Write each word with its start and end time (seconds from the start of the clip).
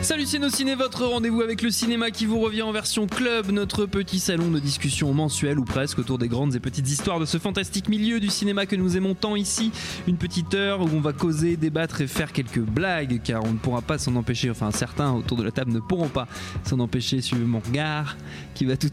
Salut 0.00 0.26
ciné, 0.26 0.74
votre 0.76 1.04
rendez-vous 1.06 1.42
avec 1.42 1.60
le 1.60 1.70
cinéma 1.70 2.10
qui 2.10 2.24
vous 2.24 2.38
revient 2.38 2.62
en 2.62 2.70
version 2.70 3.06
club, 3.06 3.50
notre 3.50 3.84
petit 3.84 4.20
salon 4.20 4.48
de 4.48 4.60
discussion 4.60 5.12
mensuel 5.12 5.58
ou 5.58 5.64
presque 5.64 5.98
autour 5.98 6.18
des 6.18 6.28
grandes 6.28 6.54
et 6.54 6.60
petites 6.60 6.88
histoires 6.88 7.18
de 7.18 7.24
ce 7.24 7.38
fantastique 7.38 7.88
milieu 7.88 8.20
du 8.20 8.28
cinéma 8.28 8.64
que 8.66 8.76
nous 8.76 8.96
aimons 8.96 9.14
tant 9.14 9.34
ici. 9.34 9.72
Une 10.06 10.16
petite 10.16 10.54
heure 10.54 10.82
où 10.82 10.88
on 10.94 11.00
va 11.00 11.12
causer, 11.12 11.56
débattre 11.56 12.00
et 12.00 12.06
faire 12.06 12.32
quelques 12.32 12.60
blagues 12.60 13.20
car 13.24 13.44
on 13.44 13.52
ne 13.52 13.58
pourra 13.58 13.82
pas 13.82 13.98
s'en 13.98 14.14
empêcher, 14.14 14.50
enfin 14.50 14.70
certains 14.70 15.12
autour 15.12 15.36
de 15.36 15.42
la 15.42 15.50
table 15.50 15.72
ne 15.72 15.80
pourront 15.80 16.08
pas 16.08 16.28
s'en 16.64 16.78
empêcher 16.78 17.20
suivant 17.20 17.46
mon 17.46 17.60
regard 17.60 18.16
qui 18.54 18.66
va 18.66 18.76
tout... 18.76 18.88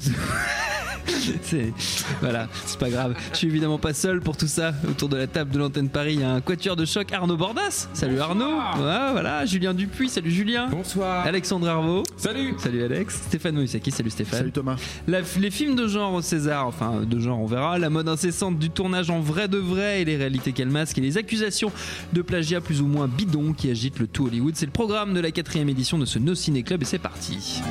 c'est 1.42 1.74
voilà, 2.22 2.48
c'est 2.66 2.80
pas 2.80 2.90
grave. 2.90 3.16
Je 3.32 3.38
suis 3.38 3.48
évidemment 3.48 3.78
pas 3.78 3.94
seul 3.94 4.22
pour 4.22 4.38
tout 4.38 4.48
ça. 4.48 4.74
Autour 4.90 5.10
de 5.10 5.18
la 5.18 5.28
table 5.28 5.52
de 5.52 5.60
l'antenne 5.60 5.90
Paris, 5.90 6.14
il 6.16 6.22
y 6.22 6.24
a 6.24 6.32
un 6.32 6.42
quatuor 6.42 6.76
de 6.76 6.86
choc 6.86 7.12
Arnaud 7.12 7.38
Bordas. 7.38 7.88
Salut 7.94 8.20
Arnaud. 8.20 8.60
Voilà, 8.76 9.46
Julien 9.46 9.74
Dupuis. 9.74 10.10
Salut 10.10 10.32
Julien. 10.32 10.68
Bonsoir. 10.70 10.95
Alexandre 11.04 11.68
Arvaux. 11.68 12.04
Salut. 12.18 12.54
Salut 12.58 12.84
Alex. 12.84 13.16
Stéphane 13.28 13.56
Moïsaki. 13.56 13.92
Salut 13.92 14.10
Stéphane. 14.10 14.40
Salut 14.40 14.52
Thomas. 14.52 14.78
La- 15.08 15.22
les 15.40 15.52
films 15.52 15.76
de 15.76 15.88
genre 15.88 16.14
au 16.14 16.22
César, 16.22 16.68
enfin 16.68 17.02
de 17.02 17.20
genre 17.20 17.40
on 17.40 17.46
verra, 17.46 17.78
la 17.80 17.90
mode 17.90 18.08
incessante 18.10 18.58
du 18.60 18.70
tournage 18.70 19.10
en 19.10 19.20
vrai 19.20 19.48
de 19.48 19.58
vrai 19.58 20.02
et 20.02 20.06
les 20.06 20.18
réalités 20.18 20.52
qu'elle 20.52 20.70
masque 20.70 20.98
et 20.98 21.02
les 21.02 21.18
accusations 21.18 21.72
de 22.14 22.22
plagiat 22.22 22.62
plus 22.62 22.82
ou 22.82 22.88
moins 22.88 23.08
bidon 23.08 23.54
qui 23.54 23.70
agitent 23.70 24.00
le 24.00 24.08
tout 24.08 24.26
Hollywood, 24.28 24.56
c'est 24.56 24.66
le 24.66 24.72
programme 24.72 25.14
de 25.14 25.20
la 25.20 25.32
quatrième 25.32 25.70
édition 25.70 25.98
de 25.98 26.06
ce 26.06 26.20
No 26.20 26.36
Ciné 26.36 26.64
Club 26.64 26.82
et 26.82 26.86
c'est 26.86 27.00
parti. 27.00 27.62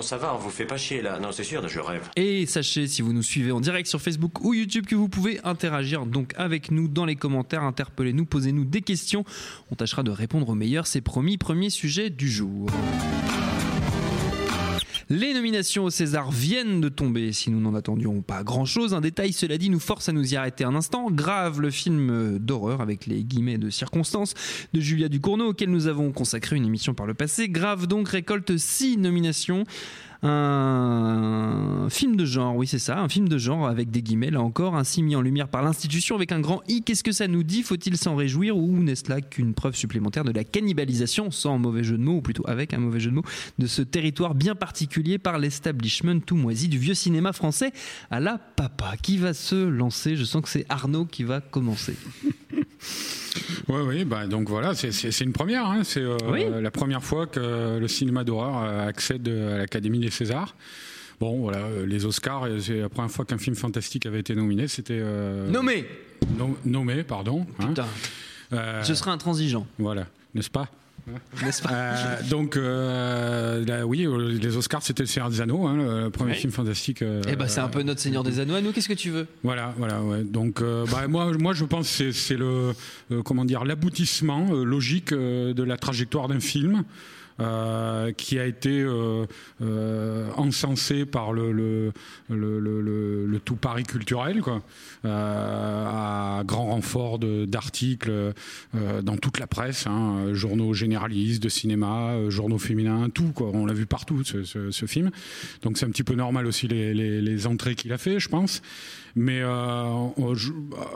Bon, 0.00 0.06
ça 0.06 0.16
va, 0.16 0.34
on 0.34 0.38
vous 0.38 0.48
fait 0.48 0.64
pas 0.64 0.78
chier 0.78 1.02
là. 1.02 1.18
Non, 1.20 1.30
c'est 1.30 1.44
sûr, 1.44 1.68
je 1.68 1.78
rêve. 1.78 2.08
Et 2.16 2.46
sachez, 2.46 2.86
si 2.86 3.02
vous 3.02 3.12
nous 3.12 3.22
suivez 3.22 3.52
en 3.52 3.60
direct 3.60 3.86
sur 3.86 4.00
Facebook 4.00 4.42
ou 4.42 4.54
YouTube, 4.54 4.86
que 4.86 4.94
vous 4.94 5.10
pouvez 5.10 5.38
interagir 5.44 6.06
donc 6.06 6.32
avec 6.38 6.70
nous 6.70 6.88
dans 6.88 7.04
les 7.04 7.16
commentaires, 7.16 7.64
interpellez-nous, 7.64 8.24
posez-nous 8.24 8.64
des 8.64 8.80
questions. 8.80 9.26
On 9.70 9.74
tâchera 9.74 10.02
de 10.02 10.10
répondre 10.10 10.48
au 10.48 10.54
meilleur, 10.54 10.86
c'est 10.86 11.02
promis. 11.02 11.36
Premier 11.36 11.68
sujet 11.68 12.08
du 12.08 12.30
jour. 12.30 12.70
Les 15.12 15.34
nominations 15.34 15.82
au 15.82 15.90
César 15.90 16.30
viennent 16.30 16.80
de 16.80 16.88
tomber, 16.88 17.32
si 17.32 17.50
nous 17.50 17.58
n'en 17.58 17.74
attendions 17.74 18.22
pas 18.22 18.44
grand-chose. 18.44 18.94
Un 18.94 19.00
détail, 19.00 19.32
cela 19.32 19.58
dit, 19.58 19.68
nous 19.68 19.80
force 19.80 20.08
à 20.08 20.12
nous 20.12 20.34
y 20.34 20.36
arrêter 20.36 20.62
un 20.62 20.76
instant. 20.76 21.10
Grave, 21.10 21.60
le 21.60 21.72
film 21.72 22.10
euh, 22.10 22.38
d'horreur, 22.38 22.80
avec 22.80 23.06
les 23.06 23.24
guillemets 23.24 23.58
de 23.58 23.70
circonstances, 23.70 24.34
de 24.72 24.78
Julia 24.78 25.08
Ducournau, 25.08 25.48
auquel 25.48 25.68
nous 25.70 25.88
avons 25.88 26.12
consacré 26.12 26.54
une 26.54 26.64
émission 26.64 26.94
par 26.94 27.06
le 27.06 27.14
passé. 27.14 27.48
Grave 27.48 27.88
donc 27.88 28.08
récolte 28.08 28.56
six 28.56 28.98
nominations. 28.98 29.64
Un 30.22 31.88
film 31.88 32.16
de 32.16 32.26
genre, 32.26 32.54
oui 32.54 32.66
c'est 32.66 32.78
ça, 32.78 33.00
un 33.00 33.08
film 33.08 33.26
de 33.28 33.38
genre 33.38 33.66
avec 33.66 33.90
des 33.90 34.02
guillemets 34.02 34.30
là 34.30 34.42
encore, 34.42 34.76
ainsi 34.76 35.02
mis 35.02 35.16
en 35.16 35.22
lumière 35.22 35.48
par 35.48 35.62
l'institution 35.62 36.14
avec 36.14 36.30
un 36.32 36.40
grand 36.40 36.62
I. 36.68 36.82
Qu'est-ce 36.82 37.02
que 37.02 37.12
ça 37.12 37.26
nous 37.26 37.42
dit? 37.42 37.62
Faut-il 37.62 37.96
s'en 37.96 38.16
réjouir 38.16 38.56
ou 38.56 38.82
n'est-ce 38.82 39.08
là 39.08 39.22
qu'une 39.22 39.54
preuve 39.54 39.74
supplémentaire 39.74 40.24
de 40.24 40.32
la 40.32 40.44
cannibalisation, 40.44 41.30
sans 41.30 41.58
mauvais 41.58 41.84
jeu 41.84 41.96
de 41.96 42.02
mots, 42.02 42.16
ou 42.16 42.20
plutôt 42.20 42.44
avec 42.46 42.74
un 42.74 42.78
mauvais 42.78 43.00
jeu 43.00 43.10
de 43.10 43.16
mots, 43.16 43.24
de 43.58 43.66
ce 43.66 43.80
territoire 43.80 44.34
bien 44.34 44.54
particulier 44.54 45.18
par 45.18 45.38
l'establishment 45.38 46.20
tout 46.20 46.36
moisi 46.36 46.68
du 46.68 46.78
vieux 46.78 46.94
cinéma 46.94 47.32
français 47.32 47.72
à 48.10 48.20
la 48.20 48.36
papa? 48.36 48.96
Qui 49.00 49.16
va 49.16 49.32
se 49.32 49.56
lancer? 49.56 50.16
Je 50.16 50.24
sens 50.24 50.42
que 50.42 50.48
c'est 50.50 50.66
Arnaud 50.68 51.06
qui 51.06 51.24
va 51.24 51.40
commencer. 51.40 51.96
Oui, 53.68 53.80
oui, 53.86 54.04
bah, 54.04 54.26
donc 54.26 54.48
voilà, 54.48 54.74
c'est- 54.74 55.20
une 55.20 55.32
première. 55.32 55.66
hein. 55.66 55.82
C'est 55.84 56.00
euh, 56.02 56.16
Oui. 56.28 56.44
la 56.60 56.70
première 56.70 57.02
fois 57.04 57.26
que 57.26 57.78
le 57.78 57.88
cinéma 57.88 58.24
d'horreur 58.24 58.62
euh, 58.62 58.88
accède 58.88 59.28
à 59.28 59.58
l'Académie 59.58 59.98
des 60.00 60.10
Césars. 60.10 60.54
Bon, 61.20 61.38
voilà, 61.40 61.58
euh, 61.58 61.86
les 61.86 62.06
Oscars, 62.06 62.44
euh, 62.44 62.58
c'est 62.60 62.80
la 62.80 62.88
première 62.88 63.10
fois 63.10 63.24
qu'un 63.24 63.38
film 63.38 63.54
fantastique 63.54 64.06
avait 64.06 64.20
été 64.20 64.34
nominé. 64.34 64.68
C'était. 64.68 64.98
euh, 65.00 65.48
Nommé 65.50 65.84
nom- 66.38 66.56
nommé, 66.64 67.02
pardon. 67.04 67.46
hein. 67.58 67.68
Putain, 67.68 67.86
Euh, 68.52 68.82
je 68.82 68.94
serai 68.94 69.10
intransigeant, 69.12 69.64
Voilà, 69.78 70.06
n'est-ce 70.34 70.50
pas? 70.50 70.68
n'est-ce 71.44 71.62
pas 71.62 71.70
Euh, 71.72 72.16
donc, 72.28 72.56
euh, 72.56 73.64
là, 73.64 73.86
oui, 73.86 74.06
euh, 74.06 74.38
les 74.40 74.56
Oscars, 74.56 74.82
c'était 74.82 75.02
le 75.02 75.06
Seigneur 75.08 75.30
des 75.30 75.40
Anneaux, 75.40 75.66
hein, 75.66 75.76
le 76.04 76.10
premier 76.10 76.34
film 76.34 76.52
fantastique. 76.52 77.02
euh, 77.02 77.22
Eh 77.28 77.36
ben 77.36 77.46
c'est 77.48 77.60
un 77.60 77.68
peu 77.68 77.82
notre 77.82 78.00
Seigneur 78.00 78.22
des 78.22 78.40
Anneaux 78.40 78.54
à 78.54 78.60
nous, 78.60 78.72
qu'est-ce 78.72 78.88
que 78.88 78.94
tu 78.94 79.10
veux? 79.10 79.26
Voilà, 79.42 79.74
voilà, 79.78 80.02
ouais. 80.02 80.22
Donc, 80.24 80.62
bah, 80.62 81.06
moi, 81.08 81.32
moi, 81.38 81.52
je 81.54 81.64
pense 81.64 81.88
que 81.88 81.92
c'est- 81.94 82.12
c'est 82.12 82.36
le, 82.36 82.72
comment 83.24 83.44
dire, 83.44 83.64
l'aboutissement 83.64 84.52
logique 84.52 85.12
de 85.12 85.62
la 85.62 85.76
trajectoire 85.76 86.28
d'un 86.28 86.40
film. 86.40 86.84
Euh, 87.40 88.12
qui 88.12 88.38
a 88.38 88.46
été 88.46 88.80
euh, 88.82 89.24
euh, 89.62 90.30
encensé 90.36 91.06
par 91.06 91.32
le, 91.32 91.52
le, 91.52 91.92
le, 92.28 92.60
le- 92.60 93.40
tout 93.44 93.56
Paris 93.56 93.84
culturel, 93.84 94.42
quoi, 94.42 94.62
euh, 95.04 95.86
à 95.88 96.42
grand 96.44 96.66
renfort 96.66 97.18
d'articles 97.18 98.32
dans 99.02 99.16
toute 99.16 99.38
la 99.38 99.46
presse, 99.46 99.86
hein, 99.86 100.32
journaux 100.34 100.74
généralistes, 100.74 101.42
de 101.42 101.48
cinéma, 101.48 102.14
journaux 102.28 102.58
féminins, 102.58 103.08
tout, 103.08 103.32
quoi. 103.34 103.50
On 103.54 103.64
l'a 103.66 103.72
vu 103.74 103.86
partout, 103.86 104.22
ce, 104.24 104.44
ce- 104.44 104.70
ce 104.70 104.86
film. 104.86 105.10
Donc 105.62 105.78
c'est 105.78 105.86
un 105.86 105.90
petit 105.90 106.04
peu 106.04 106.14
normal 106.14 106.46
aussi 106.46 106.68
les, 106.68 106.92
les- 106.94 107.20
les 107.22 107.46
entrées 107.46 107.74
qu'il 107.74 107.92
a 107.92 107.98
fait, 107.98 108.20
je 108.20 108.28
pense. 108.28 108.60
Mais 109.16 109.40
euh, 109.40 109.48
euh, 110.18 110.34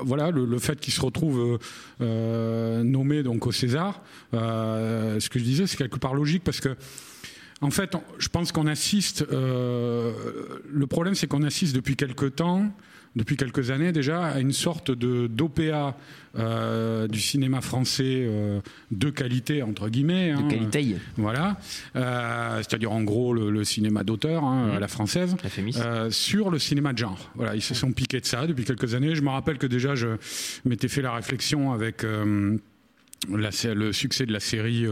voilà, 0.02 0.30
le, 0.30 0.58
fait 0.58 0.78
qu'il 0.78 0.92
se 0.92 1.00
retrouve 1.00 1.58
euh, 2.00 2.82
nommé 2.82 3.22
donc 3.22 3.46
au 3.46 3.52
César, 3.52 4.02
ce 4.32 5.28
que 5.28 5.38
je 5.38 5.44
disais, 5.44 5.66
c'est 5.66 5.76
quelque 5.76 5.98
part 5.98 6.14
logique 6.14 6.44
parce 6.44 6.60
que. 6.60 6.76
En 7.60 7.70
fait, 7.70 7.96
je 8.18 8.28
pense 8.28 8.52
qu'on 8.52 8.66
assiste. 8.66 9.24
le 9.30 10.84
problème, 10.86 11.14
c'est 11.14 11.26
qu'on 11.26 11.44
assiste 11.44 11.74
depuis 11.74 11.96
quelque 11.96 12.26
temps, 12.26 12.70
depuis 13.16 13.36
quelques 13.36 13.70
années 13.70 13.92
déjà, 13.92 14.24
à 14.24 14.40
une 14.40 14.52
sorte 14.52 14.90
de 14.90 15.26
d'OPA 15.28 15.96
euh, 16.36 17.06
du 17.06 17.20
cinéma 17.20 17.60
français 17.60 18.24
euh, 18.26 18.60
de 18.90 19.10
qualité 19.10 19.62
entre 19.62 19.88
guillemets. 19.88 20.30
hein. 20.32 20.42
De 20.42 20.50
qualité. 20.50 20.96
Voilà. 21.16 21.56
Euh, 21.94 22.56
C'est-à-dire 22.58 22.90
en 22.92 23.02
gros 23.02 23.32
le, 23.32 23.50
le 23.50 23.62
cinéma 23.64 24.02
d'auteur 24.02 24.42
hein, 24.44 24.70
à 24.74 24.80
la 24.80 24.88
française. 24.88 25.36
La 25.42 25.48
sur 26.10 26.50
le 26.50 26.58
cinéma 26.58 26.92
de 26.92 26.98
genre. 26.98 27.30
Voilà, 27.36 27.54
ils 27.54 27.62
se 27.62 27.74
sont 27.74 27.92
piqués 27.92 28.20
de 28.20 28.26
ça 28.26 28.46
depuis 28.46 28.64
quelques 28.64 28.94
années. 28.94 29.14
Je 29.14 29.22
me 29.22 29.30
rappelle 29.30 29.58
que 29.58 29.66
déjà, 29.68 29.94
je 29.94 30.08
m'étais 30.64 30.88
fait 30.88 31.02
la 31.02 31.12
réflexion 31.12 31.72
avec 31.72 32.02
la 32.02 33.50
le 33.74 33.92
succès 33.92 34.26
de 34.26 34.32
la 34.32 34.40
série 34.40 34.86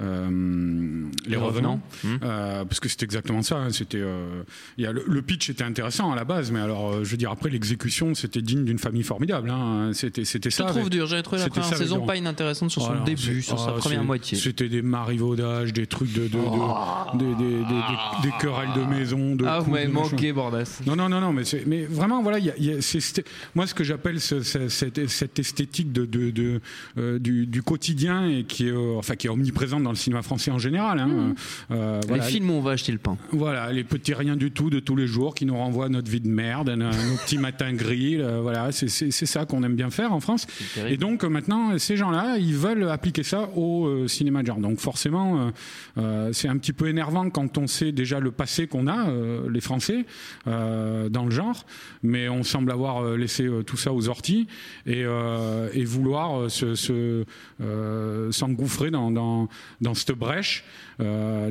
euh, 0.00 1.04
Les 1.26 1.36
Revenants, 1.36 1.80
Hum. 2.04 2.18
Euh, 2.22 2.64
parce 2.64 2.80
que 2.80 2.88
c'est 2.88 3.02
exactement 3.02 3.42
ça. 3.42 3.56
hein. 3.58 3.70
C'était, 3.70 4.00
euh, 4.00 4.42
y 4.78 4.86
a 4.86 4.92
le, 4.92 5.04
le 5.06 5.22
pitch 5.22 5.50
était 5.50 5.64
intéressant 5.64 6.12
à 6.12 6.16
la 6.16 6.24
base, 6.24 6.50
mais 6.50 6.60
alors, 6.60 7.04
je 7.04 7.10
veux 7.10 7.16
dire, 7.16 7.30
après 7.30 7.50
l'exécution, 7.50 8.14
c'était 8.14 8.42
digne 8.42 8.64
d'une 8.64 8.78
famille 8.78 9.02
formidable. 9.02 9.50
hein. 9.50 9.90
C'était, 9.92 10.24
c'était 10.24 10.50
Je 10.50 10.56
ça. 10.56 10.64
te 10.64 10.70
trouve 10.70 10.90
dur, 10.90 11.06
j'avais 11.06 11.22
trouvé 11.22 11.40
la 11.40 11.48
première 11.48 11.68
ça 11.68 11.76
saison 11.76 12.04
pas 12.04 12.16
inintéressante 12.16 12.70
sur 12.70 12.82
son 12.82 12.88
Voilà, 12.88 13.04
début, 13.04 13.42
sur 13.42 13.58
sa 13.58 13.70
ah, 13.70 13.78
première 13.78 14.04
moitié. 14.04 14.36
C'était 14.38 14.68
des 14.68 14.82
marivaudages, 14.82 15.72
des 15.72 15.86
trucs 15.86 16.12
de, 16.12 16.22
de, 16.24 16.28
de- 16.28 16.38
Oh. 16.44 17.16
des, 17.16 17.24
des- 17.24 17.34
des- 17.34 17.58
des- 17.64 18.22
des 18.22 18.32
querelles 18.40 18.72
de 18.76 18.82
maison, 18.84 19.34
de 19.36 19.44
Ah, 19.46 19.60
vous 19.60 19.70
m'avez 19.70 19.86
manqué, 19.88 20.32
Bordas. 20.32 20.80
Non, 20.86 20.96
non, 20.96 21.08
non, 21.08 21.20
non, 21.20 21.32
mais, 21.32 21.42
mais 21.66 21.84
vraiment, 21.84 22.22
voilà, 22.22 22.38
il 22.38 22.46
y 22.46 22.50
a- 22.50 22.58
y 22.58 22.70
a- 22.72 22.82
c'est- 22.82 23.00
c'est- 23.00 23.24
moi, 23.54 23.66
ce 23.66 23.74
que 23.74 23.84
j'appelle 23.84 24.20
ce- 24.20 24.42
ce- 24.42 24.68
cette, 24.68 25.08
cette 25.08 25.38
esthétique 25.38 25.92
de, 25.92 26.04
de- 26.04 26.30
de, 26.30 26.60
euh, 26.98 27.18
du, 27.18 27.46
du 27.46 27.62
quotidien 27.62 28.28
et 28.28 28.44
qui 28.44 28.66
est, 28.68 28.72
euh, 28.72 28.96
enfin, 28.98 29.16
qui 29.16 29.26
est 29.26 29.30
omniprésente 29.30 29.83
dans 29.84 29.90
le 29.90 29.96
cinéma 29.96 30.22
français 30.22 30.50
en 30.50 30.58
général. 30.58 30.98
hein. 30.98 31.34
Euh, 31.70 32.00
Les 32.02 32.08
voilà, 32.08 32.24
films 32.24 32.50
où 32.50 32.54
on 32.54 32.60
va 32.60 32.72
acheter 32.72 32.90
le 32.90 32.98
pain. 32.98 33.16
voilà, 33.30 33.72
les 33.72 33.84
petits 33.84 34.14
rien 34.14 34.34
du 34.36 34.50
tout 34.50 34.68
de 34.70 34.80
tous 34.80 34.96
les 34.96 35.06
jours 35.06 35.34
qui 35.36 35.46
nous 35.46 35.56
renvoient 35.56 35.86
à 35.86 35.88
notre 35.88 36.10
vie 36.10 36.20
de 36.20 36.28
merde, 36.28 36.68
à 36.70 36.76
nos 36.76 36.86
nos 36.86 37.16
petits 37.24 37.38
matins 37.38 37.72
gris. 37.72 38.16
euh, 38.20 38.40
voilà, 38.42 38.72
c'est 38.72 38.88
ça 39.10 39.44
qu'on 39.46 39.62
aime 39.62 39.76
bien 39.76 39.90
faire 39.90 40.12
en 40.12 40.20
France. 40.20 40.46
Et 40.88 40.96
donc 40.96 41.22
euh, 41.24 41.28
maintenant, 41.28 41.78
ces 41.78 41.96
gens-là, 41.96 42.36
ils 42.38 42.54
veulent 42.56 42.88
appliquer 42.88 43.22
ça 43.22 43.48
au 43.54 43.86
euh, 43.86 44.08
cinéma 44.08 44.42
de 44.42 44.46
genre. 44.48 44.58
Donc 44.58 44.80
forcément, 44.80 45.38
euh, 45.38 45.50
euh, 45.98 46.32
c'est 46.32 46.48
un 46.48 46.56
petit 46.56 46.72
peu 46.72 46.88
énervant 46.88 47.30
quand 47.30 47.58
on 47.58 47.66
sait 47.66 47.92
déjà 47.92 48.18
le 48.20 48.30
passé 48.32 48.66
qu'on 48.66 48.86
a, 48.86 49.08
euh, 49.08 49.48
les 49.50 49.60
Français, 49.60 50.06
euh, 50.46 51.08
dans 51.08 51.24
le 51.24 51.30
genre. 51.30 51.64
Mais 52.02 52.28
on 52.28 52.42
semble 52.42 52.70
avoir 52.72 53.02
euh, 53.04 53.16
laissé 53.16 53.44
euh, 53.44 53.62
tout 53.62 53.76
ça 53.76 53.92
aux 53.92 54.08
orties 54.08 54.46
et, 54.86 55.02
euh, 55.04 55.68
et 55.74 55.84
vouloir 55.84 56.40
euh, 56.40 56.48
se, 56.48 56.74
se, 56.74 57.24
euh, 57.60 58.30
s'engouffrer 58.32 58.90
dans, 58.90 59.10
dans, 59.10 59.48
dans 59.84 59.94
cette 59.94 60.12
brèche. 60.12 60.64
euh, 61.00 61.50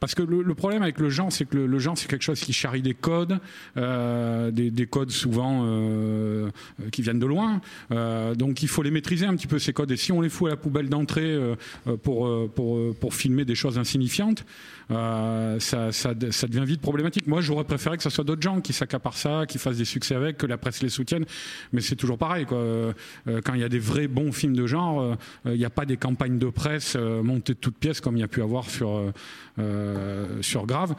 parce 0.00 0.14
que 0.14 0.22
le, 0.22 0.42
le 0.42 0.54
problème 0.54 0.82
avec 0.82 0.98
le 1.00 1.10
genre, 1.10 1.30
c'est 1.32 1.46
que 1.48 1.56
le, 1.56 1.66
le 1.66 1.78
genre, 1.78 1.96
c'est 1.96 2.08
quelque 2.08 2.22
chose 2.22 2.40
qui 2.40 2.52
charrie 2.52 2.82
des 2.82 2.94
codes, 2.94 3.38
euh, 3.76 4.50
des, 4.50 4.70
des 4.70 4.86
codes 4.86 5.10
souvent 5.10 5.62
euh, 5.64 6.50
qui 6.92 7.02
viennent 7.02 7.18
de 7.18 7.26
loin. 7.26 7.60
Euh, 7.90 8.34
donc 8.34 8.62
il 8.62 8.68
faut 8.68 8.82
les 8.82 8.90
maîtriser 8.90 9.26
un 9.26 9.34
petit 9.36 9.46
peu 9.46 9.58
ces 9.58 9.72
codes. 9.72 9.90
Et 9.90 9.96
si 9.96 10.12
on 10.12 10.20
les 10.20 10.28
fout 10.28 10.46
à 10.48 10.50
la 10.50 10.56
poubelle 10.56 10.88
d'entrée 10.88 11.32
euh, 11.34 11.56
pour, 12.02 12.28
pour, 12.50 12.94
pour 12.96 13.14
filmer 13.14 13.44
des 13.44 13.54
choses 13.54 13.78
insignifiantes, 13.78 14.44
euh, 14.90 15.60
ça, 15.60 15.92
ça, 15.92 16.14
ça 16.30 16.46
devient 16.46 16.64
vite 16.64 16.80
problématique. 16.80 17.26
Moi, 17.26 17.40
j'aurais 17.40 17.64
préféré 17.64 17.96
que 17.96 18.02
ce 18.02 18.10
soit 18.10 18.24
d'autres 18.24 18.42
gens 18.42 18.60
qui 18.60 18.72
s'accaparent 18.72 19.16
ça, 19.16 19.44
qui 19.46 19.58
fassent 19.58 19.76
des 19.76 19.84
succès 19.84 20.14
avec, 20.14 20.38
que 20.38 20.46
la 20.46 20.56
presse 20.56 20.82
les 20.82 20.88
soutienne. 20.88 21.24
Mais 21.72 21.80
c'est 21.80 21.96
toujours 21.96 22.18
pareil. 22.18 22.46
Quoi. 22.46 22.58
Euh, 22.58 22.92
euh, 23.28 23.40
quand 23.44 23.54
il 23.54 23.60
y 23.60 23.64
a 23.64 23.68
des 23.68 23.78
vrais 23.78 24.08
bons 24.08 24.32
films 24.32 24.56
de 24.56 24.66
genre, 24.66 25.02
euh, 25.02 25.14
il 25.46 25.58
n'y 25.58 25.64
a 25.64 25.70
pas 25.70 25.84
des 25.84 25.96
campagnes 25.96 26.38
de 26.38 26.48
presse 26.48 26.96
montées 26.96 27.54
de 27.54 27.58
toutes 27.58 27.76
pièces 27.76 28.00
comme 28.00 28.16
il 28.16 28.20
y 28.20 28.24
a 28.24 28.28
pu 28.28 28.42
avoir 28.42 28.68
sur, 28.70 29.12
sur 30.40 30.66
Grave. 30.66 30.94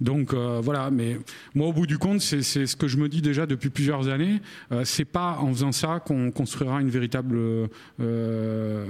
Donc 0.00 0.34
euh, 0.34 0.60
voilà, 0.62 0.90
mais 0.90 1.18
moi 1.54 1.68
au 1.68 1.72
bout 1.72 1.86
du 1.86 1.98
compte, 1.98 2.20
c'est 2.20 2.42
ce 2.42 2.76
que 2.76 2.88
je 2.88 2.96
me 2.96 3.08
dis 3.08 3.22
déjà 3.22 3.46
depuis 3.46 3.70
plusieurs 3.70 4.08
années. 4.08 4.40
Euh, 4.72 4.82
c'est 4.84 5.04
pas 5.04 5.38
en 5.40 5.52
faisant 5.52 5.72
ça 5.72 6.00
qu'on 6.04 6.30
construira 6.30 6.80
une 6.80 6.90
véritable, 6.90 7.36
euh, 8.00 8.86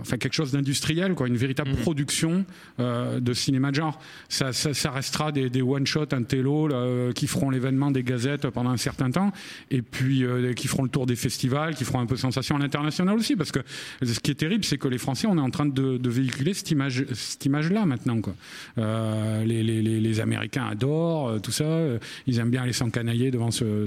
enfin 0.00 0.16
quelque 0.16 0.32
chose 0.32 0.52
d'industriel, 0.52 1.14
quoi, 1.14 1.28
une 1.28 1.36
véritable 1.36 1.74
production 1.76 2.44
euh, 2.80 3.20
de 3.20 3.32
cinéma 3.34 3.70
de 3.70 3.76
genre. 3.76 4.00
Ça, 4.28 4.52
ça, 4.52 4.72
ça 4.72 4.90
restera 4.90 5.30
des, 5.30 5.50
des 5.50 5.62
one 5.62 5.86
shot, 5.86 6.06
un 6.12 6.22
télo 6.22 6.68
là, 6.68 7.12
qui 7.12 7.26
feront 7.26 7.50
l'événement 7.50 7.90
des 7.90 8.02
gazettes 8.02 8.48
pendant 8.48 8.70
un 8.70 8.76
certain 8.76 9.10
temps, 9.10 9.32
et 9.70 9.82
puis 9.82 10.24
qui 10.56 10.68
feront 10.68 10.84
le 10.84 10.88
tour 10.88 11.06
des 11.06 11.16
festivals, 11.16 11.74
qui 11.74 11.84
feront 11.84 12.00
un 12.00 12.06
peu 12.06 12.16
sensation 12.16 12.56
à 12.56 12.58
l'international 12.58 13.16
aussi, 13.16 13.36
parce 13.36 13.52
que 13.52 13.60
ce 14.02 14.18
qui 14.20 14.30
est 14.30 14.34
terrible, 14.34 14.64
c'est 14.64 14.78
que 14.78 14.88
les 14.88 14.98
Français, 14.98 15.26
on 15.26 15.36
est 15.36 15.40
en 15.40 15.50
train 15.50 15.66
de, 15.66 15.98
de 15.98 16.10
véhiculer 16.10 16.54
cette 16.54 16.70
image, 16.70 17.04
cette 17.12 17.44
image-là 17.44 17.84
maintenant, 17.86 18.20
quoi. 18.20 18.34
Les, 18.76 19.62
les, 19.62 19.82
les, 19.82 20.00
les 20.00 20.20
Américains 20.20 20.45
adorent 20.54 21.28
euh, 21.28 21.38
tout 21.38 21.52
ça. 21.52 21.64
euh, 21.64 21.98
Ils 22.26 22.38
aiment 22.38 22.50
bien 22.50 22.62
aller 22.62 22.72
s'encanailler 22.72 23.30
devant 23.30 23.50
ce, 23.50 23.86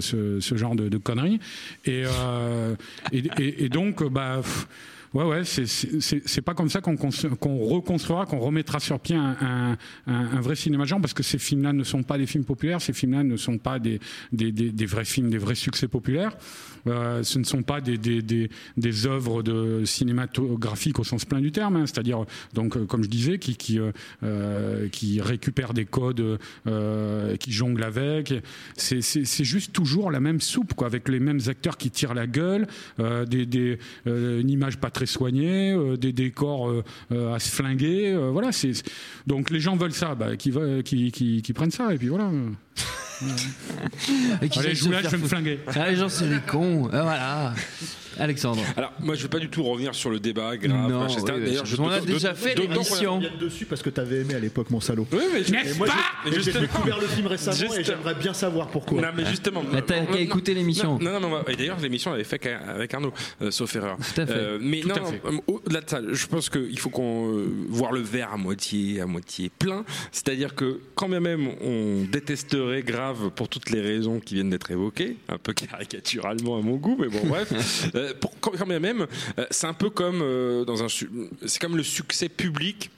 genre 0.56 0.76
de, 0.76 0.98
conneries. 0.98 1.40
Et, 1.86 2.04
euh, 2.06 2.76
donc, 3.72 4.04
bah. 4.04 4.42
Ouais, 5.12 5.24
ouais, 5.24 5.44
c'est- 5.44 6.42
pas 6.42 6.54
comme 6.54 6.70
ça 6.70 6.82
qu'on 6.82 6.96
qu'on 6.96 7.58
reconstruira, 7.66 8.28
qu'on 8.28 8.38
remettra 8.38 8.80
sur 8.80 9.00
pied 9.00 9.16
un, 9.16 9.76
vrai 10.40 10.56
cinéma 10.56 10.86
genre, 10.86 11.02
parce 11.02 11.16
que 11.16 11.24
ces 11.24 11.40
films-là 11.40 11.74
ne 11.74 11.84
sont 11.84 12.04
pas 12.04 12.20
des 12.20 12.28
films 12.28 12.44
populaires, 12.44 12.80
ces 12.80 12.94
films-là 12.94 13.24
ne 13.24 13.36
sont 13.36 13.58
pas 13.58 13.80
des 13.80 14.00
vrais 14.86 15.06
films, 15.06 15.32
des 15.32 15.40
vrais 15.40 15.56
succès 15.56 15.88
populaires. 15.88 16.38
Euh, 16.88 17.24
ce 17.24 17.40
ne 17.40 17.44
sont 17.44 17.64
pas 17.64 17.82
des, 17.82 18.50
œuvres 19.06 19.44
cinématographiques 19.86 21.00
au 21.00 21.04
sens 21.04 21.26
plein 21.26 21.40
du 21.40 21.52
terme, 21.52 21.78
hein, 21.78 21.86
c'est-à-dire, 21.86 22.26
donc, 22.54 22.78
euh, 22.78 22.86
comme 22.86 23.04
je 23.04 23.10
disais, 23.10 23.40
qui, 23.40 23.56
qui, 23.56 23.80
euh, 24.24 24.88
récupèrent 25.20 25.74
des 25.74 25.86
codes, 25.86 26.40
qui 27.40 27.52
jonglent 27.52 27.84
avec. 27.84 28.34
C'est 28.76 29.44
juste 29.44 29.74
toujours 29.74 30.12
la 30.12 30.20
même 30.20 30.42
soupe, 30.42 30.74
avec 30.84 31.10
les 31.10 31.20
mêmes 31.20 31.42
acteurs 31.48 31.78
qui 31.78 31.92
tirent 31.92 32.14
la 32.14 32.28
gueule, 32.28 32.68
une 32.98 34.50
image 34.50 34.78
pas 34.78 34.92
très 34.92 35.06
soignée, 35.06 35.78
des 35.98 36.14
décors 36.14 36.72
à 37.12 37.40
se 37.40 37.50
flinguer. 37.50 38.16
voilà, 38.32 38.50
donc 39.28 39.50
les 39.50 39.60
gens 39.60 39.76
veulent 39.76 39.94
ça, 39.94 40.16
bah, 40.16 40.36
qui, 40.36 40.52
qui 41.12 41.54
prennent 41.54 41.72
ça, 41.72 41.94
et 41.94 41.98
puis 41.98 42.08
voilà. 42.08 42.32
Allez, 44.42 44.76
je 44.76 44.90
faire 44.90 45.04
je 45.04 45.08
vais 45.10 45.18
me 45.18 45.28
flinguer. 45.28 45.60
Ah, 45.68 45.90
les 45.90 45.96
gens, 45.96 46.10
c'est 46.10 46.30
des 46.30 46.40
cons. 46.40 46.90
Ah, 46.94 47.04
voilà. 47.04 47.54
Alexandre. 48.20 48.62
Alors, 48.78 48.92
moi, 49.00 49.16
je 49.16 49.24
vais 49.24 49.30
pas 49.30 49.40
du 49.40 49.50
tout 49.50 49.64
revenir 49.64 49.96
sur 49.96 50.10
le 50.10 50.20
débat 50.20 50.58
grave, 50.58 50.90
Non, 50.92 51.08
oui, 51.08 51.16
D'ailleurs, 51.26 51.66
je 51.66 51.76
on 51.82 51.90
a 51.90 52.00
déjà 52.02 52.34
fait 52.34 52.56
l'émission. 52.56 53.20
Viens 53.20 53.30
dessus 53.40 53.66
parce 53.66 53.82
que 53.82 53.90
t'avais 53.90 54.18
aimé 54.22 54.36
à 54.36 54.40
l'époque, 54.40 54.70
mon 54.70 54.80
salaud. 54.82 55.08
Oui, 55.12 55.20
mais 55.34 55.44
je- 55.44 55.54
Et 55.54 55.74
moi, 55.78 55.88
pas 55.88 56.30
j'ai- 56.32 56.52
découvert 56.60 57.00
le 57.00 57.08
film 57.08 57.28
récemment 57.28 57.74
et 57.76 57.84
j'aimerais 57.84 58.16
bien 58.16 58.34
savoir 58.34 58.68
pourquoi. 58.68 59.02
Non, 59.02 59.08
mais 59.16 59.26
justement. 59.26 59.64
Bah, 59.72 59.82
t'as 59.82 60.06
qu'à 60.06 60.20
écouter 60.20 60.54
l'émission. 60.54 61.00
Non, 61.00 61.20
non, 61.20 61.30
non, 61.30 61.42
mais 61.48 61.54
et 61.54 61.56
d'ailleurs, 61.56 61.80
l'émission, 61.80 62.12
elle 62.12 62.16
avait 62.16 62.24
fait 62.24 62.40
avec 62.68 62.94
Arnaud, 62.94 63.14
euh, 63.42 63.52
sauf 63.52 63.76
erreur. 63.76 63.98
Tout 63.98 64.22
à 64.22 64.26
fait. 64.26 64.34
Euh, 64.34 64.58
mais 64.62 64.82
Tout 64.82 64.90
non, 64.90 64.96
non, 65.32 65.42
au-delà 65.48 65.82
de 65.82 65.90
ça, 65.90 66.02
je 66.12 66.26
pense 66.28 66.50
qu'il 66.50 66.80
faut 66.80 66.90
qu'on 66.90 67.34
euh, 67.38 67.48
voir 67.70 67.92
le 67.92 68.02
verre 68.02 68.34
à 68.34 68.38
moitié, 68.38 69.02
à 69.02 69.06
moitié 69.06 69.50
plein. 69.58 69.84
C'est-à-dire 70.12 70.56
que 70.56 70.80
quand 70.96 71.10
bien 71.10 71.20
même 71.20 71.48
on 71.62 72.04
détesterait 72.12 72.84
grave 72.84 73.30
pour 73.36 73.48
toutes 73.50 73.70
les 73.70 73.82
raisons 73.82 74.20
qui 74.20 74.36
viennent 74.36 74.50
d'être 74.50 74.72
évoquées, 74.72 75.18
un 75.30 75.38
peu 75.38 75.54
caricaturalement 75.90 76.58
à 76.58 76.62
mon 76.62 76.76
goût, 76.76 76.98
mais 77.00 77.08
bon, 77.08 77.22
bref, 77.26 77.90
euh, 77.96 78.09
pour, 78.14 78.40
quand, 78.40 78.66
même, 78.66 79.08
euh, 79.38 79.46
c'est 79.52 79.68
un 79.68 79.74
peu 79.74 79.90
comme 79.90 80.22
euh, 80.22 80.66
dans 80.66 80.84
un, 80.84 80.88
c'est 80.88 81.60
comme 81.60 81.78
le 81.78 81.84
succès 81.84 82.30
public 82.30 82.90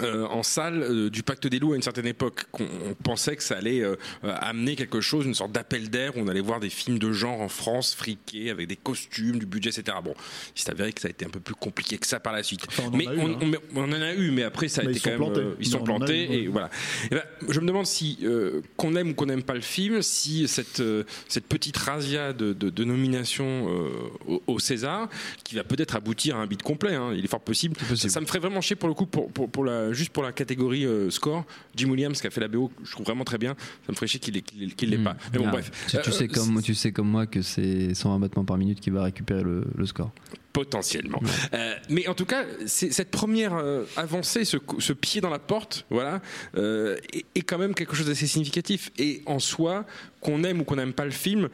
euh, 0.00 0.24
en 0.26 0.42
salle 0.42 0.82
euh, 0.82 1.10
du 1.10 1.22
Pacte 1.22 1.46
des 1.46 1.58
loups 1.58 1.72
à 1.74 1.76
une 1.76 1.82
certaine 1.82 2.06
époque. 2.06 2.44
qu'on 2.52 2.64
on 2.64 2.94
pensait 2.94 3.36
que 3.36 3.42
ça 3.42 3.56
allait 3.56 3.80
euh, 3.82 3.96
euh, 4.24 4.34
amener 4.40 4.74
quelque 4.76 5.00
chose, 5.00 5.26
une 5.26 5.34
sorte 5.34 5.52
d'appel 5.52 5.90
d'air 5.90 6.16
où 6.16 6.20
on 6.20 6.28
allait 6.28 6.40
voir 6.40 6.58
des 6.60 6.70
films 6.70 6.98
de 6.98 7.12
genre 7.12 7.40
en 7.40 7.48
France 7.48 7.94
friqués 7.94 8.50
avec 8.50 8.66
des 8.66 8.76
costumes, 8.76 9.38
du 9.38 9.46
budget, 9.46 9.70
etc. 9.70 9.98
Bon, 10.02 10.14
il 10.56 10.62
s'est 10.62 10.70
avéré 10.70 10.92
que 10.92 11.00
ça 11.00 11.08
a 11.08 11.10
été 11.10 11.26
un 11.26 11.30
peu 11.30 11.40
plus 11.40 11.54
compliqué 11.54 11.98
que 11.98 12.06
ça 12.06 12.18
par 12.20 12.32
la 12.32 12.42
suite. 12.42 12.62
Enfin, 12.68 12.84
on 12.86 12.94
en 12.94 12.96
mais 12.96 13.04
eu, 13.04 13.08
on, 13.18 13.30
hein. 13.32 13.38
on- 13.74 13.80
on 13.80 13.88
en 13.88 13.92
a 14.00 14.14
eu, 14.14 14.30
mais 14.30 14.42
après 14.42 14.68
ça 14.68 14.80
a 14.80 14.84
Mais 14.84 14.92
été 14.92 15.00
quand 15.00 15.18
même, 15.18 15.32
euh, 15.36 15.54
ils 15.60 15.66
sont 15.66 15.82
plantés 15.82 16.24
eu, 16.24 16.28
ouais. 16.28 16.36
et 16.44 16.48
voilà. 16.48 16.70
Et 17.10 17.14
ben, 17.14 17.22
je 17.48 17.60
me 17.60 17.66
demande 17.66 17.86
si 17.86 18.18
euh, 18.22 18.62
qu'on 18.76 18.96
aime 18.96 19.10
ou 19.10 19.14
qu'on 19.14 19.26
n'aime 19.26 19.42
pas 19.42 19.54
le 19.54 19.60
film, 19.60 20.00
si 20.02 20.48
cette 20.48 20.80
euh, 20.80 21.04
cette 21.28 21.46
petite 21.46 21.76
razzia 21.76 22.32
de, 22.32 22.52
de, 22.54 22.70
de 22.70 22.84
nomination 22.84 23.68
euh, 23.68 23.88
au, 24.26 24.42
au 24.46 24.58
César, 24.58 25.08
qui 25.44 25.56
va 25.56 25.64
peut-être 25.64 25.96
aboutir 25.96 26.36
à 26.36 26.40
un 26.40 26.46
bid 26.46 26.62
complet, 26.62 26.94
hein, 26.94 27.12
il 27.14 27.24
est 27.24 27.28
fort 27.28 27.40
possible. 27.40 27.76
Ça, 27.94 28.08
ça 28.08 28.20
me 28.20 28.26
ferait 28.26 28.38
vraiment 28.38 28.60
chier 28.60 28.76
pour 28.76 28.88
le 28.88 28.94
coup, 28.94 29.06
pour, 29.06 29.30
pour, 29.30 29.50
pour 29.50 29.64
la, 29.64 29.89
juste 29.92 30.10
pour 30.10 30.22
la 30.22 30.32
catégorie 30.32 30.84
euh, 30.86 31.10
score. 31.10 31.44
Jim 31.76 31.90
Williams 31.90 32.20
qui 32.20 32.26
a 32.26 32.30
fait 32.30 32.40
la 32.40 32.48
BO, 32.48 32.70
je 32.84 32.90
trouve 32.92 33.06
vraiment 33.06 33.24
très 33.24 33.38
bien. 33.38 33.54
Ça 33.86 33.92
me 33.92 33.94
ferait 33.94 34.06
chier 34.06 34.20
qu'il 34.20 34.34
l'ait 34.34 34.42
qu'il 34.42 34.60
l'ait- 34.60 34.74
qu'il 34.74 34.90
l'ait 34.90 34.98
pas. 34.98 35.16
Mais 35.32 35.38
bon, 35.38 35.44
Ah, 35.48 35.52
bref. 35.52 35.70
Tu, 35.88 35.96
tu 36.02 36.08
Euh, 36.10 36.12
sais 36.12 36.28
comme, 36.28 36.62
tu 36.62 36.74
sais 36.74 36.92
comme 36.92 37.08
moi 37.08 37.26
que 37.26 37.42
c'est 37.42 37.94
120 37.94 38.18
battements 38.18 38.44
par 38.44 38.58
minute 38.58 38.80
qui 38.80 38.90
va 38.90 39.02
récupérer 39.04 39.42
le, 39.42 39.64
le 39.76 39.86
score. 39.86 40.10
Potentiellement. 40.52 41.22
Euh, 41.54 41.74
mais 41.88 42.08
en 42.08 42.14
tout 42.14 42.24
cas, 42.24 42.44
c'est- 42.66 42.90
cette 42.92 43.10
première 43.12 43.54
euh, 43.54 43.84
avancée, 43.96 44.44
ce, 44.44 44.56
pied 44.92 45.20
dans 45.20 45.30
la 45.30 45.38
porte, 45.38 45.86
voilà, 45.90 46.20
euh, 46.56 46.96
est, 47.12 47.24
est 47.36 47.42
quand 47.42 47.58
même 47.58 47.72
quelque 47.74 47.94
chose 47.94 48.06
d'assez 48.06 48.26
significatif. 48.26 48.90
Et 48.98 49.22
en 49.26 49.38
soi, 49.38 49.86
qu'on 50.20 50.42
aime 50.42 50.60
ou 50.60 50.64
qu'on 50.64 50.76
n'aime 50.76 50.92
pas 50.92 51.04
le 51.04 51.12
film, 51.12 51.48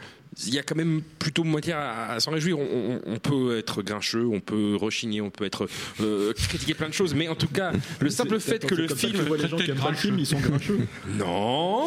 il 0.47 0.55
y 0.55 0.59
a 0.59 0.62
quand 0.62 0.75
même 0.77 1.00
plutôt 1.19 1.44
moitié 1.44 1.73
à, 1.73 2.11
à 2.11 2.21
s'en 2.21 2.31
réjouir. 2.33 2.59
On, 2.59 3.00
on- 3.06 3.15
on 3.15 3.19
peut 3.19 3.56
être 3.59 3.83
grincheux, 3.83 4.27
on 4.27 4.41
peut 4.41 4.77
rechigner, 4.77 5.21
on 5.21 5.31
peut 5.31 5.44
être 5.44 5.69
euh, 6.00 6.33
critiquer 6.35 6.75
plein 6.75 6.88
de 6.88 6.94
choses, 6.94 7.15
mais 7.15 7.29
en 7.29 7.35
tout 7.35 7.49
cas, 7.49 7.73
le 8.00 8.11
simple 8.11 8.38
fait 8.41 8.65
que 8.67 8.75
le 8.75 8.88
film, 8.88 9.12
tu 9.14 9.23
vois 9.23 9.37
les 9.38 9.49
gens 9.49 9.57
qui 9.57 9.71
aiment 9.71 9.78
pas 9.78 9.90
le 9.90 9.97
film, 9.97 10.19
ils 10.19 10.26
sont 10.26 10.38
grincheux. 10.40 10.81
non. 11.09 11.87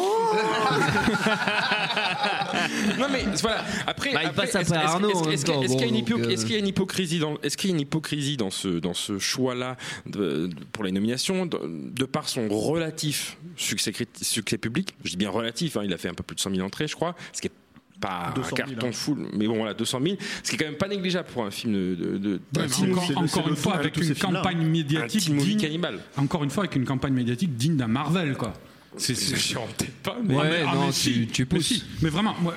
non 2.98 3.06
mais 3.10 3.24
voilà. 3.40 3.64
Après, 3.86 4.12
Bah, 4.12 4.20
il 4.22 4.26
après, 4.28 4.46
passe 4.46 4.54
est-ce- 4.56 4.64
qu'il 4.72 4.74
y 4.74 4.78
a 4.78 4.96
une 4.96 5.02
donc, 5.02 5.26
euh, 6.20 6.34
qu'il 6.36 6.50
y 6.52 6.54
a 6.54 6.58
une 6.58 6.66
hypocrisie 6.66 7.18
dans 7.18 7.36
Est-ce 7.42 7.56
qu'il 7.56 7.70
y 7.70 7.72
a 7.72 7.76
une 7.76 7.80
hypocrisie 7.80 8.36
dans 8.36 8.50
ce 8.50 8.68
dans 8.68 8.94
ce 8.94 9.18
choix-là 9.18 9.76
pour 10.72 10.84
les 10.84 10.92
nominations 10.92 11.46
de, 11.46 11.58
de 11.66 12.04
par 12.04 12.28
son 12.28 12.48
relatif 12.48 13.36
succès 13.56 13.92
public? 13.92 14.94
Je 15.04 15.10
dis 15.10 15.16
bien 15.16 15.30
relatif. 15.30 15.76
hein, 15.76 15.82
il 15.84 15.92
a 15.92 15.98
fait 15.98 16.08
un 16.08 16.14
peu 16.14 16.22
plus 16.22 16.34
de 16.36 16.40
100 16.40 16.54
000 16.54 16.66
entrées, 16.66 16.88
je 16.88 16.94
crois. 16.96 17.14
Ce 17.32 17.40
qui 17.40 17.48
est 17.48 17.52
pas 18.00 18.32
200 18.34 18.48
un 18.52 18.56
000, 18.56 18.68
carton 18.70 18.86
hein. 18.88 18.92
full, 18.92 19.26
mais 19.34 19.46
bon 19.46 19.56
voilà 19.56 19.74
200 19.74 20.00
000, 20.02 20.16
ce 20.42 20.50
qui 20.50 20.56
est 20.56 20.58
quand 20.58 20.64
même 20.66 20.76
pas 20.78 20.88
négligeable 20.88 21.28
pour 21.32 21.44
un 21.44 21.50
film 21.50 21.72
de, 21.74 21.94
de, 21.94 22.18
de- 22.18 22.40
Ouais, 22.56 22.64
encore, 23.16 23.48
une 23.48 23.56
fois, 23.56 23.74
avec 23.74 23.96
une 23.96 24.14
campagne 24.14 24.60
un 24.60 24.64
médiatique 24.64 25.36
digne, 25.36 25.58
cannibale. 25.60 25.98
encore 26.16 26.42
une 26.44 26.50
fois, 26.50 26.64
avec 26.64 26.76
une 26.76 26.84
campagne 26.84 27.12
médiatique 27.12 27.56
digne 27.56 27.76
d'un 27.76 27.88
Marvel, 27.88 28.34
quoi. 28.36 28.52
C'est, 28.96 29.14
J'en 29.54 29.66
peut-être 29.68 29.94
pas, 30.02 30.18
mais 30.24 30.34
Ouais, 30.34 30.50
mais- 30.50 30.64
ah, 30.66 30.74
non, 30.74 30.86
mais 30.86 30.92
tu, 30.92 30.98
si, 30.98 31.26
tu 31.28 31.42
mais 31.42 31.46
pousses. 31.46 31.66
si. 31.66 31.84
Mais 32.02 32.08
vraiment, 32.10 32.34
moi, 32.40 32.54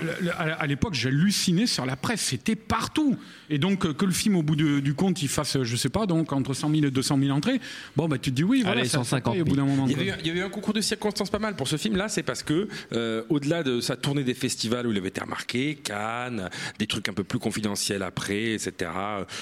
à 0.58 0.66
l'époque, 0.66 0.94
j'hallucinais 0.96 1.68
sur 1.68 1.86
la 1.86 1.96
presse. 1.96 2.22
C'était 2.22 2.56
partout. 2.56 3.18
Et 3.52 3.60
donc, 3.60 3.86
euh, 3.86 3.94
que 3.94 4.06
le 4.06 4.12
film, 4.12 4.36
au 4.38 4.42
bout 4.42 4.56
de- 4.56 4.80
du 4.80 4.96
compte, 4.96 5.22
il 5.22 5.28
fasse, 5.28 5.58
euh, 5.58 5.63
je 5.63 5.75
sais 5.75 5.90
pas, 5.90 6.08
donc 6.08 6.32
entre 6.34 6.54
100 6.56 6.72
000 6.72 6.86
et 6.86 6.92
200 6.92 7.20
000 7.20 7.32
entrées, 7.36 7.60
bon, 7.96 8.08
bah, 8.08 8.18
tu 8.18 8.32
te 8.32 8.36
dis 8.36 8.44
oui, 8.44 8.62
voilà, 8.63 8.80
Allez, 8.82 8.90
ça, 8.90 9.00
ça 9.00 9.04
150 9.04 9.34
paye 9.34 9.42
au 9.42 9.46
bout 9.46 9.56
d'un 9.56 9.66
moment. 9.66 9.86
Il 9.88 9.92
y, 9.92 9.96
avait 9.96 10.06
eu, 10.08 10.13
il 10.22 10.28
y 10.28 10.30
avait 10.32 10.40
eu 10.40 10.44
un 10.44 10.50
concours 10.50 10.74
de 10.74 10.82
circonstances 10.82 11.30
pas 11.30 11.38
mal 11.40 11.56
pour 11.56 11.68
ce 11.68 11.78
film-là, 11.78 12.10
c'est 12.10 12.24
parce 12.24 12.42
que, 12.42 12.68
euh, 12.94 13.24
au-delà 13.30 13.62
de 13.62 13.80
sa 13.80 13.96
tournée 13.96 14.24
des 14.24 14.34
festivals 14.34 14.88
où 14.88 14.92
il 14.92 14.98
avait 14.98 15.10
été 15.10 15.22
remarqué, 15.22 15.75
Cannes, 15.75 16.50
des 16.80 16.88
trucs 16.88 17.10
un 17.10 17.13
peu 17.13 17.24
plus 17.24 17.38
confidentiels 17.40 18.02
après, 18.02 18.54
etc. 18.54 18.90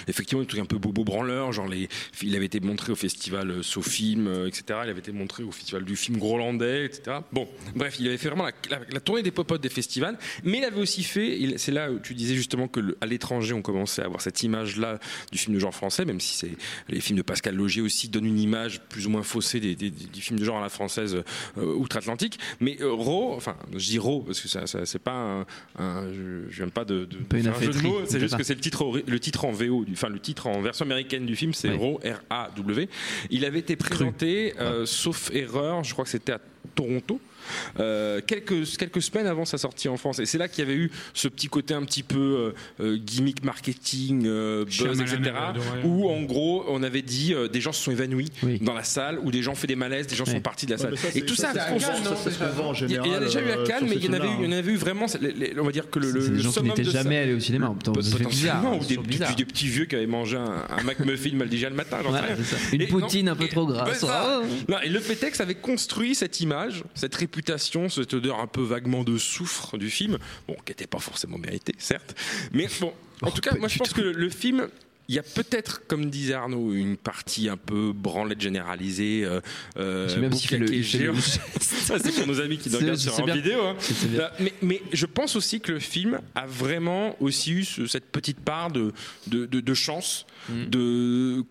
effectivement, 0.07 0.41
des 0.41 0.47
trucs 0.47 0.61
un 0.61 0.65
peu 0.65 0.77
bobo 0.77 1.03
branleurs, 1.05 1.53
genre 1.53 1.67
les, 1.69 1.87
il 2.21 2.35
avait 2.35 2.45
été 2.47 2.59
montré 2.59 2.91
au 2.91 2.95
festival 2.95 3.63
SoFilm, 3.63 4.27
etc. 4.47 4.63
Il 4.83 4.89
avait 4.89 4.99
été 4.99 5.11
montré 5.13 5.43
au 5.43 5.51
festival 5.51 5.85
du 5.85 5.95
film 5.95 6.17
Grolandais, 6.17 6.80
anglais, 6.81 6.85
etc. 6.97 7.17
Bon, 7.31 7.47
bref, 7.75 7.97
il 7.99 8.07
avait 8.07 8.17
fait 8.17 8.27
vraiment 8.27 8.45
la, 8.45 8.51
la- 8.69 8.81
la 8.91 8.99
tournée 8.99 9.23
des 9.23 9.31
popotes 9.31 9.61
des 9.61 9.69
festivals, 9.69 10.17
mais 10.43 10.59
il 10.59 10.63
avait 10.65 10.79
aussi 10.81 11.03
fait, 11.03 11.55
c'est 11.57 11.71
là 11.71 11.91
où 11.91 11.99
tu 11.99 12.13
disais 12.13 12.35
justement 12.35 12.67
que 12.67 12.79
le- 12.79 12.97
à 13.01 13.05
l'étranger 13.05 13.53
on 13.53 13.61
commençait 13.61 14.01
à 14.01 14.05
avoir 14.05 14.21
cette 14.21 14.43
image-là 14.43 14.99
du 15.31 15.37
film 15.37 15.55
de 15.55 15.59
genre 15.59 15.73
français, 15.73 16.05
même 16.05 16.19
si 16.19 16.35
c'est 16.37 16.51
les 16.89 16.99
films 17.01 17.17
de 17.17 17.23
Pascal 17.23 17.55
Logier 17.55 17.81
aussi 17.81 18.09
donnent 18.09 18.25
une 18.25 18.39
image 18.39 18.81
plus 18.89 19.07
ou 19.07 19.09
moins 19.09 19.23
faussée 19.23 19.59
des, 19.59 19.75
des- 19.75 19.89
des- 19.91 20.05
du 20.05 20.21
film 20.21 20.39
de 20.39 20.45
genre 20.45 20.57
à 20.57 20.61
la 20.61 20.69
française 20.69 21.15
euh, 21.57 21.75
outre-Atlantique. 21.75 22.39
Mais 22.59 22.77
euh, 22.81 22.91
Raw, 22.91 23.33
enfin, 23.35 23.55
je 23.73 23.85
dis 23.85 23.99
Raw 23.99 24.21
parce 24.21 24.39
que 24.41 24.47
ça, 24.47 24.67
ça- 24.67 24.85
c'est 24.85 24.99
pas 24.99 25.11
un, 25.13 25.45
un- 25.79 26.11
je, 26.13 26.47
viens 26.49 26.69
pas 26.69 26.85
de, 26.85 27.05
de 27.05 27.17
faire 27.43 27.55
un 27.55 27.61
jeu 27.61 27.67
de 27.73 27.81
mots, 27.87 27.99
c'est 28.05 28.19
juste 28.19 28.37
que 28.37 28.43
c'est 28.43 28.55
le 28.55 28.61
titre, 28.61 29.01
le 29.05 29.19
titre 29.19 29.45
en 29.45 29.51
VO, 29.51 29.85
enfin 29.91 30.09
le 30.09 30.19
titre 30.19 30.47
en 30.47 30.61
version 30.61 30.85
américaine 30.85 31.25
du 31.25 31.35
film, 31.35 31.53
c'est. 31.53 31.69
Raw, 31.71 31.99
R-A-W. 32.03 32.89
Il 33.29 33.45
avait 33.45 33.59
été 33.59 33.75
présenté, 33.75 34.53
euh, 34.59 34.85
sauf 34.85 35.31
erreur, 35.33 35.83
je 35.83 35.93
crois 35.93 36.03
que 36.05 36.11
c'était 36.11 36.33
à 36.33 36.39
tonto, 36.75 37.19
euh, 37.79 38.21
quelques, 38.25 38.65
quelques 38.77 39.01
semaines 39.01 39.27
avant 39.27 39.45
sa 39.45 39.57
sortie 39.57 39.87
en 39.89 39.97
France 39.97 40.19
et 40.19 40.25
c'est 40.25 40.37
là 40.37 40.47
qu'il 40.47 40.63
y 40.63 40.67
avait 40.67 40.77
eu 40.77 40.91
ce 41.13 41.27
petit 41.27 41.47
côté 41.47 41.73
un 41.73 41.83
petit 41.83 42.03
peu 42.03 42.53
euh, 42.79 42.83
euh, 42.85 42.97
gimmick 42.97 43.43
marketing 43.43 44.23
euh, 44.25 44.65
buzz 44.65 45.01
etc 45.01 45.31
où 45.83 46.09
en 46.09 46.21
gros 46.23 46.63
on 46.67 46.83
avait 46.83 47.01
dit 47.01 47.33
euh, 47.33 47.47
des 47.47 47.61
gens 47.61 47.71
se 47.71 47.83
sont 47.83 47.91
évanouis 47.91 48.29
Oui. 48.43 48.59
dans 48.61 48.73
la 48.73 48.83
salle 48.83 49.19
ou 49.23 49.31
des 49.31 49.41
gens 49.41 49.51
ont 49.53 49.55
fait 49.55 49.67
des 49.67 49.75
malaises 49.75 50.07
des 50.07 50.15
gens 50.15 50.21
Ouais. 50.25 50.33
sont 50.33 50.41
partis 50.41 50.65
de 50.67 50.71
la 50.71 50.77
salle 50.77 50.97
ça, 50.97 51.07
et 51.15 51.21
tout 51.25 51.35
ça, 51.35 51.51
ça, 51.53 51.67
il 51.75 51.81
y 51.81 51.83
a- 51.83 51.97
il 52.87 52.91
y 52.93 52.97
en 52.97 53.03
a 53.13 53.19
général, 53.19 53.23
déjà 53.25 53.41
eu 53.41 53.43
euh, 53.49 53.65
Cannes 53.65 53.85
mais 53.89 53.95
il 53.95 54.05
y 54.05 54.09
en 54.09 54.13
avait 54.13 54.27
eu, 54.27 54.31
il 54.39 54.45
y 54.45 54.47
en 54.47 54.51
avait 54.57 54.71
eu 54.71 54.75
vraiment 54.75 55.05
les- 55.19 55.31
les- 55.31 55.59
on 55.59 55.63
va 55.63 55.71
dire 55.71 55.89
que 55.89 55.97
le, 55.99 56.11
le, 56.11 56.37
gens 56.37 56.49
qui 56.49 56.53
summum 56.55 56.67
n'étaient 56.69 56.83
jamais 56.83 57.17
allés 57.17 57.33
au 57.33 57.39
cinéma. 57.39 57.73
potentiellement 57.83 58.77
ou 58.79 58.85
des, 58.85 58.97
petits 58.97 59.67
vieux 59.67 59.85
qui 59.85 59.95
avaient 59.95 60.05
mangé 60.07 60.37
un, 60.37 60.63
McMuffin 60.83 61.35
mal 61.35 61.49
déjà 61.49 61.69
le 61.69 61.75
matin. 61.75 61.97
Une 62.73 62.87
poutine 62.87 63.29
un 63.29 63.35
peu 63.35 63.47
trop 63.47 63.65
grasse. 63.65 64.03
Non, 64.69 64.77
et 64.83 64.89
le 64.89 64.99
fait 64.99 65.21
est 65.25 65.31
que 65.31 65.37
ça 65.37 65.43
avait 65.43 65.55
construit 65.55 66.15
cette 66.15 66.39
image, 66.41 66.83
cette 66.93 67.15
réputation, 67.15 67.30
cette 67.89 68.13
odeur 68.13 68.39
un 68.39 68.47
peu 68.47 68.61
vaguement 68.61 69.03
de 69.03 69.17
soufre 69.17 69.77
du 69.77 69.89
film, 69.89 70.17
bon, 70.47 70.55
qui 70.65 70.71
n'était 70.71 70.87
pas 70.87 70.99
forcément 70.99 71.37
méritée, 71.37 71.75
certes, 71.77 72.15
mais 72.53 72.67
bon, 72.79 72.93
en 73.21 73.31
tout 73.31 73.41
cas, 73.41 73.55
moi 73.57 73.67
je 73.67 73.77
pense 73.77 73.89
tout. 73.89 73.95
que 73.95 74.01
le, 74.01 74.11
le 74.11 74.29
film. 74.29 74.67
Il 75.09 75.15
y 75.15 75.19
a 75.19 75.23
peut-être, 75.23 75.85
comme 75.87 76.09
disait 76.09 76.35
Arnaud, 76.35 76.71
une 76.73 76.95
partie 76.95 77.49
un 77.49 77.57
peu 77.57 77.91
branlette 77.93 78.39
généralisée, 78.39 79.25
euh, 79.25 79.41
euh, 79.75 80.07
le- 80.15 80.59
le- 80.59 80.81
géant. 80.83 81.13
Ça, 81.59 81.99
c'est 81.99 82.13
pour 82.13 82.27
nos 82.27 82.39
amis 82.39 82.57
qui 82.57 82.69
nous 82.69 82.77
regardent 82.77 82.97
sur 82.97 83.19
en 83.19 83.25
vidéo. 83.25 83.61
hein. 83.61 83.75
Là, 84.15 84.31
Mais, 84.39 84.53
mais 84.61 84.81
je 84.93 85.05
pense 85.05 85.35
aussi 85.35 85.59
que 85.59 85.73
le 85.73 85.79
film 85.79 86.21
a 86.33 86.45
vraiment 86.45 87.21
aussi 87.21 87.51
eu 87.51 87.65
ce- 87.65 87.87
cette 87.87 88.05
petite 88.09 88.39
part 88.39 88.71
de, 88.71 88.93
de, 89.27 89.45
de- 89.47 89.59
de 89.59 89.73
chance, 89.73 90.25
Mm. 90.49 90.65
de 90.69 91.43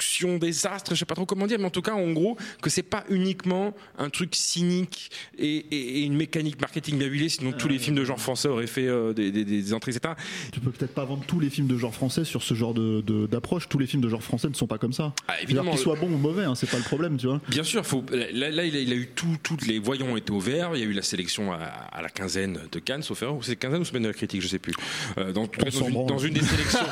conjonction 0.00 0.38
des 0.38 0.66
astres, 0.66 0.94
je 0.94 0.98
sais 1.00 1.04
pas 1.04 1.14
trop 1.14 1.26
comment 1.26 1.46
dire, 1.46 1.58
mais 1.58 1.66
en 1.66 1.70
tout 1.70 1.82
cas, 1.82 1.92
en 1.92 2.10
gros, 2.12 2.36
que 2.62 2.70
c'est 2.70 2.82
pas 2.82 3.04
uniquement 3.10 3.74
un 3.98 4.08
truc 4.08 4.34
cynique 4.34 5.10
et, 5.38 5.56
et- 5.56 5.98
et 5.98 6.00
une 6.04 6.16
mécanique 6.16 6.60
marketing 6.60 6.98
bien 6.98 7.06
huilée, 7.08 7.28
sinon 7.28 7.52
tous 7.52 7.68
les 7.68 7.78
films 7.78 7.96
de 7.96 8.04
genre 8.04 8.18
français 8.20 8.48
auraient 8.48 8.66
fait 8.66 8.86
euh, 8.86 9.12
des, 9.12 9.30
des- 9.30 9.44
des 9.44 9.74
entrées, 9.74 9.92
etc. 9.92 10.14
Tu 10.52 10.60
peux 10.60 10.70
peut-être 10.70 10.94
pas 10.94 11.04
vendre 11.04 11.24
tous 11.26 11.38
les 11.40 11.50
films 11.50 11.66
de 11.66 11.76
genre 11.76 11.94
français 11.94 12.24
sur 12.24 12.42
ce 12.42 12.54
genre 12.54 12.72
de- 12.74 13.02
de- 13.02 13.26
d'approche. 13.26 13.68
Tous 13.68 13.78
les 13.78 13.86
films 13.86 14.02
de 14.02 14.08
genre 14.08 14.22
français 14.22 14.48
ne 14.48 14.54
sont 14.54 14.66
pas 14.66 14.78
comme 14.78 14.92
ça. 14.92 15.12
Ah, 15.28 15.40
évidemment, 15.42 15.72
qu'ils 15.72 15.80
soient 15.80 15.96
bons 15.96 16.06
ou 16.12 16.16
mauvais, 16.18 16.44
hein, 16.44 16.54
c'est 16.54 16.70
pas 16.70 16.78
le 16.78 16.82
problème, 16.84 17.16
tu 17.18 17.26
vois. 17.26 17.40
Bien 17.48 17.64
sûr, 17.64 17.84
faut, 17.84 18.04
là, 18.10 18.50
là, 18.50 18.64
il, 18.64 18.76
a, 18.76 18.80
il 18.80 18.92
a 18.92 18.96
eu 18.96 19.08
tout, 19.14 19.36
toutes 19.42 19.66
les 19.66 19.78
voyants 19.78 20.06
ont 20.06 20.16
été 20.16 20.32
au 20.32 20.40
vert. 20.40 20.70
Il 20.74 20.80
y 20.80 20.82
a 20.82 20.86
eu 20.86 20.92
la 20.92 21.02
sélection 21.02 21.52
à, 21.52 21.56
à 21.58 22.02
la 22.02 22.08
quinzaine 22.08 22.58
de 22.72 22.78
Cannes, 22.78 23.02
sauf 23.02 23.22
erreur, 23.22 23.36
ou 23.36 23.42
c'est 23.42 23.56
quinzaine 23.56 23.82
ou 23.82 23.84
semaine 23.84 24.02
de 24.04 24.08
la 24.08 24.14
critique, 24.14 24.40
je 24.40 24.48
sais 24.48 24.58
plus. 24.58 24.74
Euh, 25.18 25.32
dans, 25.32 25.46
dans 25.46 25.70
une, 25.70 25.92
branle. 25.92 26.06
dans 26.08 26.18
une 26.18 26.34
des 26.34 26.40
sélections, 26.42 26.86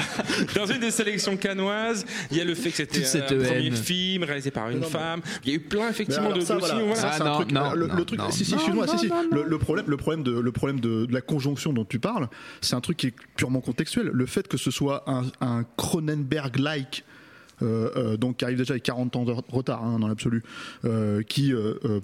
dans 0.56 0.66
une 0.66 0.80
des 0.80 0.90
sélections 0.90 1.36
cannoises, 1.36 2.06
il 2.30 2.36
y 2.36 2.40
a 2.40 2.44
le 2.44 2.53
fait 2.54 2.70
que 2.70 2.76
c'était 2.76 3.34
un 3.34 3.42
premier 3.42 3.70
film 3.72 4.24
réalisé 4.24 4.50
par 4.50 4.70
une 4.70 4.82
femme. 4.82 5.20
Il 5.44 5.50
y 5.50 5.52
a 5.52 5.56
eu 5.56 5.60
plein 5.60 5.88
effectivement 5.88 6.32
de 6.32 6.40
ça, 6.40 6.54
dossiers. 6.54 6.74
voilà, 6.74 6.84
voilà. 6.84 6.96
ça, 7.00 7.08
Ah, 7.10 7.14
c'est 7.16 7.22
un 7.22 7.24
non, 7.26 7.34
truc- 7.36 7.52
non, 7.52 7.72
le, 7.74 7.86
non, 7.86 7.94
le 7.96 8.04
truc, 8.04 8.18
non, 8.18 8.30
si, 8.30 8.44
si, 8.44 8.54
excuse-moi, 8.54 8.86
si, 8.86 8.94
non, 8.94 9.00
si. 9.02 9.08
non, 9.08 9.22
Le, 9.30 9.42
le 9.44 9.58
problème, 9.58 9.86
le 9.88 9.96
problème 9.96 10.22
de, 10.22 10.38
le 10.38 10.52
problème 10.52 10.80
de, 10.80 11.06
de 11.06 11.12
la 11.12 11.20
conjonction 11.20 11.72
dont 11.72 11.84
tu 11.84 11.98
parles, 11.98 12.28
c'est 12.60 12.74
un 12.74 12.80
truc 12.80 12.96
qui 12.96 13.08
est 13.08 13.14
purement 13.36 13.60
contextuel. 13.60 14.10
Le 14.12 14.26
fait 14.26 14.48
que 14.48 14.56
ce 14.56 14.70
soit 14.70 15.04
un, 15.08 15.22
un 15.40 15.64
Cronenberg-like. 15.76 17.04
Euh, 17.64 17.90
euh, 17.96 18.16
donc 18.16 18.36
qui 18.36 18.44
arrive 18.44 18.58
déjà 18.58 18.74
avec 18.74 18.82
40 18.84 19.16
ans 19.16 19.24
de 19.24 19.32
retard 19.48 19.82
hein, 19.84 19.98
dans 19.98 20.08
l'absolu 20.08 20.42
euh, 20.84 21.22
qui 21.22 21.52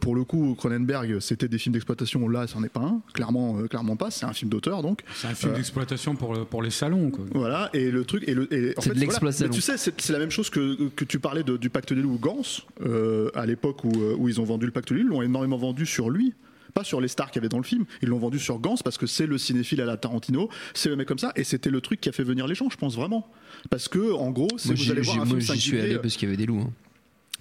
pour 0.01 0.15
le 0.15 0.25
coup 0.25 0.55
Cronenberg 0.59 1.21
c'était 1.21 1.49
des 1.49 1.59
films 1.59 1.75
d'exploitation 1.75 2.29
là 2.29 2.47
c'en 2.47 2.63
est 2.65 2.69
pas 2.69 2.81
un 2.81 3.01
clairement 3.13 3.59
euh, 3.59 3.67
clairement 3.69 3.97
pas 3.97 4.11
c'est 4.11 4.25
un 4.27 4.33
film 4.33 4.51
d'auteur 4.51 4.83
donc 4.83 5.03
C'est 5.15 5.29
un 5.29 5.35
film 5.35 5.53
Euh, 5.53 5.57
d'exploitation 5.57 6.15
pour, 6.17 6.35
le- 6.35 6.45
pour 6.45 6.63
les 6.63 6.71
salons. 6.71 7.11
Quoi. 7.11 7.25
voilà, 7.35 7.71
et 7.75 7.91
le 7.91 8.05
truc, 8.05 8.25
et 8.27 8.35
le, 8.35 8.53
et 8.53 8.75
en 8.77 8.81
C'est 8.81 8.91
fait, 8.95 9.01
de 9.01 9.05
voilà. 9.07 9.33
Mais 9.41 9.49
tu 9.51 9.61
sais, 9.61 9.77
c'est 9.77 10.01
c'est 10.01 10.13
la 10.13 10.19
même 10.19 10.31
chose 10.31 10.49
que, 10.51 10.89
que 10.91 11.05
tu 11.05 11.19
parlais 11.19 11.43
de- 11.43 11.57
du 11.57 11.71
Pacte 11.71 11.93
des 11.93 12.01
loups 12.03 12.19
Gans, 12.19 12.43
euh, 12.83 13.31
à 13.35 13.47
l'époque 13.47 13.85
où, 13.85 13.91
où 14.19 14.29
ils 14.29 14.41
ont 14.41 14.45
vendu 14.45 14.67
le 14.67 14.73
Pacte 14.73 14.93
des 14.93 15.01
loups, 15.01 15.07
ils 15.07 15.11
l'ont 15.11 15.23
énormément 15.23 15.57
vendu 15.59 15.87
sur 15.87 16.09
lui. 16.11 16.35
Pas 16.75 16.85
sur 16.85 17.01
les 17.01 17.09
stars 17.09 17.31
qu'il 17.31 17.41
y 17.41 17.43
avait 17.43 17.49
dans 17.49 17.59
le 17.59 17.65
film, 17.65 17.85
ils 18.03 18.09
l'ont 18.09 18.19
vendu 18.19 18.39
sur 18.39 18.59
Gans 18.59 18.77
parce 18.85 18.99
que 18.99 19.07
c'est 19.07 19.27
le 19.27 19.39
cinéphile 19.39 19.81
à 19.81 19.85
la 19.87 19.97
Tarantino, 19.97 20.49
c'est 20.75 20.89
le 20.89 20.97
mec 20.97 21.09
comme 21.09 21.19
ça, 21.19 21.33
et 21.37 21.45
c'était 21.45 21.71
le 21.71 21.81
truc 21.81 22.01
qui 22.01 22.09
a 22.09 22.13
fait 22.13 22.25
venir 22.25 22.47
les 22.47 22.55
gens, 22.55 22.69
je 22.71 22.77
pense 22.77 22.95
vraiment. 22.97 23.29
Parce 23.71 23.89
que, 23.89 24.13
en 24.13 24.31
gros, 24.31 24.49
Moi, 24.51 24.59
vous 24.65 24.77
j'y 24.77 24.91
allez 24.93 25.01
voir 25.03 25.17
un 25.21 25.25
moi, 25.25 25.41
film 25.41 25.55
j'y 25.55 25.61
suis 25.61 25.81
allé 25.81 25.99
parce 25.99 26.15
qu'il 26.17 26.29
y 26.29 26.31
avait 26.33 26.37
des 26.37 26.47
loups. 26.47 26.61
hein. 26.61 26.73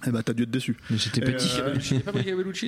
eh 0.06 0.10
ben, 0.10 0.22
t'as 0.22 0.32
dû 0.32 0.44
être 0.44 0.50
déçu. 0.50 0.76
Mais 0.90 0.96
j'étais 0.96 1.20
Et, 1.20 1.24
petit. 1.24 1.48
euh, 1.60 1.74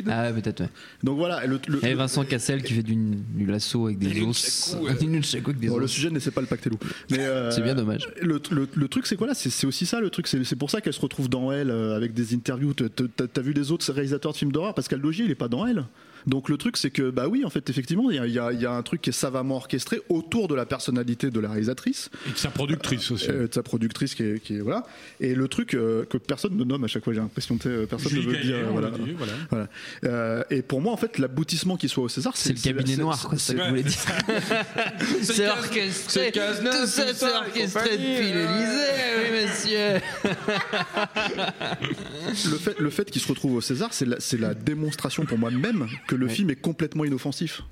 Ah, 0.08 0.30
ouais, 0.30 0.40
peut-être, 0.40 0.60
ouais. 0.60 0.68
Donc 1.02 1.16
voilà, 1.16 1.46
le, 1.46 1.58
le- 1.66 1.78
Il 1.78 1.82
y 1.82 1.86
avait 1.86 1.94
Vincent 1.94 2.24
Cassel 2.24 2.62
qui 2.62 2.74
fait 2.74 2.82
du, 2.82 2.94
du 2.94 3.46
lasso 3.46 3.86
avec 3.86 3.98
des 3.98 4.20
os. 4.22 4.76
nunchaku 5.02 5.50
avec 5.50 5.58
des 5.60 5.68
Bon, 5.68 5.78
le 5.78 5.84
os. 5.84 5.90
sujet 5.90 6.10
n'est 6.10 6.20
pas 6.20 6.40
le 6.42 6.46
Pacte 6.46 6.64
des 6.64 6.70
loups. 6.70 6.78
Mais, 7.10 7.20
euh, 7.20 7.50
C'est 7.50 7.62
bien 7.62 7.74
dommage. 7.74 8.06
Le, 8.20 8.40
le- 8.50 8.68
le 8.74 8.88
truc, 8.88 9.06
c'est 9.06 9.16
quoi 9.16 9.26
là 9.26 9.34
C'est 9.34 9.50
c'est 9.50 9.66
aussi 9.66 9.86
ça 9.86 10.00
le 10.00 10.10
truc. 10.10 10.26
C'est 10.26 10.44
c'est 10.44 10.56
pour 10.56 10.70
ça 10.70 10.80
qu'elle 10.82 10.92
se 10.92 11.00
retrouve 11.00 11.28
dans 11.30 11.50
elle 11.52 11.70
euh, 11.70 11.96
avec 11.96 12.12
des 12.12 12.34
interviews. 12.34 12.74
T'as 12.74 13.42
vu 13.42 13.52
les 13.54 13.70
autres 13.72 13.90
réalisateurs 13.92 14.32
de 14.32 14.36
films 14.36 14.52
d'horreur? 14.52 14.74
Pascal 14.74 15.00
Logier, 15.00 15.24
il 15.24 15.30
est 15.30 15.34
pas 15.34 15.48
dans 15.48 15.66
elle. 15.66 15.84
Donc 16.26 16.48
le 16.48 16.56
truc, 16.56 16.76
c'est 16.76 16.90
que 16.90 17.10
bah 17.10 17.28
oui, 17.28 17.44
en 17.44 17.50
fait, 17.50 17.68
effectivement, 17.70 18.10
il 18.10 18.16
y 18.16 18.18
a, 18.18 18.26
il 18.26 18.32
y 18.32 18.38
a- 18.38 18.52
il 18.52 18.60
y 18.60 18.66
a 18.66 18.72
un 18.72 18.82
truc 18.82 19.00
qui 19.02 19.10
est 19.10 19.12
savamment 19.12 19.56
orchestré 19.56 20.00
autour 20.08 20.48
de 20.48 20.54
la 20.54 20.64
personnalité 20.66 21.30
de 21.30 21.40
la 21.40 21.48
réalisatrice, 21.50 22.10
Et 22.28 22.32
de 22.32 22.36
sa 22.38 22.50
productrice 22.50 23.10
aussi. 23.10 23.30
euh, 23.30 23.46
de 23.48 23.54
sa 23.54 23.62
productrice 23.62 24.14
qui 24.14 24.22
est, 24.22 24.40
qui 24.42 24.56
est- 24.56 24.60
voilà. 24.60 24.84
Et 25.20 25.34
le 25.34 25.48
truc 25.48 25.74
euh, 25.74 26.04
que 26.04 26.16
personne 26.18 26.56
ne 26.56 26.64
nomme 26.64 26.84
à 26.84 26.86
chaque 26.86 27.04
fois, 27.04 27.12
j'ai 27.12 27.20
l'impression 27.20 27.58
que 27.58 27.68
euh, 27.68 27.86
personne 27.86 28.12
Julie 28.12 28.26
ne 28.26 28.30
veut 28.32 28.38
dire. 28.38 28.52
Gaillet, 28.56 28.64
on 28.68 28.72
voilà. 28.72 28.90
l'a 28.90 28.98
dit, 28.98 29.12
voilà. 29.16 29.32
Voilà. 29.50 29.68
Euh, 30.04 30.42
et 30.50 30.62
pour 30.62 30.80
moi, 30.80 30.92
en 30.92 30.96
fait, 30.96 31.18
l'aboutissement 31.18 31.76
qui 31.76 31.88
soit 31.88 32.04
au 32.04 32.08
César, 32.08 32.36
C'est 32.36 32.52
le 32.52 32.60
cabinet 32.60 32.96
noir, 32.96 33.20
quoi, 33.28 33.38
c'est 33.38 33.52
ça 33.52 33.58
que 33.58 33.64
je 33.64 33.68
voulais 33.70 33.82
dire. 33.82 33.98
C'est 35.22 35.48
orchestré. 35.48 35.90
c'est 36.08 36.32
Cazeneuve, 36.32 36.72
Tout 36.82 36.86
ça, 36.86 37.14
c'est 37.14 37.26
et 37.26 37.30
orchestré 37.34 37.96
depuis 37.96 38.32
l'Elysée, 38.32 38.92
oui, 39.18 39.42
monsieur. 39.42 40.00
le 42.50 42.56
fait, 42.58 42.78
le 42.80 42.90
fait 42.90 43.10
qu'il 43.10 43.20
se 43.20 43.28
retrouve 43.28 43.54
au 43.56 43.60
César, 43.60 43.90
c'est 43.92 44.04
la, 44.06 44.16
c'est 44.20 44.38
la 44.38 44.54
démonstration 44.54 45.24
pour 45.24 45.38
moi-même 45.38 45.86
que 46.12 46.16
le 46.20 46.28
film 46.28 46.50
est 46.50 46.56
complètement 46.56 47.04
inoffensif. 47.04 47.62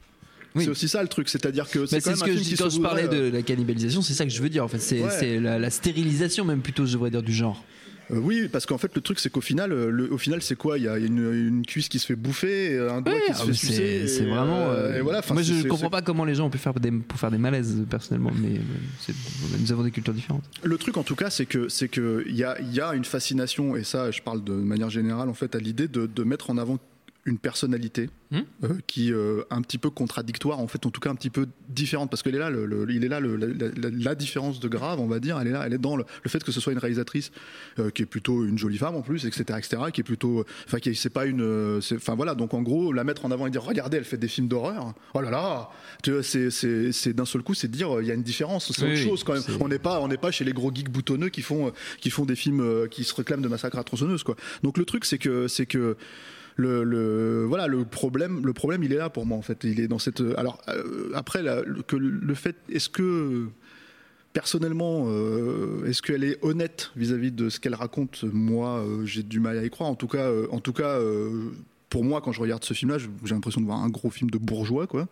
Oui. 0.56 0.64
C'est 0.64 0.70
aussi 0.70 0.88
ça 0.88 1.00
le 1.00 1.08
truc, 1.08 1.28
c'est-à-dire 1.28 1.70
que 1.70 1.78
Bah, 1.78 1.84
c'est 1.88 2.00
c'est 2.00 2.10
quand 2.10 2.16
ce 2.16 2.24
que 2.24 2.32
je 2.36 2.40
dis 2.42 2.54
quand 2.56 2.70
je 2.70 2.80
parlais 2.80 3.06
de 3.06 3.30
la 3.30 3.42
cannibalisation, 3.42 4.02
c'est 4.02 4.14
ça 4.14 4.24
que 4.24 4.32
je 4.32 4.42
veux 4.42 4.48
dire 4.48 4.64
en 4.64 4.68
fait. 4.68 4.80
C'est 4.80 5.00
Ouais. 5.00 5.38
la, 5.38 5.58
la 5.60 5.70
stérilisation 5.70 6.44
même 6.44 6.60
plutôt, 6.60 6.86
je 6.86 6.92
devrais 6.94 7.10
dire, 7.10 7.22
du 7.22 7.32
genre. 7.32 7.62
euh, 8.10 8.16
oui, 8.18 8.48
parce 8.50 8.66
qu'en 8.66 8.76
fait 8.76 8.90
le 8.96 9.00
truc 9.00 9.20
c'est 9.20 9.30
qu'au 9.30 9.40
final, 9.40 9.70
euh, 9.72 9.88
le, 9.90 10.12
au 10.12 10.18
final 10.18 10.42
c'est 10.42 10.56
quoi? 10.56 10.76
Il 10.78 10.82
y 10.82 10.88
a 10.88 10.98
une, 10.98 11.18
une 11.32 11.64
cuisse 11.64 11.88
qui 11.88 12.00
se 12.00 12.06
fait 12.06 12.16
bouffer, 12.16 12.72
et 12.72 12.78
un 12.80 13.00
doigt 13.00 13.14
qui 13.28 13.32
se 13.32 13.40
Ah, 13.42 13.46
fait 13.46 13.52
sucer. 13.52 14.08
c'est 14.08 14.24
vraiment. 14.24 14.70
euh, 14.70 14.74
euh, 14.94 14.98
et 14.98 15.00
voilà, 15.02 15.22
moi, 15.30 15.42
je 15.42 15.68
comprends 15.68 15.88
pas 15.90 16.02
comment 16.02 16.24
les 16.24 16.34
gens 16.34 16.46
ont 16.46 16.50
pu 16.50 16.58
faire 16.58 16.74
des, 16.74 16.90
pour 16.90 17.20
faire 17.20 17.30
des 17.30 17.38
malaises 17.38 17.84
personnellement, 17.88 18.32
mais 18.36 18.58
euh, 18.58 19.12
nous 19.60 19.70
avons 19.70 19.84
des 19.84 19.92
cultures 19.92 20.14
différentes. 20.14 20.42
Le 20.64 20.76
truc 20.78 20.96
en 20.96 21.04
tout 21.04 21.14
cas, 21.14 21.30
c'est 21.30 21.46
que 21.46 21.68
c'est 21.68 21.86
que 21.86 22.24
il 22.26 22.34
y 22.34 22.42
a, 22.42 22.60
il 22.60 22.74
y 22.74 22.80
a 22.80 22.94
une 22.94 23.04
fascination 23.04 23.76
et 23.76 23.84
ça, 23.84 24.10
je 24.10 24.20
parle 24.20 24.42
de 24.42 24.52
manière 24.54 24.90
générale 24.90 25.28
en 25.28 25.34
fait 25.34 25.54
à 25.54 25.60
l'idée 25.60 25.86
de, 25.86 26.06
de 26.06 26.24
mettre 26.24 26.50
en 26.50 26.58
avant 26.58 26.80
une 27.30 27.38
personnalité 27.38 28.10
Hmm. 28.32 28.42
euh, 28.62 28.68
qui 28.86 29.12
euh, 29.12 29.42
un 29.50 29.60
petit 29.60 29.76
peu 29.76 29.90
contradictoire 29.90 30.60
en 30.60 30.68
fait 30.68 30.86
en 30.86 30.90
tout 30.90 31.00
cas 31.00 31.10
un 31.10 31.16
petit 31.16 31.30
peu 31.30 31.48
différente 31.68 32.10
parce 32.10 32.22
qu'elle 32.22 32.36
est 32.36 32.38
là 32.38 32.48
le, 32.48 32.64
le- 32.64 32.88
il 32.88 33.02
est 33.04 33.08
là 33.08 33.18
le- 33.18 33.34
la, 33.34 34.14
différence 34.14 34.60
de 34.60 34.68
grave 34.68 35.00
on 35.00 35.08
va 35.08 35.18
dire 35.18 35.36
elle 35.40 35.48
est 35.48 35.50
là 35.50 35.64
elle 35.66 35.72
est 35.72 35.78
dans 35.78 35.96
le, 35.96 36.04
fait 36.28 36.44
que 36.44 36.52
ce 36.52 36.60
soit 36.60 36.72
une 36.72 36.78
réalisatrice 36.78 37.32
euh, 37.80 37.90
qui 37.90 38.02
est 38.02 38.06
plutôt 38.06 38.44
une 38.44 38.56
jolie 38.56 38.78
femme 38.78 38.94
en 38.94 39.02
plus 39.02 39.26
etc 39.26 39.58
etc 39.58 39.82
qui 39.92 40.00
est 40.02 40.04
plutôt 40.04 40.44
enfin 40.68 40.78
qui 40.78 40.90
est- 40.90 40.94
c'est 40.94 41.10
pas 41.10 41.26
une 41.26 41.42
euh, 41.42 41.80
enfin 41.96 42.14
voilà 42.14 42.36
donc 42.36 42.54
en 42.54 42.62
gros 42.62 42.92
la 42.92 43.02
mettre 43.02 43.24
en 43.24 43.32
avant 43.32 43.48
et 43.48 43.50
dire 43.50 43.64
regardez 43.64 43.96
elle 43.96 44.04
fait 44.04 44.16
des 44.16 44.28
films 44.28 44.46
d'horreur 44.46 44.94
oh 45.14 45.20
là 45.20 45.30
là 45.32 45.70
tu 46.04 46.12
vois, 46.12 46.22
c'est 46.22 47.12
d'un 47.12 47.24
seul 47.24 47.42
coup 47.42 47.54
c'est 47.54 47.68
dire 47.68 47.96
euh, 47.96 48.00
il 48.02 48.06
y 48.06 48.12
a 48.12 48.14
une 48.14 48.22
différence 48.22 48.70
c'est 48.70 48.84
Oui, 48.84 48.92
autre 48.92 49.02
chose 49.02 49.24
quand 49.24 49.32
même 49.32 49.42
on 49.58 49.66
n'est 49.66 49.80
pas 49.80 50.00
on 50.00 50.06
n'est 50.06 50.18
pas 50.18 50.30
chez 50.30 50.44
les 50.44 50.52
gros 50.52 50.72
geeks 50.72 50.90
boutonneux 50.90 51.30
qui 51.30 51.42
font 51.42 51.66
euh, 51.66 51.70
qui 52.00 52.10
font 52.10 52.26
des 52.26 52.36
films 52.36 52.60
euh, 52.60 52.86
qui 52.86 53.02
se 53.02 53.12
réclament 53.12 53.42
de 53.42 53.48
massacre 53.48 53.76
à 53.76 53.82
tronçonneuse 53.82 54.22
quoi 54.22 54.36
donc 54.62 54.78
le 54.78 54.84
truc 54.84 55.04
c'est 55.04 55.18
que 55.18 55.48
c'est 55.48 55.66
que 55.66 55.96
le, 56.60 57.44
voilà 57.44 57.66
le 57.66 57.84
problème 57.84 58.44
le 58.44 58.52
problème 58.52 58.82
il 58.84 58.92
est 58.92 58.96
là 58.96 59.10
pour 59.10 59.26
moi 59.26 59.36
en 59.38 59.42
fait. 59.42 59.64
Il 59.64 59.80
est 59.80 59.88
dans 59.88 59.98
cette 59.98 60.22
alors 60.36 60.60
euh, 60.68 61.10
après 61.14 61.42
que 61.86 61.96
le 61.96 62.34
fait 62.34 62.56
est-ce 62.70 62.88
que 62.88 63.48
personnellement 64.32 65.06
euh, 65.08 65.84
est-ce 65.86 66.02
qu'elle 66.02 66.24
est 66.24 66.38
honnête 66.42 66.92
vis-à-vis 66.96 67.32
de 67.32 67.48
ce 67.48 67.58
qu'elle 67.60 67.74
raconte? 67.74 68.24
Moi 68.24 68.78
euh, 68.78 69.04
j'ai 69.04 69.22
du 69.22 69.40
mal 69.40 69.58
à 69.58 69.64
y 69.64 69.70
croire. 69.70 69.90
En 69.90 69.96
tout 69.96 70.08
cas 70.08 70.28
euh, 70.28 70.46
en 70.50 70.60
tout 70.60 70.72
cas 70.72 70.98
euh, 70.98 71.50
pour 71.90 72.04
moi, 72.04 72.20
quand 72.22 72.32
je 72.32 72.40
regarde 72.40 72.64
ce 72.64 72.72
film-là, 72.72 72.98
j'ai 72.98 73.34
l'impression 73.34 73.60
de 73.60 73.66
voir 73.66 73.82
un 73.82 73.88
gros 73.90 74.10
film 74.10 74.30
de 74.30 74.38
bourgeois, 74.38 74.86
quoi, 74.86 75.08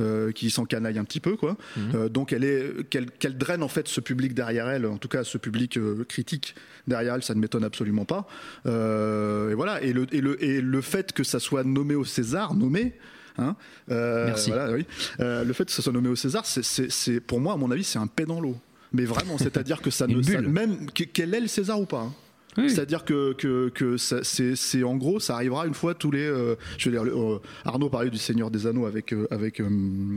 euh, 0.00 0.32
qui 0.32 0.50
s'encanaille 0.50 0.98
un 0.98 1.04
petit 1.04 1.20
peu, 1.20 1.36
quoi. 1.36 1.56
Mhm. 1.76 1.82
Euh, 1.94 2.08
donc 2.08 2.32
elle 2.32 2.42
est, 2.42 2.88
qu'elle, 2.88 3.10
qu'elle 3.10 3.36
draine 3.38 3.62
en 3.62 3.68
fait 3.68 3.86
ce 3.86 4.00
public 4.00 4.34
derrière 4.34 4.68
elle, 4.68 4.86
en 4.86 4.96
tout 4.96 5.08
cas 5.08 5.22
ce 5.24 5.38
public 5.38 5.76
euh, 5.76 6.04
critique 6.08 6.54
derrière 6.88 7.14
elle, 7.14 7.22
ça 7.22 7.34
ne 7.34 7.40
m'étonne 7.40 7.62
absolument 7.64 8.04
pas. 8.06 8.26
Euh, 8.66 9.50
et 9.50 9.54
voilà. 9.54 9.82
Et 9.82 9.92
le, 9.92 10.06
et 10.14 10.20
le, 10.20 10.42
et 10.42 10.60
le 10.60 10.80
fait 10.80 11.12
que 11.12 11.22
ça 11.22 11.38
soit 11.38 11.64
nommé 11.64 11.94
au 11.94 12.04
César, 12.04 12.54
nommé. 12.54 12.94
Hein, 13.38 13.56
Merci. 13.88 14.50
voilà, 14.50 14.72
oui. 14.72 14.86
Le 15.18 15.52
fait 15.52 15.64
que 15.66 15.70
ça 15.72 15.82
soit 15.82 15.92
nommé 15.92 16.08
au 16.08 16.16
César, 16.16 16.44
c'est, 16.46 17.20
pour 17.20 17.40
moi, 17.40 17.54
à 17.54 17.56
mon 17.56 17.70
avis, 17.70 17.84
c'est 17.84 17.98
un 17.98 18.06
paix 18.06 18.26
dans 18.26 18.40
l'eau. 18.40 18.56
Mais 18.92 19.04
vraiment, 19.04 19.38
c'est-à-dire 19.38 19.80
que 19.80 19.90
ça 19.90 20.06
ne, 20.08 20.20
ça- 20.22 20.32
bulle. 20.38 20.48
même 20.48 20.90
que- 20.90 21.04
quel 21.04 21.34
est 21.34 21.40
le 21.40 21.46
César 21.46 21.80
ou 21.80 21.86
pas. 21.86 22.00
hein. 22.00 22.12
Oui. 22.58 22.68
C'est-à-dire 22.70 23.04
que, 23.04 23.32
que, 23.32 23.68
que 23.70 23.96
c'est, 23.96 24.82
en 24.82 24.96
gros, 24.96 25.20
ça 25.20 25.34
arrivera 25.36 25.66
une 25.66 25.74
fois 25.74 25.94
tous 25.94 26.10
les. 26.10 26.20
euh, 26.26 26.54
je 26.78 26.90
veux 26.90 26.96
dire, 26.96 27.04
euh, 27.04 27.40
Arnaud 27.64 27.88
parlait 27.88 28.10
du 28.10 28.18
Seigneur 28.18 28.50
des 28.50 28.66
Anneaux 28.66 28.86
avec 28.86 29.12
euh, 29.12 29.26
avec 29.30 29.62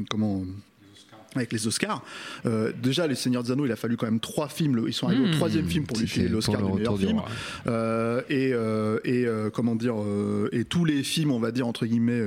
comment 0.09 0.43
avec 1.35 1.51
les 1.51 1.67
Oscars. 1.67 2.01
Euh, 2.45 2.71
déjà, 2.81 3.07
les 3.07 3.15
Seigneurs 3.15 3.43
des 3.43 3.51
Anneaux, 3.51 3.65
il 3.65 3.71
a 3.71 3.75
fallu 3.75 3.97
quand 3.97 4.05
même 4.05 4.19
trois 4.21 4.47
films. 4.47 4.83
Ils 4.87 4.93
sont 4.93 5.07
arrivés 5.07 5.25
Mmh. 5.25 5.29
au 5.29 5.33
troisième 5.33 5.67
film 5.67 5.85
pour 5.85 5.97
lui 5.97 6.07
filer 6.07 6.29
l'Oscar 6.29 6.61
du 6.61 6.69
le 6.69 6.75
meilleur 6.77 6.97
film. 6.97 7.21
Euh, 7.67 8.21
et 8.29 8.51
euh, 8.53 8.99
et 9.03 9.25
comment 9.53 9.75
dire 9.75 9.95
et 10.51 10.65
tous 10.65 10.85
les 10.85 11.03
films, 11.03 11.31
on 11.31 11.39
va 11.39 11.51
dire 11.51 11.67
entre 11.67 11.85
guillemets 11.85 12.21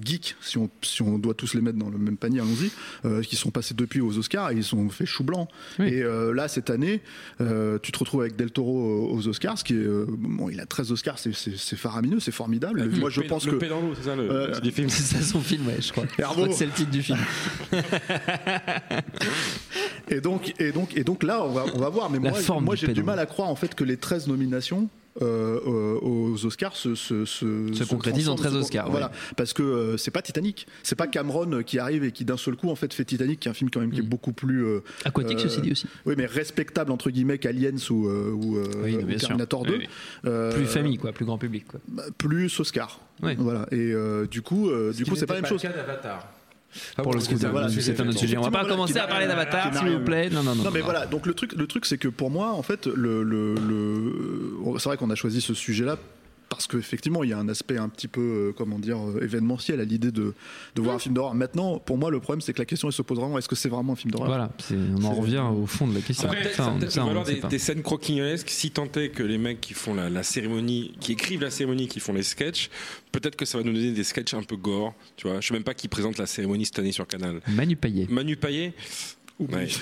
geeks, 0.00 0.36
si 0.40 0.58
on 0.58 0.68
si 0.82 1.02
on 1.02 1.18
doit 1.18 1.34
tous 1.34 1.54
les 1.54 1.60
mettre 1.60 1.78
dans 1.78 1.88
le 1.90 1.98
même 1.98 2.16
panier, 2.16 2.40
allons-y, 2.40 2.70
euh, 3.04 3.22
qui 3.22 3.36
sont 3.36 3.50
passés 3.50 3.74
depuis 3.74 4.00
aux 4.00 4.18
Oscars, 4.18 4.50
et 4.50 4.54
ils 4.54 4.64
sont 4.64 4.88
fait 4.90 5.06
chou 5.06 5.24
blanc. 5.24 5.48
Oui. 5.78 5.88
Et 5.88 6.02
euh, 6.02 6.32
là, 6.32 6.48
cette 6.48 6.70
année, 6.70 7.00
euh, 7.40 7.78
tu 7.82 7.92
te 7.92 7.98
retrouves 7.98 8.20
avec 8.22 8.36
Del 8.36 8.50
Toro 8.50 9.08
aux 9.10 9.26
Oscars, 9.28 9.58
ce 9.58 9.64
qui 9.64 9.74
est 9.74 9.76
euh, 9.78 10.06
bon, 10.08 10.48
il 10.50 10.60
a 10.60 10.66
13 10.66 10.92
Oscars, 10.92 11.18
c'est- 11.18 11.34
c'est 11.34 11.56
c'est 11.56 11.76
faramineux, 11.76 12.20
c'est 12.20 12.30
formidable. 12.32 12.88
Moi, 12.98 13.10
je 13.10 13.20
pense 13.22 13.46
le 13.46 13.52
que 13.52 13.56
pédalo, 13.56 13.92
c'est 13.96 14.04
ça 14.08 14.16
le 14.16 14.30
Euh, 14.30 14.54
c'est 14.54 14.62
du 14.62 14.70
film. 14.70 14.88
C'est 14.88 15.16
ça 15.16 15.22
son 15.22 15.40
film, 15.40 15.66
ouais, 15.66 15.76
je 15.80 15.92
crois. 15.92 16.04
Je 16.16 16.22
Herbo. 16.22 16.34
crois 16.34 16.48
que 16.48 16.54
c'est 16.54 16.66
le 16.66 16.72
titre 16.72 16.90
du 16.90 17.02
film. 17.02 17.18
Et 20.08 20.20
donc, 20.20 20.54
et 20.60 20.72
donc, 20.72 20.96
et 20.96 21.04
donc 21.04 21.22
là, 21.22 21.44
on 21.44 21.50
va, 21.52 21.64
on 21.74 21.78
va 21.78 21.88
voir. 21.88 22.10
Mais 22.10 22.18
La 22.18 22.30
moi, 22.30 22.60
moi 22.60 22.74
j'ai 22.76 22.88
du 22.92 23.02
mal 23.02 23.18
à 23.18 23.26
croire 23.26 23.48
en 23.48 23.54
fait 23.54 23.74
que 23.74 23.84
les 23.84 23.96
13 23.96 24.26
nominations 24.28 24.88
euh, 25.22 25.58
euh, 25.66 25.98
aux 26.02 26.46
Oscars 26.46 26.76
se, 26.76 26.94
se, 26.94 27.24
se, 27.24 27.72
Se 27.74 27.84
concrétisent 27.84 28.28
en 28.28 28.36
13 28.36 28.52
transforment, 28.52 28.52
se- 28.52 28.58
Oscars, 28.68 28.90
Voilà, 28.90 29.06
ouais. 29.06 29.12
parce 29.36 29.52
que 29.52 29.62
euh, 29.62 29.96
c'est 29.96 30.10
pas 30.12 30.22
Titanic, 30.22 30.66
c'est 30.82 30.94
pas 30.94 31.06
Cameron 31.08 31.62
qui 31.64 31.78
arrive 31.78 32.04
et 32.04 32.12
qui 32.12 32.24
d'un 32.24 32.36
seul 32.36 32.56
coup 32.56 32.70
en 32.70 32.76
fait 32.76 32.94
fait 32.94 33.04
Titanic, 33.04 33.40
qui 33.40 33.48
est 33.48 33.50
un 33.50 33.54
film 33.54 33.70
quand 33.70 33.80
même 33.80 33.90
qui 33.90 33.98
est 34.00 34.04
beaucoup 34.04 34.32
plus 34.32 34.64
euh, 34.64 34.80
Aquatique, 35.04 35.38
euh, 35.38 35.42
ceci 35.42 35.60
dit 35.62 35.72
aussi. 35.72 35.86
Oui, 36.06 36.14
mais 36.16 36.26
respectable 36.26 36.92
entre 36.92 37.10
guillemets 37.10 37.38
qu'Aliens 37.38 37.70
ou, 37.90 38.06
euh, 38.08 38.30
ou, 38.30 38.56
euh, 38.58 38.64
Oui, 38.84 38.96
ou 38.96 39.02
bien 39.04 39.18
sûr. 39.18 39.28
Terminator 39.28 39.64
2. 39.64 39.72
Oui, 39.72 39.78
oui. 39.80 39.88
Euh, 40.26 40.52
Plus 40.52 40.66
famille, 40.66 40.96
quoi, 40.98 41.12
plus 41.12 41.24
grand 41.24 41.38
public, 41.38 41.66
quoi. 41.66 41.80
bah, 41.88 42.04
plus 42.16 42.60
Oscar. 42.60 43.00
Ouais. 43.22 43.34
Voilà. 43.38 43.66
Et 43.72 43.92
euh, 43.92 44.26
du 44.26 44.42
coup, 44.42 44.70
euh, 44.70 44.92
du 44.92 45.04
coup, 45.04 45.16
c'est 45.16 45.26
pas 45.26 45.34
la 45.34 45.40
même 45.42 45.48
chose. 45.48 45.60
Pour 46.96 47.14
le 47.14 47.20
voilà, 47.50 47.68
c'est 47.68 48.00
un 48.00 48.08
autre 48.08 48.18
sujet. 48.18 48.36
On 48.36 48.42
va 48.42 48.50
pas 48.50 48.64
commencer 48.64 48.98
à 48.98 49.06
parler 49.06 49.26
d'Avatar, 49.26 49.74
s'il 49.76 49.88
vous 49.88 50.04
plaît. 50.04 50.30
Non, 50.30 50.42
non, 50.42 50.54
non. 50.54 50.64
Non, 50.64 50.70
mais 50.72 50.80
voilà. 50.80 51.06
Donc 51.06 51.26
le 51.26 51.34
truc, 51.34 51.52
le 51.54 51.66
truc, 51.66 51.86
c'est 51.86 51.98
que 51.98 52.08
pour 52.08 52.30
moi, 52.30 52.52
en 52.52 52.62
fait, 52.62 52.86
le, 52.86 53.22
le, 53.22 53.54
le- 53.54 54.78
c'est 54.78 54.88
vrai 54.88 54.96
qu'on 54.96 55.10
a 55.10 55.14
choisi 55.14 55.40
ce 55.40 55.54
sujet-là 55.54 55.98
parce 56.50 56.66
qu'effectivement, 56.66 57.22
il 57.24 57.30
y 57.30 57.32
a 57.32 57.38
un 57.38 57.48
aspect 57.48 57.78
un 57.78 57.88
petit 57.88 58.08
peu, 58.08 58.20
euh, 58.20 58.52
comment 58.54 58.78
dire, 58.78 58.98
euh, 58.98 59.22
événementiel 59.22 59.80
à 59.80 59.84
l'idée 59.84 60.10
de, 60.10 60.34
de 60.74 60.82
voir 60.82 60.96
un 60.96 60.98
film 60.98 61.14
d'horreur. 61.14 61.32
Maintenant, 61.34 61.78
pour 61.78 61.96
moi, 61.96 62.10
le 62.10 62.18
problème, 62.20 62.40
c'est 62.42 62.52
que 62.52 62.58
la 62.58 62.64
question 62.64 62.88
elle 62.88 62.92
se 62.92 63.02
pose 63.02 63.18
vraiment 63.18 63.38
est-ce 63.38 63.48
que 63.48 63.54
c'est 63.54 63.68
vraiment 63.68 63.92
un 63.92 63.96
film 63.96 64.10
d'horreur? 64.10 64.26
Voilà, 64.28 64.50
c'est- 64.58 64.74
on 64.76 65.04
en 65.04 65.14
revient 65.14 65.44
au 65.56 65.64
fond 65.66 65.86
de 65.86 65.94
la 65.94 66.00
question. 66.00 66.28
Après, 66.28 66.50
Ça, 66.50 66.56
ça 66.56 66.64
a 66.66 66.70
on- 66.72 66.78
peut-être 66.78 66.90
ça, 66.92 67.00
le 67.00 67.04
on 67.04 67.08
valeur 67.08 67.22
ne 67.22 67.28
sait 67.28 67.34
des, 67.36 67.40
pas. 67.40 67.48
des 67.48 67.58
scènes 67.58 67.82
croquignolesques, 67.82 68.50
si 68.50 68.72
tant 68.72 68.90
est 68.96 69.10
que 69.10 69.22
les 69.22 69.38
mecs 69.38 69.60
qui 69.60 69.74
font 69.74 69.94
la, 69.94 70.10
la 70.10 70.22
cérémonie, 70.24 70.92
qui 71.00 71.12
écrivent 71.12 71.40
la 71.42 71.50
cérémonie, 71.50 71.86
qui 71.86 72.00
font 72.00 72.12
les 72.12 72.24
sketchs, 72.24 72.68
peut-être 73.12 73.36
que 73.36 73.44
ça 73.44 73.56
va 73.56 73.64
nous 73.64 73.72
donner 73.72 73.92
des 73.92 74.04
sketchs 74.04 74.34
un 74.34 74.42
peu 74.42 74.56
gore, 74.56 74.92
tu 75.16 75.28
vois. 75.28 75.40
Je 75.40 75.46
sais 75.46 75.54
même 75.54 75.62
pas 75.62 75.74
qui 75.74 75.86
présente 75.88 76.18
la 76.18 76.26
cérémonie 76.26 76.66
cette 76.66 76.78
année 76.80 76.92
sur 76.92 77.06
Canal. 77.06 77.40
Manu 77.48 77.76
Payet. 77.76 78.06
Manu 78.10 78.36
Payet? 78.36 78.74
Ouais. 79.40 79.66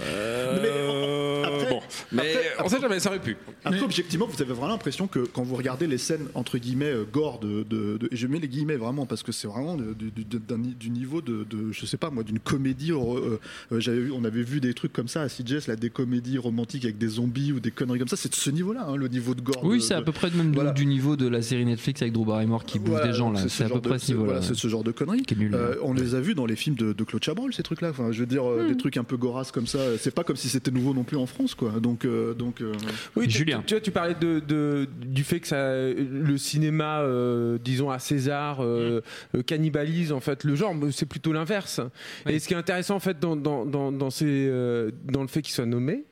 Euh, 0.00 1.42
après- 1.44 1.70
bon, 1.70 1.80
mais 2.12 2.20
après- 2.34 2.64
on 2.64 2.68
sait 2.68 2.80
jamais, 2.80 3.00
ça 3.00 3.10
aurait 3.10 3.20
pu. 3.20 3.36
Après, 3.64 3.80
objectivement, 3.82 4.26
vous 4.26 4.40
avez 4.40 4.52
vraiment 4.52 4.68
l'impression 4.68 5.06
que 5.06 5.20
quand 5.20 5.42
vous 5.42 5.56
regardez 5.56 5.86
les 5.86 5.98
scènes 5.98 6.26
entre 6.34 6.58
guillemets 6.58 6.86
euh, 6.92 7.04
gore 7.10 7.40
de, 7.40 7.64
de- 7.68 7.96
de- 7.98 8.08
et 8.10 8.16
je 8.16 8.26
mets 8.26 8.38
les 8.38 8.48
guillemets 8.48 8.76
vraiment 8.76 9.06
parce 9.06 9.22
que 9.22 9.32
c'est 9.32 9.48
vraiment 9.48 9.76
de- 9.76 9.92
du- 9.94 10.10
du- 10.10 10.24
d'un- 10.38 10.58
du 10.58 10.90
niveau 10.90 11.20
de, 11.20 11.44
de- 11.50 11.72
je 11.72 11.86
sais 11.86 11.96
pas 11.96 12.10
moi, 12.10 12.22
d'une 12.22 12.38
comédie. 12.38 12.92
euh, 12.92 13.38
euh, 13.72 13.80
j'avais 13.80 14.00
vu, 14.00 14.12
on 14.12 14.24
avait 14.24 14.42
vu 14.42 14.60
des 14.60 14.74
trucs 14.74 14.92
comme 14.92 15.08
ça 15.08 15.22
à 15.22 15.28
CJS, 15.28 15.66
là, 15.68 15.76
des 15.76 15.90
comédies 15.90 16.38
romantiques 16.38 16.84
avec 16.84 16.98
des 16.98 17.08
zombies 17.08 17.52
ou 17.52 17.60
des 17.60 17.70
conneries 17.70 17.98
comme 17.98 18.08
ça. 18.08 18.16
C'est 18.16 18.30
de 18.30 18.34
ce 18.36 18.50
niveau-là, 18.50 18.86
hein, 18.88 18.96
le 18.96 19.08
niveau 19.08 19.34
de 19.34 19.40
gore. 19.40 19.62
Oui, 19.64 19.82
c'est 19.82 19.94
à 19.94 20.02
peu 20.02 20.12
près 20.12 20.30
de 20.30 20.36
même 20.36 20.50
du- 20.50 20.54
Voilà. 20.54 20.72
du 20.72 20.86
niveau 20.86 21.16
de 21.16 21.26
la 21.28 21.42
série 21.42 21.64
Netflix 21.64 22.00
avec 22.02 22.12
Drew 22.14 22.24
Barrymore 22.24 22.64
qui 22.64 22.78
bouffe 22.78 22.90
Voilà, 22.90 23.08
des 23.08 23.12
gens 23.14 23.30
là. 23.32 23.42
ce 23.42 23.48
C'est 23.48 23.64
à 23.64 23.68
peu 23.68 23.80
près 23.80 23.94
de- 23.94 23.98
ce 23.98 24.12
niveau-là. 24.12 24.32
voilà, 24.34 24.46
c'est 24.46 24.54
ce 24.54 24.68
genre 24.68 24.84
de 24.84 24.92
conneries. 24.92 25.24
Nul, 25.36 25.54
Euh, 25.54 25.74
on 25.82 25.92
les 25.92 26.14
a 26.14 26.20
vus 26.20 26.34
dans 26.34 26.46
les 26.46 26.56
films 26.56 26.76
de, 26.76 26.92
de 26.92 27.04
Claude 27.04 27.22
Chabrol, 27.22 27.52
ces 27.52 27.62
trucs-là. 27.62 27.90
Enfin, 27.90 28.12
je 28.12 28.20
veux 28.20 28.26
dire, 28.26 28.44
des 28.68 28.76
trucs 28.76 28.96
un 28.96 29.04
peu 29.04 29.16
gorasses 29.16 29.50
comme 29.52 29.66
ça. 29.66 29.78
C'est 29.98 30.14
pas 30.14 30.24
comme 30.24 30.36
si 30.36 30.48
c'était 30.48 30.70
nouveau 30.70 30.94
non 30.94 31.04
plus 31.04 31.16
en 31.16 31.26
France, 31.26 31.54
quoi. 31.54 31.70
Donc, 31.80 32.04
euh, 32.04 32.34
donc. 32.34 32.60
euh, 32.60 32.72
Oui, 33.16 33.26
tu- 33.28 33.38
Julien. 33.38 33.58
Tu, 33.60 33.66
tu 33.66 33.74
vois, 33.74 33.80
tu 33.80 33.90
parlais 33.90 34.14
de, 34.14 34.40
de- 34.40 34.88
du 35.04 35.24
fait 35.24 35.40
que 35.40 35.46
ça, 35.48 35.72
le 35.72 36.36
cinéma, 36.38 37.00
euh, 37.00 37.58
disons 37.62 37.90
à 37.90 37.98
César, 37.98 38.58
euh, 38.60 39.00
euh, 39.34 39.42
cannibalise 39.42 40.12
en 40.12 40.20
fait 40.20 40.44
le 40.44 40.54
genre. 40.54 40.74
mais 40.74 40.92
C'est 40.92 41.06
plutôt 41.06 41.32
l'inverse. 41.32 41.80
Et 42.28 42.38
ce 42.38 42.46
qui 42.48 42.54
est 42.54 42.56
intéressant 42.58 42.96
en 42.96 43.00
fait 43.00 43.18
dans, 43.18 43.36
dans, 43.36 43.64
dans, 43.66 43.90
dans 43.92 44.10
ces, 44.10 44.26
euh, 44.26 44.90
dans 45.04 45.22
le 45.22 45.28
fait 45.28 45.42
qu'il 45.42 45.54
soit 45.54 45.66
nommé, 45.66 46.04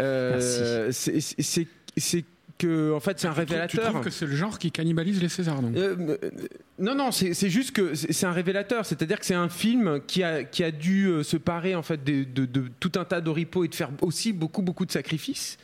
euh, 0.00 0.90
c'est- 0.92 1.20
c'est 1.20 1.42
c'est- 1.42 1.66
c'est 1.96 2.24
que 2.58 2.92
en 2.92 3.00
fait 3.00 3.18
c'est 3.18 3.26
un 3.26 3.32
trouves- 3.32 3.44
Tu 3.46 3.50
révélateur. 3.52 3.90
trouves 3.90 4.00
que 4.04 4.10
c'est 4.10 4.26
le 4.26 4.36
genre 4.36 4.58
qui 4.58 4.70
cannibalise 4.70 5.20
les 5.20 5.28
Césars, 5.28 5.60
donc 5.60 5.76
Euh, 5.76 5.96
euh, 6.22 6.30
non, 6.78 6.94
non, 6.94 7.10
c'est 7.10 7.34
juste 7.50 7.72
que 7.72 7.94
c'est 7.94 8.26
un 8.26 8.32
révélateur. 8.32 8.86
C'est-à-dire 8.86 9.18
que 9.18 9.26
c'est 9.26 9.34
un 9.34 9.48
film 9.48 10.00
qui 10.06 10.22
a, 10.22 10.44
qui 10.44 10.62
a 10.62 10.70
dû 10.70 11.06
euh, 11.06 11.22
se 11.22 11.36
parer 11.36 11.74
en 11.74 11.82
fait 11.82 12.02
de, 12.04 12.24
de- 12.24 12.46
de 12.46 12.64
tout 12.80 12.92
un 12.96 13.04
tas 13.04 13.20
d'oripeaux 13.20 13.64
et 13.64 13.68
de 13.68 13.74
faire 13.74 13.90
aussi 14.02 14.32
beaucoup, 14.32 14.62
beaucoup 14.62 14.86
de 14.86 14.92
sacrifices 14.92 15.58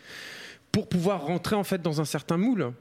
pour 0.73 0.89
pouvoir 0.89 1.23
rentrer 1.27 1.57
en 1.57 1.65
fait 1.65 1.81
dans 1.83 2.01
un 2.01 2.05
certain 2.05 2.37
moule. 2.37 2.73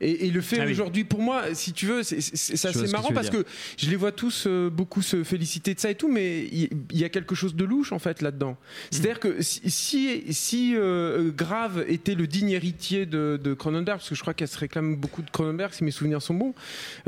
Et, 0.00 0.26
et 0.26 0.30
le 0.30 0.40
fait 0.40 0.60
Ah 0.60 0.64
oui. 0.64 0.72
aujourd'hui, 0.72 1.02
pour 1.04 1.20
moi, 1.20 1.42
si 1.54 1.72
tu 1.72 1.86
veux, 1.86 2.02
c'est- 2.04 2.18
assez 2.18 2.72
que 2.86 2.90
marrant 2.92 3.10
parce 3.12 3.30
dire. 3.30 3.40
que 3.42 3.48
je 3.76 3.90
les 3.90 3.96
vois 3.96 4.12
tous 4.12 4.44
euh, 4.46 4.70
beaucoup 4.70 5.02
se 5.02 5.24
féliciter 5.24 5.74
de 5.74 5.80
ça 5.80 5.90
et 5.90 5.94
tout, 5.96 6.08
mais 6.08 6.46
il 6.52 6.68
y, 6.92 7.04
a 7.04 7.08
quelque 7.08 7.34
chose 7.34 7.56
de 7.56 7.64
louche 7.64 7.90
en 7.92 7.98
fait 7.98 8.22
là-dedans. 8.22 8.56
C'est-à-dire 8.90 9.18
que 9.18 9.42
si, 9.42 9.60
si, 9.70 10.22
si, 10.32 10.74
euh, 10.76 11.30
Grave 11.36 11.84
était 11.88 12.14
le 12.14 12.26
digne 12.28 12.50
héritier 12.50 13.06
de, 13.06 13.40
de 13.42 13.54
Cronenberg, 13.54 13.98
parce 13.98 14.08
que 14.08 14.14
je 14.14 14.20
crois 14.20 14.34
qu'elle 14.34 14.46
se 14.48 14.58
réclame 14.58 14.94
beaucoup 14.96 15.22
de 15.22 15.30
Cronenberg, 15.30 15.72
si 15.72 15.82
mes 15.82 15.90
souvenirs 15.90 16.22
sont 16.22 16.34
bons, 16.34 16.54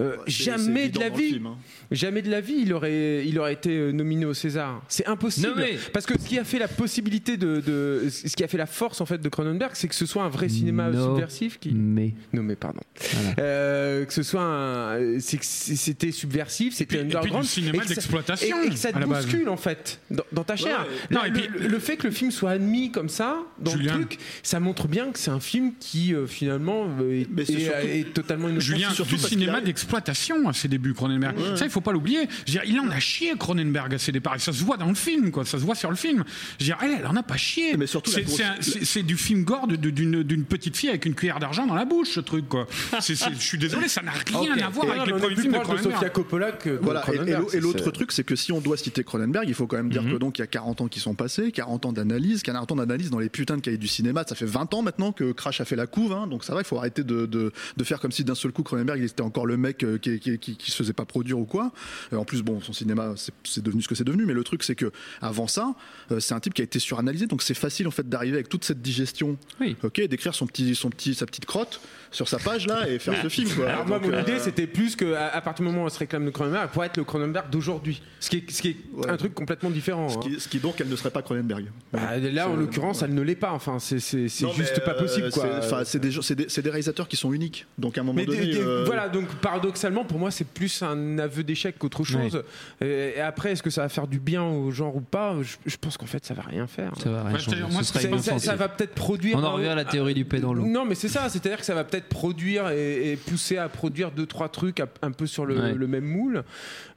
euh, 0.00 0.16
jamais 0.26 0.88
de 0.88 0.98
la 0.98 1.10
vie, 1.10 1.30
film, 1.34 1.46
hein. 1.46 1.56
jamais 1.92 2.22
de 2.22 2.30
la 2.30 2.40
vie, 2.40 2.56
il 2.62 2.72
aurait, 2.72 3.24
il 3.26 3.38
aurait 3.38 3.52
été 3.52 3.92
nominé 3.92 4.24
au 4.26 4.34
César. 4.34 4.82
C'est 4.88 5.06
impossible. 5.06 5.48
Nommé. 5.50 5.78
Parce 5.92 6.06
que 6.06 6.20
ce 6.20 6.26
qui 6.26 6.38
a 6.38 6.44
fait 6.44 6.58
la 6.58 6.68
possibilité 6.68 7.36
de, 7.36 7.60
de- 7.60 8.08
ce 8.10 8.34
qui 8.34 8.42
a 8.42 8.48
fait 8.48 8.58
la 8.58 8.66
force 8.66 9.00
en 9.00 9.06
fait 9.06 9.18
de 9.18 9.28
Cronenberg, 9.28 9.72
c'est 9.74 9.86
que 9.88 9.94
ce 9.94 10.06
soit 10.06 10.24
un 10.24 10.28
vrai 10.28 10.48
cinéma 10.48 10.90
No. 10.90 11.04
subversif 11.04 11.58
qui 11.60 11.70
Mais 11.72 12.14
nommé, 12.32 12.56
pardon. 12.56 12.79
Voilà. 13.12 13.34
Euh, 13.38 14.04
que 14.04 14.12
ce 14.12 14.22
soit 14.22 14.42
un, 14.42 15.18
c'était 15.20 16.12
subversif, 16.12 16.74
c'était 16.74 16.96
Et 16.96 16.98
puis- 16.98 17.06
et 17.06 17.08
puis 17.08 17.16
underground, 17.16 17.44
du 17.44 17.48
cinéma 17.50 17.84
d'exploitation, 17.84 18.62
et, 18.62 18.66
et 18.66 18.70
que 18.70 18.76
ça 18.76 18.90
te 18.92 18.96
à 18.96 19.00
la 19.00 19.06
base. 19.06 19.24
bouscule 19.24 19.48
en 19.48 19.56
fait 19.56 20.00
dans, 20.10 20.24
dans 20.32 20.44
ta 20.44 20.56
chair. 20.56 20.80
ouais. 20.80 20.86
Non, 21.10 21.20
Là, 21.22 21.26
et 21.28 21.30
le, 21.30 21.40
puis- 21.40 21.48
le- 21.60 21.68
le 21.68 21.78
fait 21.78 21.96
que 21.96 22.06
le 22.06 22.12
film 22.12 22.30
soit 22.30 22.50
admis 22.50 22.90
comme 22.90 23.08
ça 23.08 23.38
dans 23.58 23.70
Julien. 23.70 23.96
le 23.98 24.04
truc, 24.06 24.18
ça 24.42 24.60
montre 24.60 24.86
bien 24.86 25.10
que 25.12 25.18
c'est 25.18 25.30
un 25.30 25.40
film 25.40 25.72
qui 25.80 26.14
euh, 26.14 26.26
finalement 26.26 26.86
euh, 27.00 27.22
est, 27.22 27.26
Mais 27.30 27.44
c'est 27.46 27.54
est- 27.54 27.60
surtout- 27.64 27.86
est 27.86 28.12
totalement 28.12 28.48
innocent. 28.50 28.66
Julien, 28.66 28.90
surtout 28.90 29.16
du 29.16 29.22
cinéma 29.22 29.60
d'exploitation 29.62 30.46
à 30.48 30.52
ses 30.52 30.68
débuts, 30.68 30.92
Cronenberg. 30.94 31.36
Ça, 31.56 31.64
il 31.64 31.70
faut 31.70 31.80
pas 31.80 31.92
l'oublier. 31.92 32.28
Il 32.66 32.78
en 32.80 32.90
a 32.90 33.00
chié, 33.00 33.32
Cronenberg, 33.38 33.94
à 33.94 33.98
ses 33.98 34.12
départs. 34.12 34.36
Et 34.36 34.40
ça 34.40 34.52
se 34.52 34.62
voit 34.62 34.76
dans 34.76 34.88
le 34.88 34.94
film, 34.94 35.30
quoi. 35.30 35.44
Ça 35.46 35.58
se 35.58 35.64
voit 35.64 35.74
sur 35.74 35.90
le 35.90 35.96
film. 35.96 36.22
Je 36.58 36.64
veux 36.64 36.66
dire, 36.66 36.78
elle, 36.82 36.96
elle 37.00 37.06
en 37.06 37.16
a 37.16 37.22
pas 37.22 37.36
chié. 37.38 37.76
Mais 37.78 37.86
surtout, 37.86 38.10
c'est, 38.10 38.22
grosse- 38.22 38.98
du 39.00 39.16
film 39.16 39.44
gore 39.44 39.66
de- 39.66 39.76
de- 39.76 39.90
d'une, 39.90 40.22
d'une 40.22 40.44
petite 40.44 40.76
fille 40.76 40.90
avec 40.90 41.06
une 41.06 41.14
cuillère 41.14 41.38
d'argent 41.38 41.66
dans 41.66 41.74
la 41.74 41.84
bouche, 41.86 42.08
ce 42.10 42.20
truc, 42.20 42.48
quoi. 42.48 42.66
Je 43.00 43.34
suis 43.38 43.58
désolé, 43.58 43.88
ça 43.88 44.02
n'a 44.02 44.12
rien 44.12 44.58
à 44.58 44.68
voir 44.68 44.86
Et 44.86 45.00
avec 45.00 45.16
premiers 45.16 45.34
plus 45.34 45.42
films 45.42 45.52
de. 45.54 45.82
Sofia 45.82 46.10
Coppola 46.10 46.52
que 46.52 46.70
de 46.70 46.76
Voilà, 46.82 47.04
et- 47.52 47.60
l'autre 47.60 47.90
truc, 47.90 48.12
c'est 48.12 48.24
que 48.24 48.36
si 48.36 48.52
on 48.52 48.60
doit 48.60 48.76
citer 48.76 49.04
Cronenberg, 49.04 49.48
il 49.48 49.54
faut 49.54 49.66
quand 49.66 49.76
même 49.76 49.88
dire 49.90 50.02
Mhm. 50.02 50.12
que 50.12 50.16
donc 50.18 50.38
il 50.38 50.42
y 50.42 50.44
a 50.44 50.46
40 50.46 50.80
ans 50.80 50.88
qui 50.88 51.00
sont 51.00 51.14
passés, 51.14 51.52
40 51.52 51.86
ans 51.86 51.92
d'analyse, 51.92 52.42
40 52.42 52.72
ans 52.72 52.76
d'analyse 52.76 53.10
dans 53.10 53.18
les 53.18 53.28
putains 53.28 53.56
de 53.56 53.60
cahiers 53.62 53.78
du 53.78 53.88
cinéma. 53.88 54.24
Ça 54.28 54.34
fait 54.34 54.46
20 54.46 54.72
ans 54.74 54.82
maintenant 54.82 55.12
que 55.12 55.32
Crash 55.32 55.60
a 55.60 55.64
fait 55.64 55.76
la 55.76 55.86
couve, 55.86 56.12
hein, 56.12 56.26
donc 56.26 56.44
ça 56.44 56.54
va, 56.54 56.60
il 56.60 56.66
faut 56.66 56.76
arrêter 56.78 57.04
de, 57.04 57.26
de, 57.26 57.52
de 57.76 57.84
faire 57.84 58.00
comme 58.00 58.12
si 58.12 58.24
d'un 58.24 58.34
seul 58.34 58.52
coup 58.52 58.62
Cronenberg 58.62 58.98
il 59.00 59.04
était 59.06 59.22
encore 59.22 59.46
le 59.46 59.56
mec 59.56 59.82
euh, 59.84 59.98
qui, 59.98 60.18
qui, 60.20 60.38
qui, 60.38 60.56
qui 60.56 60.70
se 60.70 60.76
faisait 60.76 60.92
pas 60.92 61.04
produire 61.04 61.38
ou 61.38 61.44
quoi. 61.44 61.72
Euh, 62.12 62.16
en 62.16 62.24
plus, 62.24 62.42
bon, 62.42 62.60
son 62.60 62.72
cinéma 62.72 63.14
c'est- 63.44 63.60
devenu 63.62 63.82
ce 63.82 63.88
que 63.88 63.94
c'est 63.94 64.04
devenu, 64.04 64.24
mais 64.26 64.34
le 64.34 64.44
truc 64.44 64.62
c'est 64.62 64.74
que 64.74 64.90
avant 65.20 65.46
ça, 65.46 65.74
euh, 66.12 66.20
c'est 66.20 66.34
un 66.34 66.40
type 66.40 66.54
qui 66.54 66.62
a 66.62 66.64
été 66.64 66.78
suranalysé, 66.78 67.26
donc 67.26 67.42
c'est 67.42 67.54
facile 67.54 67.86
en 67.88 67.90
fait 67.90 68.08
d'arriver 68.08 68.34
avec 68.36 68.48
toute 68.48 68.64
cette 68.64 68.82
digestion, 68.82 69.36
Oui. 69.60 69.76
ok, 69.82 70.00
d'écrire 70.02 70.34
son 70.34 70.46
petit, 70.46 70.74
son 70.74 70.90
petit, 70.90 71.14
sa 71.14 71.26
petite 71.26 71.46
crotte 71.46 71.80
sur 72.10 72.28
sa 72.28 72.38
page 72.38 72.66
là 72.66 72.88
et 72.88 72.98
faire 72.98 73.14
ce 73.22 73.28
film. 73.28 73.48
Quoi. 73.50 73.68
Alors 73.68 73.86
moi, 73.86 73.98
mon 74.00 74.12
euh, 74.12 74.20
idée, 74.22 74.38
c'était 74.38 74.66
plus 74.66 74.96
que 74.96 75.14
à, 75.14 75.28
à 75.28 75.40
partir 75.40 75.64
du 75.64 75.70
moment 75.70 75.84
où 75.84 75.86
on 75.86 75.90
se 75.90 75.98
réclame 75.98 76.24
de 76.24 76.30
Cronenberg, 76.30 76.70
pour 76.70 76.82
être 76.84 76.96
le 76.96 77.04
Cronenberg 77.04 77.50
d'aujourd'hui. 77.50 78.02
Ce 78.18 78.28
qui 78.30 78.36
est, 78.38 78.50
ce 78.50 78.60
qui 78.62 78.68
est 78.70 78.76
Ouais. 78.94 79.08
un 79.08 79.16
truc 79.16 79.34
complètement 79.34 79.70
différent. 79.70 80.08
ce, 80.08 80.16
hein. 80.16 80.20
qui, 80.22 80.40
ce 80.40 80.48
qui 80.48 80.58
donc, 80.58 80.80
elle 80.80 80.88
ne 80.88 80.96
serait 80.96 81.10
pas 81.10 81.22
Cronenberg. 81.22 81.66
Bah, 81.92 82.16
là, 82.18 82.48
en 82.48 82.54
C'est- 82.54 82.60
l'occurrence, 82.60 83.02
elle 83.02 83.14
ne 83.14 83.22
l'est 83.22 83.34
pas. 83.34 83.52
Enfin, 83.52 83.78
c'est 83.78 84.00
c'est- 84.00 84.28
c'est 84.28 84.44
Non, 84.44 84.52
juste 84.52 84.84
pas 84.84 84.94
possible, 84.94 85.26
euh, 85.26 85.30
quoi. 85.30 85.44
c'est- 85.60 85.66
enfin, 85.66 85.82
C'est 85.84 85.98
des, 86.00 86.10
des, 86.10 86.48
c'est 86.48 86.62
des 86.62 86.70
réalisateurs 86.70 87.08
qui 87.08 87.16
sont 87.16 87.32
uniques. 87.32 87.66
Donc 87.78 87.96
à 87.96 88.00
un 88.00 88.04
moment 88.04 88.16
Mais 88.16 88.26
donné. 88.26 88.40
des- 88.40 88.52
des- 88.54 88.60
euh, 88.60 88.84
voilà, 88.84 89.08
donc 89.08 89.26
paradoxalement, 89.36 90.04
pour 90.04 90.18
moi, 90.18 90.30
c'est 90.30 90.46
plus 90.46 90.82
un 90.82 91.18
aveu 91.18 91.42
d'échec 91.44 91.78
qu'autre 91.78 92.04
chose. 92.04 92.42
Et, 92.80 93.14
et 93.16 93.20
après, 93.20 93.52
est-ce 93.52 93.62
que 93.62 93.70
ça 93.70 93.82
va 93.82 93.88
faire 93.88 94.06
du 94.06 94.18
bien 94.18 94.44
au 94.44 94.70
genre 94.70 94.96
ou 94.96 95.00
pas? 95.00 95.36
Je, 95.42 95.56
je 95.66 95.76
pense 95.76 95.96
qu'en 95.96 96.06
fait, 96.06 96.24
ça 96.24 96.34
va 96.34 96.42
rien 96.42 96.66
faire. 96.66 96.92
Ça 97.02 97.10
va 97.10 97.22
rien 97.24 97.32
Ouais, 97.34 97.38
changer. 97.40 97.60
moi, 97.70 97.82
Ça, 97.82 98.38
ça- 98.38 98.56
va 98.56 98.68
peut-être 98.68 98.94
produire. 98.94 99.38
On 99.38 99.44
en 99.44 99.52
revient 99.54 99.68
à 99.68 99.74
la 99.74 99.84
théorie 99.84 100.14
du 100.14 100.24
paix 100.24 100.40
dans 100.40 100.52
l'eau. 100.52 100.64
Non, 100.64 100.84
mais 100.84 100.94
c'est 100.94 101.08
ça, 101.08 101.28
c'est-à-dire 101.28 101.58
que 101.58 101.64
ça 101.64 101.74
va 101.74 101.84
peut-être 101.84 101.99
produire 102.08 102.68
et, 102.70 103.12
et 103.12 103.16
pousser 103.16 103.56
à 103.56 103.68
produire 103.68 104.10
deux, 104.12 104.26
trois 104.26 104.48
trucs 104.48 104.80
à- 104.80 104.88
un 105.02 105.10
peu 105.12 105.26
sur 105.26 105.44
le, 105.46 105.58
Ouais. 105.58 105.74
le 105.74 105.86
même 105.86 106.04
moule. 106.04 106.44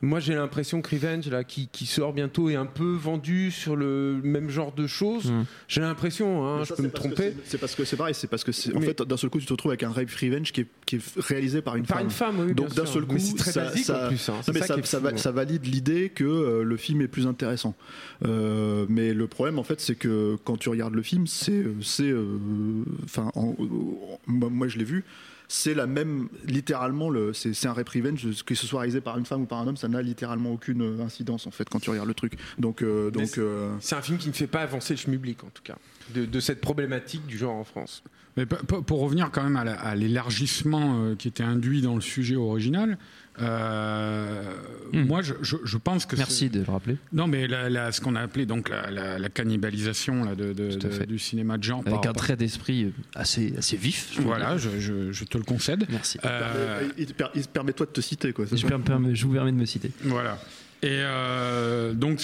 Moi, 0.01 0.19
j'ai 0.19 0.35
l'impression 0.35 0.81
que 0.81 0.95
Revenge, 0.95 1.27
là, 1.29 1.43
qui, 1.43 1.67
qui 1.71 1.85
sort 1.85 2.13
bientôt, 2.13 2.49
est 2.49 2.55
un 2.55 2.65
peu 2.65 2.93
vendu 2.93 3.51
sur 3.51 3.75
le 3.75 4.19
même 4.23 4.49
genre 4.49 4.71
de 4.73 4.87
choses. 4.87 5.31
Mm. 5.31 5.45
J'ai 5.67 5.81
l'impression, 5.81 6.45
hein, 6.45 6.59
je 6.63 6.69
ça, 6.69 6.75
peux 6.75 6.83
me 6.83 6.91
tromper. 6.91 7.33
c'est- 7.45 7.57
parce 7.57 7.75
que 7.75 7.83
c'est 7.85 7.95
pareil, 7.97 8.13
c'est 8.13 8.27
parce 8.27 8.43
que 8.43 8.51
c'est- 8.51 8.75
en 8.75 8.79
Mais- 8.79 8.85
fait 8.87 9.01
d'un 9.01 9.17
seul 9.17 9.29
coup 9.29 9.39
tu 9.39 9.45
te 9.45 9.53
retrouves 9.53 9.71
avec 9.71 9.83
un 9.83 9.89
Rape 9.91 10.09
Revenge 10.11 10.51
qui 10.51 10.61
est, 10.61 10.67
qui 10.85 10.97
est 10.97 11.01
réalisé 11.19 11.61
par 11.61 11.75
une 11.75 11.85
Par 11.85 11.97
femme. 11.97 12.05
une 12.05 12.11
femme, 12.11 12.39
oui, 12.39 12.53
Donc 12.53 12.73
d'un 12.75 12.85
seul 12.85 13.05
coup, 13.05 13.17
très 13.37 13.51
ça, 13.51 13.65
basique 13.65 13.85
ça- 13.85 14.05
en 14.05 14.07
plus. 14.09 14.29
hein. 14.29 14.33
Non, 14.47 14.53
mais 14.53 14.59
ça 14.59 14.65
ça, 14.67 14.73
qui 14.75 14.79
est 14.81 14.85
ça 14.85 14.97
fou, 14.99 15.03
va- 15.05 15.17
ça 15.17 15.31
valide 15.31 15.65
l'idée 15.65 16.09
que 16.09 16.23
euh, 16.23 16.63
le 16.63 16.77
film 16.77 17.01
est 17.01 17.07
plus 17.07 17.27
intéressant. 17.27 17.75
Euh, 18.25 18.85
mais 18.89 19.13
le 19.13 19.27
problème, 19.27 19.59
en 19.59 19.63
fait, 19.63 19.79
c'est 19.81 19.95
que 19.95 20.37
quand 20.43 20.57
tu 20.57 20.69
regardes 20.69 20.93
le 20.93 21.01
film, 21.01 21.27
c'est, 21.27 21.51
euh, 22.01 22.83
enfin, 23.03 23.31
en- 23.35 23.55
en- 23.59 24.19
moi, 24.27 24.49
moi, 24.49 24.67
je 24.67 24.77
l'ai 24.77 24.83
vu. 24.83 24.92
C'est 25.49 25.73
la 25.75 25.85
même, 25.85 26.29
littéralement, 26.45 27.09
le, 27.09 27.31
c'est, 27.33 27.53
c'est 27.53 27.67
un 27.67 27.73
rape 27.73 27.89
revenge, 27.89 28.25
que 28.43 28.55
ce 28.55 28.65
soit 28.65 28.79
réalisé 28.79 29.01
par 29.01 29.17
une 29.19 29.25
femme 29.25 29.41
ou 29.41 29.45
par 29.45 29.59
un 29.59 29.67
homme, 29.67 29.77
ça 29.77 29.87
n'a 29.87 30.01
littéralement 30.01 30.51
aucune 30.51 30.81
euh, 30.81 31.03
incidence 31.03 31.45
en 31.45 31.51
fait 31.51 31.67
quand 31.69 31.79
tu 31.79 31.89
regardes 31.91 32.07
le 32.07 32.13
truc. 32.15 32.33
Donc, 32.57 32.81
euh, 32.81 33.11
donc, 33.11 33.27
c'est- 33.27 33.39
euh, 33.41 33.69
C'est 33.79 33.95
un 33.95 34.01
film 34.01 34.17
qui 34.17 34.29
ne 34.29 34.33
fait 34.33 34.47
pas 34.47 34.61
avancer 34.61 34.93
le 34.93 34.97
schmublic, 34.99 35.43
en 35.43 35.49
tout 35.53 35.61
cas, 35.63 35.75
de, 36.15 36.25
de 36.25 36.39
cette 36.39 36.59
problématique 36.61 37.27
du 37.27 37.37
genre 37.37 37.55
en 37.55 37.63
France. 37.65 38.03
Mais 38.35 38.47
p- 38.47 38.55
p- 38.67 38.77
pour 38.87 39.01
revenir 39.01 39.29
quand 39.31 39.43
même 39.43 39.57
à 39.57 39.63
la- 39.63 39.79
à 39.79 39.93
l'élargissement 39.95 41.03
euh, 41.03 41.15
qui 41.15 41.27
était 41.27 41.43
induit 41.43 41.81
dans 41.83 41.93
le 41.95 42.01
sujet 42.01 42.35
original, 42.35 42.97
euh, 43.41 44.43
Hmm. 44.93 45.05
moi 45.07 45.21
je, 45.23 45.33
je- 45.41 45.57
je 45.63 45.77
pense 45.77 46.05
que 46.05 46.15
Merci 46.15 46.49
de 46.51 46.59
le 46.59 46.71
rappeler. 46.71 46.97
non 47.13 47.25
mais 47.27 47.47
la- 47.47 47.67
la- 47.69 47.91
ce 47.91 47.99
qu'on 47.99 48.15
a 48.15 48.21
appelé 48.21 48.45
donc 48.45 48.69
la, 48.69 48.91
la- 48.91 49.17
la 49.17 49.29
cannibalisation 49.29 50.23
là, 50.23 50.35
de, 50.35 50.53
de- 50.53 50.71
Tout 50.75 50.85
à 50.85 50.89
de- 50.89 50.93
fait. 50.93 51.05
du 51.07 51.17
cinéma 51.17 51.57
de 51.57 51.63
genre 51.63 51.83
par 51.83 51.93
Avec 51.93 52.05
un 52.05 52.09
rapport- 52.09 52.21
trait 52.23 52.35
d'esprit 52.35 52.93
assez, 53.15 53.55
assez 53.57 53.75
vif. 53.77 54.11
je 54.15 54.21
voilà 54.21 54.57
je, 54.57 54.69
je- 54.79 55.11
je 55.11 55.23
te 55.25 55.37
le 55.37 55.43
concède 55.43 55.85
Merci. 55.89 56.19
Euh, 56.25 56.87
il, 56.97 57.07
te 57.07 57.49
permet 57.51 57.73
toi 57.73 57.85
de 57.87 57.91
te 57.91 58.01
citer 58.01 58.33
quoi. 58.33 58.45
me 58.99 59.15
je 59.15 59.25
vous 59.25 59.33
permets 59.33 59.51
de 59.51 59.57
me 59.57 59.65
citer. 59.65 59.91
Voilà. 60.03 60.37
Et 60.83 60.89
euh, 60.91 61.93
donc, 61.93 62.19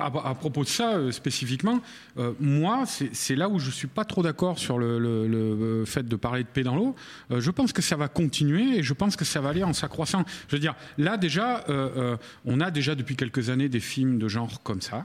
à, 0.00 0.34
propos 0.34 0.64
de 0.64 0.68
ça 0.68 0.94
euh, 0.94 1.12
spécifiquement, 1.12 1.82
euh, 2.16 2.32
moi, 2.40 2.84
c'est 2.86 3.36
là 3.36 3.50
où 3.50 3.58
je 3.58 3.70
suis 3.70 3.86
pas 3.86 4.06
trop 4.06 4.22
d'accord 4.22 4.58
sur 4.58 4.78
le, 4.78 5.84
fait 5.86 6.08
de 6.08 6.16
parler 6.16 6.42
de 6.42 6.48
paix 6.48 6.62
dans 6.62 6.74
l'eau. 6.74 6.96
Je 7.30 7.50
pense 7.50 7.74
que 7.74 7.82
ça 7.82 7.96
va 7.96 8.08
continuer 8.08 8.78
et 8.78 8.82
je 8.82 8.94
pense 8.94 9.14
que 9.14 9.26
ça 9.26 9.42
va 9.42 9.50
aller 9.50 9.62
en 9.62 9.74
s'accroissant. 9.74 10.24
Je 10.48 10.56
veux 10.56 10.60
dire, 10.60 10.74
là 10.96 11.18
déjà, 11.18 11.64
on 12.46 12.60
a 12.60 12.70
déjà 12.70 12.94
depuis 12.94 13.14
quelques 13.14 13.50
années 13.50 13.68
des 13.68 13.80
films 13.80 14.18
de 14.18 14.28
genre 14.28 14.62
comme 14.62 14.80
ça. 14.80 15.04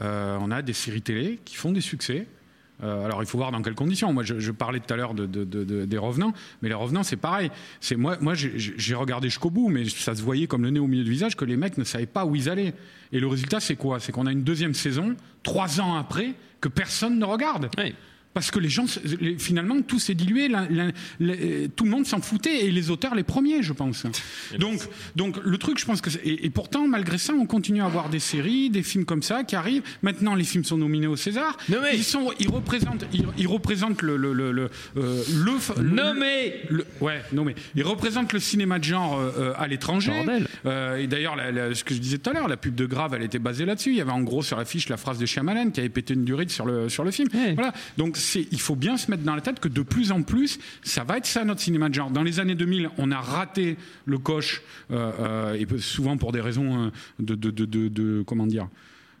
On 0.00 0.50
a 0.50 0.62
des 0.62 0.72
séries 0.72 1.02
télé 1.02 1.38
qui 1.44 1.54
font 1.54 1.72
des 1.72 1.80
succès. 1.80 2.26
Euh, 2.82 3.04
alors 3.04 3.22
il 3.22 3.26
faut 3.26 3.38
voir 3.38 3.50
dans 3.50 3.60
quelles 3.62 3.74
conditions. 3.74 4.12
Moi, 4.12 4.22
je, 4.22 4.38
je 4.38 4.52
parlais 4.52 4.78
tout 4.80 4.92
à 4.92 4.96
l'heure 4.96 5.14
de, 5.14 5.26
de- 5.26 5.44
de- 5.44 5.64
de- 5.64 5.84
des 5.84 5.98
revenants, 5.98 6.32
mais 6.62 6.68
les 6.68 6.74
revenants, 6.74 7.02
c'est 7.02 7.16
pareil. 7.16 7.50
C'est 7.80 7.96
moi, 7.96 8.16
moi, 8.20 8.34
j'ai- 8.34 8.52
j'ai 8.56 8.94
regardé 8.94 9.28
jusqu'au 9.28 9.50
bout, 9.50 9.68
mais 9.68 9.88
ça 9.88 10.14
se 10.14 10.22
voyait 10.22 10.46
comme 10.46 10.62
le 10.62 10.70
nez 10.70 10.78
au 10.80 10.86
milieu 10.86 11.04
du 11.04 11.10
visage 11.10 11.36
que 11.36 11.44
les 11.44 11.56
mecs 11.56 11.76
ne 11.78 11.84
savaient 11.84 12.06
pas 12.06 12.24
où 12.24 12.36
ils 12.36 12.48
allaient. 12.48 12.74
Et 13.12 13.20
le 13.20 13.26
résultat, 13.26 13.58
c'est 13.60 13.76
quoi? 13.76 13.98
C'est 14.00 14.12
qu'on 14.12 14.26
a 14.26 14.32
une 14.32 14.44
deuxième 14.44 14.74
saison, 14.74 15.16
trois 15.42 15.80
ans 15.80 15.96
après, 15.96 16.34
que 16.60 16.68
personne 16.68 17.18
ne 17.18 17.24
regarde. 17.24 17.68
Oui. 17.78 17.94
Parce 18.34 18.50
que 18.50 18.58
les 18.60 18.68
gens, 18.68 18.84
finalement, 19.38 19.80
tout 19.82 19.98
s'est 19.98 20.14
dilué, 20.14 20.48
tout 21.76 21.84
le 21.84 21.90
monde 21.90 22.06
s'en 22.06 22.20
foutait, 22.20 22.66
et 22.66 22.70
les 22.70 22.90
auteurs 22.90 23.14
les 23.14 23.22
premiers, 23.24 23.62
je 23.62 23.72
pense. 23.72 24.04
Donc, 24.58 24.80
donc 25.16 25.36
le 25.44 25.58
truc, 25.58 25.78
je 25.78 25.84
pense 25.84 26.00
que... 26.00 26.10
Et, 26.24 26.46
et 26.46 26.50
pourtant, 26.50 26.86
malgré 26.86 27.18
ça, 27.18 27.32
on 27.34 27.46
continue 27.46 27.80
à 27.82 27.86
avoir 27.86 28.08
des 28.10 28.20
séries, 28.20 28.70
des 28.70 28.82
films 28.82 29.04
comme 29.04 29.22
ça 29.22 29.44
qui 29.44 29.56
arrivent. 29.56 29.82
Maintenant, 30.02 30.34
les 30.34 30.44
films 30.44 30.64
sont 30.64 30.76
nominés 30.78 31.06
au 31.08 31.16
César. 31.16 31.56
Mais- 31.68 31.76
Ils, 31.94 32.04
sont, 32.04 32.30
ils 32.38 32.48
représentent, 32.48 33.04
ils, 33.12 33.26
ils 33.38 33.48
représentent 33.48 34.02
le... 34.02 34.16
le, 34.16 34.32
le, 34.32 34.52
le, 34.52 34.70
euh, 34.96 35.22
le- 35.44 35.58
Nommé 35.82 36.52
ouais, 37.00 37.20
mais 37.32 37.54
ils 37.74 37.82
représentent 37.82 38.32
le 38.32 38.40
cinéma 38.40 38.78
de 38.78 38.84
genre 38.84 39.18
euh, 39.18 39.32
euh, 39.38 39.52
à 39.56 39.66
l'étranger. 39.66 40.12
Euh, 40.66 40.96
et 40.96 41.06
d'ailleurs, 41.06 41.36
ce 41.74 41.82
que 41.84 41.94
je 41.94 41.98
disais 41.98 42.18
tout 42.18 42.30
à 42.30 42.32
l'heure, 42.34 42.48
la 42.48 42.56
pub 42.56 42.74
de 42.74 42.86
Grave, 42.86 43.14
elle 43.14 43.22
était 43.22 43.38
basée 43.38 43.64
là-dessus. 43.64 43.90
Il 43.90 43.96
y 43.96 44.00
avait 44.00 44.12
en 44.12 44.20
gros 44.22 44.42
sur 44.42 44.56
l'affiche 44.58 44.88
la 44.88 44.96
phrase 44.96 45.18
de 45.18 45.26
Shyamalan 45.26 45.70
qui 45.70 45.80
avait 45.80 45.88
pété 45.88 46.14
une 46.14 46.24
durite 46.24 46.50
sur 46.50 46.66
le 46.66 46.88
sur 46.88 47.04
le 47.04 47.10
film. 47.10 47.28
Ouais. 47.34 47.54
Voilà. 47.54 47.72
Donc 47.96 48.16
il 48.52 48.60
faut 48.60 48.76
bien 48.76 48.96
se 48.96 49.10
mettre 49.10 49.22
dans 49.22 49.34
la 49.34 49.40
tête 49.40 49.60
que 49.60 49.68
de 49.68 49.82
plus 49.82 50.12
en 50.12 50.22
plus, 50.22 50.58
ça 50.82 51.04
va 51.04 51.18
être 51.18 51.26
ça 51.26 51.44
notre 51.44 51.60
cinéma 51.60 51.88
de 51.88 51.94
genre. 51.94 52.10
Dans 52.10 52.22
les 52.22 52.40
années 52.40 52.54
2000, 52.54 52.90
on 52.98 53.10
a 53.12 53.18
raté 53.20 53.76
le 54.06 54.18
coche 54.18 54.62
euh, 54.90 55.12
euh, 55.20 55.54
et 55.54 55.66
souvent 55.78 56.16
pour 56.16 56.32
des 56.32 56.40
raisons 56.40 56.86
euh, 56.86 56.90
de, 57.18 57.34
de, 57.34 57.50
de, 57.50 57.64
de- 57.64 57.88
de- 57.88 58.22
comment 58.26 58.46
dire 58.46 58.68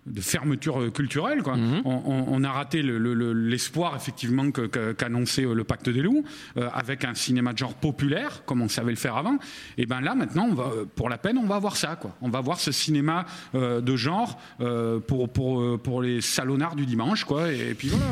de 0.06 0.22
fermeture 0.22 0.90
culturelle. 0.90 1.42
Quoi. 1.42 1.56
Mhm. 1.58 1.82
On, 1.84 1.90
on- 2.06 2.24
on 2.28 2.42
a 2.42 2.50
raté 2.50 2.80
le- 2.80 2.96
le- 2.96 3.12
le- 3.12 3.34
l'espoir, 3.34 3.94
effectivement, 3.94 4.50
qu'annonçait 4.96 5.42
le 5.42 5.64
Pacte 5.64 5.90
des 5.90 6.00
loups, 6.00 6.24
euh, 6.56 6.66
avec 6.72 7.04
un 7.04 7.12
cinéma 7.14 7.52
de 7.52 7.58
genre 7.58 7.74
populaire, 7.74 8.42
comme 8.46 8.62
on 8.62 8.68
savait 8.68 8.92
le 8.92 8.96
faire 8.96 9.18
avant. 9.18 9.38
Et 9.76 9.84
ben 9.84 10.00
là, 10.00 10.14
maintenant, 10.14 10.46
on 10.50 10.54
va, 10.54 10.70
pour 10.96 11.10
la 11.10 11.18
peine, 11.18 11.36
on 11.36 11.46
va 11.46 11.58
voir 11.58 11.76
ça. 11.76 11.96
Quoi. 11.96 12.16
On 12.22 12.30
va 12.30 12.40
voir 12.40 12.58
ce 12.58 12.72
cinéma 12.72 13.26
euh, 13.54 13.82
de 13.82 13.96
genre 13.96 14.40
euh, 14.62 14.98
pour, 14.98 15.28
pour, 15.28 15.78
pour 15.78 16.00
les 16.00 16.22
salonnards 16.22 16.76
du 16.76 16.86
dimanche. 16.86 17.24
Quoi. 17.24 17.52
Et, 17.52 17.74
puis 17.74 17.88
voilà. 17.88 18.06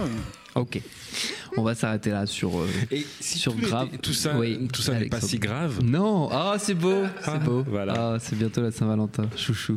Ok. 0.56 0.80
On 1.58 1.62
va 1.62 1.74
s'arrêter 1.74 2.10
là 2.10 2.26
sur, 2.26 2.58
euh, 2.58 2.66
Et 2.90 3.06
si 3.20 3.38
sur 3.38 3.54
tout, 3.54 3.60
grave. 3.60 3.88
était- 3.88 3.98
tout 3.98 4.12
ça, 4.12 4.36
Oui, 4.38 4.68
tout 4.72 4.82
ça 4.82 4.98
n'est 4.98 5.06
pas 5.08 5.20
si 5.22 5.38
grave. 5.38 5.78
Non, 5.82 6.28
ah 6.30 6.56
c'est 6.58 6.74
beau, 6.74 7.04
c'est 7.22 7.30
Ah, 7.30 7.38
beau. 7.38 7.64
voilà. 7.66 7.94
Ah, 7.96 8.16
c'est 8.20 8.36
bientôt 8.36 8.60
la 8.60 8.70
Saint-Valentin, 8.70 9.24
chouchou. 9.36 9.74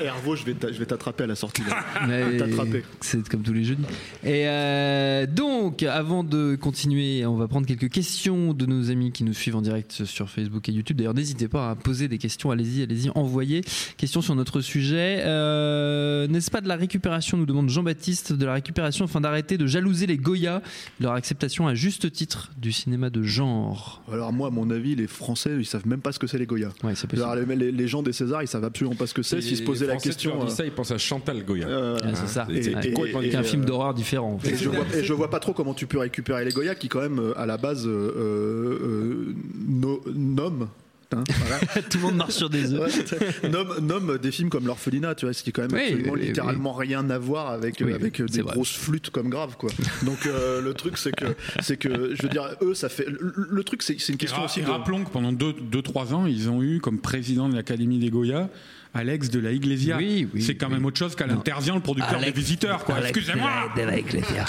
Hervo, 0.00 0.36
je 0.36 0.44
vais 0.44 0.54
t'a- 0.54 0.70
je 0.72 0.78
vais 0.78 0.86
t'attraper 0.86 1.24
à 1.24 1.26
la 1.26 1.34
sortie. 1.34 1.62
C'est 3.00 3.28
comme 3.28 3.42
tous 3.42 3.52
les 3.52 3.64
jeudis. 3.64 3.82
Et 4.24 4.46
euh, 4.48 5.26
donc, 5.26 5.82
avant 5.82 6.24
de 6.24 6.56
continuer, 6.56 7.24
on 7.26 7.36
va 7.36 7.48
prendre 7.48 7.66
quelques 7.66 7.88
questions 7.90 8.52
de 8.52 8.66
nos 8.66 8.90
amis 8.90 9.12
qui 9.12 9.24
nous 9.24 9.34
suivent 9.34 9.56
en 9.56 9.62
direct 9.62 10.04
sur 10.04 10.28
Facebook 10.28 10.68
et 10.68 10.72
YouTube. 10.72 10.96
D'ailleurs, 10.96 11.14
n'hésitez 11.14 11.48
pas 11.48 11.70
à 11.70 11.74
poser 11.74 12.08
des 12.08 12.18
questions. 12.18 12.50
Allez-y, 12.50 12.82
allez-y, 12.82 13.10
envoyez. 13.14 13.62
Questions 13.96 14.20
sur 14.20 14.34
notre 14.34 14.60
sujet. 14.60 15.22
Euh, 15.24 16.26
N'est-ce 16.28 16.50
pas 16.50 16.60
de 16.60 16.68
la 16.68 16.76
récupération, 16.76 17.36
nous 17.36 17.46
demande 17.46 17.68
Jean-Baptiste, 17.70 18.32
de 18.32 18.46
la 18.46 18.54
récupération 18.54 19.04
afin 19.04 19.20
d'arrêter 19.20 19.56
de 19.58 19.66
jalouser 19.66 20.06
les 20.08 20.16
Goya, 20.16 20.62
leur 21.00 21.12
acceptation 21.12 21.68
à 21.68 21.74
juste 21.74 22.10
titre 22.10 22.50
du 22.58 22.72
cinéma 22.72 23.10
de 23.10 23.22
genre 23.22 24.02
Alors 24.12 24.32
moi, 24.32 24.48
à 24.48 24.50
mon 24.50 24.70
avis, 24.70 24.96
les 24.96 25.06
Français, 25.06 25.50
ils 25.58 25.64
savent 25.66 25.86
même 25.86 26.00
pas 26.00 26.10
ce 26.12 26.18
que 26.18 26.26
c'est 26.26 26.38
les 26.38 26.46
Goya. 26.46 26.70
Ouais, 26.82 26.94
c'est 26.96 27.06
possible. 27.06 27.28
Alors, 27.28 27.36
les, 27.46 27.88
gens 27.88 28.02
des 28.02 28.12
Césars, 28.12 28.42
ils 28.42 28.48
savent 28.48 28.64
absolument 28.64 28.96
pas 28.96 29.06
ce 29.06 29.14
que 29.14 29.22
c'est. 29.22 29.40
S'ils 29.40 29.56
se 29.58 29.62
posaient 29.62 29.86
la 29.86 29.96
question. 29.96 30.42
Euh, 30.44 30.48
ça, 30.48 30.64
ils 30.64 30.72
pensent 30.72 30.90
à 30.90 30.98
Chantal 30.98 31.44
Goya. 31.44 31.68
euh, 31.68 31.94
Ouais, 31.98 32.10
c'est 32.14 32.26
ça. 32.28 32.46
C'est 32.60 32.74
un 32.74 32.80
et, 32.80 33.42
film 33.44 33.62
euh, 33.62 33.64
d'horreur 33.66 33.94
différent. 33.94 34.32
en 34.32 34.38
fait. 34.38 34.50
Et 34.52 34.56
je, 34.56 34.68
vois, 34.68 34.84
et 34.96 35.04
je 35.04 35.12
vois 35.12 35.30
pas 35.30 35.38
trop 35.40 35.52
comment 35.52 35.74
tu 35.74 35.86
peux 35.86 35.98
récupérer 35.98 36.44
les 36.44 36.50
Goya 36.52 36.74
qui 36.74 36.88
quand 36.88 37.00
même 37.00 37.18
euh, 37.18 37.38
à 37.38 37.46
la 37.46 37.56
base 37.56 37.86
euh, 37.86 38.12
euh, 38.16 39.34
no- 39.68 40.02
nomment 40.14 40.68
hein, 41.14 41.24
voilà. 41.40 41.58
Tout 41.90 41.98
le 41.98 42.02
monde 42.04 42.16
marche 42.16 42.34
sur 42.34 42.50
des 42.50 42.72
œufs. 42.74 43.12
Ouais, 43.42 43.48
nomme, 43.48 43.74
nomme 43.80 44.18
des 44.18 44.30
films 44.32 44.50
comme 44.50 44.66
l'orphelinat 44.66 45.14
tu 45.14 45.26
vois 45.26 45.32
ce 45.32 45.42
qui 45.42 45.50
est 45.50 45.52
quand 45.52 45.62
même 45.62 45.72
Oui, 45.72 45.80
absolument 45.82 46.12
oui, 46.12 46.18
oui. 46.20 46.26
littéralement 46.28 46.72
rien 46.72 47.08
à 47.10 47.18
voir 47.18 47.50
avec 47.50 47.80
euh, 47.82 47.86
Oui, 47.86 47.92
avec 47.94 48.20
euh, 48.20 48.26
des 48.26 48.42
vrai. 48.42 48.52
grosses 48.54 48.74
flûtes 48.76 49.10
comme 49.10 49.28
grave 49.28 49.56
quoi 49.58 49.70
donc 50.04 50.26
euh, 50.26 50.60
le 50.60 50.74
truc 50.74 50.98
c'est 50.98 51.12
que 51.12 51.26
c'est 51.60 51.76
que 51.76 52.14
je 52.14 52.22
veux 52.22 52.28
dire 52.28 52.48
eux 52.62 52.74
ça 52.74 52.88
fait 52.88 53.06
le, 53.08 53.32
le 53.36 53.64
truc 53.64 53.82
c'est 53.82 53.98
c'est 53.98 54.12
une 54.12 54.18
question 54.18 54.44
aussi 54.44 54.60
et 54.60 54.62
de 54.64 54.70
rappelons 54.70 55.04
que 55.04 55.10
pendant 55.10 55.32
2-3 55.32 56.14
ans, 56.14 56.26
ils 56.26 56.48
ont 56.50 56.62
eu 56.62 56.80
comme 56.80 56.98
président 56.98 57.48
de 57.48 57.54
l'Académie 57.54 57.98
des 57.98 58.10
Goya 58.10 58.48
Alex 58.94 59.28
de 59.30 59.38
la 59.38 59.52
Iglesia. 59.52 59.96
Oui, 59.98 60.26
oui, 60.34 60.42
c'est 60.42 60.54
quand 60.56 60.68
oui. 60.68 60.72
même 60.74 60.84
autre 60.86 60.98
chose 60.98 61.14
qu'Alain 61.14 61.34
Non. 61.34 61.40
Terzian, 61.40 61.74
le 61.74 61.80
producteur 61.82 62.14
Alex- 62.16 62.26
des 62.32 62.40
visiteurs. 62.40 62.84
Quoi. 62.84 62.96
Alex 62.96 63.10
Excusez-moi. 63.16 63.50
de 63.76 63.80
la- 63.80 63.86
de 63.86 63.90
la 63.90 63.98
Iglesia. 63.98 64.44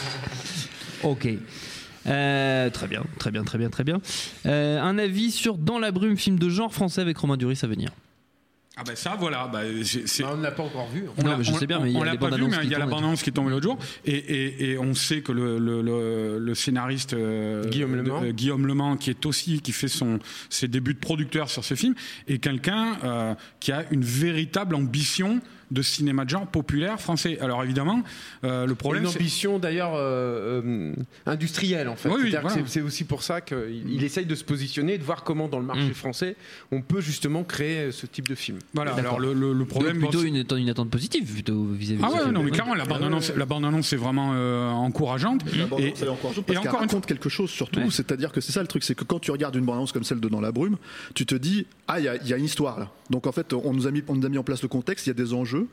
Ok. 1.04 1.28
Euh, 2.08 2.70
très 2.70 2.88
bien, 2.88 3.04
très 3.18 3.32
bien, 3.32 3.44
très 3.44 3.58
bien, 3.58 3.70
très 3.70 3.84
bien. 3.84 4.00
Euh, 4.46 4.80
un 4.82 4.98
avis 4.98 5.32
sur 5.32 5.58
Dans 5.58 5.80
la 5.80 5.92
brume, 5.92 6.18
film 6.18 6.40
de 6.40 6.50
genre 6.50 6.74
français 6.74 7.02
avec 7.02 7.18
Romain 7.18 7.38
Duris 7.38 7.60
à 7.64 7.68
venir. 7.68 7.90
Ah 8.82 8.84
ben 8.88 8.96
ça, 8.96 9.18
voilà. 9.20 9.50
bah, 9.52 9.60
c'est- 9.84 10.24
Bah, 10.24 10.30
on 10.34 10.38
ne 10.38 10.44
l'a 10.44 10.52
pas 10.52 10.64
encore 10.64 10.88
vu. 10.90 11.04
On 11.18 11.24
Non, 11.24 11.38
mais 11.38 11.44
je 11.44 11.52
on- 11.52 11.58
sais 11.58 11.68
bien, 11.68 11.82
mais 11.82 11.92
il 11.92 11.98
y 11.98 12.02
a 12.02 12.06
l'a 12.06 12.16
pas 12.16 12.30
vu, 12.30 12.44
mais 12.44 12.50
qui 12.60 12.68
il 12.68 12.72
y 12.72 12.76
a 12.76 12.80
la 12.80 12.86
tournent 12.86 12.88
et 12.88 12.92
bande 12.96 13.04
annonce 13.04 13.24
qui 13.24 13.30
est 13.30 13.34
tombée 13.34 13.50
l'autre 13.50 13.64
jour, 13.66 13.78
et, 14.06 14.14
et- 14.16 14.72
et 14.72 14.78
on 14.78 14.94
sait 14.94 15.20
que 15.20 15.34
le, 15.34 15.58
le- 15.60 15.82
le- 15.82 16.40
le 16.40 16.56
scénariste 16.56 17.14
euh, 17.14 17.66
Guillaume 17.68 18.32
Guillaume 18.32 18.66
Lemant, 18.66 18.96
qui 18.96 19.10
est 19.10 19.26
aussi 19.26 19.60
qui 19.62 19.74
fait 19.74 19.90
son 19.90 20.20
ses 20.50 20.70
débuts 20.70 20.94
de 20.94 21.00
producteur 21.00 21.50
sur 21.50 21.66
ce 21.66 21.74
film, 21.74 21.94
est 22.30 22.38
quelqu'un 22.38 22.98
euh, 23.04 23.36
qui 23.60 23.74
a 23.74 23.84
une 23.92 24.06
véritable 24.06 24.76
ambition 24.76 25.42
de 25.72 25.82
cinéma 25.82 26.26
de 26.26 26.30
genre 26.30 26.48
populaire 26.48 27.00
français. 27.00 27.38
Alors 27.42 27.64
évidemment, 27.64 28.02
euh, 28.44 28.66
le 28.66 28.76
problème, 28.76 29.04
une 29.04 29.10
ambition 29.10 29.60
d'ailleurs 29.60 29.94
euh, 29.96 30.62
euh, 30.64 30.94
industrielle 31.26 31.88
en 31.88 31.96
fait. 31.96 32.10
Oui, 32.10 32.16
oui, 32.18 32.22
C'est-à-dire 32.32 32.42
que 32.50 32.54
voilà. 32.56 32.68
c'est- 32.68 32.82
aussi 32.82 33.04
pour 33.04 33.24
ça 33.24 33.42
qu'il 33.42 33.84
il 33.88 34.04
essaye 34.04 34.26
de 34.26 34.36
se 34.36 34.44
positionner 34.44 34.94
et 34.94 34.98
de 34.98 35.04
voir 35.04 35.24
comment 35.24 35.48
dans 35.48 35.60
le 35.60 35.66
marché 35.66 35.90
Mm. 35.90 35.94
français 35.94 36.36
on 36.72 36.82
peut 36.82 37.02
justement 37.02 37.44
créer 37.44 37.92
ce 37.92 38.06
type 38.06 38.28
de 38.28 38.36
film. 38.36 38.60
voilà. 38.74 38.94
Alors 38.96 39.20
le, 39.20 39.34
le- 39.34 39.54
le 39.54 39.66
problème, 39.66 40.00
Donc, 40.00 40.10
plutôt 40.10 40.26
une, 40.26 40.38
attente- 40.38 40.58
une 40.60 40.70
attente 40.70 40.90
positive 40.90 41.32
plutôt 41.32 41.64
vis-à-vis 41.66 42.02
Ah 42.04 42.08
de 42.08 42.14
ce 42.20 42.26
ouais, 42.26 42.32
non, 42.32 42.44
mais 42.44 42.52
clairement, 42.52 42.76
la 42.76 42.86
bande-annonce, 42.86 43.32
la 43.36 43.46
bande-annonce 43.46 43.94
est 43.94 43.98
vraiment 43.98 44.32
euh, 44.34 44.70
encourageante. 44.72 45.42
Et- 45.48 45.60
et 45.60 45.90
parce 45.90 46.00
qu'elle 46.00 46.10
encore 46.10 46.82
une 46.82 46.88
raconte 46.88 47.06
quelque 47.06 47.30
chose 47.30 47.50
surtout. 47.50 47.80
Ouais. 47.80 47.88
C'est-à-dire 47.92 48.32
que 48.32 48.42
c'est 48.42 48.52
ça 48.52 48.62
le 48.62 48.68
truc, 48.68 48.84
c'est 48.84 48.96
que 48.96 49.04
quand 49.04 49.20
tu 49.20 49.32
regardes 49.32 49.56
une 49.56 49.66
bande-annonce 49.66 49.92
comme 49.92 50.04
celle 50.04 50.20
de 50.20 50.30
Dans 50.30 50.42
la 50.42 50.52
brume, 50.52 50.78
tu 51.16 51.26
te 51.26 51.34
dis 51.34 51.66
ah 51.88 52.00
il 52.00 52.04
y, 52.04 52.30
y 52.30 52.34
a 52.34 52.38
une 52.38 52.46
histoire 52.46 52.80
là. 52.80 52.92
Donc 53.10 53.26
en 53.26 53.32
fait 53.32 53.52
on 53.54 53.74
nous 53.74 53.88
a 53.88 53.92
mis 53.92 54.04
on 54.08 54.16
nous 54.16 54.26
a 54.26 54.30
mis 54.30 54.38
en 54.38 54.44
place 54.44 54.62
le 54.62 54.68
contexte, 54.68 55.08
il 55.08 55.10
y 55.10 55.12
a 55.12 55.16
des 55.16 55.34
enjeux. 55.34 55.59
peu. 55.60 55.68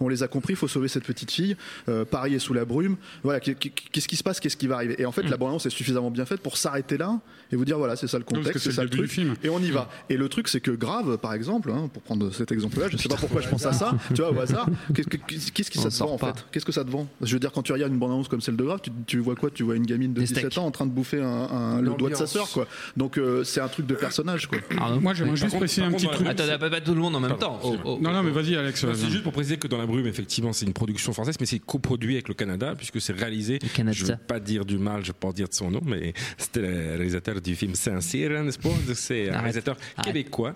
On 0.00 0.08
les 0.08 0.22
a 0.22 0.28
compris, 0.28 0.54
il 0.54 0.56
faut 0.56 0.68
sauver 0.68 0.88
cette 0.88 1.04
petite 1.04 1.30
fille. 1.30 1.56
Euh, 1.88 2.04
Paris 2.04 2.34
est 2.34 2.38
sous 2.38 2.54
la 2.54 2.64
brume. 2.64 2.96
Voilà, 3.22 3.38
qu'est- 3.40 3.54
qu'est-ce 3.54 4.08
qui 4.08 4.16
se 4.16 4.22
passe, 4.22 4.40
qu'est-ce 4.40 4.56
qui 4.56 4.66
va 4.66 4.76
arriver? 4.76 4.96
Et 4.98 5.04
en 5.06 5.12
fait, 5.12 5.22
la 5.22 5.36
bande-annonce 5.36 5.66
est 5.66 5.70
suffisamment 5.70 6.10
bien 6.10 6.24
faite 6.24 6.40
pour 6.40 6.56
s'arrêter 6.56 6.96
là 6.96 7.18
et 7.52 7.56
vous 7.56 7.64
dire 7.64 7.78
voilà, 7.78 7.96
c'est 7.96 8.06
ça 8.06 8.18
le 8.18 8.24
que 8.24 8.34
contexte, 8.34 8.64
c'est 8.64 8.72
ça 8.72 8.82
le 8.82 8.90
truc. 8.90 9.02
du 9.02 9.08
film. 9.08 9.34
Et 9.44 9.48
on 9.48 9.58
y 9.60 9.70
va. 9.70 9.88
Et 10.08 10.16
le 10.16 10.28
truc, 10.28 10.48
c'est 10.48 10.60
que 10.60 10.70
Grave, 10.70 11.18
par 11.18 11.34
exemple, 11.34 11.70
hein, 11.70 11.88
pour 11.92 12.02
prendre 12.02 12.30
cet 12.32 12.50
exemple-là, 12.52 12.86
je 12.90 12.96
sais 12.96 13.08
pas 13.08 13.16
pourquoi 13.16 13.40
je 13.40 13.48
pense 13.48 13.66
à 13.66 13.72
ça, 13.72 13.94
tu 14.14 14.22
vois, 14.22 14.30
au 14.32 14.38
hasard, 14.40 14.68
qu'est-ce 14.94 15.08
que, 15.08 15.16
qui 15.16 15.78
On 15.78 15.82
ça 15.82 15.90
te 15.90 15.96
vend 16.08 16.12
en 16.14 16.18
fait? 16.18 16.44
Qu'est-ce 16.52 16.64
que 16.64 16.72
ça 16.72 16.84
te 16.84 16.90
vend? 16.90 17.06
Je 17.20 17.32
veux 17.34 17.40
dire, 17.40 17.52
quand 17.52 17.62
tu 17.62 17.72
regardes 17.72 17.92
une 17.92 17.98
bande-annonce 17.98 18.28
comme 18.28 18.40
celle 18.40 18.56
de 18.56 18.64
Grave, 18.64 18.80
tu, 18.82 18.90
tu 19.06 19.18
vois 19.18 19.34
quoi? 19.36 19.50
Tu 19.50 19.62
vois 19.64 19.76
une 19.76 19.86
gamine 19.86 20.12
de 20.14 20.20
Des 20.20 20.26
17 20.26 20.38
steaks. 20.46 20.58
ans 20.58 20.66
en 20.66 20.70
train 20.70 20.86
de 20.86 20.92
bouffer 20.92 21.20
un, 21.20 21.26
un- 21.26 21.80
le 21.82 21.90
doigt 21.90 22.10
de 22.10 22.14
sa 22.14 22.26
sœur, 22.26 22.48
quoi. 22.50 22.66
Donc 22.96 23.18
euh, 23.18 23.44
c'est 23.44 23.60
un 23.60 23.68
truc 23.68 23.86
de 23.86 23.94
personnage, 23.94 24.46
quoi. 24.46 24.58
Arnaud 24.78 25.00
Moi, 25.00 25.14
j'aimerais 25.14 25.36
juste 25.36 25.56
préciser 25.56 25.82
un 25.82 25.92
petit 25.92 26.06
truc. 26.06 26.26
Attends, 26.26 26.44
pas, 26.58 26.80
tout 26.80 26.94
le 26.94 27.00
monde 27.00 27.16
en 27.16 27.20
même 27.20 27.36
temps. 27.36 27.58
Oh, 27.62 27.76
oh, 27.84 27.98
Non, 28.00 28.12
non, 28.12 28.20
oh. 28.20 28.22
mais 28.22 28.30
vas-y, 28.30 28.56
Alex. 28.56 28.86
C'est 28.94 29.10
juste 29.10 29.22
pour 29.22 29.32
préciser 29.32 29.56
que 29.58 29.66
dans 29.68 29.78
la 29.78 29.86
brume, 29.90 30.06
effectivement, 30.06 30.52
c'est 30.52 30.66
une 30.66 30.72
production 30.72 31.12
française, 31.12 31.36
mais 31.40 31.46
c'est 31.46 31.58
coproduit 31.58 32.14
avec 32.14 32.28
le 32.28 32.34
Canada, 32.34 32.74
puisque 32.76 33.00
c'est 33.00 33.12
réalisé. 33.12 33.58
Le 33.62 33.68
Canada. 33.68 33.96
Je 33.96 34.04
ne 34.04 34.10
veux 34.12 34.16
pas 34.16 34.40
dire 34.40 34.64
du 34.64 34.78
mal, 34.78 34.96
je 35.02 35.08
ne 35.10 35.12
veux 35.12 35.18
pas 35.18 35.32
dire 35.32 35.48
de 35.48 35.54
son 35.54 35.70
nom, 35.70 35.80
mais 35.84 36.12
c'était 36.38 36.60
le 36.60 36.96
réalisateur 36.96 37.40
du 37.40 37.54
film 37.54 37.74
Saint-Cyr, 37.74 38.42
n'est-ce 38.42 38.58
pas? 38.58 38.68
C'est 38.94 39.28
un 39.28 39.32
Arrête. 39.32 39.40
réalisateur 39.40 39.76
Arrête. 39.96 40.06
québécois. 40.06 40.54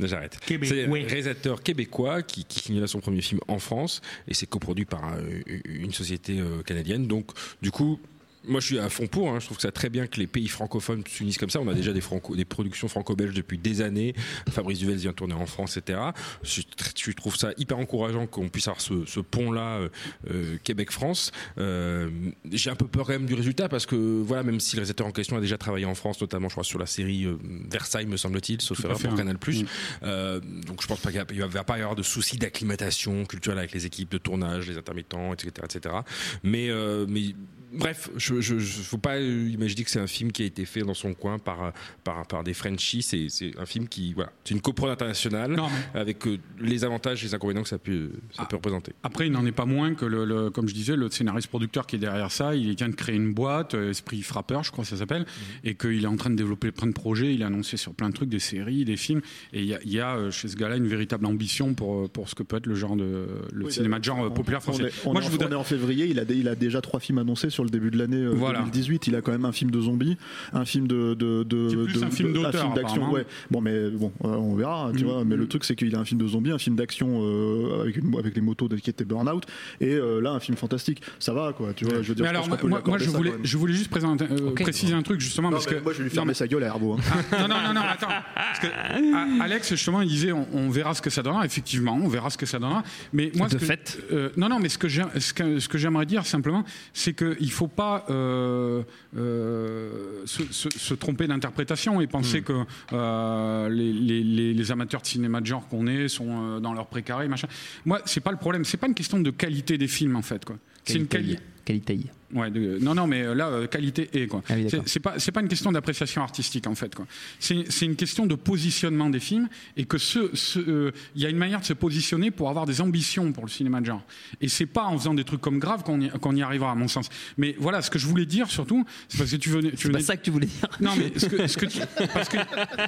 J'arrête. 0.00 0.38
C'est 0.46 0.84
un 0.84 0.90
réalisateur 0.92 1.62
québécois 1.62 2.22
qui, 2.22 2.44
qui 2.44 2.60
finit 2.60 2.80
là 2.80 2.86
son 2.86 3.00
premier 3.00 3.22
film 3.22 3.40
en 3.48 3.58
France 3.58 4.00
et 4.28 4.34
c'est 4.34 4.46
coproduit 4.46 4.84
par 4.84 5.14
euh, 5.14 5.40
une 5.64 5.92
société 5.92 6.38
euh, 6.40 6.62
canadienne. 6.62 7.06
Donc, 7.06 7.30
du 7.60 7.70
coup. 7.70 7.98
Moi, 8.44 8.60
je 8.60 8.66
suis 8.66 8.78
à 8.78 8.88
fond 8.88 9.06
pour. 9.06 9.30
hein. 9.30 9.38
Je 9.40 9.46
trouve 9.46 9.56
que 9.56 9.62
c'est 9.62 9.70
très 9.72 9.88
bien 9.88 10.06
que 10.06 10.18
les 10.18 10.26
pays 10.26 10.48
francophones 10.48 11.02
s'unissent 11.06 11.38
comme 11.38 11.50
ça. 11.50 11.60
On 11.60 11.68
a 11.68 11.74
déjà 11.74 11.92
des, 11.92 12.00
franco, 12.00 12.34
des 12.34 12.44
productions 12.44 12.88
franco-belges 12.88 13.34
depuis 13.34 13.58
des 13.58 13.82
années. 13.82 14.14
Fabrice 14.50 14.78
Duvel 14.78 14.96
vient 14.96 15.12
tourner 15.12 15.34
en 15.34 15.46
France, 15.46 15.76
etc. 15.76 16.00
Je, 16.42 16.62
je 16.96 17.12
trouve 17.12 17.36
ça 17.36 17.52
hyper 17.56 17.78
encourageant 17.78 18.26
qu'on 18.26 18.48
puisse 18.48 18.68
avoir 18.68 18.80
ce, 18.80 19.04
ce 19.06 19.20
pont-là, 19.20 19.78
euh, 19.78 19.88
euh, 20.30 20.56
Québec-France. 20.64 21.30
Euh, 21.58 22.10
J'ai 22.50 22.70
un 22.70 22.74
peu 22.74 22.86
peur 22.86 23.06
quand 23.06 23.12
même 23.12 23.26
du 23.26 23.34
résultat 23.34 23.68
parce 23.68 23.86
que, 23.86 23.96
voilà, 24.22 24.42
même 24.42 24.60
si 24.60 24.76
le 24.76 24.80
réalisateur 24.80 25.06
en 25.06 25.12
question 25.12 25.36
a 25.36 25.40
déjà 25.40 25.58
travaillé 25.58 25.84
en 25.86 25.94
France, 25.94 26.20
notamment, 26.20 26.48
je 26.48 26.54
crois, 26.54 26.64
sur 26.64 26.78
la 26.78 26.86
série 26.86 27.24
euh, 27.26 27.36
Versailles, 27.70 28.06
me 28.06 28.16
semble-t-il, 28.16 28.60
sauf 28.60 28.80
fait, 28.80 28.88
pour 28.88 29.12
hein. 29.12 29.16
Canal+. 29.16 29.36
Mm. 29.36 29.64
Euh, 30.02 30.40
donc 30.66 30.82
je 30.82 30.86
pense 30.86 31.00
pas 31.00 31.12
qu'il 31.12 31.40
va 31.40 31.64
pas 31.64 31.78
y 31.78 31.80
avoir 31.80 31.94
de 31.96 32.02
soucis 32.02 32.38
d'acclimatation 32.38 33.24
culturelle 33.24 33.58
avec 33.58 33.72
les 33.72 33.86
équipes 33.86 34.10
de 34.10 34.18
tournage, 34.18 34.66
les 34.68 34.78
intermittents, 34.78 35.32
etc. 35.32 35.50
etc. 35.64 35.94
Mais, 36.42 36.70
mais 37.08 37.34
bref, 37.72 38.10
je, 38.16 38.40
je, 38.40 38.58
je- 38.58 38.82
faut 38.82 38.98
pas 38.98 39.16
euh, 39.16 39.48
imaginer 39.52 39.84
que 39.84 39.90
c'est 39.90 40.00
un 40.00 40.06
film 40.06 40.32
qui 40.32 40.42
a 40.42 40.46
été 40.46 40.64
fait 40.64 40.80
dans 40.80 40.94
son 40.94 41.14
coin 41.14 41.38
par, 41.38 41.64
euh, 41.64 41.70
par, 42.04 42.26
par 42.26 42.44
des 42.44 42.54
Frenchies. 42.54 43.02
C'est, 43.02 43.26
c'est 43.28 43.52
un 43.58 43.66
film 43.66 43.88
qui, 43.88 44.12
voilà, 44.14 44.32
c'est 44.44 44.54
une 44.54 44.60
coprode 44.60 44.90
internationale 44.90 45.52
Non, 45.52 45.68
mais- 45.94 46.00
avec 46.00 46.26
euh, 46.26 46.38
les 46.60 46.84
avantages 46.84 47.22
et 47.22 47.26
les 47.28 47.34
inconvénients 47.34 47.62
que 47.62 47.68
ça 47.68 47.78
peut, 47.78 48.10
ça 48.32 48.42
Ah. 48.42 48.46
peut 48.46 48.56
représenter. 48.56 48.92
Après, 49.02 49.26
il 49.26 49.32
n'en 49.32 49.44
est 49.46 49.52
pas 49.52 49.64
moins 49.66 49.94
que, 49.94 50.04
le, 50.04 50.24
le- 50.24 50.50
comme 50.50 50.68
je 50.68 50.74
disais, 50.74 50.96
le 50.96 51.10
scénariste-producteur 51.10 51.86
qui 51.86 51.96
est 51.96 51.98
derrière 52.00 52.30
ça, 52.30 52.54
il 52.54 52.74
vient 52.76 52.88
de 52.88 52.94
créer 52.94 53.16
une 53.16 53.32
boîte, 53.32 53.74
Esprit 53.74 54.22
Frappeur, 54.22 54.62
je 54.64 54.70
crois 54.72 54.84
que 54.84 54.90
ça 54.90 54.96
s'appelle, 54.96 55.24
et 55.64 55.74
qu'il 55.74 56.02
est 56.04 56.06
en 56.06 56.16
train 56.16 56.30
de 56.30 56.36
développer 56.36 56.70
plein 56.72 56.88
de 56.88 56.92
projets. 56.92 57.34
Il 57.34 57.42
a 57.42 57.46
annoncé 57.46 57.76
sur 57.76 57.94
plein 57.94 58.08
de 58.10 58.14
trucs, 58.14 58.28
des 58.28 58.38
séries, 58.38 58.84
des 58.84 58.96
films. 58.96 59.20
Et 59.52 59.60
il 59.60 59.66
y 59.66 59.74
a, 59.74 59.78
il 59.84 59.92
y 59.92 60.00
a, 60.00 60.30
chez 60.30 60.48
ce 60.48 60.56
gars-là 60.56 60.76
une 60.76 60.86
véritable 60.88 61.26
ambition 61.26 61.74
pour, 61.74 62.08
pour 62.10 62.28
ce 62.28 62.34
que 62.34 62.42
peut 62.42 62.56
être 62.56 62.66
le, 62.66 62.74
genre 62.74 62.96
de, 62.96 63.26
le 63.52 63.64
Oui, 63.66 63.72
cinéma 63.72 63.98
de 63.98 64.04
genre 64.04 64.32
populaire 64.32 64.60
On 64.60 64.72
français. 64.72 64.84
est, 64.84 64.92
on 65.06 65.12
Moi, 65.12 65.22
est 65.22 65.24
je 65.24 65.30
voudrais. 65.30 65.48
on 65.48 65.52
est 65.52 65.54
en 65.54 65.64
février, 65.64 66.06
il 66.06 66.18
a, 66.18 66.24
dé- 66.24 66.36
il 66.36 66.48
a 66.48 66.54
déjà 66.54 66.80
trois 66.80 67.00
films 67.00 67.18
annoncés 67.18 67.50
sur 67.50 67.61
le 67.64 67.70
début 67.70 67.90
de 67.90 67.98
l'année 67.98 68.16
euh, 68.24 68.32
Voilà. 68.34 68.60
2018. 68.60 69.06
Il 69.06 69.16
a 69.16 69.20
quand 69.22 69.32
même 69.32 69.44
un 69.44 69.52
film 69.52 69.70
de 69.70 69.80
zombies, 69.80 70.16
un 70.52 70.64
film 70.64 70.86
de. 70.86 71.14
de, 71.14 71.42
de 71.42 71.68
C'est 71.68 71.76
plus 71.76 72.00
de- 72.00 72.04
un 72.04 72.10
film 72.10 72.32
de- 72.32 72.38
d'auteur, 72.42 72.72
d'action. 72.74 73.10
Ouais. 73.12 73.26
Bon, 73.50 73.60
mais 73.60 73.90
bon, 73.90 74.12
euh, 74.24 74.28
on 74.28 74.54
verra, 74.54 74.90
tu 74.96 75.04
Mm. 75.04 75.06
vois. 75.08 75.24
Mais 75.24 75.36
le 75.36 75.46
truc, 75.48 75.64
c'est 75.64 75.74
qu'il 75.76 75.94
a 75.94 75.98
un 75.98 76.04
film 76.04 76.20
de 76.20 76.26
zombies, 76.26 76.50
un 76.52 76.58
film 76.58 76.76
d'action 76.76 77.20
euh, 77.22 77.82
avec, 77.82 77.96
une- 77.96 78.16
avec 78.18 78.34
les 78.34 78.40
motos 78.42 78.68
de, 78.68 78.76
qui 78.76 78.90
étaient 78.90 79.04
Burnout, 79.04 79.44
et 79.80 79.94
euh, 79.94 80.20
là, 80.20 80.30
un 80.32 80.40
film 80.40 80.56
fantastique. 80.56 81.02
Ça 81.18 81.32
va, 81.32 81.52
quoi, 81.52 81.72
tu 81.74 81.84
vois. 81.84 82.02
Je 82.02 82.08
veux 82.08 82.14
dire, 82.14 82.24
Mais 82.24 82.30
je 82.30 82.48
pense 82.48 82.62
moi, 82.62 82.82
moi, 82.86 82.98
je, 82.98 83.10
voulais, 83.10 83.32
je 83.42 83.56
voulais 83.56 83.74
juste 83.74 83.90
présenter, 83.90 84.24
euh, 84.30 84.50
préciser 84.52 84.94
un 84.94 85.02
truc, 85.02 85.20
justement, 85.20 85.48
Non, 85.50 85.56
parce 85.56 85.66
que. 85.66 85.80
moi, 85.82 85.92
je 85.92 85.98
vais 85.98 86.04
lui 86.04 86.10
fermer 86.10 86.28
mais- 86.28 86.34
sa 86.34 86.46
gueule 86.46 86.64
à 86.64 86.68
Herbeau. 86.68 86.94
hein. 86.94 86.98
non, 87.32 87.48
non, 87.48 87.62
non, 87.68 87.74
non, 87.74 87.80
attends. 87.82 88.08
Parce 88.34 88.58
que 88.60 89.42
Alex, 89.42 89.70
justement, 89.70 90.00
il 90.02 90.08
disait 90.08 90.32
on, 90.32 90.46
on 90.52 90.70
verra 90.70 90.94
ce 90.94 91.02
que 91.02 91.10
ça 91.10 91.22
donnera. 91.22 91.44
Effectivement, 91.44 91.94
on 92.02 92.08
verra 92.08 92.30
ce 92.30 92.38
que 92.38 92.46
ça 92.46 92.58
donnera. 92.58 92.82
Mais 93.12 93.30
moi, 93.34 93.48
De 93.48 93.58
fait. 93.58 93.98
euh, 94.12 94.30
non, 94.36 94.48
non, 94.48 94.58
mais 94.60 94.68
ce 94.68 94.78
que 94.78 94.88
j'ai- 94.88 95.02
ce 95.18 95.32
que, 95.32 95.58
ce 95.58 95.68
que 95.68 95.78
j'aimerais 95.78 96.06
dire 96.06 96.24
simplement, 96.26 96.64
c'est 96.92 97.12
qu'il 97.14 97.50
ne 97.52 97.56
faut 97.56 97.68
pas 97.68 98.04
euh, 98.10 98.82
euh, 99.16 100.22
se, 100.26 100.42
se- 100.52 100.70
se 100.76 100.94
tromper 100.94 101.26
d'interprétation 101.26 102.00
et 102.00 102.06
penser 102.06 102.40
Hmm. 102.40 102.44
que 102.44 102.52
euh, 102.92 103.68
les, 103.68 103.92
les- 103.92 104.24
les- 104.24 104.54
les 104.54 104.70
amateurs 104.72 105.02
de 105.02 105.06
cinéma 105.06 105.40
de 105.40 105.46
genre 105.46 105.68
qu'on 105.68 105.86
est 105.86 106.08
sont 106.08 106.60
dans 106.60 106.72
leur 106.74 106.86
précaré, 106.86 107.28
machin. 107.28 107.48
Moi, 107.84 108.00
c'est 108.06 108.20
pas 108.20 108.30
le 108.32 108.36
problème. 108.38 108.64
C'est 108.64 108.76
pas 108.76 108.86
une 108.88 108.94
question 108.94 109.20
de 109.20 109.30
qualité 109.30 109.78
des 109.78 109.88
films, 109.88 110.16
en 110.16 110.22
fait. 110.22 110.44
quoi. 110.44 110.56
C'est 110.84 110.98
une 110.98 111.06
qualité. 111.06 111.38
Qualité. 111.64 111.98
Ouais, 112.34 112.50
de- 112.50 112.78
non, 112.80 112.94
non, 112.94 113.06
mais 113.06 113.34
là, 113.34 113.48
euh, 113.48 113.66
qualité 113.66 114.08
et 114.14 114.26
quoi. 114.26 114.42
Ah 114.48 114.54
oui, 114.56 114.66
c'est 114.86 115.00
pas, 115.00 115.18
c'est 115.18 115.32
pas 115.32 115.42
une 115.42 115.48
question 115.48 115.70
d'appréciation 115.70 116.22
artistique 116.22 116.66
en 116.66 116.74
fait, 116.74 116.94
quoi. 116.94 117.06
C'est 117.38 117.70
c'est 117.70 117.84
une 117.84 117.94
question 117.94 118.24
de 118.24 118.34
positionnement 118.34 119.10
des 119.10 119.20
films 119.20 119.48
et 119.76 119.84
que 119.84 119.98
ce, 119.98 120.34
ce, 120.34 120.58
euh, 120.58 120.92
il 121.14 121.20
y 121.20 121.26
a 121.26 121.28
une 121.28 121.36
manière 121.36 121.60
de 121.60 121.66
se 121.66 121.74
positionner 121.74 122.30
pour 122.30 122.48
avoir 122.48 122.64
des 122.64 122.80
ambitions 122.80 123.30
pour 123.32 123.44
le 123.44 123.50
cinéma 123.50 123.82
de 123.82 123.86
genre. 123.86 124.02
Et 124.40 124.48
c'est 124.48 124.64
pas 124.64 124.84
en 124.84 124.96
faisant 124.96 125.12
des 125.12 125.24
trucs 125.24 125.42
comme 125.42 125.58
grave 125.58 125.82
qu'on 125.82 126.00
y, 126.00 126.08
qu'on 126.08 126.34
y 126.34 126.40
arrivera, 126.40 126.72
à 126.72 126.74
mon 126.74 126.88
sens. 126.88 127.10
Mais 127.36 127.54
voilà, 127.58 127.82
ce 127.82 127.90
que 127.90 127.98
je 127.98 128.06
voulais 128.06 128.24
dire 128.24 128.50
surtout, 128.50 128.82
c'est 129.10 129.18
parce 129.18 129.30
que 129.30 129.36
tu 129.36 129.50
venais, 129.50 129.72
tu 129.72 129.88
C'est 129.88 129.92
pas 129.92 130.00
ça 130.00 130.16
que 130.16 130.22
tu 130.24 130.30
voulais 130.30 130.46
dire. 130.46 130.68
non, 130.80 130.92
mais 130.96 131.12
ce 131.18 131.26
que, 131.26 131.46
ce 131.46 131.58
que 131.58 131.66
tu, 131.66 131.80
parce 132.14 132.30
que, 132.30 132.38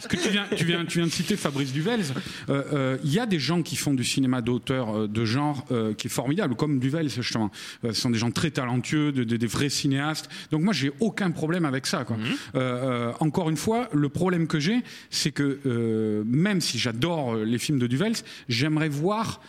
ce 0.00 0.08
que 0.08 0.16
tu 0.16 0.30
viens, 0.30 0.46
tu 0.56 0.64
viens, 0.64 0.86
tu 0.86 0.98
viens 1.00 1.06
de 1.06 1.12
citer 1.12 1.36
Fabrice 1.36 1.70
Duvels. 1.70 2.00
euh, 2.48 2.62
euh, 2.72 2.98
Il 3.04 3.12
y 3.12 3.18
a 3.18 3.26
des 3.26 3.38
gens 3.38 3.60
qui 3.62 3.76
font 3.76 3.92
du 3.92 4.04
cinéma 4.04 4.40
d'auteur 4.40 4.96
euh, 5.00 5.06
de 5.06 5.24
genre 5.26 5.66
euh, 5.70 5.92
qui 5.92 6.06
est 6.06 6.10
formidable, 6.10 6.54
comme 6.56 6.78
Duvels 6.78 7.10
justement. 7.10 7.50
Euh, 7.84 7.92
ce 7.92 8.00
sont 8.00 8.08
des 8.10 8.18
gens 8.18 8.30
très 8.30 8.50
talentueux, 8.50 8.63
de- 8.66 9.10
de- 9.24 9.36
des 9.36 9.46
vrais 9.46 9.68
cinéastes. 9.68 10.28
Donc 10.50 10.62
moi, 10.62 10.72
j'ai 10.72 10.92
aucun 11.00 11.30
problème 11.30 11.64
avec 11.64 11.86
ça. 11.86 12.04
Quoi. 12.04 12.16
Euh, 12.54 12.58
euh, 12.58 13.12
encore 13.20 13.50
une 13.50 13.56
fois, 13.56 13.88
le 13.92 14.08
problème 14.08 14.46
que 14.46 14.58
j'ai, 14.60 14.82
c'est 15.10 15.30
que 15.32 15.58
euh, 15.66 16.22
même 16.26 16.60
si 16.60 16.78
j'adore 16.78 17.36
les 17.36 17.58
films 17.58 17.78
de 17.78 17.86
Duvels, 17.86 18.14
j'aimerais 18.48 18.88
voir, 18.88 19.40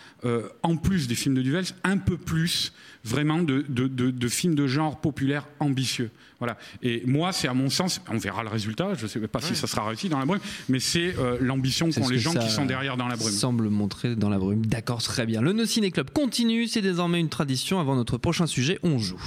en 0.63 0.75
plus 0.75 1.07
des 1.07 1.13
films 1.15 1.35
de 1.35 1.41
Duvels, 1.43 1.65
un 1.83 1.97
peu 1.97 2.17
plus 2.17 2.73
vraiment 3.05 3.39
de, 3.43 3.63
de, 3.69 3.87
de- 3.87 4.11
de 4.11 4.27
films 4.27 4.55
de 4.55 4.67
genre 4.67 4.99
populaires 4.99 5.47
ambitieux. 5.59 6.09
Voilà. 6.39 6.57
Et 6.83 7.01
moi, 7.05 7.31
c'est 7.31 7.47
à 7.47 7.53
mon 7.53 7.69
sens, 7.69 8.01
on 8.09 8.17
verra 8.17 8.43
le 8.43 8.49
résultat, 8.49 8.93
je 8.95 9.03
ne 9.03 9.07
sais 9.07 9.19
pas 9.21 9.39
si 9.39 9.55
ça 9.55 9.67
sera 9.67 9.87
réussi 9.87 10.09
dans 10.09 10.19
la 10.19 10.25
brume, 10.25 10.41
mais 10.67 10.79
c'est 10.79 11.15
euh, 11.17 11.37
l'ambition 11.39 11.89
qu'ont 11.89 12.09
les 12.09 12.15
que 12.17 12.21
gens 12.21 12.33
qui 12.33 12.49
sont 12.49 12.65
derrière 12.65 12.97
dans 12.97 13.07
la 13.07 13.15
brume. 13.15 13.31
Semble 13.31 13.69
montrer 13.69 14.15
dans 14.15 14.29
la 14.29 14.37
brume. 14.37 14.65
D'accord, 14.65 15.01
très 15.01 15.25
bien. 15.25 15.41
Le 15.41 15.53
No 15.53 15.65
Ciné 15.65 15.91
Club 15.91 16.09
continue. 16.11 16.67
C'est 16.67 16.81
désormais 16.81 17.19
une 17.19 17.29
tradition. 17.29 17.79
Avant 17.79 17.95
notre 17.95 18.17
prochain 18.17 18.47
sujet, 18.47 18.79
on 18.83 18.97
joue. 18.99 19.21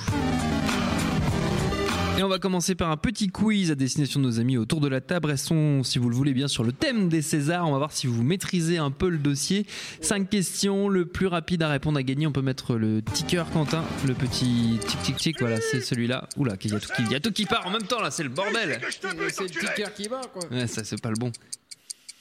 Et 2.19 2.23
on 2.25 2.29
va 2.29 2.41
commencer 2.41 2.75
par 2.75 2.91
un 2.91 2.97
petit 2.97 3.29
quiz 3.29 3.71
à 3.71 3.77
destination 3.77 4.19
de 4.19 4.25
nos 4.27 4.41
amis 4.41 4.57
autour 4.57 4.81
de 4.81 4.89
la 4.89 5.01
table. 5.01 5.29
Restons, 5.29 5.85
si 5.85 6.01
vous 6.01 6.09
le 6.11 6.17
voulez 6.17 6.35
bien, 6.35 6.49
sur 6.49 6.65
le 6.65 6.73
thème 6.73 7.09
des 7.09 7.23
Césars. 7.23 7.69
On 7.69 7.71
va 7.71 7.79
voir 7.79 7.93
si 7.93 8.09
vous 8.09 8.25
maîtrisez 8.25 8.77
un 8.77 8.91
peu 8.91 9.09
le 9.09 9.19
dossier. 9.19 9.67
Cinq 10.01 10.29
questions. 10.29 10.89
Le 10.89 11.07
plus 11.07 11.29
rapide 11.29 11.63
à 11.63 11.69
répondre 11.69 11.97
à 11.97 12.03
gagner. 12.03 12.27
On 12.27 12.33
peut 12.33 12.43
mettre 12.43 12.75
le 12.75 13.03
ticker, 13.03 13.45
Quentin. 13.53 13.85
Le 14.09 14.15
petit 14.15 14.81
tic 14.85 15.03
tic 15.03 15.17
tic. 15.17 15.41
Voilà, 15.41 15.61
c'est 15.61 15.81
celui-là. 15.81 16.29
Oula, 16.37 16.57
il 16.65 16.73
y, 16.73 16.75
a 16.75 16.81
tout 16.81 16.89
qui- 16.97 17.03
il 17.05 17.13
y 17.13 17.15
a 17.15 17.21
tout 17.21 17.31
qui 17.31 17.47
part 17.47 17.65
en 17.69 17.71
même 17.71 17.85
temps 17.85 18.01
là. 18.01 18.11
C'est 18.11 18.25
le 18.25 18.31
bordel. 18.31 18.81
C'est 18.91 19.43
le 19.43 19.51
ticker 19.51 19.95
qui 19.95 20.09
va 20.09 20.21
quoi. 20.33 20.43
Ouais, 20.51 20.67
ça 20.67 20.83
c'est 20.83 21.01
pas 21.01 21.11
le 21.11 21.17
bon. 21.21 21.31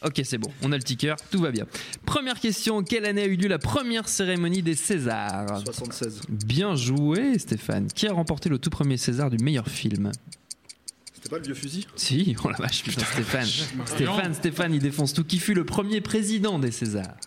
Ok, 0.05 0.21
c'est 0.23 0.37
bon, 0.37 0.49
on 0.61 0.71
a 0.71 0.77
le 0.77 0.83
ticker, 0.83 1.15
tout 1.31 1.39
va 1.39 1.49
bien. 1.49 1.65
Première 2.05 2.39
question, 2.39 2.83
quelle 2.83 3.05
année 3.05 3.23
a 3.23 3.25
eu 3.25 3.35
lieu 3.35 3.47
la 3.47 3.57
première 3.57 4.07
cérémonie 4.07 4.61
des 4.61 4.75
Césars? 4.75 5.61
76. 5.65 6.21
Bien 6.29 6.75
joué 6.75 7.39
Stéphane. 7.39 7.87
Qui 7.87 8.07
a 8.07 8.13
remporté 8.13 8.47
le 8.47 8.59
tout 8.59 8.69
premier 8.69 8.97
César 8.97 9.31
du 9.31 9.43
meilleur 9.43 9.67
film? 9.67 10.11
C'était 11.15 11.29
pas 11.29 11.39
le 11.39 11.45
vieux 11.45 11.55
fusil? 11.55 11.87
Si, 11.95 12.35
oh 12.43 12.49
la 12.49 12.57
vache, 12.57 12.83
putain, 12.83 13.05
Stéphane. 13.05 13.47
Stéphane, 13.85 14.33
Stéphane, 14.35 14.73
il 14.75 14.81
défonce 14.81 15.13
tout. 15.13 15.23
Qui 15.23 15.39
fut 15.39 15.55
le 15.55 15.65
premier 15.65 15.99
président 15.99 16.59
des 16.59 16.71
Césars? 16.71 17.17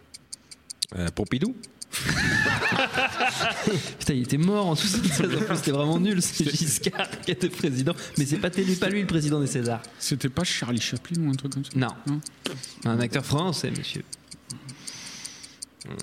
Euh, 0.96 1.08
Pompidou? 1.12 1.56
Putain, 3.98 4.14
il 4.14 4.22
était 4.22 4.38
mort 4.38 4.66
en 4.66 4.74
76, 4.76 5.34
en 5.34 5.38
plus 5.40 5.56
c'était 5.56 5.70
vraiment 5.72 5.98
nul, 5.98 6.22
c'est 6.22 6.48
Giscard 6.48 7.08
qui 7.22 7.30
était 7.32 7.48
président. 7.48 7.94
Mais 8.18 8.26
c'est 8.26 8.38
pas, 8.38 8.50
télé- 8.50 8.76
pas 8.76 8.88
lui 8.88 9.00
le 9.00 9.06
président 9.06 9.40
des 9.40 9.46
Césars. 9.46 9.82
C'était 9.98 10.28
pas 10.28 10.44
Charlie 10.44 10.80
Chaplin 10.80 11.20
ou 11.22 11.30
un 11.30 11.34
truc 11.34 11.52
comme 11.52 11.64
ça? 11.64 11.70
Non. 11.74 11.88
Un 12.84 13.00
acteur 13.00 13.24
français, 13.24 13.70
monsieur. 13.76 14.02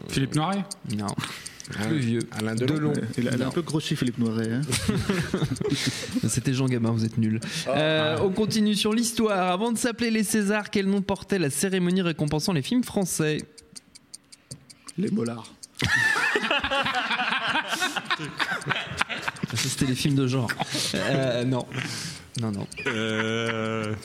Philippe 0.09 0.35
Noiret? 0.35 0.65
Non. 0.95 1.07
Plus 1.69 1.97
vieux. 1.99 2.19
Alain 2.31 2.55
Delon. 2.55 2.93
Il 3.17 3.27
a, 3.27 3.33
un 3.47 3.51
peu 3.51 3.61
grossi 3.61 3.95
Philippe 3.95 4.17
Noiret. 4.19 4.53
hein. 4.53 4.61
C'était 6.27 6.53
Jean 6.53 6.65
Gabin, 6.67 6.91
vous 6.91 7.03
êtes 7.03 7.17
nuls. 7.17 7.41
Euh, 7.67 8.17
on 8.21 8.29
continue 8.29 8.75
sur 8.75 8.93
l'histoire. 8.93 9.51
Avant 9.51 9.71
de 9.73 9.77
s'appeler 9.77 10.09
les 10.11 10.23
Césars, 10.23 10.69
quel 10.69 10.85
nom 10.87 11.01
portait 11.01 11.39
la 11.39 11.49
cérémonie 11.49 12.01
récompensant 12.01 12.53
les 12.53 12.61
films 12.61 12.83
français? 12.85 13.39
Les 14.97 15.11
mollards. 15.11 15.53
C'était 19.53 19.85
les 19.85 19.95
films 19.95 20.15
de 20.15 20.27
genre. 20.27 20.49
Euh, 20.95 21.43
non. 21.43 21.65
Non, 22.41 22.51
non. 22.51 22.67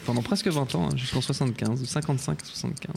Pendant 0.07 0.23
presque 0.23 0.49
20 0.49 0.75
ans, 0.75 0.89
hein, 0.91 0.97
jusqu'en 0.97 1.21
75, 1.21 1.85
55 1.85 2.39
75. 2.45 2.95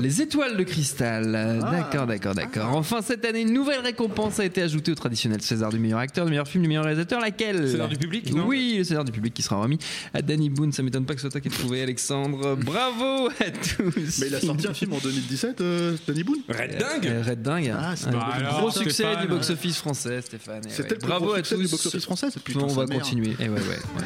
Les 0.00 0.22
étoiles 0.22 0.56
de 0.56 0.62
cristal. 0.62 1.34
Euh, 1.34 1.60
D'accord, 1.60 2.06
d'accord, 2.06 2.34
d'accord. 2.34 2.74
Enfin, 2.76 3.00
cette 3.02 3.24
année, 3.24 3.40
une 3.42 3.52
nouvelle 3.52 3.80
récompense 3.80 4.40
a 4.40 4.44
été 4.44 4.62
ajoutée 4.62 4.92
au 4.92 4.94
traditionnel 4.94 5.40
César 5.42 5.70
du 5.70 5.78
meilleur 5.78 5.98
acteur, 5.98 6.24
du 6.24 6.30
meilleur 6.30 6.48
film, 6.48 6.62
du 6.62 6.68
meilleur 6.68 6.84
réalisateur. 6.84 7.20
Laquelle? 7.20 7.68
César 7.68 7.88
du 7.88 7.96
public, 7.96 8.32
non? 8.34 8.46
Oui, 8.46 8.76
le 8.78 8.84
César 8.84 9.04
du 9.04 9.12
public 9.12 9.34
qui 9.34 9.42
sera 9.42 9.56
remis 9.56 9.78
à 10.14 10.22
Danny 10.22 10.48
Boone. 10.50 10.72
Ça 10.72 10.82
m'étonne 10.82 11.04
pas 11.04 11.14
que 11.14 11.20
ce 11.20 11.28
soit 11.28 11.40
toi 11.40 11.40
qui 11.40 11.48
trouvé, 11.56 11.82
Alexandre. 11.82 12.56
Bravo 12.56 13.28
à 13.28 13.50
tous. 13.50 14.18
Mais 14.20 14.26
il 14.28 14.34
a 14.34 14.40
sorti 14.40 14.66
un 14.68 14.74
film 14.74 14.92
en 14.94 14.98
2017, 14.98 15.60
euh, 15.60 15.96
Danny 16.06 16.22
Boone? 16.24 16.40
Red 16.48 16.78
Dingue 16.78 17.06
Euh, 17.06 17.22
Red 17.26 17.42
Dingue. 17.42 17.74
Ah, 17.76 17.94
c'est 17.96 18.06
Un 18.08 18.18
alors, 18.18 18.60
gros 18.60 18.70
Stéphane, 18.70 18.88
succès 18.90 19.04
du 19.16 19.22
ouais. 19.22 19.26
box-office 19.28 19.76
français, 19.78 20.20
Stéphane. 20.22 20.62
Eh 20.66 20.70
C'était 20.70 20.82
ouais. 20.82 20.88
le 20.90 20.98
plus 20.98 21.06
Bravo 21.08 21.24
gros 21.26 21.34
à 21.34 21.36
succès 21.38 21.54
tous. 21.56 21.62
du 21.62 21.68
box-office 21.68 22.04
français. 22.04 22.26
Putain, 22.44 22.60
on 22.62 22.66
va 22.68 22.86
continuer. 22.86 23.36
Eh 23.38 23.44
ouais, 23.44 23.50
ouais, 23.50 23.58
ouais. 23.58 24.04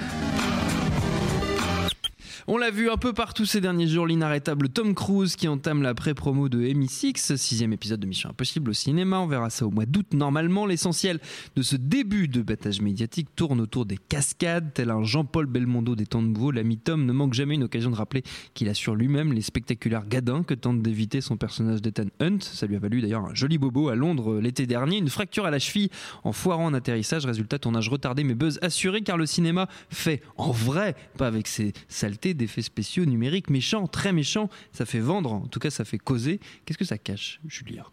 On 2.47 2.59
l'a 2.59 2.71
vu 2.71 2.91
un 2.91 2.99
peu 2.99 3.15
partout 3.15 3.47
ces 3.47 3.63
derniers 3.63 3.87
jours, 3.87 4.07
l'inarrêtable 4.07 4.69
Tom 4.69 4.95
Cruise 4.95 5.35
qui 5.35 5.49
entame 5.49 5.81
la 5.81 5.95
pré-promo 5.95 6.51
de 6.51 6.61
MI6, 6.61 7.39
sixième 7.39 7.73
épisode 7.73 8.01
de 8.01 8.07
Mission 8.07 8.29
Impossible 8.29 8.69
au 8.69 8.75
cinéma. 8.75 9.19
On 9.19 9.27
verra 9.27 9.49
ça 9.49 9.67
au 9.67 9.71
mois 9.71 9.87
d'août 9.87 10.09
normalement. 10.13 10.67
L'essentiel 10.67 11.21
de 11.57 11.63
ce 11.63 11.75
début 11.75 12.29
de 12.29 12.43
battage 12.43 12.83
médiatique 12.83 13.35
tourne 13.35 13.63
autour 13.63 13.87
des 13.87 13.97
cascades, 13.97 14.75
tel 14.75 14.91
un 14.91 15.03
Jean-Paul 15.05 15.47
Belmondo 15.47 15.95
des 15.95 16.05
temps 16.05 16.21
de 16.21 16.29
nouveau. 16.29 16.51
L'ami 16.51 16.77
Tom 16.77 17.07
ne 17.07 17.13
manque 17.15 17.33
jamais 17.33 17.55
une 17.55 17.63
occasion 17.63 17.91
de 17.91 17.97
rappeler 17.97 18.23
qu'il 18.53 18.69
assure 18.69 18.95
lui-même 18.95 19.33
les 19.33 19.41
spectaculaires 19.41 20.07
gadins 20.07 20.43
que 20.43 20.53
tente 20.53 20.83
d'éviter 20.83 21.23
son 21.23 21.39
personnage 21.39 21.81
d'Ethan 21.81 22.09
Hunt. 22.21 22.41
Ça 22.43 22.67
lui 22.67 22.77
a 22.77 22.79
valu 22.79 23.01
d'ailleurs 23.01 23.25
un 23.25 23.35
joli 23.35 23.57
bobo 23.57 23.89
à 23.89 23.95
Londres 23.95 24.39
l'été 24.39 24.67
dernier, 24.67 24.99
une 24.99 25.09
fracture 25.09 25.47
à 25.47 25.51
la 25.51 25.59
cheville 25.59 25.89
en 26.25 26.33
foirant 26.33 26.69
un 26.69 26.75
atterrissage. 26.75 27.25
Résultat, 27.25 27.59
tournage 27.59 27.89
retardé 27.89 28.23
mais 28.23 28.35
buzz 28.35 28.59
assuré 28.61 29.01
car 29.01 29.17
le 29.17 29.25
cinéma 29.25 29.67
fait 29.89 30.21
en 30.37 30.51
vrai, 30.51 30.95
pas 31.17 31.27
avec 31.27 31.49
ses 31.49 31.73
saletés 31.89 32.34
d'effets 32.35 32.63
spéciaux 32.63 33.05
numériques 33.05 33.51
méchants, 33.51 33.87
très 33.87 34.13
méchants. 34.13 34.49
Ça 34.73 34.87
fait 34.87 35.01
vendre, 35.01 35.33
en 35.33 35.47
tout 35.47 35.61
cas 35.61 35.71
ça 35.71 35.85
fait 35.85 35.99
causer. 35.99 36.41
Qu'est-ce 36.65 36.79
que 36.79 36.85
ça 36.85 36.99
cache, 36.99 37.41
Julia? 37.47 37.87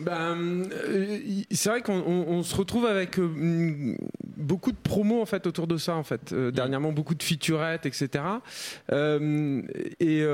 Ben, 0.00 0.62
c'est 1.50 1.68
vrai 1.68 1.82
qu'on 1.82 1.98
on- 2.06 2.26
on 2.28 2.42
se 2.42 2.56
retrouve 2.56 2.86
avec 2.86 3.18
euh, 3.18 3.28
mm, 3.28 3.96
beaucoup 4.38 4.72
de 4.72 4.76
promos 4.82 5.20
en 5.20 5.26
fait 5.26 5.46
autour 5.46 5.66
de 5.66 5.76
ça 5.76 5.94
en 5.96 6.02
fait. 6.02 6.32
Euh, 6.32 6.50
dernièrement 6.50 6.92
beaucoup 6.92 7.14
de 7.14 7.22
featurettes 7.22 7.84
etc. 7.84 8.24
Euh, 8.90 9.60
et 10.00 10.24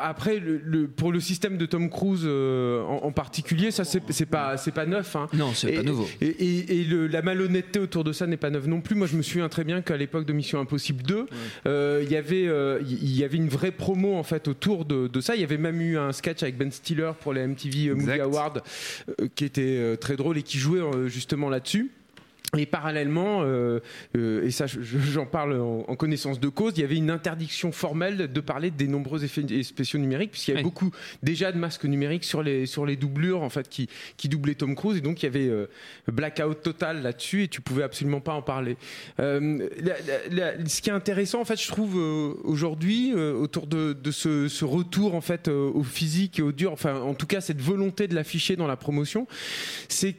après 0.00 0.38
le, 0.38 0.58
le- 0.64 0.86
pour 0.88 1.10
le 1.12 1.18
système 1.20 1.56
de 1.56 1.66
Tom 1.66 1.90
Cruise 1.90 2.24
en, 2.24 3.00
en 3.02 3.12
particulier 3.12 3.70
ça 3.72 3.84
c'est 3.84 4.02
c'est 4.10 4.26
pas 4.26 4.56
c'est 4.56 4.70
pas 4.72 4.86
neuf. 4.86 5.16
hein. 5.16 5.28
Non, 5.32 5.52
c'est 5.54 5.72
Et- 5.72 5.76
pas 5.76 5.82
nouveau. 5.82 6.06
Et, 6.20 6.26
et- 6.28 6.80
et 6.80 6.84
le- 6.84 7.08
la 7.08 7.22
malhonnêteté 7.22 7.80
autour 7.80 8.04
de 8.04 8.12
ça 8.12 8.26
n'est 8.28 8.36
pas 8.36 8.50
neuve 8.50 8.68
non 8.68 8.80
plus. 8.80 8.94
Moi, 8.94 9.06
je 9.08 9.16
me 9.16 9.22
souviens 9.22 9.48
très 9.48 9.64
bien 9.64 9.82
qu'à 9.82 9.96
l'époque 9.96 10.24
de 10.24 10.32
Mission 10.32 10.60
Impossible 10.60 11.02
2, 11.02 11.26
euh, 11.66 12.00
il 12.04 12.10
y 12.12 12.16
avait, 12.16 12.48
il 12.88 13.16
y 13.16 13.24
avait 13.24 13.36
une 13.38 13.48
vraie 13.48 13.72
promo 13.72 14.14
en 14.14 14.22
fait 14.22 14.46
autour 14.48 14.84
de, 14.84 15.08
de 15.08 15.20
ça. 15.20 15.34
Il 15.34 15.40
y 15.40 15.44
avait 15.44 15.58
même 15.58 15.80
eu 15.80 15.98
un 15.98 16.12
sketch 16.12 16.42
avec 16.44 16.56
Ben 16.56 16.70
Stiller 16.70 17.10
pour 17.20 17.32
les 17.32 17.42
MTV 17.46 17.94
Movie. 17.94 18.20
Awards 18.20 18.54
qui 19.34 19.44
était 19.44 19.62
euh, 19.62 19.96
très 19.96 20.16
drôle 20.16 20.38
et 20.38 20.42
qui 20.42 20.58
jouait 20.58 20.80
euh, 20.80 21.08
justement 21.08 21.48
là-dessus. 21.48 21.90
Et 22.58 22.66
parallèlement, 22.66 23.42
euh, 23.42 23.78
euh, 24.16 24.44
et 24.44 24.50
ça 24.50 24.66
je- 24.66 24.80
je- 24.82 24.98
j'en 24.98 25.24
parle 25.26 25.60
en, 25.60 25.84
en 25.86 25.94
connaissance 25.96 26.40
de 26.40 26.48
cause, 26.48 26.72
il 26.76 26.80
y 26.80 26.84
avait 26.84 26.96
une 26.96 27.10
interdiction 27.10 27.70
formelle 27.70 28.32
de 28.32 28.40
parler 28.40 28.72
des 28.72 28.88
nombreux 28.88 29.22
effets 29.24 29.44
spéciaux 29.62 30.00
numériques, 30.00 30.32
puisqu'il 30.32 30.50
y 30.50 30.54
avait 30.54 30.64
Oui. 30.64 30.70
beaucoup 30.70 30.90
déjà 31.22 31.52
de 31.52 31.58
masques 31.58 31.84
numériques 31.84 32.24
sur 32.24 32.42
les, 32.42 32.66
sur 32.66 32.86
les 32.86 32.96
doublures 32.96 33.42
en 33.42 33.50
fait, 33.50 33.68
qui, 33.68 33.88
qui 34.16 34.28
doublaient 34.28 34.56
Tom 34.56 34.74
Cruise, 34.74 34.98
et 34.98 35.00
donc 35.00 35.22
il 35.22 35.26
y 35.26 35.28
avait 35.28 35.46
euh, 35.48 35.66
blackout 36.10 36.60
total 36.62 37.02
là-dessus, 37.02 37.44
et 37.44 37.48
tu 37.48 37.60
pouvais 37.60 37.84
absolument 37.84 38.20
pas 38.20 38.32
en 38.34 38.42
parler. 38.42 38.76
La- 39.18 39.38
la- 39.38 40.54
la- 40.56 40.66
ce 40.68 40.82
qui 40.82 40.90
est 40.90 40.92
intéressant, 40.92 41.40
en 41.40 41.44
fait, 41.44 41.60
je 41.60 41.68
trouve 41.68 41.94
aujourd'hui, 42.42 43.14
autour 43.14 43.66
de, 43.68 43.92
de 43.92 44.10
ce, 44.10 44.48
ce 44.48 44.64
retour 44.64 45.14
en 45.14 45.20
fait 45.20 45.48
au 45.48 45.82
physique 45.84 46.38
et 46.38 46.42
au 46.42 46.52
dur, 46.52 46.72
enfin 46.72 47.00
en 47.00 47.14
tout 47.14 47.26
cas 47.26 47.40
cette 47.40 47.60
volonté 47.60 48.08
de 48.08 48.14
l'afficher 48.14 48.56
dans 48.56 48.66
la 48.66 48.76
promotion, 48.76 49.26
c'est 49.88 50.16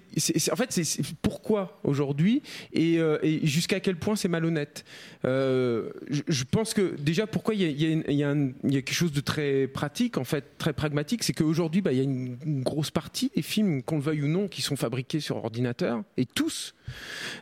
en 0.51 0.55
fait 0.55 0.71
c'est 0.71 1.01
pourquoi 1.21 1.79
aujourd'hui 1.83 2.20
et, 2.73 2.99
euh, 2.99 3.17
et 3.23 3.45
jusqu'à 3.45 3.79
quel 3.79 3.95
point 3.95 4.15
c'est 4.15 4.27
malhonnête. 4.27 4.83
Euh, 5.25 5.89
je, 6.09 6.21
je 6.27 6.43
pense 6.43 6.73
que 6.73 6.95
déjà 6.99 7.27
pourquoi 7.27 7.53
il 7.53 7.61
y 7.61 7.65
a, 7.85 7.89
y 7.89 8.03
y 8.07 8.53
y 8.69 8.83
quelque 8.83 8.93
chose 8.93 9.11
de 9.11 9.21
très 9.21 9.67
pratique 9.67 10.17
en 10.17 10.23
fait, 10.23 10.57
très 10.57 10.73
pragmatique, 10.73 11.23
c'est 11.23 11.33
qu'aujourd'hui 11.33 11.81
bah, 11.81 11.91
il 11.91 11.97
y 11.97 12.01
a 12.01 12.03
une, 12.03 12.37
une 12.45 12.63
grosse 12.63 12.91
partie 12.91 13.31
des 13.35 13.41
films, 13.41 13.83
qu'on 13.83 13.97
le 13.97 14.01
veuille 14.03 14.23
ou 14.23 14.27
non, 14.27 14.47
qui 14.47 14.61
sont 14.61 14.75
fabriqués 14.75 15.19
sur 15.19 15.37
ordinateur 15.37 16.03
et 16.17 16.25
tous. 16.25 16.73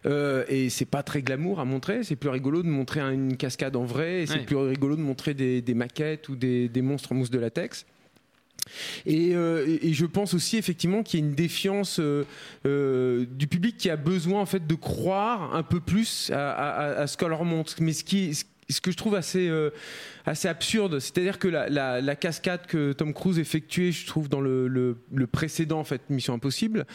Euh, 0.06 0.44
et 0.50 0.70
c'est 0.70 0.86
pas 0.86 1.04
très 1.04 1.22
glamour 1.22 1.60
à 1.60 1.66
montrer. 1.66 2.04
C'est 2.04 2.16
plus 2.16 2.30
rigolo 2.30 2.62
de 2.64 2.68
montrer 2.68 3.00
un- 3.00 3.12
une 3.14 3.38
cascade 3.38 3.76
en 3.76 3.86
vrai. 3.86 4.24
Et 4.24 4.26
c'est 4.28 4.36
Ouais. 4.40 4.44
plus 4.46 4.56
rigolo 4.58 4.96
de 4.96 5.02
montrer 5.02 5.34
des, 5.34 5.62
des 5.62 5.74
maquettes 5.74 6.30
ou 6.30 6.36
des, 6.36 6.70
des 6.70 6.82
monstres 6.82 7.12
en 7.12 7.16
mousse 7.16 7.30
de 7.32 7.40
latex. 7.40 7.86
Et, 9.06 9.36
euh, 9.36 9.78
et- 9.82 9.94
je 9.94 10.06
pense 10.06 10.34
aussi 10.34 10.58
effectivement 10.58 11.04
qu'il 11.04 11.20
y 11.20 11.24
a 11.24 11.26
une 11.26 11.36
défiance 11.36 12.00
euh, 12.00 12.26
euh, 12.66 13.26
du 13.32 13.48
public 13.48 13.78
qui 13.78 13.90
a 13.90 13.96
besoin 13.98 14.42
en 14.42 14.46
fait 14.46 14.66
de 14.66 14.76
croire 14.76 15.56
un 15.56 15.64
peu 15.64 15.80
plus 15.80 16.32
à, 16.34 17.06
ce 17.08 17.18
qu'on 17.18 17.28
leur 17.28 17.46
montre. 17.46 17.76
Mais 17.80 17.94
ce 17.94 18.04
qui 18.04 18.32
ce 18.70 18.82
que 18.82 18.92
je 18.92 18.98
trouve 18.98 19.16
assez, 19.16 19.48
euh, 19.50 19.72
assez 20.26 20.48
absurde, 20.48 21.00
c'est-à-dire 21.00 21.40
que 21.40 21.48
la, 21.48 21.70
la- 21.70 22.02
la 22.02 22.16
cascade 22.16 22.66
que 22.68 22.94
Tom 22.94 23.14
Cruise 23.14 23.40
effectuait, 23.40 23.92
je 23.92 24.06
trouve, 24.06 24.30
dans 24.30 24.42
le, 24.42 24.68
le- 24.68 24.98
le 25.14 25.28
précédent 25.28 25.80
en 25.80 25.84
fait, 25.84 26.02
Mission 26.10 26.34
Impossible, 26.36 26.86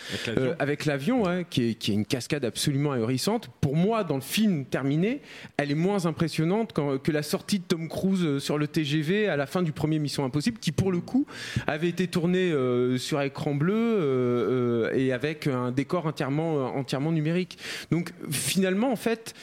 Avec 0.59 0.85
l'avion. 0.85 1.27
euh, 1.27 1.39
ouais, 1.39 1.47
qui, 1.51 1.71
est, 1.71 1.75
qui 1.75 1.91
est 1.91 1.95
une 1.95 2.07
cascade 2.07 2.45
absolument 2.45 2.93
ahurissante. 2.93 3.49
Pour 3.61 3.75
moi, 3.77 4.05
dans 4.05 4.15
le 4.17 4.21
film 4.21 4.65
terminé, 4.67 5.21
elle 5.57 5.71
est 5.71 5.75
moins 5.77 6.07
impressionnante 6.07 6.73
que 7.03 7.11
la 7.13 7.23
sortie 7.23 7.59
de 7.59 7.65
Tom 7.65 7.89
Cruise 7.89 8.23
euh, 8.25 8.39
sur 8.39 8.57
le 8.59 8.69
TGV 8.69 9.29
à 9.29 9.37
la 9.37 9.47
fin 9.47 9.63
du 9.63 9.73
premier 9.73 9.99
Mission 9.99 10.25
Impossible, 10.25 10.59
qui 10.59 10.71
pour 10.73 10.93
le 10.93 11.01
coup 11.01 11.27
avait 11.67 11.89
été 11.89 12.07
tourné 12.07 12.53
euh, 12.53 12.99
sur 12.99 13.21
écran 13.21 13.55
bleu 13.55 14.91
et 14.95 15.13
avec 15.13 15.47
un 15.47 15.73
décor 15.73 16.07
entièrement, 16.07 16.67
entièrement 16.77 17.11
numérique. 17.13 17.59
Donc 17.91 18.13
finalement, 18.31 18.93
en 18.93 18.97
fait, 18.97 19.35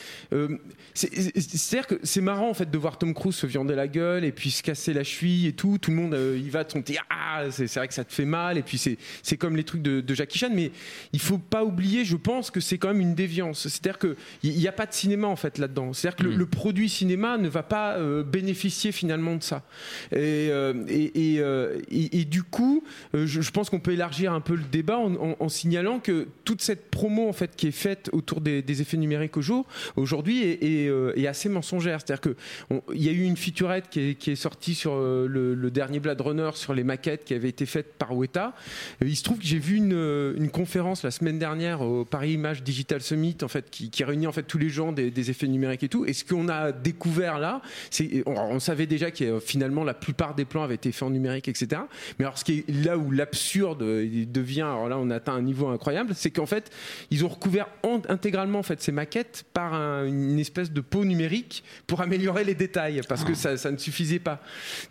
c'est- 0.93 1.13
c'est- 1.13 1.39
c'est-à-dire 1.57 1.87
que 1.87 1.99
c'est 2.03 2.20
marrant 2.21 2.49
en 2.49 2.53
fait 2.53 2.69
de 2.71 2.77
voir 2.77 2.97
Tom 2.97 3.13
Cruise 3.13 3.35
se 3.35 3.45
viander 3.47 3.75
la 3.75 3.87
gueule 3.87 4.23
et 4.23 4.31
puis 4.31 4.51
se 4.51 4.63
casser 4.63 4.93
la 4.93 5.03
cheville 5.03 5.47
et 5.47 5.53
tout. 5.53 5.77
Tout 5.79 5.91
le 5.91 5.97
monde 5.97 6.13
euh, 6.13 6.39
il 6.41 6.49
va 6.49 6.63
côté. 6.63 6.97
Ah, 7.09 7.43
c'est 7.51 7.67
c'est 7.67 7.79
vrai 7.79 7.87
que 7.87 7.93
ça 7.93 8.03
te 8.05 8.13
fait 8.13 8.25
mal. 8.25 8.57
Et 8.57 8.61
puis 8.61 8.77
c'est 8.77 8.97
c'est 9.23 9.37
comme 9.37 9.55
les 9.57 9.63
trucs 9.63 9.81
de, 9.81 9.99
de 10.01 10.15
Jackie 10.15 10.37
Chan, 10.39 10.49
mais 10.53 10.71
il 11.13 11.19
faut 11.19 11.37
pas 11.37 11.63
oublier, 11.63 12.05
je 12.05 12.15
pense 12.15 12.51
que 12.51 12.59
c'est 12.59 12.77
quand 12.77 12.87
même 12.89 13.01
une 13.01 13.15
déviance. 13.15 13.67
C'est-à-dire 13.67 13.97
que 13.97 14.15
il 14.43 14.55
n'y 14.57 14.67
a 14.67 14.71
pas 14.71 14.85
de 14.85 14.93
cinéma 14.93 15.27
en 15.27 15.35
fait 15.35 15.57
là-dedans. 15.57 15.93
C'est-à-dire 15.93 16.15
que 16.17 16.23
le, 16.23 16.35
le 16.35 16.45
produit 16.45 16.87
cinéma 16.89 17.37
ne 17.37 17.49
va 17.49 17.63
pas 17.63 17.97
euh, 17.97 18.23
bénéficier 18.23 18.91
finalement 18.91 19.35
de 19.35 19.43
ça. 19.43 19.63
Et, 20.11 20.49
euh, 20.51 20.73
et, 20.87 22.19
et, 22.21 22.25
du 22.25 22.43
coup, 22.43 22.83
je, 23.13 23.25
je 23.41 23.51
pense 23.51 23.69
qu'on 23.69 23.79
peut 23.79 23.91
élargir 23.91 24.33
un 24.33 24.41
peu 24.41 24.55
le 24.55 24.63
débat 24.71 24.97
en, 24.97 25.13
en- 25.15 25.35
en 25.39 25.49
signalant 25.49 25.99
que 25.99 26.27
toute 26.45 26.61
cette 26.61 26.89
promo 26.91 27.27
en 27.27 27.33
fait 27.33 27.55
qui 27.55 27.67
est 27.67 27.71
faite 27.71 28.09
autour 28.13 28.41
des, 28.41 28.61
des 28.61 28.81
effets 28.81 28.97
numériques 28.97 29.37
au 29.37 29.41
jour 29.41 29.65
aujourd'hui 29.95 30.43
est, 30.43 30.63
est, 30.63 30.91
est 31.21 31.27
assez 31.27 31.49
mensongère. 31.49 32.03
C'est-à-dire 32.11 32.21
que 32.21 32.35
on- 32.69 32.81
il 32.93 33.03
y 33.03 33.09
a 33.09 33.11
eu 33.11 33.23
une 33.23 33.37
featurette 33.37 33.89
qui 33.89 34.17
est, 34.31 34.35
sortie 34.35 34.75
sur 34.75 34.93
euh, 34.93 35.27
le, 35.27 35.71
dernier 35.71 35.99
Blade 35.99 36.19
Runner 36.19 36.49
sur 36.55 36.73
les 36.73 36.83
maquettes 36.83 37.23
qui 37.23 37.33
avaient 37.33 37.49
été 37.49 37.65
faites 37.65 37.93
par 37.93 38.15
Weta. 38.15 38.53
Euh, 39.01 39.07
Il 39.07 39.15
se 39.15 39.23
trouve 39.23 39.37
que 39.39 39.45
j'ai 39.45 39.59
vu 39.59 39.75
une, 39.77 39.93
euh, 39.93 40.33
une 40.35 40.49
conférence 40.49 41.03
la 41.03 41.11
semaine 41.11 41.39
dernière 41.39 41.81
au 41.81 42.03
Paris 42.03 42.33
Image 42.33 42.63
Digital 42.63 43.01
Summit 43.01 43.37
en 43.43 43.47
fait 43.47 43.69
qui, 43.69 43.89
qui 43.89 44.03
réunit 44.03 44.27
en 44.27 44.31
fait 44.31 44.43
tous 44.43 44.57
les 44.57 44.69
gens 44.69 44.91
des, 44.91 45.11
effets 45.29 45.47
numériques 45.47 45.83
et 45.83 45.89
tout. 45.89 46.05
Et 46.05 46.13
ce 46.13 46.25
qu'on 46.25 46.49
a 46.49 46.71
découvert 46.71 47.37
là, 47.39 47.61
c'est 47.91 48.23
on, 48.25 48.59
savait 48.59 48.87
déjà 48.87 49.11
que 49.11 49.39
finalement 49.39 49.83
la 49.83 49.93
plupart 49.93 50.33
des 50.35 50.45
plans 50.45 50.63
avaient 50.63 50.75
été 50.75 50.91
faits 50.91 51.03
en 51.03 51.09
numérique, 51.11 51.47
etc. 51.47 51.81
Mais 52.17 52.25
alors 52.25 52.37
ce 52.37 52.43
qui 52.43 52.59
est 52.67 52.69
là 52.85 52.97
où 52.97 53.11
l'absurde 53.11 53.79
devient, 53.83 54.61
alors 54.61 54.89
là 54.89 54.97
on 54.97 55.09
atteint 55.11 55.33
un 55.33 55.41
niveau 55.41 55.67
incroyable, 55.67 56.13
c'est 56.15 56.31
qu'en 56.31 56.45
fait 56.47 56.71
ils 57.11 57.23
ont 57.23 57.27
recouvert 57.29 57.67
en- 57.83 58.01
intégralement 58.09 58.59
en 58.59 58.63
fait 58.63 58.81
ces 58.81 58.91
maquettes 58.91 59.45
par 59.53 59.73
un- 59.75 60.05
une 60.05 60.39
espèce 60.39 60.71
de 60.71 60.81
peau 60.81 61.05
numérique 61.05 61.63
pour 61.87 62.00
améliorer 62.01 62.43
les 62.43 62.55
détails 62.55 63.01
parce 63.07 63.23
que 63.23 63.33
ça, 63.33 63.57
ça 63.57 63.71
ne 63.71 63.77
suffisait 63.77 64.19
pas. 64.19 64.41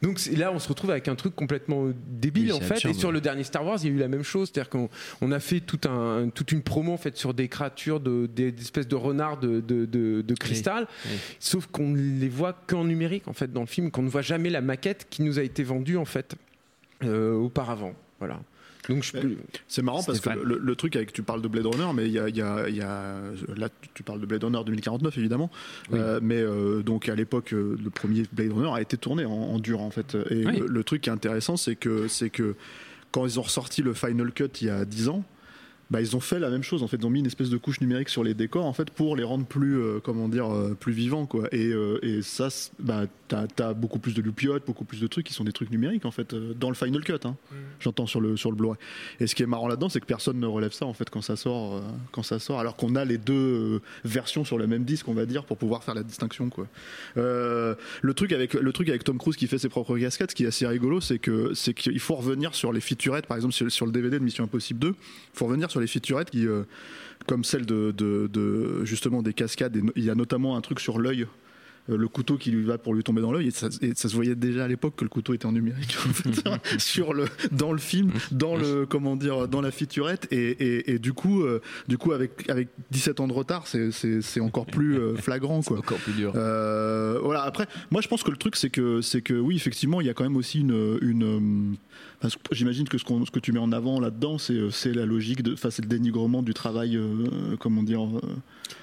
Donc 0.02 0.20
là 0.36 0.52
on 0.52 0.58
se 0.58 0.68
retrouve 0.68 0.90
avec 0.90 1.08
un 1.08 1.14
truc 1.14 1.34
complètement 1.34 1.88
débile 2.08 2.46
Oui, 2.46 2.52
en 2.52 2.60
fait. 2.60 2.74
absurde, 2.74 2.94
et 2.94 2.98
sur 2.98 3.12
le 3.12 3.20
dernier 3.20 3.44
Star 3.44 3.64
Wars, 3.66 3.78
il 3.82 3.86
y 3.88 3.92
a 3.92 3.96
eu 3.96 3.98
la 3.98 4.08
même 4.08 4.22
chose, 4.22 4.50
c'est-à-dire 4.52 4.70
qu'on 4.70 4.88
on 5.20 5.32
a 5.32 5.40
fait 5.40 5.60
tout 5.60 5.80
un, 5.88 6.28
toute 6.34 6.52
une 6.52 6.62
promo 6.62 6.92
en 6.92 6.96
fait 6.96 7.16
sur 7.16 7.34
des 7.34 7.48
créatures, 7.48 8.00
de, 8.00 8.26
des, 8.26 8.52
des 8.52 8.62
espèces 8.62 8.88
de 8.88 8.96
renards 8.96 9.38
de, 9.38 9.60
de, 9.60 9.84
de- 9.86 10.22
de 10.22 10.34
cristal, 10.34 10.86
oui. 11.06 11.12
sauf 11.38 11.66
qu'on 11.66 11.94
les 11.94 12.28
voit 12.28 12.52
qu'en 12.66 12.84
numérique 12.84 13.28
en 13.28 13.32
fait 13.32 13.52
dans 13.52 13.60
le 13.60 13.66
film, 13.66 13.90
qu'on 13.90 14.02
ne 14.02 14.08
voit 14.08 14.22
jamais 14.22 14.50
la 14.50 14.60
maquette 14.60 15.06
qui 15.10 15.22
nous 15.22 15.38
a 15.38 15.42
été 15.42 15.62
vendue 15.62 15.96
en 15.96 16.04
fait 16.04 16.34
euh, 17.04 17.34
auparavant. 17.34 17.94
Voilà. 18.18 18.40
Donc 18.90 19.02
je 19.04 19.12
Mais 19.16 19.22
C'est 19.68 19.82
marrant 19.82 20.02
parce 20.02 20.20
que 20.20 20.28
le, 20.30 20.58
le 20.58 20.74
truc 20.76 20.96
avec 20.96 21.12
tu 21.12 21.22
parles 21.22 21.40
de 21.40 21.48
Blade 21.48 21.66
Runner, 21.66 21.90
mais 21.94 22.06
il 22.06 22.12
y 22.12 22.18
a, 22.18 22.28
il 22.28 22.36
y 22.36 22.42
a- 22.42 22.68
il 22.68 22.76
y 22.76 22.82
a- 22.82 23.20
là 23.56 23.68
tu 23.94 24.02
parles 24.02 24.20
de 24.20 24.26
Blade 24.26 24.44
Runner 24.44 24.60
2049 24.66 25.16
évidemment, 25.16 25.50
Euh, 25.92 26.20
mais 26.22 26.38
euh, 26.40 26.82
donc 26.82 27.08
à 27.08 27.14
l'époque 27.14 27.54
euh, 27.54 27.76
le 27.82 27.90
premier 27.90 28.24
Blade 28.32 28.52
Runner 28.52 28.70
a 28.74 28.80
été 28.82 28.96
tourné 28.96 29.24
en, 29.24 29.30
en 29.32 29.58
dur 29.58 29.80
en 29.80 29.90
fait. 29.90 30.16
Et 30.30 30.44
Oui. 30.46 30.58
le, 30.58 30.66
le 30.66 30.84
truc 30.84 31.02
qui 31.02 31.08
est 31.08 31.12
intéressant 31.12 31.56
c'est 31.56 31.76
que 31.76 32.08
c'est 32.08 32.30
que 32.30 32.54
quand 33.12 33.24
ils 33.26 33.38
ont 33.38 33.42
ressorti 33.42 33.82
le 33.82 33.94
Final 33.94 34.32
Cut 34.32 34.50
il 34.60 34.66
y 34.66 34.70
a 34.70 34.84
10 34.84 35.08
ans. 35.08 35.24
Bah, 35.90 36.00
ils 36.00 36.14
ont 36.14 36.20
fait 36.20 36.38
la 36.38 36.50
même 36.50 36.62
chose 36.62 36.84
en 36.84 36.86
fait 36.86 36.98
ils 36.98 37.06
ont 37.06 37.10
mis 37.10 37.18
une 37.18 37.26
espèce 37.26 37.50
de 37.50 37.56
couche 37.56 37.80
numérique 37.80 38.10
sur 38.10 38.22
les 38.22 38.32
décors 38.32 38.64
en 38.64 38.72
fait 38.72 38.90
pour 38.90 39.16
les 39.16 39.24
rendre 39.24 39.44
plus 39.44 39.76
euh, 39.76 39.98
comment 40.00 40.28
dire 40.28 40.48
euh, 40.48 40.76
plus 40.78 40.92
vivants 40.92 41.26
quoi 41.26 41.48
et, 41.50 41.72
euh, 41.72 41.98
et 42.02 42.22
ça 42.22 42.48
bah 42.78 43.06
t'as 43.26 43.46
as 43.58 43.74
beaucoup 43.74 43.98
plus 43.98 44.14
de 44.14 44.22
loupiotes 44.22 44.64
beaucoup 44.66 44.84
plus 44.84 45.00
de 45.00 45.08
trucs 45.08 45.26
qui 45.26 45.32
sont 45.32 45.42
des 45.42 45.52
trucs 45.52 45.70
numériques 45.70 46.04
en 46.04 46.12
fait 46.12 46.32
dans 46.32 46.68
le 46.68 46.76
Final 46.76 47.02
Cut 47.02 47.14
hein. 47.24 47.34
j'entends 47.80 48.06
sur 48.06 48.20
le 48.20 48.36
sur 48.36 48.50
le 48.50 48.56
Blu-ray 48.56 48.78
et 49.18 49.26
ce 49.26 49.34
qui 49.34 49.42
est 49.42 49.46
marrant 49.46 49.66
là-dedans, 49.66 49.88
c'est 49.88 50.00
que 50.00 50.06
personne 50.06 50.38
ne 50.38 50.46
relève 50.46 50.72
ça 50.72 50.86
en 50.86 50.94
fait 50.94 51.10
quand 51.10 51.22
ça 51.22 51.36
sort, 51.36 51.82
quand 52.12 52.22
ça 52.22 52.38
sort, 52.38 52.60
alors 52.60 52.76
qu'on 52.76 52.96
a 52.96 53.04
les 53.04 53.18
deux 53.18 53.80
versions 54.04 54.44
sur 54.44 54.58
le 54.58 54.66
même 54.66 54.84
disque, 54.84 55.08
on 55.08 55.14
va 55.14 55.26
dire, 55.26 55.44
pour 55.44 55.56
pouvoir 55.56 55.84
faire 55.84 55.94
la 55.94 56.02
distinction 56.02 56.48
quoi. 56.48 56.66
Le 57.16 58.14
truc 58.14 58.32
avec 58.32 58.54
le 58.54 58.72
truc 58.72 58.88
avec 58.88 59.04
Tom 59.04 59.18
Cruise 59.18 59.36
qui 59.36 59.46
fait 59.46 59.58
ses 59.58 59.68
propres 59.68 59.98
cascades, 59.98 60.30
ce 60.30 60.34
qui 60.34 60.44
est 60.44 60.48
assez 60.48 60.66
rigolo, 60.66 61.00
c'est 61.00 61.18
que 61.18 61.52
c'est 61.54 61.74
qu'il 61.74 62.00
faut 62.00 62.14
revenir 62.14 62.54
sur 62.54 62.72
les 62.72 62.80
featurettes, 62.80 63.26
par 63.26 63.36
exemple 63.36 63.54
sur, 63.54 63.70
sur 63.70 63.86
le 63.86 63.92
DVD 63.92 64.18
de 64.18 64.24
Mission 64.24 64.44
Impossible 64.44 64.80
2, 64.80 64.88
il 64.88 64.94
faut 65.34 65.46
revenir 65.46 65.70
sur 65.70 65.79
les 65.80 65.86
featurettes 65.86 66.30
qui 66.30 66.46
euh, 66.46 66.64
comme 67.26 67.44
celle 67.44 67.66
de, 67.66 68.84
justement 68.84 69.22
des 69.22 69.32
cascades. 69.32 69.76
Il 69.96 70.04
y 70.04 70.10
a 70.10 70.14
notamment 70.14 70.56
un 70.56 70.60
truc 70.60 70.80
sur 70.80 70.98
l'œil. 70.98 71.26
Euh, 71.90 71.96
Le 71.96 72.08
couteau 72.08 72.36
qui 72.36 72.50
lui 72.50 72.64
va 72.64 72.78
pour 72.78 72.94
lui 72.94 73.02
tomber 73.02 73.20
dans 73.20 73.32
l'œil 73.32 73.48
et 73.48 73.50
ça, 73.50 73.68
et 73.82 73.92
ça 73.94 74.08
se 74.08 74.14
voyait 74.14 74.34
déjà 74.34 74.64
à 74.64 74.68
l'époque 74.68 74.96
que 74.96 75.04
le 75.04 75.10
couteau 75.10 75.34
était 75.34 75.46
en 75.46 75.52
numérique 75.52 75.96
en 76.08 76.12
fait, 76.12 76.78
sur 76.78 77.12
le 77.12 77.26
dans 77.52 77.72
le 77.72 77.78
film 77.78 78.12
dans 78.30 78.56
le 78.56 78.86
comment 78.86 79.16
dire 79.16 79.48
dans 79.48 79.60
la 79.60 79.70
featurette 79.70 80.28
et, 80.30 80.50
et, 80.50 80.92
et 80.92 80.98
du 80.98 81.12
coup 81.12 81.42
euh, 81.42 81.60
du 81.88 81.98
coup 81.98 82.12
avec 82.12 82.48
avec 82.48 82.68
17 82.90 83.20
ans 83.20 83.28
de 83.28 83.32
retard 83.32 83.66
c'est 83.66 84.40
encore 84.40 84.66
plus 84.66 84.98
euh, 84.98 85.16
flagrant 85.16 85.62
quoi 85.62 85.78
Encore 85.80 85.98
plus 85.98 86.12
dur. 86.12 86.32
euh, 86.36 87.18
voilà. 87.22 87.42
Après, 87.42 87.66
moi, 87.90 88.00
je 88.00 88.08
pense 88.08 88.22
que 88.22 88.30
le 88.30 88.36
truc, 88.36 88.56
c'est 88.56 88.70
que, 88.70 89.00
c'est 89.00 89.22
que, 89.22 89.34
oui, 89.34 89.56
effectivement, 89.56 90.00
il 90.00 90.06
y 90.06 90.10
a 90.10 90.14
quand 90.14 90.24
même 90.24 90.36
aussi 90.36 90.60
une, 90.60 91.76
J'imagine 92.52 92.86
que 92.86 92.98
ce, 92.98 93.04
que 93.04 93.38
tu 93.38 93.52
mets 93.52 93.58
en 93.58 93.72
avant 93.72 93.98
là-dedans, 93.98 94.36
c'est, 94.38 94.70
c'est 94.70 94.92
la 94.92 95.06
logique 95.06 95.42
de, 95.42 95.54
enfin, 95.54 95.70
c'est 95.70 95.82
le 95.82 95.88
dénigrement 95.88 96.42
du 96.42 96.52
travail, 96.54 96.96
euh, 96.96 97.56
comment 97.58 97.82
dire. 97.82 98.06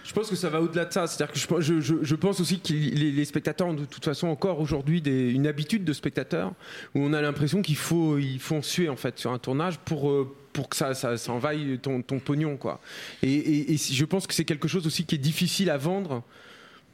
Je 0.04 0.14
pense 0.14 0.30
que 0.30 0.36
ça 0.36 0.50
va 0.50 0.62
au-delà 0.62 0.86
de 0.86 0.94
ça. 0.94 1.08
C'est-à-dire 1.08 1.34
que 1.34 1.40
je, 1.40 2.16
pense- 2.16 2.40
aussi 2.40 2.60
que 2.60 2.74
les, 2.74 3.26
spectateurs 3.26 3.68
ont 3.68 3.74
de 3.74 3.86
toute 3.86 4.06
façon 4.06 4.28
encore 4.28 4.60
aujourd'hui 4.60 5.00
une 5.00 5.48
habitude 5.48 5.84
de 5.84 5.94
spectateurs 5.94 6.54
où 6.96 7.00
on 7.02 7.14
a 7.14 7.22
l'impression 7.22 7.62
qu'il 7.62 7.76
faut, 7.76 8.18
il 8.18 8.40
faut 8.40 8.56
en 8.56 8.62
suer 8.62 8.90
en 8.90 8.96
fait 8.96 9.18
sur 9.20 9.32
un 9.32 9.40
tournage 9.40 9.78
pour. 9.80 10.10
euh, 10.10 10.34
pour 10.54 10.70
que 10.70 10.76
ça, 10.76 10.96
ça, 10.96 11.18
ça 11.18 11.32
envahisse 11.32 11.80
ton, 11.84 12.02
pognon 12.02 12.58
quoi. 12.58 12.82
Et, 13.22 13.78
je 13.78 14.06
pense 14.06 14.26
que 14.26 14.34
c'est 14.34 14.44
quelque 14.44 14.68
chose 14.68 14.88
aussi 14.88 15.06
qui 15.06 15.14
est 15.14 15.20
difficile 15.20 15.70
à 15.70 15.78
vendre 15.78 16.24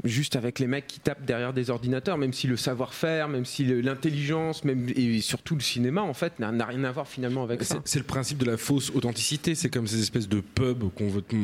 juste 0.04 0.36
avec 0.36 0.60
les 0.60 0.68
mecs 0.68 0.88
qui 0.88 1.00
tapent 1.00 1.26
derrière 1.26 1.54
des 1.54 1.70
ordinateurs, 1.70 2.18
même 2.18 2.34
si 2.34 2.48
le 2.48 2.58
savoir-faire, 2.58 3.30
même 3.30 3.46
si 3.46 3.64
l'intelligence, 3.82 4.64
même 4.66 4.88
et 4.96 5.22
surtout 5.22 5.56
le 5.56 5.62
cinéma 5.62 6.02
en 6.02 6.14
fait 6.14 6.39
n'a 6.39 6.66
rien 6.66 6.84
à 6.84 6.91
voir 6.91 7.08
finalement 7.08 7.44
avec 7.44 7.64
ça. 7.64 7.82
c'est 7.86 8.00
le 8.00 8.06
principe 8.06 8.38
de 8.38 8.46
la 8.46 8.58
fausse 8.58 8.91
authenticité. 8.94 9.56
C'est 9.56 9.70
comme 9.70 9.88
ces 9.88 10.02
espèces 10.02 10.28
de 10.28 10.41
pubs 10.41 10.89
qu'on 10.94 11.08
veut 11.08 11.22
te- 11.22 11.36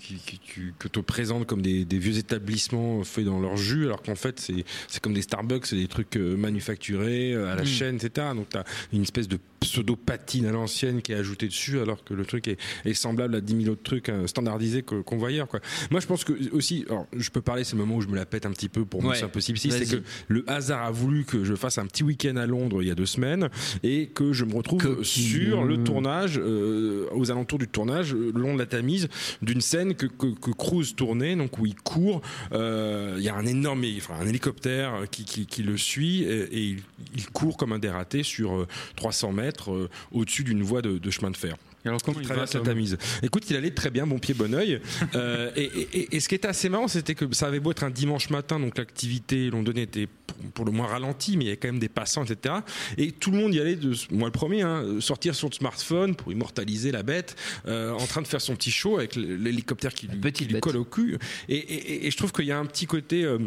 qui, 0.00 0.14
qui- 0.14 0.38
qui- 0.38 0.72
que 0.78 0.88
te 0.88 1.00
présente 1.00 1.46
comme 1.46 1.60
des, 1.62 1.84
des 1.84 1.98
vieux 1.98 2.16
établissements 2.16 3.02
faits 3.04 3.24
dans 3.24 3.40
leur 3.40 3.56
jus, 3.56 3.84
alors 3.86 4.02
qu'en 4.02 4.14
fait 4.14 4.40
c'est 4.40 5.00
comme 5.00 5.12
des 5.14 5.22
Starbucks, 5.22 5.66
c'est 5.66 5.76
des 5.76 5.88
trucs 5.88 6.16
euh, 6.16 6.36
manufacturés 6.36 7.32
euh, 7.34 7.52
à 7.52 7.54
la 7.54 7.62
Mm. 7.62 7.66
chaîne, 7.66 7.96
etc. 7.96 8.28
Donc 8.34 8.48
t'as 8.50 8.64
une 8.92 9.02
espèce 9.02 9.28
de 9.28 9.38
pseudo 9.60 9.96
patine 9.96 10.46
à 10.46 10.52
l'ancienne 10.52 11.02
qui 11.02 11.12
est 11.12 11.16
ajoutée 11.16 11.48
dessus, 11.48 11.80
alors 11.80 12.04
que 12.04 12.14
le 12.14 12.24
truc 12.24 12.46
est, 12.48 12.58
est 12.84 12.94
semblable 12.94 13.34
à 13.34 13.40
10 13.40 13.62
000 13.62 13.72
autres 13.72 13.82
trucs 13.82 14.08
euh, 14.08 14.26
standardisés 14.26 14.82
qu'on 14.82 15.16
voit 15.16 15.28
ailleurs. 15.28 15.48
Quoi. 15.48 15.60
Moi 15.90 16.00
je 16.00 16.06
pense 16.06 16.24
que 16.24 16.32
aussi, 16.52 16.84
alors, 16.88 17.06
je 17.16 17.30
peux 17.30 17.40
parler, 17.40 17.64
c'est 17.64 17.72
le 17.74 17.78
moment 17.84 17.95
où 17.96 18.00
je 18.02 18.08
me 18.08 18.16
la 18.16 18.26
pète 18.26 18.46
un 18.46 18.52
petit 18.52 18.68
peu 18.68 18.84
pour 18.84 19.04
Ouais. 19.04 19.16
c'est 19.16 19.24
impossible. 19.24 19.58
Si, 19.58 19.70
c'est 19.70 19.86
que 19.86 20.02
le 20.28 20.44
hasard 20.46 20.82
a 20.84 20.90
voulu 20.90 21.24
que 21.24 21.44
je 21.44 21.54
fasse 21.54 21.78
un 21.78 21.86
petit 21.86 22.02
week-end 22.04 22.36
à 22.36 22.46
Londres 22.46 22.82
il 22.82 22.88
y 22.88 22.90
a 22.90 22.94
deux 22.94 23.06
semaines 23.06 23.48
et 23.82 24.06
que 24.06 24.32
je 24.32 24.44
me 24.44 24.54
retrouve 24.54 25.02
sur 25.04 25.64
le 25.64 25.82
tournage, 25.84 26.38
euh, 26.42 27.06
aux 27.12 27.30
alentours 27.30 27.58
du 27.58 27.68
tournage, 27.68 28.14
euh, 28.14 28.32
le 28.34 28.40
long 28.40 28.54
de 28.54 28.58
la 28.58 28.66
Tamise, 28.66 29.08
d'une 29.42 29.60
scène 29.60 29.94
que, 29.94 30.06
que, 30.06 30.26
que 30.38 30.50
Cruise 30.50 30.94
tournait, 30.94 31.36
donc 31.36 31.58
où 31.58 31.66
il 31.66 31.74
court. 31.76 32.22
euh, 32.52 33.14
Il 33.18 33.24
y 33.24 33.28
a 33.28 33.34
un 33.34 33.46
énorme, 33.46 33.84
enfin, 33.98 34.14
un 34.20 34.26
hélicoptère 34.26 35.04
qui, 35.10 35.24
qui, 35.24 35.46
qui 35.46 35.62
le 35.62 35.76
suit 35.76 36.22
et, 36.22 36.42
et 36.42 36.60
il, 36.62 36.82
il 37.14 37.26
court 37.30 37.56
comme 37.56 37.72
un 37.72 37.78
dératé 37.78 38.22
sur 38.22 38.54
euh, 38.56 38.66
300 38.96 39.32
mètres 39.32 39.72
euh, 39.72 39.88
au-dessus 40.12 40.44
d'une 40.44 40.62
voie 40.62 40.82
de, 40.82 40.98
de 40.98 41.10
chemin 41.10 41.30
de 41.30 41.36
fer. 41.36 41.56
Alors 41.86 42.02
comment 42.02 42.18
Il 42.18 42.22
il 42.22 42.26
traverse 42.26 42.52
va, 42.54 42.58
la 42.60 42.64
Tamise. 42.66 42.98
Écoute, 43.22 43.44
il 43.50 43.56
allait 43.56 43.70
très 43.70 43.90
bien, 43.90 44.06
bon 44.06 44.18
pied, 44.18 44.34
bon 44.34 44.54
oeil. 44.54 44.80
Euh, 45.14 45.50
et, 45.56 45.62
et- 45.64 45.88
et- 46.00 46.16
et 46.16 46.20
ce 46.20 46.28
qui 46.28 46.34
était 46.34 46.48
assez 46.48 46.68
marrant, 46.68 46.88
c'était 46.88 47.14
que 47.14 47.24
ça 47.34 47.46
avait 47.46 47.60
beau 47.60 47.70
être 47.70 47.84
un 47.84 47.90
dimanche 47.90 48.30
matin, 48.30 48.58
donc 48.60 48.78
l'activité 48.78 49.50
londonienne 49.50 49.84
était 49.84 50.06
pour, 50.26 50.36
pour 50.54 50.64
le 50.64 50.72
moins 50.72 50.86
ralentie, 50.86 51.36
mais 51.36 51.44
il 51.44 51.46
y 51.46 51.50
avait 51.50 51.56
quand 51.56 51.68
même 51.68 51.78
des 51.78 51.88
passants, 51.88 52.24
etc. 52.24 52.56
Et 52.98 53.12
tout 53.12 53.30
le 53.30 53.38
monde 53.38 53.54
y 53.54 53.60
allait, 53.60 53.76
de, 53.76 53.92
moi 54.10 54.28
le 54.28 54.32
premier, 54.32 54.62
hein, 54.62 54.84
sortir 55.00 55.34
son 55.34 55.50
smartphone 55.50 56.14
pour 56.16 56.32
immortaliser 56.32 56.90
la 56.92 57.02
bête, 57.02 57.36
euh, 57.66 57.92
en 57.92 58.06
train 58.06 58.22
de 58.22 58.26
faire 58.26 58.40
son 58.40 58.54
petit 58.56 58.70
show 58.70 58.96
avec 58.98 59.16
l'hélicoptère 59.16 59.94
qui, 59.94 60.06
lui- 60.08 60.32
qui 60.32 60.44
lui 60.46 60.60
colle 60.60 60.76
au 60.76 60.84
cul. 60.84 61.18
Et, 61.48 61.56
et- 61.56 62.06
et 62.06 62.10
je 62.10 62.16
trouve 62.16 62.32
qu'il 62.32 62.46
y 62.46 62.52
a 62.52 62.58
un 62.58 62.66
petit 62.66 62.86
côté. 62.86 63.24
euh, 63.24 63.38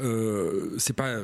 euh, 0.00 0.74
c'est 0.78 0.92
pas 0.92 1.20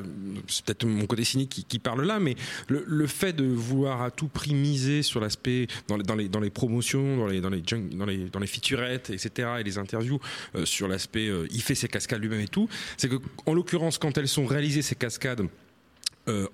c'est 0.48 0.64
peut-être 0.64 0.84
mon 0.84 1.06
côté 1.06 1.24
cynique 1.24 1.64
qui, 1.68 1.78
parle 1.78 2.04
là 2.04 2.20
mais 2.20 2.36
le, 2.68 3.06
fait 3.06 3.32
de 3.32 3.44
vouloir 3.44 4.02
à 4.02 4.10
tout 4.10 4.28
prix 4.28 4.54
miser 4.54 5.02
sur 5.02 5.20
l'aspect 5.20 5.66
dans 5.88 5.96
les, 5.96 6.04
dans 6.04 6.14
les 6.14 6.28
dans 6.28 6.40
les 6.40 6.50
promotions 6.50 7.16
dans 7.16 7.26
les 7.26 7.40
dans 7.40 7.50
les 7.50 7.62
dans 7.62 8.06
les 8.06 8.28
dans 8.28 8.40
les 8.40 8.46
featurettes 8.46 9.10
etc 9.10 9.48
et 9.60 9.62
les 9.62 9.78
interviews 9.78 10.20
euh, 10.54 10.64
sur 10.64 10.88
l'aspect 10.88 11.28
euh, 11.28 11.46
il 11.50 11.62
fait 11.62 11.74
ses 11.74 11.88
cascades 11.88 12.20
lui-même 12.20 12.40
et 12.40 12.48
tout 12.48 12.68
c'est 12.96 13.08
que 13.08 13.16
en 13.46 13.54
l'occurrence 13.54 13.98
quand 13.98 14.16
elles 14.18 14.28
sont 14.28 14.46
réalisées 14.46 14.82
ces 14.82 14.94
cascades 14.94 15.46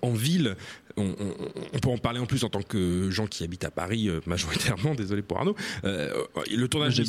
en 0.01 0.12
ville, 0.14 0.57
on, 0.99 1.14
on- 1.18 1.34
on 1.72 1.78
peut 1.78 1.88
en 1.90 1.99
parler 1.99 2.20
en 2.20 2.26
plus 2.26 2.44
en 2.44 2.49
tant 2.49 2.62
que 2.62 3.11
gens 3.11 3.26
qui 3.26 3.44
habitent 3.44 3.64
à 3.64 3.70
Paris 3.70 4.09
euh, 4.09 4.20
majoritairement, 4.26 4.94
désolé 4.96 5.22
pour 5.22 5.38
Arnaud. 5.38 5.57
Euh, 5.84 6.12
le 6.55 6.68
tournage 6.68 6.96
de 6.96 7.03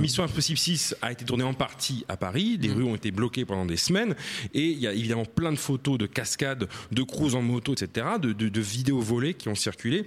Mission, 0.00 0.22
Impossible 0.24 0.58
6 0.58 0.96
a 1.02 1.12
été 1.12 1.24
tourné 1.24 1.44
en 1.44 1.54
partie 1.54 2.04
à 2.08 2.16
Paris. 2.16 2.56
Mmh. 2.58 2.62
Les 2.62 2.72
rues 2.72 2.84
ont 2.84 2.94
été 2.94 3.10
bloquées 3.10 3.44
pendant 3.44 3.66
des 3.66 3.76
semaines 3.76 4.14
et 4.54 4.66
il 4.66 4.78
y 4.78 4.86
a 4.86 4.92
évidemment 4.92 5.24
plein 5.24 5.52
de 5.52 5.58
photos 5.58 5.98
de 5.98 6.06
cascades, 6.06 6.68
de 6.90 7.02
cruise 7.02 7.34
en 7.34 7.42
moto, 7.42 7.72
etc., 7.72 8.06
de, 8.20 8.32
de, 8.32 8.48
de 8.48 8.60
vidéos 8.60 9.00
volées 9.00 9.34
qui 9.34 9.48
ont 9.48 9.54
circulé 9.54 10.04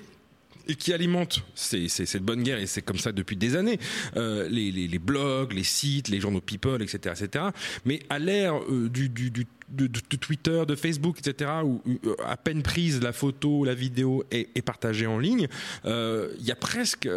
et 0.68 0.76
qui 0.76 0.94
alimentent 0.94 1.44
ces- 1.56 1.88
ces- 1.88 2.06
cette 2.06 2.24
bonne 2.24 2.44
guerre 2.44 2.60
et 2.60 2.66
c'est 2.68 2.82
comme 2.82 2.98
ça 2.98 3.12
depuis 3.12 3.36
des 3.36 3.56
années 3.56 3.80
euh, 4.18 4.48
les, 4.50 4.72
les- 4.72 4.88
les 4.88 5.00
blogs, 5.00 5.54
les 5.54 5.64
sites, 5.64 6.08
les 6.10 6.20
journaux 6.20 6.42
People, 6.42 6.82
etc., 6.82 7.16
etc. 7.20 7.46
Mais 7.86 8.00
à 8.10 8.20
l'ère 8.20 8.56
euh, 8.70 8.90
du, 8.90 9.10
du- 9.10 9.32
du- 9.32 9.48
de, 9.70 9.88
Twitter, 10.18 10.64
de 10.68 10.76
Facebook, 10.76 11.18
etc., 11.20 11.50
où 11.64 11.82
euh, 12.06 12.16
à 12.24 12.38
peine 12.38 12.62
prise 12.62 13.02
la 13.02 13.12
photo, 13.14 13.66
la 13.66 13.74
vidéo 13.74 14.24
est, 14.30 14.50
est 14.56 14.62
partagée 14.62 15.08
en 15.08 15.18
ligne, 15.18 15.48
euh, 15.86 16.34
il 16.40 16.46
y 16.46 16.52
a 16.52 16.56
presque 16.56 17.10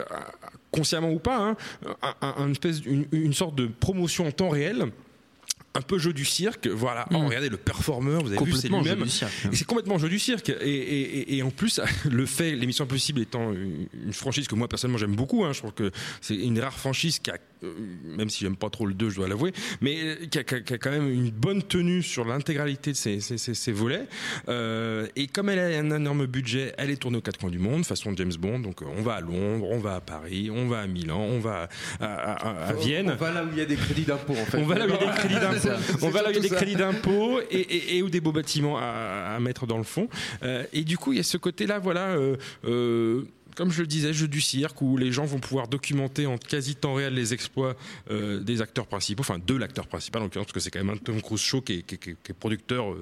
consciemment 0.70 1.10
ou 1.12 1.18
pas, 1.18 1.38
hein, 1.38 1.56
un- 2.22 2.34
un 2.38 2.50
espèce, 2.50 2.80
une, 2.86 3.06
une 3.12 3.34
sorte 3.34 3.54
de 3.54 3.66
promotion 3.66 4.26
en 4.26 4.32
temps 4.32 4.48
réel. 4.48 4.86
Un 5.78 5.82
peu 5.82 5.98
jeu 5.98 6.12
du 6.12 6.24
cirque, 6.24 6.66
voilà. 6.66 7.06
Oh, 7.14 7.18
regardez 7.26 7.48
le 7.48 7.56
performeur, 7.56 8.20
vous 8.22 8.32
avez 8.32 8.44
vu, 8.44 8.52
c'est 8.52 8.68
Complètement 8.68 8.82
jeu 8.82 8.90
lui-même. 8.90 9.04
du 9.04 9.10
cirque. 9.10 9.32
Et 9.52 9.56
c'est 9.56 9.64
complètement 9.66 9.98
jeu 9.98 10.08
du 10.08 10.18
cirque. 10.18 10.48
Et, 10.48 10.52
et- 10.52 11.18
et- 11.20 11.36
et 11.36 11.42
en 11.42 11.50
plus, 11.50 11.80
le 12.10 12.26
fait, 12.26 12.56
l'émission 12.56 12.84
Impossible 12.84 13.20
étant 13.20 13.52
une, 13.52 13.86
franchise 14.12 14.48
que 14.48 14.54
moi 14.56 14.66
personnellement 14.68 14.98
j'aime 14.98 15.14
beaucoup, 15.14 15.44
hein, 15.44 15.52
je 15.52 15.58
trouve 15.60 15.72
que 15.72 15.90
c'est 16.20 16.34
une 16.34 16.58
rare 16.58 16.76
franchise 16.76 17.18
qui 17.20 17.30
a, 17.30 17.36
euh, 17.62 17.72
même 18.04 18.28
si 18.30 18.40
j'aime 18.44 18.56
pas 18.56 18.70
trop 18.70 18.86
le 18.86 18.94
2, 18.94 19.10
je 19.10 19.16
dois 19.16 19.28
l'avouer, 19.28 19.52
mais 19.80 20.18
qui 20.30 20.38
a, 20.38 20.44
qui 20.44 20.54
a- 20.56 20.60
qui 20.60 20.74
a 20.74 20.78
quand 20.78 20.90
même 20.90 21.08
une 21.08 21.30
bonne 21.30 21.62
tenue 21.62 22.02
sur 22.02 22.24
l'intégralité 22.24 22.90
de 22.92 22.96
ses, 22.96 23.20
ses- 23.20 23.38
ses- 23.38 23.54
ses 23.54 23.72
volets. 23.72 24.06
Euh, 24.48 25.06
et 25.16 25.26
comme 25.26 25.48
elle 25.48 25.58
a 25.58 25.78
un 25.78 25.90
énorme 25.96 26.26
budget, 26.26 26.72
elle 26.78 26.90
est 26.90 26.96
tournée 26.96 27.18
aux 27.18 27.22
quatre 27.22 27.38
coins 27.38 27.50
du 27.50 27.58
monde, 27.58 27.84
façon 27.84 28.12
James 28.16 28.32
Bond. 28.38 28.58
Donc 28.60 28.82
euh, 28.82 28.86
on 28.96 29.02
va 29.02 29.14
à 29.14 29.20
Londres, 29.20 29.66
on 29.70 29.78
va 29.78 29.96
à 29.96 30.00
Paris, 30.00 30.50
on 30.50 30.66
va 30.68 30.80
à 30.80 30.86
Milan, 30.86 31.20
on 31.20 31.38
va 31.38 31.68
à, 32.00 32.04
à- 32.06 32.32
à- 32.32 32.68
à 32.68 32.72
Vienne. 32.72 33.10
On 33.12 33.16
va 33.24 33.32
là 33.32 33.44
où 33.44 33.48
il 33.52 33.58
y 33.58 33.60
a 33.60 33.66
des 33.66 33.76
crédits 33.76 34.02
d'impôt 34.04 34.32
en 34.32 34.44
fait. 34.46 34.58
On 34.58 34.64
va 34.66 34.76
là 34.78 34.86
où 34.86 34.88
il 34.88 34.94
y 34.94 35.08
a 35.08 35.12
des 35.12 35.18
crédits 35.18 35.34
d'impôt. 35.34 35.67
Ça. 35.76 35.96
On 36.02 36.10
va 36.10 36.22
là 36.22 36.28
où 36.28 36.32
il 36.32 36.36
y 36.36 36.38
a 36.38 36.42
des 36.42 36.48
ça. 36.48 36.56
crédits 36.56 36.76
d'impôt 36.76 37.40
et, 37.50 37.56
et, 37.56 37.96
et 37.98 38.02
où 38.02 38.10
des 38.10 38.20
beaux 38.20 38.32
bâtiments 38.32 38.78
à, 38.78 39.34
à 39.36 39.40
mettre 39.40 39.66
dans 39.66 39.78
le 39.78 39.84
fond. 39.84 40.08
Euh, 40.42 40.64
et 40.72 40.84
du 40.84 40.96
coup, 40.98 41.12
il 41.12 41.16
y 41.16 41.20
a 41.20 41.24
ce 41.24 41.36
côté-là, 41.36 41.78
voilà. 41.78 42.08
euh, 42.10 42.36
euh, 42.64 43.22
comme 43.56 43.72
je 43.72 43.80
le 43.80 43.88
disais, 43.88 44.12
jeu 44.12 44.28
du 44.28 44.40
cirque 44.40 44.80
où 44.82 44.96
les 44.96 45.10
gens 45.10 45.24
vont 45.24 45.40
pouvoir 45.40 45.66
documenter 45.66 46.26
en 46.26 46.38
quasi 46.38 46.76
temps 46.76 46.94
réel 46.94 47.14
les 47.14 47.34
exploits 47.34 47.74
euh, 48.10 48.38
des 48.40 48.62
acteurs 48.62 48.86
principaux, 48.86 49.22
enfin 49.22 49.38
de 49.44 49.54
l'acteur 49.56 49.88
principal 49.88 50.22
en 50.22 50.26
l'occurrence, 50.26 50.46
parce 50.46 50.54
que 50.54 50.60
c'est 50.60 50.70
quand 50.70 50.78
même 50.84 50.90
un 50.94 50.96
Tom 50.96 51.20
Cruise 51.20 51.40
show 51.40 51.60
qui 51.60 51.72
est, 51.72 51.82
qui 51.82 51.96
est- 51.96 51.98
qui 51.98 52.10
est- 52.10 52.16
qui 52.22 52.30
est 52.30 52.34
producteur 52.38 52.92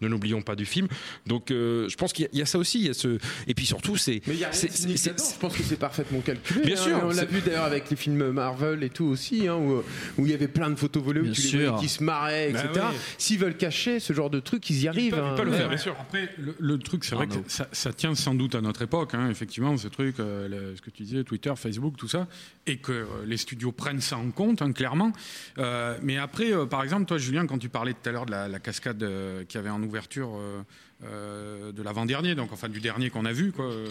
Ne 0.00 0.08
n'oublions 0.08 0.42
pas 0.42 0.56
du 0.56 0.64
film. 0.66 0.88
Donc, 1.26 1.50
euh, 1.50 1.88
je 1.88 1.96
pense 1.96 2.12
qu'il 2.12 2.24
y, 2.24 2.26
a- 2.26 2.30
il 2.32 2.38
y 2.40 2.42
a 2.42 2.46
ça 2.46 2.58
aussi. 2.58 2.80
Il 2.80 2.86
y 2.86 2.90
a 2.90 2.94
ce... 2.94 3.18
Et 3.46 3.54
puis 3.54 3.64
surtout, 3.64 3.96
c'est. 3.96 4.20
Mais 4.26 4.34
il 4.34 4.40
y 4.40 4.44
a 4.44 4.50
rien 4.50 4.60
de. 4.60 4.66
Je 5.06 5.38
pense 5.38 5.56
que 5.56 5.62
c'est 5.62 5.78
parfaitement 5.78 6.20
calculé. 6.20 6.62
Bien 6.66 6.74
hein. 6.74 6.82
sûr, 6.82 7.00
On 7.04 7.08
l'a 7.10 7.24
vu 7.24 7.40
d'ailleurs 7.40 7.64
avec 7.64 7.88
les 7.90 7.96
films 7.96 8.30
Marvel 8.30 8.82
et 8.82 8.90
tout 8.90 9.04
aussi, 9.04 9.46
hein, 9.48 9.54
où, 9.56 9.82
où 10.18 10.26
il 10.26 10.30
y 10.30 10.34
avait 10.34 10.48
plein 10.48 10.70
de 10.70 10.74
photos 10.76 11.02
volées 11.02 11.20
où 11.20 11.30
tu 11.30 11.42
les 11.56 11.66
voyais 11.66 11.80
qui 11.80 11.88
se 11.88 12.02
marraient, 12.02 12.50
etc. 12.50 12.68
Bah 12.74 12.88
oui. 12.92 12.96
S'ils 13.18 13.38
veulent 13.38 13.56
cacher 13.56 14.00
ce 14.00 14.12
genre 14.12 14.30
de 14.30 14.40
truc, 14.40 14.68
ils 14.70 14.82
y 14.82 14.88
arrivent. 14.88 15.12
peuvent- 15.14 15.24
ils 15.24 15.28
hein. 15.30 15.34
peuvent 15.36 15.44
le 15.46 15.50
Ouais. 15.52 15.58
faire, 15.58 15.68
bien 15.68 15.78
sûr. 15.78 15.96
Après, 16.00 16.28
le, 16.38 16.54
le 16.58 16.78
truc, 16.78 17.04
c'est 17.04 17.14
vrai 17.14 17.26
que 17.28 17.34
ça, 17.46 17.68
ça 17.72 17.92
tient 17.92 18.14
sans 18.14 18.34
doute 18.34 18.54
à 18.56 18.60
notre 18.60 18.82
époque, 18.82 19.14
hein, 19.14 19.28
effectivement, 19.30 19.76
ce 19.76 19.88
truc, 19.88 20.18
euh, 20.18 20.48
le- 20.48 20.76
ce 20.76 20.82
que 20.82 20.90
tu 20.90 21.02
disais, 21.04 21.22
Twitter, 21.24 21.52
Facebook, 21.56 21.96
tout 21.96 22.08
ça, 22.08 22.26
et 22.66 22.78
que 22.78 22.92
euh, 22.92 23.04
les 23.26 23.36
studios 23.36 23.72
prennent 23.72 24.00
ça 24.00 24.16
en 24.16 24.30
compte, 24.30 24.60
hein, 24.62 24.72
clairement. 24.72 25.12
Euh, 25.58 25.96
mais 26.02 26.16
après, 26.18 26.52
euh, 26.52 26.66
par 26.66 26.82
exemple, 26.82 27.06
toi, 27.06 27.18
Julien, 27.18 27.46
quand 27.46 27.58
tu 27.58 27.68
parlais 27.68 27.92
tout 27.94 28.08
à 28.08 28.12
l'heure 28.12 28.26
de 28.26 28.30
la, 28.32 28.48
la 28.48 28.58
cascade 28.58 29.02
euh, 29.02 29.44
qu'il 29.44 29.58
y 29.58 29.60
avait 29.60 29.70
en 29.70 29.83
ouverture 29.84 30.64
euh, 31.04 31.68
euh, 31.68 31.72
de 31.72 31.82
l'avant-dernier, 31.82 32.34
donc 32.34 32.52
enfin 32.52 32.68
du 32.68 32.80
dernier 32.80 33.10
qu'on 33.10 33.24
a 33.24 33.32
vu, 33.32 33.52
quoi, 33.52 33.66
euh, 33.66 33.86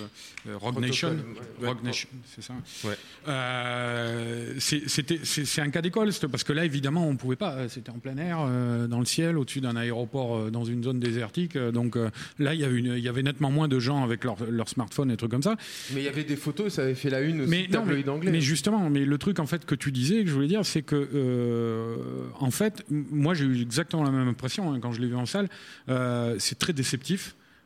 euh, 0.47 0.57
Rogue 0.57 0.79
Nation. 0.79 1.15
Rogue 1.61 1.83
Nation, 1.83 2.09
c'est 2.35 2.41
ça. 2.41 2.53
Ouais. 2.83 2.95
Euh, 3.27 4.53
c'est- 4.59 4.87
c'était- 4.87 5.19
c'est 5.23 5.45
c'est 5.45 5.61
un 5.61 5.69
cas 5.69 5.81
d'école, 5.81 6.09
parce 6.31 6.43
que 6.43 6.53
là, 6.53 6.65
évidemment, 6.65 7.07
on 7.07 7.15
pouvait 7.15 7.35
pas. 7.35 7.67
C'était 7.69 7.91
en 7.91 7.99
plein 7.99 8.17
air, 8.17 8.39
euh, 8.41 8.87
dans 8.87 8.99
le 8.99 9.05
ciel, 9.05 9.37
au-dessus 9.37 9.61
d'un 9.61 9.75
aéroport, 9.75 10.35
euh, 10.37 10.49
dans 10.51 10.65
une 10.65 10.83
zone 10.83 10.99
désertique. 10.99 11.55
euh, 11.55 11.71
donc 11.71 11.95
euh, 11.97 12.09
là, 12.39 12.53
il 12.53 12.59
y, 12.61 12.63
avait 12.65 12.77
une- 12.77 12.93
il 12.97 13.03
y 13.03 13.07
avait 13.09 13.23
nettement 13.23 13.51
moins 13.51 13.67
de 13.67 13.79
gens 13.79 14.03
avec 14.03 14.23
leur, 14.23 14.37
leur 14.49 14.69
smartphone 14.69 15.11
et 15.11 15.17
trucs 15.17 15.31
comme 15.31 15.43
ça. 15.43 15.55
Mais 15.93 16.01
il 16.01 16.05
y 16.05 16.07
avait 16.07 16.23
des 16.23 16.35
photos, 16.35 16.73
ça 16.73 16.83
avait 16.83 16.95
fait 16.95 17.09
la 17.09 17.21
une 17.21 17.41
aussi, 17.41 17.49
Mais, 17.49 17.67
non, 17.71 17.83
mais, 17.85 18.07
anglais. 18.09 18.31
mais 18.31 18.41
justement, 18.41 18.89
mais 18.89 19.05
le 19.05 19.17
truc 19.17 19.39
en 19.39 19.45
fait 19.45 19.65
que 19.65 19.75
tu 19.75 19.91
disais, 19.91 20.23
que 20.23 20.29
je 20.29 20.33
voulais 20.33 20.47
dire, 20.47 20.65
c'est 20.65 20.81
que 20.81 20.95
euh, 21.13 21.95
en 22.39 22.51
fait, 22.51 22.83
moi 22.89 23.33
j'ai 23.33 23.45
eu 23.45 23.61
exactement 23.61 24.03
la 24.03 24.11
même 24.11 24.27
impression 24.27 24.73
hein, 24.73 24.79
quand 24.81 24.91
je 24.91 25.01
l'ai 25.01 25.07
vu 25.07 25.15
en 25.15 25.25
salle. 25.25 25.49
Euh, 25.89 26.35
c'est 26.39 26.57
très 26.57 26.73
déceptif. 26.73 27.02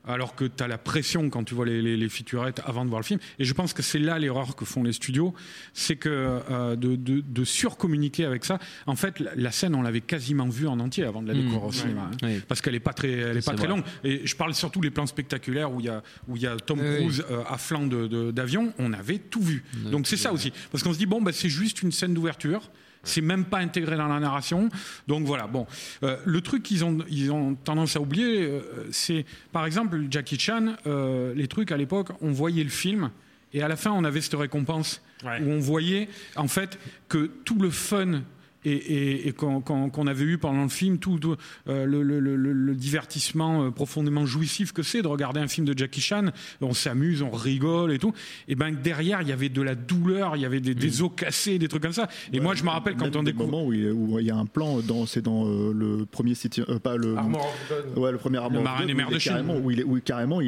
Alors 0.10 0.36
que 0.36 0.46
tu 0.46 0.64
as 0.64 0.70
la 0.70 0.78
pression 0.78 1.30
quand 1.30 1.44
tu 1.44 1.54
vois 1.54 1.66
les, 1.66 1.82
les, 1.82 1.98
les 1.98 2.08
featurettes 2.08 2.62
avant 2.64 2.86
de 2.86 2.90
voir 2.90 3.02
le 3.02 3.06
film. 3.06 3.20
Et 3.40 3.44
je 3.44 3.54
pense 3.54 3.74
que 3.74 3.82
c'est 3.84 4.00
là 4.00 4.18
l'erreur 4.18 4.56
que 4.56 4.64
font 4.64 4.82
les 4.82 4.94
studios. 4.94 5.34
C'est 5.74 5.98
que 5.98 6.08
euh, 6.50 6.78
de, 6.78 6.96
de, 6.96 7.20
de 7.20 7.44
surcommuniquer 7.44 8.24
avec 8.24 8.46
ça. 8.46 8.58
En 8.86 8.96
fait, 8.96 9.20
la, 9.20 9.36
la 9.36 9.52
scène, 9.52 9.76
on 9.76 9.82
l'avait 9.82 10.00
quasiment 10.00 10.48
vue 10.48 10.66
en 10.66 10.80
entier 10.80 11.04
avant 11.04 11.22
de 11.22 11.28
la 11.28 11.34
Mmh. 11.34 11.38
découvrir 11.42 11.64
au 11.66 11.72
cinéma. 11.74 12.10
hein. 12.24 12.28
Parce 12.48 12.62
qu'elle 12.62 12.72
n'est 12.76 12.80
pas 12.80 12.94
très, 12.94 13.12
elle 13.12 13.36
est 13.38 13.46
pas 13.46 13.52
très 13.54 13.68
vrai. 13.68 13.76
longue. 13.76 13.84
Et 14.06 14.26
je 14.26 14.36
parle 14.38 14.54
surtout 14.54 14.80
des 14.80 14.92
plans 14.92 15.08
spectaculaires 15.08 15.74
où 15.74 15.82
il 15.82 15.88
y 15.88 15.90
a, 15.90 16.02
où 16.30 16.38
il 16.38 16.42
y 16.42 16.48
a 16.48 16.56
Tom 16.56 16.80
Oui. 16.80 16.96
Cruise 16.96 17.26
euh, 17.30 17.44
à 17.50 17.58
flanc 17.58 17.86
de- 17.86 18.08
de- 18.08 18.32
d'avion. 18.32 18.72
On 18.80 18.94
avait 18.94 19.18
tout 19.20 19.42
vu. 19.42 19.66
Donc 19.92 20.08
c'est 20.08 20.16
ça 20.16 20.32
aussi. 20.32 20.54
Parce 20.72 20.86
qu'on 20.86 20.94
se 20.94 21.00
dit, 21.00 21.06
bon, 21.06 21.22
bah, 21.22 21.34
c'est 21.34 21.50
juste 21.50 21.82
une 21.82 21.92
scène 21.92 22.14
d'ouverture. 22.14 22.72
C'est 23.08 23.22
même 23.22 23.46
pas 23.46 23.60
intégré 23.60 23.96
dans 23.98 24.08
la 24.08 24.20
narration. 24.20 24.70
Donc 25.08 25.26
voilà, 25.26 25.48
bon. 25.48 25.66
Euh, 26.04 26.18
le 26.26 26.42
truc 26.42 26.64
qu'ils 26.64 26.84
ont, 26.86 26.98
ils 27.10 27.32
ont 27.32 27.56
tendance 27.56 27.96
à 27.96 28.02
oublier, 28.02 28.42
euh, 28.44 28.62
c'est 28.92 29.26
par 29.52 29.66
exemple 29.66 30.00
Jackie 30.10 30.38
Chan, 30.40 30.76
euh, 30.86 31.34
les 31.34 31.48
trucs 31.48 31.72
à 31.72 31.78
l'époque, 31.78 32.10
on 32.22 32.32
voyait 32.32 32.64
le 32.64 32.70
film 32.70 33.10
et 33.54 33.62
à 33.64 33.68
la 33.68 33.76
fin 33.78 33.92
on 33.92 34.04
avait 34.04 34.22
cette 34.22 34.36
récompense 34.36 35.02
Ouais. 35.26 35.42
où 35.42 35.50
on 35.50 35.60
voyait 35.60 36.10
en 36.36 36.48
fait 36.48 36.78
que 37.10 37.32
tout 37.44 37.58
le 37.60 37.72
fun 37.72 38.22
et, 38.72 38.76
et- 38.76 39.28
et 39.28 39.32
qu'on 39.34 40.08
avait 40.08 40.26
eu 40.26 40.38
pendant 40.38 40.64
le 40.64 40.70
film, 40.70 40.98
tout, 40.98 41.20
tout, 41.20 41.36
euh, 41.70 41.86
le, 41.86 42.02
le- 42.04 42.20
le- 42.20 42.36
le- 42.36 42.54
le 42.54 42.76
divertissement 42.76 43.64
euh, 43.66 43.72
profondément 43.72 44.26
jouissif 44.26 44.72
que 44.74 44.84
c'est 44.84 45.02
de 45.02 45.08
regarder 45.08 45.40
un 45.40 45.48
film 45.48 45.66
de 45.68 45.78
Jackie 45.78 46.02
Chan, 46.02 46.26
on 46.62 46.74
s'amuse, 46.74 47.22
on 47.22 47.30
rigole 47.32 47.92
et 47.94 48.00
tout, 48.00 48.14
et 48.48 48.56
ben 48.56 48.72
derrière 48.72 49.22
il 49.22 49.28
y 49.28 49.32
avait 49.32 49.50
de 49.50 49.62
la 49.62 49.76
douleur, 49.76 50.36
il 50.36 50.42
y 50.42 50.46
avait 50.46 50.60
des, 50.60 50.76
des 50.76 51.02
os 51.02 51.12
cassés, 51.16 51.60
des 51.60 51.68
trucs 51.68 51.84
comme 51.84 51.94
ça. 51.94 52.08
Et 52.34 52.40
moi 52.40 52.56
je 52.56 52.64
me 52.64 52.70
rappelle 52.70 52.96
quand 52.96 53.16
on 53.16 53.24
découvre. 53.24 53.46
moments 53.52 53.66
où 53.66 53.74
il, 53.74 53.92
où 53.92 54.20
il 54.20 54.26
y 54.26 54.32
a 54.32 54.36
un 54.36 54.46
plan, 54.46 54.80
dans, 54.80 55.06
c'est 55.06 55.22
dans 55.22 55.46
euh, 55.48 55.74
le 55.74 56.06
premier 56.06 56.36
City, 56.36 56.62
euh, 56.68 56.80
pas 56.80 56.96
le. 56.98 57.16
Armor. 57.18 57.54
Ouais, 57.96 58.12
le 58.12 58.18
premier 58.18 58.38
Armor 58.38 58.60
Le 58.60 58.64
marin 58.64 58.86
des 58.86 58.94
mers 58.94 59.10
de 59.10 59.20
Chine. 59.20 59.32
carrément, 59.34 59.58
où 59.58 59.72
il 59.72 59.80
est, 59.80 59.84
où 59.84 60.00
carrément 60.02 60.42
il, 60.42 60.48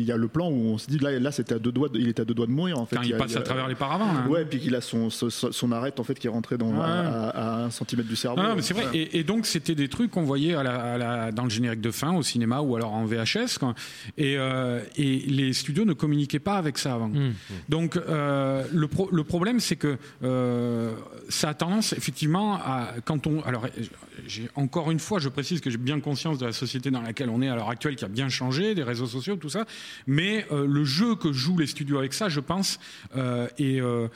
il 0.00 0.02
y 0.02 0.12
a 0.12 0.16
le 0.16 0.28
plan 0.28 0.48
où 0.50 0.54
on 0.72 0.78
se 0.78 0.86
dit 0.86 0.98
là, 0.98 1.18
là 1.18 1.32
c'était 1.32 1.54
à 1.54 1.58
deux 1.58 1.72
doigts, 1.72 1.88
de- 1.88 1.98
il 1.98 2.08
est 2.08 2.20
à 2.20 2.24
deux 2.24 2.34
doigts 2.34 2.46
de 2.46 2.50
mourir 2.52 2.78
en 2.78 2.86
fait. 2.86 2.96
Quand 2.96 3.02
il 3.02 3.14
a- 3.14 3.18
passe 3.18 3.36
a- 3.36 3.40
à 3.40 3.42
travers 3.42 3.68
les 3.68 3.74
paravents. 3.74 4.12
là. 4.12 4.26
Ouais, 4.28 4.44
puis 4.44 4.58
qu'il 4.60 4.74
a 4.74 4.80
son, 4.80 5.10
son, 5.10 5.28
son 5.30 5.72
arête 5.72 5.98
en 6.00 6.04
fait 6.04 6.18
qui 6.18 6.26
est 6.26 6.30
rentré 6.30 6.56
dans, 6.58 6.66
Ouais. 6.70 6.80
à, 6.80 7.28
à 7.28 7.55
un 7.64 7.70
centimètre 7.70 8.08
du 8.08 8.16
cerveau. 8.16 8.40
Ah, 8.42 8.54
mais 8.54 8.62
c'est 8.62 8.74
vrai. 8.74 8.86
Et, 8.94 9.18
et 9.18 9.24
donc, 9.24 9.46
c'était 9.46 9.74
des 9.74 9.88
trucs 9.88 10.10
qu'on 10.10 10.22
voyait 10.22 10.54
à 10.54 10.62
la, 10.62 10.74
à 10.94 10.98
la- 10.98 11.32
dans 11.32 11.44
le 11.44 11.50
générique 11.50 11.80
de 11.80 11.90
fin, 11.90 12.14
au 12.14 12.22
cinéma 12.22 12.60
ou 12.60 12.76
alors 12.76 12.92
en 12.92 13.04
VHS. 13.04 13.58
quoi. 13.58 13.74
Et, 14.18 14.36
euh, 14.38 14.80
et 14.96 15.18
les 15.26 15.52
studios 15.52 15.84
ne 15.84 15.92
communiquaient 15.92 16.38
pas 16.38 16.56
avec 16.56 16.78
ça 16.78 16.94
avant. 16.94 17.10
Donc, 17.68 17.96
euh, 17.96 18.64
le, 18.72 18.88
pro- 18.88 19.08
le 19.12 19.24
problème, 19.24 19.60
c'est 19.60 19.76
que 19.76 19.96
euh, 20.22 20.92
ça 21.28 21.50
a 21.50 21.54
tendance, 21.54 21.92
effectivement, 21.92 22.54
à. 22.54 22.88
Quand 23.04 23.26
on, 23.26 23.42
alors, 23.42 23.66
encore 24.54 24.90
une 24.90 24.98
fois, 24.98 25.18
je 25.18 25.28
précise 25.28 25.60
que 25.60 25.70
j'ai 25.70 25.76
bien 25.78 26.00
conscience 26.00 26.38
de 26.38 26.46
la 26.46 26.52
société 26.52 26.90
dans 26.90 27.02
laquelle 27.02 27.28
on 27.30 27.42
est 27.42 27.48
à 27.48 27.54
l'heure 27.56 27.68
actuelle, 27.70 27.96
qui 27.96 28.04
a 28.04 28.08
bien 28.08 28.28
changé, 28.28 28.74
des 28.74 28.82
réseaux 28.82 29.06
sociaux, 29.06 29.36
tout 29.36 29.48
ça. 29.48 29.66
Mais 30.06 30.46
euh, 30.52 30.66
le 30.66 30.84
jeu 30.84 31.14
que 31.14 31.32
jouent 31.32 31.58
les 31.58 31.66
studios 31.66 31.98
avec 31.98 32.12
ça, 32.14 32.28
je 32.28 32.40
pense, 32.40 32.78
euh, 33.16 33.46
est, 33.58 33.80
euh, 33.80 34.08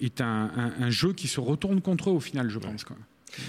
est 0.00 0.20
un, 0.20 0.50
un- 0.56 0.72
un 0.82 0.90
jeu 0.90 1.12
qui 1.12 1.28
se 1.28 1.40
retourne 1.40 1.80
contre 1.80 2.10
eux 2.10 2.14
au 2.14 2.20
final, 2.20 2.50
je 2.50 2.58
pense. 2.58 2.84
Quoi. 2.84 2.96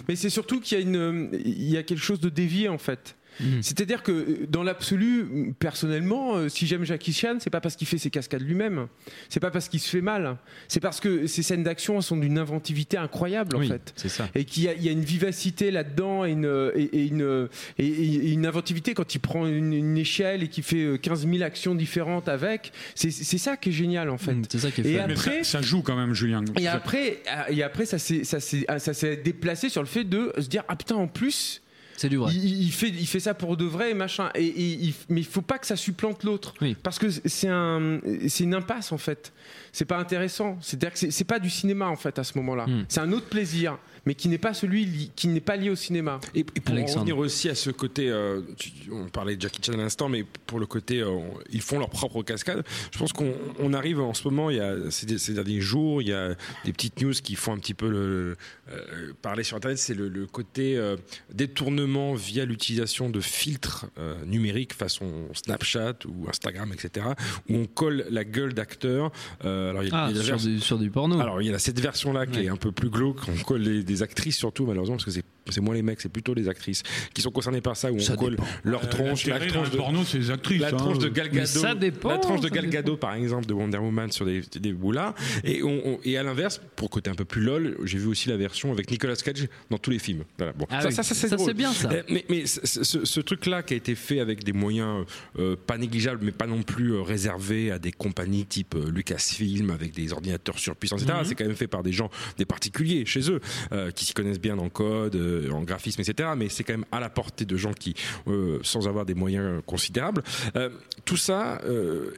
Mais 0.07 0.15
c'est 0.15 0.29
surtout 0.29 0.59
qu'il 0.59 0.77
y 0.77 0.81
a 0.81 0.83
une, 0.83 1.29
il 1.45 1.69
y 1.69 1.77
a 1.77 1.83
quelque 1.83 2.01
chose 2.03 2.19
de 2.19 2.29
dévié 2.29 2.69
en 2.69 2.77
fait. 2.77 3.15
Mhm. 3.39 3.61
C'est-à-dire 3.63 4.03
que 4.03 4.11
euh, 4.11 4.45
dans 4.49 4.63
l'absolu, 4.63 5.53
personnellement, 5.59 6.35
euh, 6.35 6.49
si 6.49 6.67
j'aime 6.67 6.83
Jackie 6.85 7.13
Chan, 7.13 7.37
c'est 7.39 7.49
pas 7.49 7.61
parce 7.61 7.75
qu'il 7.75 7.87
fait 7.87 7.97
ses 7.97 8.09
cascades 8.09 8.41
lui-même, 8.41 8.87
c'est 9.29 9.39
pas 9.39 9.51
parce 9.51 9.67
qu'il 9.69 9.79
se 9.79 9.89
fait 9.89 10.01
mal, 10.01 10.37
c'est 10.67 10.79
parce 10.79 10.99
que 10.99 11.27
ces 11.27 11.43
scènes 11.43 11.63
d'action 11.63 11.99
sont 12.01 12.17
d'une 12.17 12.37
inventivité 12.37 12.97
incroyable 12.97 13.55
en 13.55 13.59
Oui, 13.59 13.67
fait. 13.67 13.93
c'est 13.95 14.09
ça. 14.09 14.29
Et 14.35 14.45
qu'il 14.45 14.63
y, 14.63 14.67
a- 14.69 14.73
il 14.73 14.83
y 14.83 14.89
a 14.89 14.91
une 14.91 15.03
vivacité 15.03 15.71
là-dedans 15.71 16.25
et 16.25 16.31
une, 16.31 16.71
et, 16.75 16.83
et 16.83 17.05
une, 17.07 17.47
et- 17.77 17.85
et 17.87 18.31
une 18.31 18.45
inventivité 18.45 18.93
quand 18.93 19.15
il 19.15 19.19
prend 19.19 19.45
une, 19.47 19.73
une 19.73 19.97
échelle 19.97 20.43
et 20.43 20.47
qu'il 20.47 20.63
fait 20.63 20.83
euh, 20.83 20.97
15 20.97 21.27
000 21.27 21.43
actions 21.43 21.75
différentes 21.75 22.29
avec. 22.29 22.71
C'est 22.95 23.11
ça 23.11 23.57
qui 23.57 23.69
est 23.69 23.73
génial 23.73 24.09
en 24.09 24.17
fait. 24.17 24.33
Mm, 24.33 24.43
C'est 24.49 24.59
ça 24.59 24.71
qui 24.71 24.81
est 24.81 24.85
Et 24.91 24.99
après, 24.99 25.43
ça, 25.43 25.59
ça 25.59 25.61
joue 25.61 25.81
quand 25.81 25.95
même, 25.95 26.13
Julien. 26.13 26.43
et 26.57 26.67
après, 26.67 27.19
euh, 27.27 27.51
et 27.53 27.63
après 27.63 27.85
s'est- 27.85 28.23
ça 28.23 28.39
s'est 28.39 29.17
déplacé 29.17 29.69
sur 29.69 29.81
le 29.81 29.87
fait 29.87 30.03
de 30.03 30.31
se 30.37 30.47
dire 30.47 30.63
ah 30.67 30.75
putain 30.75 30.95
en 30.95 31.07
plus 31.07 31.61
C'est 31.97 32.09
du 32.09 32.17
vrai. 32.17 32.33
il, 32.33 32.63
il 32.63 32.71
fait 32.71 32.89
il 32.89 33.07
fait 33.07 33.19
ça 33.21 33.33
pour 33.33 33.55
de 33.57 33.63
vrai 33.65 33.93
machin 33.93 34.29
et, 34.35 34.45
et 34.45 34.63
il- 34.87 34.93
mais 35.09 35.21
il 35.21 35.25
faut 35.25 35.41
pas 35.41 35.57
que 35.57 35.65
ça 35.67 35.75
supplante 35.77 36.23
l'autre 36.23 36.53
Oui. 36.61 36.75
parce 36.83 36.99
que 36.99 37.07
c'est 37.09 37.47
un 37.47 37.99
c'est 38.27 38.43
une 38.43 38.53
impasse 38.53 38.91
en 38.91 38.97
fait 38.97 39.31
c'est 39.75 39.85
pas 39.85 39.97
intéressant 39.97 40.57
c'est 40.61 40.77
à 40.77 40.79
dire 40.79 40.93
que 40.93 41.11
c'est- 41.11 41.23
pas 41.25 41.39
du 41.39 41.49
cinéma 41.49 41.87
en 41.87 41.95
fait 41.97 42.17
à 42.17 42.23
ce 42.23 42.37
moment-là 42.37 42.65
Hmm. 42.67 42.85
c'est 42.87 43.01
un 43.01 43.11
autre 43.11 43.27
plaisir 43.27 43.77
mais 44.05 44.13
qui 44.13 44.27
n'est 44.29 44.37
pas 44.37 44.53
celui 44.53 44.85
li- 44.85 45.11
qui 45.15 45.27
n'est 45.27 45.39
pas 45.41 45.55
lié 45.55 45.69
au 45.71 45.75
cinéma 45.75 46.19
Et, 46.35 46.41
et 46.41 46.43
pour 46.43 46.73
en 46.73 46.77
Alexandre. 46.77 46.99
revenir 46.99 47.17
aussi 47.17 47.49
à 47.49 47.55
ce 47.55 47.71
côté, 47.71 48.07
euh, 48.11 48.41
tu- 48.55 48.69
on 48.91 49.07
parlait 49.09 49.35
de 49.35 49.41
Jackie 49.41 49.59
Chan 49.65 49.73
à 49.73 49.77
l'instant, 49.77 50.09
mais 50.09 50.23
pour 50.45 50.59
le 50.59 50.67
côté, 50.67 51.01
euh, 51.01 51.09
ils 51.51 51.61
font 51.61 51.79
leur 51.79 51.89
propre 51.89 52.21
cascade. 52.21 52.63
Je 52.91 52.99
pense 52.99 53.11
qu'on 53.13 53.33
on 53.57 53.73
arrive 53.73 53.99
en 53.99 54.13
ce 54.13 54.27
moment, 54.27 54.51
il 54.51 54.57
y 54.57 54.59
a 54.59 54.75
ces, 54.91 55.17
ces 55.17 55.33
derniers 55.33 55.59
jours, 55.59 56.03
il 56.03 56.09
y 56.09 56.13
a 56.13 56.35
des 56.65 56.71
petites 56.71 57.01
news 57.01 57.13
qui 57.13 57.33
font 57.33 57.53
un 57.53 57.57
petit 57.57 57.73
peu 57.73 57.89
le, 57.89 58.37
euh, 58.71 59.13
parler 59.23 59.41
sur 59.43 59.57
Internet. 59.57 59.79
C'est 59.79 59.95
le, 59.95 60.07
le 60.07 60.27
côté 60.27 60.77
euh, 60.77 60.97
détournement 61.33 62.13
via 62.13 62.45
l'utilisation 62.45 63.09
de 63.09 63.19
filtres 63.21 63.87
euh, 63.97 64.23
numériques 64.25 64.73
façon 64.73 65.29
Snapchat 65.33 65.95
ou 66.07 66.29
Instagram, 66.29 66.71
etc., 66.73 67.07
où 67.49 67.55
on 67.55 67.65
colle 67.65 68.05
la 68.11 68.23
gueule 68.23 68.53
d'acteurs. 68.53 69.11
Euh, 69.45 69.64
alors 69.69 69.83
il 69.83 69.89
y 69.89 69.91
a- 69.91 70.05
Ah, 70.05 70.07
il 70.09 70.15
y 70.15 70.19
a 70.19 70.21
la 70.21 70.25
sur 70.25 70.33
version- 70.35 70.49
du, 70.51 70.59
sur 70.59 70.77
du 70.79 70.89
porno. 70.89 71.19
alors 71.19 71.41
il 71.41 71.49
y 71.49 71.53
a 71.53 71.59
cette 71.59 71.79
version 71.79 72.13
là 72.13 72.25
qui 72.25 72.39
Ouais. 72.39 72.45
est 72.45 72.49
un 72.49 72.57
peu 72.57 72.71
plus 72.71 72.89
glauque, 72.89 73.19
on 73.27 73.43
colle 73.43 73.61
les- 73.61 73.83
des 73.83 74.03
actrices 74.03 74.37
surtout 74.37 74.65
malheureusement 74.65 74.95
parce 74.95 75.05
que 75.05 75.11
c'est 75.11 75.23
c'est 75.51 75.61
moins 75.61 75.75
les 75.75 75.83
mecs, 75.83 76.01
c'est 76.01 76.09
plutôt 76.09 76.33
les 76.33 76.49
actrices 76.49 76.81
qui 77.13 77.21
sont 77.21 77.29
concernées 77.29 77.61
par 77.61 77.77
ça 77.77 77.91
où 77.91 77.97
on 77.99 78.15
colle 78.15 78.31
dépend. 78.31 78.47
leur 78.63 78.89
tronche, 78.89 79.27
la 79.27 79.37
tranche 79.37 79.69
dans 79.69 79.73
de 79.73 79.77
porno, 79.77 80.03
c'est 80.03 80.17
les 80.17 80.31
actrices. 80.31 80.59
la 80.59 80.69
hein. 80.69 80.71
tranche 80.71 80.97
de 80.97 81.07
Gal 81.07 81.27
Mais 81.31 81.37
Gadot, 81.41 81.59
ça 81.59 81.75
dépend, 81.75 82.09
la 82.09 82.17
tranche 82.17 82.39
de 82.41 82.47
ça 82.47 82.53
Gal 82.55 82.63
dépend. 82.65 82.73
Gadot 82.73 82.97
par 82.97 83.13
exemple 83.13 83.45
de 83.45 83.53
Wonder 83.53 83.77
Woman 83.77 84.11
sur 84.11 84.25
des, 84.25 84.41
des 84.59 84.73
boulards 84.73 85.13
et, 85.43 85.61
on, 85.61 85.81
on- 85.87 85.99
et 86.03 86.17
à 86.17 86.23
l'inverse 86.23 86.59
pour 86.75 86.89
côté 86.89 87.11
un 87.11 87.13
peu 87.13 87.25
plus 87.25 87.41
lol 87.43 87.77
j'ai 87.83 87.99
vu 87.99 88.07
aussi 88.07 88.27
la 88.29 88.37
version 88.37 88.71
avec 88.71 88.89
Nicolas 88.89 89.15
Cage 89.17 89.47
dans 89.69 89.77
tous 89.77 89.91
les 89.91 89.99
films 89.99 90.23
Voilà, 90.39 90.53
bon. 90.53 90.65
Ah 90.71 90.81
ça, 90.81 90.87
oui. 90.87 90.93
ça, 90.95 91.03
ça, 91.03 91.13
c'est 91.13 91.27
Ça, 91.27 91.35
drôle. 91.35 91.47
c'est 91.49 91.53
bien, 91.53 91.71
ça. 91.73 91.91
Euh, 91.91 92.01
mais 92.09 92.25
mais 92.27 92.47
ce, 92.47 92.61
ce- 92.83 93.05
ce 93.05 93.19
truc-là 93.19 93.61
qui 93.61 93.75
a 93.75 93.77
été 93.77 93.93
fait 93.93 94.19
avec 94.21 94.43
des 94.43 94.51
moyens 94.53 95.05
euh, 95.37 95.55
pas 95.67 95.77
négligeables, 95.77 96.21
mais 96.25 96.31
pas 96.31 96.47
non 96.47 96.63
plus 96.63 96.93
euh, 96.93 97.01
réservés 97.03 97.69
à 97.71 97.77
des 97.77 97.91
compagnies 97.91 98.47
type 98.47 98.73
euh, 98.73 98.89
Lucasfilm 98.89 99.54
avec 99.71 99.93
des 99.93 100.13
ordinateurs 100.13 100.59
surpuissants, 100.59 100.97
etc. 100.97 101.13
Mhm. 101.19 101.25
C'est 101.25 101.35
quand 101.35 101.45
même 101.45 101.55
fait 101.55 101.67
par 101.67 101.83
des 101.83 101.91
gens, 101.91 102.09
des 102.37 102.45
particuliers 102.45 103.05
chez 103.05 103.31
eux, 103.31 103.39
euh, 103.71 103.91
qui 103.91 104.05
s'y 104.05 104.13
connaissent 104.13 104.39
bien 104.39 104.55
le 104.55 104.69
code, 104.69 105.15
euh, 105.15 105.49
en 105.51 105.63
graphisme, 105.63 106.01
etc. 106.01 106.29
Mais 106.37 106.49
c'est 106.49 106.63
quand 106.63 106.73
même 106.73 106.85
à 106.91 106.99
la 106.99 107.09
portée 107.09 107.45
de 107.45 107.57
gens 107.57 107.73
qui, 107.73 107.95
euh, 108.27 108.59
sans 108.63 108.87
avoir 108.87 109.05
des 109.05 109.13
moyens 109.13 109.61
considérables. 109.65 110.23
Tout 111.05 111.17
ça 111.17 111.61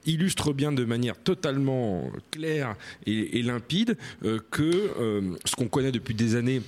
illustre 0.05 0.53
bien 0.53 0.71
de 0.71 0.85
manière 0.85 1.17
totalement 1.17 2.11
claire 2.31 2.75
et, 3.05 3.39
et 3.39 3.41
limpide 3.41 3.97
que 4.51 5.35
ce 5.45 5.55
qu'on 5.55 5.67
connaît 5.67 5.91
depuis 5.91 6.13
des 6.13 6.35
années 6.35 6.61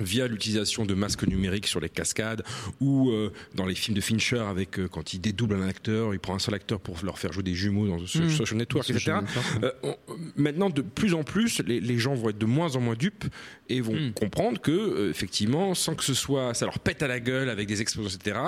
via 0.00 0.28
l'utilisation 0.28 0.84
de 0.86 0.94
masques 0.94 1.26
numériques 1.26 1.66
sur 1.66 1.80
les 1.80 1.88
cascades 1.88 2.44
ou 2.80 3.10
euh, 3.10 3.32
dans 3.56 3.66
les 3.66 3.74
films 3.74 3.96
de 3.96 4.00
Fincher 4.00 4.38
avec 4.38 4.78
euh, 4.78 4.86
quand 4.86 5.12
il 5.12 5.20
dédouble 5.20 5.54
un 5.56 5.66
acteur, 5.66 6.14
il 6.14 6.20
prend 6.20 6.36
un 6.36 6.38
seul 6.38 6.54
acteur 6.54 6.78
pour 6.78 6.96
leur 7.02 7.18
faire 7.18 7.32
jouer 7.32 7.42
des 7.42 7.54
jumeaux 7.54 7.88
dans 7.88 7.98
ce 8.06 8.18
Mhm. 8.18 8.30
social 8.30 8.58
network, 8.58 8.86
Social 8.86 9.24
etc. 9.24 9.40
Euh, 9.64 9.72
on- 9.82 9.96
maintenant, 10.36 10.70
de 10.70 10.82
plus 10.82 11.14
en 11.14 11.24
plus, 11.24 11.60
les, 11.66 11.80
les 11.80 11.98
gens 11.98 12.14
vont 12.14 12.28
être 12.30 12.38
de 12.38 12.46
moins 12.46 12.76
en 12.76 12.80
moins 12.80 12.94
dupes 12.94 13.24
et 13.68 13.80
vont 13.80 13.94
Mhm. 13.94 14.12
comprendre 14.12 14.60
que, 14.60 14.70
euh, 14.70 15.10
effectivement, 15.10 15.74
sans 15.74 15.94
que 15.94 16.04
ce 16.04 16.14
soit, 16.14 16.54
ça 16.54 16.64
leur 16.66 16.78
pète 16.78 17.02
à 17.02 17.08
la 17.08 17.20
gueule 17.20 17.48
avec 17.50 17.66
des 17.68 17.80
explosions, 17.82 18.16
etc. 18.16 18.38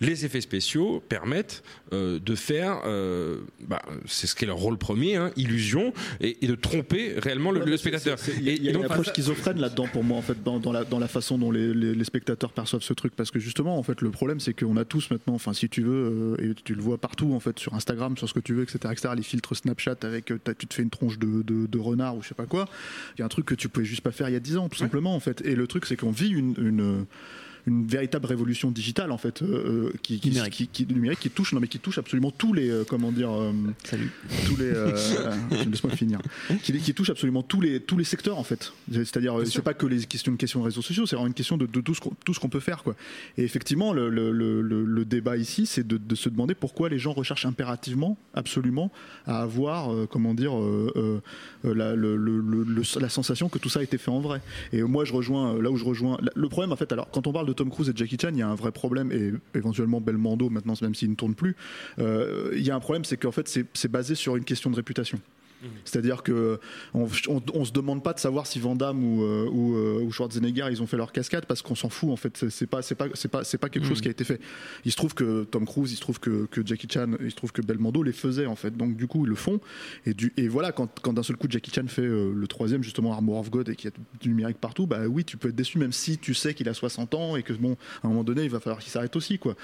Les 0.00 0.24
effets 0.24 0.40
spéciaux 0.40 1.02
permettent 1.08 1.62
euh, 1.92 2.18
de 2.18 2.34
faire, 2.34 2.80
euh, 2.86 3.38
bah, 3.68 3.80
c'est 4.06 4.26
ce 4.26 4.34
qui 4.34 4.44
est 4.44 4.46
leur 4.48 4.56
rôle 4.56 4.78
premier, 4.78 5.16
hein, 5.16 5.30
illusion, 5.36 5.92
et, 6.20 6.44
et 6.44 6.48
de 6.48 6.54
tromper 6.54 7.14
réellement 7.18 7.50
le, 7.52 7.62
Ouais, 7.62 7.76
spectateur. 7.76 8.18
Il 8.38 8.42
y 8.44 8.50
a, 8.50 8.52
y 8.54 8.74
une 8.74 8.84
approche 8.84 9.08
schizophrène 9.08 9.58
là-dedans 9.60 9.86
pour 9.92 10.02
moi 10.04 10.18
en 10.18 10.22
fait 10.22 10.42
dans, 10.42 10.58
dans 10.58 10.72
la, 10.72 10.84
dans 10.84 10.98
la 10.98 11.08
façon 11.08 11.38
dont 11.38 11.50
les, 11.50 11.72
les- 11.72 11.94
les 11.94 12.04
spectateurs 12.04 12.52
perçoivent 12.52 12.82
ce 12.82 12.92
truc 12.92 13.14
parce 13.16 13.30
que 13.30 13.38
justement 13.38 13.78
en 13.78 13.82
fait 13.82 14.00
le 14.00 14.10
problème 14.10 14.40
c'est 14.40 14.52
qu'on 14.54 14.76
a 14.76 14.84
tous 14.84 15.10
maintenant 15.10 15.34
enfin 15.34 15.52
si 15.54 15.68
tu 15.68 15.82
veux 15.82 16.36
euh, 16.40 16.50
et 16.50 16.54
tu 16.64 16.74
le 16.74 16.82
vois 16.82 16.98
partout 16.98 17.32
en 17.34 17.40
fait 17.40 17.58
sur 17.58 17.74
Instagram 17.74 18.16
sur 18.16 18.28
ce 18.28 18.34
que 18.34 18.40
tu 18.40 18.54
veux 18.54 18.62
etc 18.64 18.78
etc 18.92 19.14
les 19.16 19.22
filtres 19.22 19.54
Snapchat 19.56 19.96
avec 20.02 20.32
tu 20.58 20.66
te 20.66 20.74
fais 20.74 20.82
une 20.82 20.90
tronche 20.90 21.18
de, 21.18 21.42
de, 21.42 21.66
de 21.66 21.78
renard 21.78 22.16
ou 22.16 22.22
je 22.22 22.28
sais 22.28 22.34
pas 22.34 22.46
quoi 22.46 22.66
il 23.16 23.20
y 23.20 23.22
a 23.22 23.24
un 23.24 23.28
truc 23.28 23.46
que 23.46 23.54
tu 23.54 23.68
pouvais 23.68 23.86
juste 23.86 24.02
pas 24.02 24.12
faire 24.12 24.28
il 24.28 24.32
y 24.32 24.36
a 24.36 24.40
10 24.40 24.56
ans 24.58 24.63
tout 24.68 24.78
simplement 24.78 25.14
en 25.14 25.20
fait. 25.20 25.40
Et 25.44 25.54
le 25.54 25.66
truc 25.66 25.86
c'est 25.86 25.96
qu'on 25.96 26.10
vit 26.10 26.30
une, 26.30 26.54
une 26.58 27.06
une 27.66 27.86
véritable 27.86 28.26
révolution 28.26 28.70
digitale 28.70 29.10
en 29.10 29.16
fait 29.18 29.40
euh, 29.42 29.46
euh, 29.88 29.92
qui, 30.02 30.20
qui, 30.20 30.28
Numérique. 30.28 30.52
qui, 30.52 30.66
qui- 30.68 30.86
numérique 30.92 31.20
qui 31.20 31.30
touche 31.30 31.52
non 31.54 31.60
mais 31.60 31.68
qui 31.68 31.78
touche 31.78 31.96
absolument 31.98 32.30
tous 32.30 32.52
les 32.52 32.68
euh, 32.70 32.84
comment 32.86 33.10
dire 33.10 33.30
Salut. 33.84 34.10
tous 34.46 34.56
les 34.56 34.70
laisse-moi 35.70 35.94
finir. 35.96 36.20
Qui, 36.62 36.94
touche 36.94 37.10
absolument 37.10 37.42
tous 37.42 37.60
les 37.60 37.80
tous 37.80 37.96
les 37.96 38.04
secteurs 38.04 38.38
en 38.38 38.44
fait. 38.44 38.72
C'est-à-dire 38.92 39.34
c'est 39.46 39.62
pas 39.62 39.74
que 39.74 39.86
les 39.86 40.04
questions 40.04 40.32
une 40.32 40.38
question 40.38 40.60
de 40.60 40.64
réseaux 40.66 40.82
sociaux 40.82 41.06
c'est 41.06 41.16
vraiment 41.16 41.28
une 41.28 41.34
question 41.34 41.56
de, 41.56 41.66
de 41.66 41.80
tout 41.80 41.94
ce 41.94 42.00
qu'on 42.00 42.12
tout 42.24 42.34
ce 42.34 42.40
qu'on 42.40 42.48
peut 42.48 42.60
faire 42.60 42.82
quoi. 42.82 42.94
Et 43.38 43.44
effectivement 43.44 43.92
le, 43.92 44.08
le, 44.10 44.30
le, 44.32 45.04
débat 45.04 45.36
ici 45.36 45.66
c'est 45.66 45.86
de, 45.86 45.96
de 45.98 46.14
se 46.14 46.28
demander 46.28 46.54
pourquoi 46.54 46.88
les 46.88 46.98
gens 46.98 47.12
recherchent 47.12 47.46
impérativement 47.46 48.16
absolument 48.34 48.90
à 49.26 49.40
avoir 49.42 49.90
comment 50.08 50.34
dire 50.34 50.52
la, 51.64 51.94
la 51.96 53.08
sensation 53.08 53.48
que 53.48 53.58
tout 53.58 53.68
ça 53.68 53.80
a 53.80 53.82
été 53.82 53.98
fait 53.98 54.10
en 54.10 54.20
vrai. 54.20 54.40
Et 54.72 54.82
moi 54.82 55.04
je 55.04 55.12
rejoins 55.12 55.60
là 55.60 55.70
où 55.70 55.76
je 55.76 55.84
rejoins 55.84 56.18
le 56.34 56.48
problème 56.48 56.72
en 56.72 56.76
fait 56.76 56.92
alors 56.92 57.10
quand 57.10 57.26
on 57.26 57.32
parle 57.32 57.46
de 57.46 57.53
Tom 57.54 57.70
Cruise 57.70 57.88
et 57.88 57.92
Jackie 57.94 58.16
Chan 58.20 58.30
il 58.32 58.38
y 58.38 58.42
a 58.42 58.48
un 58.48 58.54
vrai 58.54 58.72
problème 58.72 59.10
et 59.12 59.32
éventuellement 59.56 60.00
Belmondo 60.00 60.50
maintenant 60.50 60.74
même 60.82 60.94
s'il 60.94 61.10
ne 61.10 61.14
tourne 61.14 61.34
plus 61.34 61.56
euh, 61.98 62.52
il 62.54 62.62
y 62.62 62.70
a 62.70 62.74
un 62.74 62.80
problème 62.80 63.04
c'est 63.04 63.16
qu'en 63.16 63.32
fait 63.32 63.48
c'est 63.48 63.90
basé 63.90 64.14
sur 64.14 64.36
une 64.36 64.44
question 64.44 64.70
de 64.70 64.76
réputation 64.76 65.18
c'est-à-dire 65.84 66.22
que 66.22 66.58
on, 66.92 67.06
on, 67.28 67.42
on 67.54 67.64
se 67.64 67.72
demande 67.72 68.02
pas 68.02 68.12
de 68.12 68.18
savoir 68.18 68.46
si 68.46 68.58
Van 68.60 68.74
Damme 68.76 69.02
ou, 69.02 69.22
euh, 69.22 69.48
ou, 69.50 69.76
euh, 69.76 70.00
ou 70.02 70.10
Schwarzenegger 70.12 70.66
ils 70.70 70.82
ont 70.82 70.86
fait 70.86 70.96
leur 70.96 71.10
cascade 71.12 71.46
parce 71.46 71.62
qu'on 71.62 71.74
s'en 71.74 71.88
fout 71.88 72.10
en 72.10 72.16
fait. 72.16 72.36
C'est- 72.50 72.66
pas 72.66 72.82
c'est 72.82 72.94
pas 72.94 73.06
c'est 73.14 73.28
pas 73.30 73.44
c'est 73.44 73.58
pas 73.58 73.68
quelque 73.68 73.86
chose 73.86 74.00
qui 74.00 74.08
a 74.08 74.10
été 74.10 74.24
fait. 74.24 74.40
Il 74.84 74.90
se 74.92 74.96
trouve 74.96 75.14
que 75.14 75.44
Tom 75.44 75.64
Cruise, 75.66 75.92
il 75.92 75.96
se 75.96 76.00
trouve 76.00 76.20
que, 76.20 76.46
que 76.46 76.64
Jackie 76.66 76.86
Chan, 76.90 77.06
il 77.20 77.30
se 77.30 77.36
trouve 77.36 77.52
que 77.52 77.62
Belmondo 77.62 78.02
les 78.02 78.12
faisait 78.12 78.46
en 78.46 78.56
fait. 78.56 78.76
Donc 78.76 78.96
du 78.96 79.06
coup 79.06 79.24
ils 79.24 79.28
le 79.30 79.34
font 79.34 79.60
et 80.06 80.12
du 80.14 80.32
et 80.36 80.48
voilà 80.48 80.72
quand, 80.72 80.88
quand 81.00 81.12
d'un 81.12 81.22
seul 81.22 81.36
coup 81.36 81.46
Jackie 81.48 81.70
Chan 81.70 81.86
fait 81.88 82.02
euh, 82.02 82.32
le 82.34 82.46
troisième 82.46 82.82
justement 82.82 83.12
Armor 83.12 83.38
of 83.38 83.50
God 83.50 83.68
et 83.68 83.76
qu'il 83.76 83.90
y 83.90 83.92
a 83.92 83.96
du 84.20 84.28
numérique 84.28 84.58
partout, 84.58 84.86
bah 84.86 85.06
oui 85.08 85.24
tu 85.24 85.36
peux 85.36 85.48
être 85.48 85.54
déçu 85.56 85.78
même 85.78 85.92
si 85.92 86.18
tu 86.18 86.34
sais 86.34 86.54
qu'il 86.54 86.68
a 86.68 86.74
60 86.74 87.14
ans 87.14 87.36
et 87.36 87.42
que 87.42 87.52
bon 87.54 87.76
à 88.02 88.06
un 88.06 88.10
moment 88.10 88.24
donné 88.24 88.44
il 88.44 88.50
va 88.50 88.60
falloir 88.60 88.80
qu'il 88.80 88.90
s'arrête 88.92 89.14
aussi 89.16 89.38
quoi. 89.38 89.54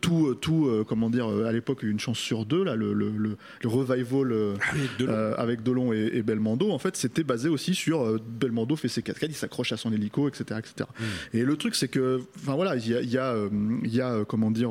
Tout 0.00 0.34
tout 0.40 0.84
comment 0.86 1.10
dire 1.10 1.26
à 1.28 1.52
l'époque 1.52 1.82
une 1.82 2.00
chance 2.00 2.18
sur 2.18 2.44
deux 2.46 2.64
là 2.64 2.74
le 2.76 2.92
le, 2.92 3.10
le, 3.10 3.36
le 3.62 3.68
revival 3.68 4.32
euh, 4.74 5.06
euh, 5.08 5.34
avec 5.36 5.62
Delon 5.62 5.92
et, 5.92 6.10
et 6.14 6.22
Belmondo, 6.22 6.70
en 6.70 6.78
fait, 6.78 6.96
c'était 6.96 7.24
basé 7.24 7.48
aussi 7.48 7.74
sur 7.74 8.02
euh, 8.02 8.18
Belmondo 8.24 8.76
fait 8.76 8.88
ses 8.88 9.02
cascades, 9.02 9.30
il 9.30 9.34
s'accroche 9.34 9.72
à 9.72 9.76
son 9.76 9.92
hélico, 9.92 10.28
etc., 10.28 10.58
etc. 10.58 10.88
Et 11.32 11.42
le 11.42 11.56
truc, 11.56 11.74
c'est 11.74 11.88
que, 11.88 12.20
enfin 12.36 12.54
voilà, 12.54 12.76
il 12.76 12.88
y 12.88 12.94
a, 12.94 13.00
il 13.00 13.10
y 13.10 13.18
a, 13.18 13.32
euh, 13.32 13.48
y 13.84 14.00
a, 14.00 14.12
euh, 14.12 14.24
comment 14.24 14.50
dire. 14.50 14.70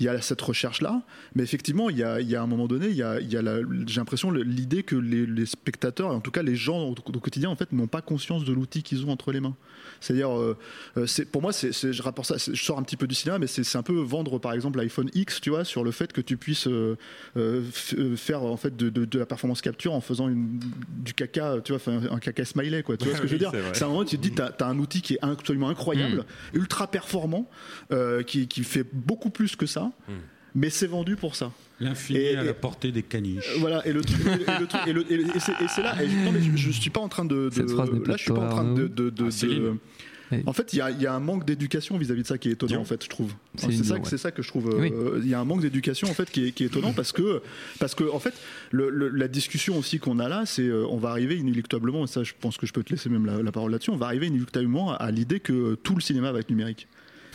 Il 0.00 0.06
y 0.06 0.08
a 0.08 0.20
cette 0.22 0.40
recherche-là, 0.40 1.02
mais 1.34 1.42
effectivement, 1.42 1.90
il 1.90 1.98
y 1.98 2.02
a, 2.02 2.20
il 2.20 2.28
y 2.28 2.34
a 2.34 2.42
un 2.42 2.46
moment 2.46 2.66
donné, 2.66 2.88
il 2.88 2.96
y 2.96 3.02
a, 3.02 3.20
il 3.20 3.30
y 3.30 3.36
a 3.36 3.42
j'ai 3.86 4.00
l'impression 4.00 4.30
l'idée 4.32 4.82
que 4.82 4.96
les, 4.96 5.26
les 5.26 5.46
spectateurs, 5.46 6.08
en 6.10 6.20
tout 6.20 6.30
cas 6.30 6.42
les 6.42 6.56
gens 6.56 6.78
au, 6.88 6.90
au 6.94 7.20
quotidien, 7.20 7.50
en 7.50 7.56
fait, 7.56 7.70
n'ont 7.72 7.86
pas 7.86 8.00
conscience 8.02 8.44
de 8.44 8.52
l'outil 8.52 8.82
qu'ils 8.82 9.04
ont 9.06 9.10
entre 9.10 9.30
les 9.32 9.40
mains. 9.40 9.54
C'est-à-dire, 10.00 10.30
euh, 10.36 10.56
euh, 10.96 11.06
pour 11.30 11.42
moi, 11.42 11.52
je 11.52 12.02
rapporte 12.02 12.28
ça, 12.28 12.52
je 12.52 12.62
sors 12.62 12.78
un 12.78 12.82
petit 12.82 12.96
peu 12.96 13.06
du 13.06 13.14
cinéma, 13.14 13.38
mais 13.38 13.46
c'est, 13.46 13.64
c'est 13.64 13.76
un 13.76 13.82
peu 13.82 13.98
vendre, 14.00 14.38
par 14.38 14.52
exemple, 14.54 14.78
l'iPhone 14.78 15.10
X, 15.14 15.40
tu 15.42 15.50
vois, 15.50 15.64
sur 15.64 15.84
le 15.84 15.90
fait 15.90 16.12
que 16.12 16.20
tu 16.22 16.36
puisses 16.38 16.66
euh, 16.68 16.96
faire 18.16 18.42
en 18.42 18.56
fait 18.56 18.76
de, 18.76 18.88
de- 18.88 19.04
de 19.04 19.18
la 19.18 19.26
performance 19.26 19.60
capture 19.60 19.92
en 19.92 20.00
faisant 20.00 20.28
une, 20.28 20.58
du 21.04 21.14
caca, 21.14 21.56
tu 21.64 21.74
vois, 21.74 21.92
un 22.10 22.18
caca 22.18 22.44
smiley, 22.44 22.82
quoi. 22.82 22.96
Tu 22.96 23.06
vois 23.06 23.16
ce 23.16 23.22
que 23.22 23.28
je 23.28 23.32
veux 23.34 23.38
dire 23.50 23.50
c'est 23.74 23.84
un 23.84 23.88
moment 23.88 24.00
où 24.00 24.04
tu 24.04 24.16
te 24.16 24.22
dis, 24.22 24.32
t'as, 24.32 24.50
as 24.60 24.64
un 24.68 24.78
outil 24.78 25.02
qui 25.02 25.14
est 25.14 25.18
absolument 25.22 25.68
incroyable, 25.68 26.24
ultra 26.54 26.90
performant, 26.90 27.48
qui, 28.26 28.46
qui 28.48 28.62
fait 28.64 28.86
beaucoup 28.92 29.30
plus 29.30 29.56
que 29.56 29.66
ça. 29.66 29.89
Mais 30.54 30.68
c'est 30.70 30.88
vendu 30.88 31.14
pour 31.16 31.36
ça. 31.36 31.52
L'infini 31.78 32.18
Et- 32.18 32.36
à 32.36 32.42
la 32.42 32.54
portée 32.54 32.90
des 32.92 33.02
caniches. 33.04 33.44
Euh, 33.54 33.58
Voilà, 33.60 33.86
et 33.86 33.92
le 33.92 34.00
truc, 34.02 34.18
et 34.26 34.60
le 34.60 34.66
truc- 34.66 34.80
et 34.86 34.92
le- 34.92 35.10
et 35.12 35.14
et 35.14 35.40
c'est 35.40 35.52
et 35.52 35.68
c'est 35.68 35.82
là, 35.82 35.94
et 36.02 36.08
je, 36.08 36.16
non, 36.16 36.32
mais 36.32 36.42
je, 36.42 36.56
je 36.56 36.70
suis 36.72 36.90
pas 36.90 37.00
en 37.00 37.08
train 37.08 37.24
de, 37.24 37.48
de- 37.48 38.08
là 38.08 38.16
je 38.16 38.22
suis 38.22 38.32
pas 38.32 38.40
en 38.46 38.48
train 38.50 38.74
de, 38.74 38.86
de- 38.88 39.10
de- 39.10 39.28
Ah, 40.32 40.36
en 40.46 40.52
fait, 40.52 40.72
il 40.72 40.76
y 40.76 40.80
a, 40.80 40.90
il 40.92 41.02
y 41.02 41.06
a 41.08 41.14
un 41.14 41.18
manque 41.18 41.44
d'éducation 41.44 41.98
vis-à-vis 41.98 42.22
de 42.22 42.26
ça 42.28 42.38
qui 42.38 42.48
est 42.50 42.52
étonnant, 42.52 42.80
en 42.80 42.84
fait, 42.84 43.02
je 43.02 43.08
trouve. 43.08 43.32
C'est 43.56 43.72
ça, 43.82 43.94
ouais. 43.94 44.00
c'est 44.04 44.16
ça 44.18 44.30
que 44.30 44.42
je 44.42 44.48
trouve. 44.48 44.68
euh, 44.70 44.78
Oui. 44.80 44.92
Il 45.24 45.28
y 45.28 45.34
a 45.34 45.40
un 45.40 45.44
manque 45.44 45.60
d'éducation, 45.62 46.08
en 46.08 46.14
fait, 46.14 46.30
qui 46.30 46.46
est, 46.46 46.52
qui 46.52 46.62
est 46.62 46.66
étonnant 46.66 46.92
parce 46.92 47.10
que, 47.10 47.42
parce 47.80 47.96
que, 47.96 48.04
en 48.12 48.20
fait, 48.20 48.34
le- 48.70 48.90
le- 48.90 49.08
la 49.08 49.26
discussion 49.26 49.76
aussi 49.76 49.98
qu'on 49.98 50.20
a 50.20 50.28
là, 50.28 50.46
c'est, 50.46 50.62
euh, 50.62 50.86
on 50.88 50.98
va 50.98 51.10
arriver 51.10 51.36
inéluctablement, 51.36 52.04
et 52.04 52.06
ça, 52.06 52.22
je 52.22 52.32
pense 52.40 52.58
que 52.58 52.66
je 52.66 52.72
peux 52.72 52.84
te 52.84 52.90
laisser 52.92 53.08
même 53.08 53.26
la, 53.26 53.42
la 53.42 53.50
parole 53.50 53.72
là-dessus, 53.72 53.90
on 53.90 53.96
va 53.96 54.06
arriver 54.06 54.28
inéluctablement 54.28 54.92
à 54.96 55.10
l'idée 55.10 55.40
que 55.40 55.74
tout 55.74 55.96
le 55.96 56.00
cinéma 56.00 56.30
va 56.30 56.38
être 56.38 56.50
numérique. 56.50 56.86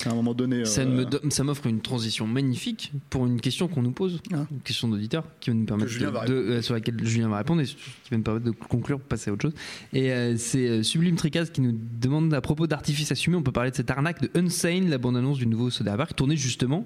À 0.05 0.09
un 0.11 0.13
moment 0.15 0.33
donné. 0.33 0.65
Ça 0.65 0.81
euh, 0.81 0.85
me 0.85 1.05
do- 1.05 1.19
ça 1.29 1.43
m'offre 1.43 1.67
une 1.67 1.81
transition 1.81 2.27
magnifique 2.27 2.91
pour 3.09 3.25
une 3.25 3.39
question 3.39 3.67
qu'on 3.67 3.81
nous 3.81 3.91
pose, 3.91 4.21
Ah. 4.33 4.45
une 4.51 4.59
question 4.59 4.87
d'auditeur 4.87 5.23
qui 5.39 5.49
va 5.49 5.55
nous 5.55 5.65
permettre 5.65 5.91
de- 5.97 6.27
de- 6.27 6.33
euh, 6.33 6.61
sur 6.61 6.73
laquelle 6.73 6.95
Julien 7.05 7.29
va 7.29 7.37
répondre 7.37 7.61
et 7.61 7.65
qui 7.65 7.75
va 8.11 8.17
nous 8.17 8.23
permettre 8.23 8.45
de 8.45 8.51
conclure, 8.51 8.99
passer 8.99 9.29
à 9.29 9.33
autre 9.33 9.43
chose. 9.43 9.53
Et 9.93 10.11
euh, 10.11 10.35
c'est 10.37 10.67
euh, 10.67 10.83
Sublime 10.83 11.15
Tricaz 11.15 11.49
qui 11.51 11.61
nous 11.61 11.77
demande 12.01 12.33
à 12.33 12.41
propos 12.41 12.67
d'artifice 12.67 13.11
assumé, 13.11 13.35
on 13.37 13.43
peut 13.43 13.51
parler 13.51 13.71
de 13.71 13.75
cette 13.75 13.89
arnaque 13.91 14.21
de 14.21 14.29
Unsane, 14.39 14.89
la 14.89 14.97
bande-annonce 14.97 15.37
du 15.37 15.47
nouveau 15.47 15.69
Soderbergh, 15.69 16.13
tournée 16.15 16.35
justement, 16.37 16.85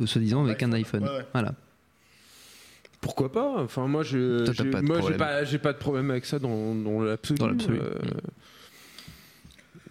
euh, 0.00 0.06
soi-disant 0.06 0.44
avec 0.44 0.62
un 0.62 0.72
iPhone. 0.72 1.02
Ouais, 1.04 1.08
ouais. 1.10 1.26
Voilà. 1.32 1.54
Pourquoi 3.00 3.30
pas? 3.30 3.62
Enfin, 3.62 3.86
moi, 3.86 4.02
je, 4.02 4.44
j'ai- 4.52 4.70
pas 4.70 4.80
de 4.80 4.86
moi, 4.86 4.96
j'ai 4.96 5.00
problème. 5.00 5.18
pas, 5.18 5.44
j'ai 5.44 5.58
pas 5.58 5.72
de 5.72 5.78
problème 5.78 6.10
avec 6.10 6.24
ça 6.24 6.38
dans, 6.38 6.74
dans 6.74 7.00
l'absolu. 7.02 7.38
Dans 7.38 7.46
l'absolu. 7.48 7.78
euh. 7.80 7.94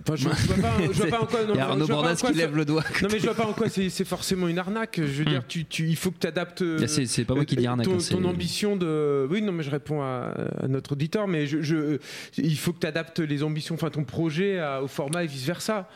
Enfin, 0.07 0.15
je, 0.15 0.29
je 0.29 0.53
vois 0.53 0.55
pas, 0.61 0.77
je 0.81 0.91
vois 1.01 1.07
pas 1.07 1.21
en 1.21 1.25
quoi. 1.25 1.43
non, 1.45 1.53
Il 1.53 1.57
y 1.57 1.59
a 1.59 1.63
enfin, 1.63 1.71
Arnaud 1.71 1.87
Bordas 1.87 2.15
quoi 2.15 2.31
qui 2.31 2.37
lève 2.37 2.55
le 2.55 2.63
doigt. 2.65 2.83
Non 3.01 3.07
mais 3.11 3.17
je 3.19 3.25
vois 3.25 3.33
pas 3.33 3.45
en 3.47 3.53
quoi 3.53 3.69
c'est 3.69 3.89
forcément 4.05 4.47
une 4.47 4.59
arnaque. 4.59 4.97
Je 4.97 5.01
veux 5.03 5.25
Hmm. 5.25 5.29
dire, 5.29 5.47
tu, 5.47 5.65
tu, 5.65 5.87
il 5.87 5.95
faut 5.95 6.11
que 6.11 6.19
tu 6.19 6.27
adaptes. 6.27 6.61
Là, 6.61 6.87
c'est- 6.87 7.25
pas 7.25 7.33
moi 7.33 7.45
qui 7.45 7.55
dis 7.55 7.65
arnaque, 7.65 7.85
Ton, 7.87 7.95
hein, 7.95 8.07
ton 8.11 8.23
ambition 8.25 8.75
de. 8.75 9.27
Oui, 9.29 9.41
non, 9.41 9.51
mais 9.51 9.63
je 9.63 9.71
réponds 9.71 10.01
à, 10.01 10.33
à 10.61 10.67
notre 10.67 10.91
auditeur, 10.93 11.27
mais 11.27 11.47
je, 11.47 11.61
je- 11.61 11.97
il 12.37 12.57
faut 12.57 12.71
que 12.73 12.79
tu 12.79 12.87
adaptes 12.87 13.19
les 13.19 13.41
ambitions, 13.43 13.73
enfin 13.75 13.89
ton 13.89 14.03
projet 14.03 14.59
à- 14.59 14.83
au 14.83 14.87
format 14.87 15.23
et 15.23 15.27
vice 15.27 15.45
versa. 15.45 15.89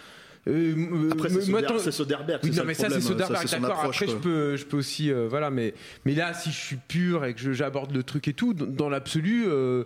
Euh, 0.48 1.10
Après, 1.12 1.28
euh, 1.32 1.78
c'est 1.80 1.92
Soderbergh. 1.92 2.40
oui, 2.44 2.50
non, 2.50 2.56
ça 2.56 2.64
mais 2.64 2.74
ça, 2.74 2.84
c'est 2.90 3.00
problème, 3.00 3.02
Soderbergh, 3.02 3.50
d'accord. 3.62 3.84
Après, 3.86 4.08
je 4.08 4.16
peux, 4.16 4.56
je 4.56 4.66
peux 4.66 4.78
aussi, 4.78 5.12
euh, 5.12 5.28
voilà, 5.30 5.50
mais, 5.52 5.74
mais 6.06 6.16
là, 6.16 6.34
si 6.34 6.50
je 6.52 6.58
suis 6.58 6.78
pur 6.78 7.26
et 7.26 7.34
que 7.36 7.54
j'aborde 7.54 7.94
le 7.94 8.02
truc 8.04 8.28
et 8.30 8.34
tout, 8.34 8.54
dans, 8.54 8.66
dans 8.66 8.90
l'absolu, 8.90 9.44
euh, 9.48 9.84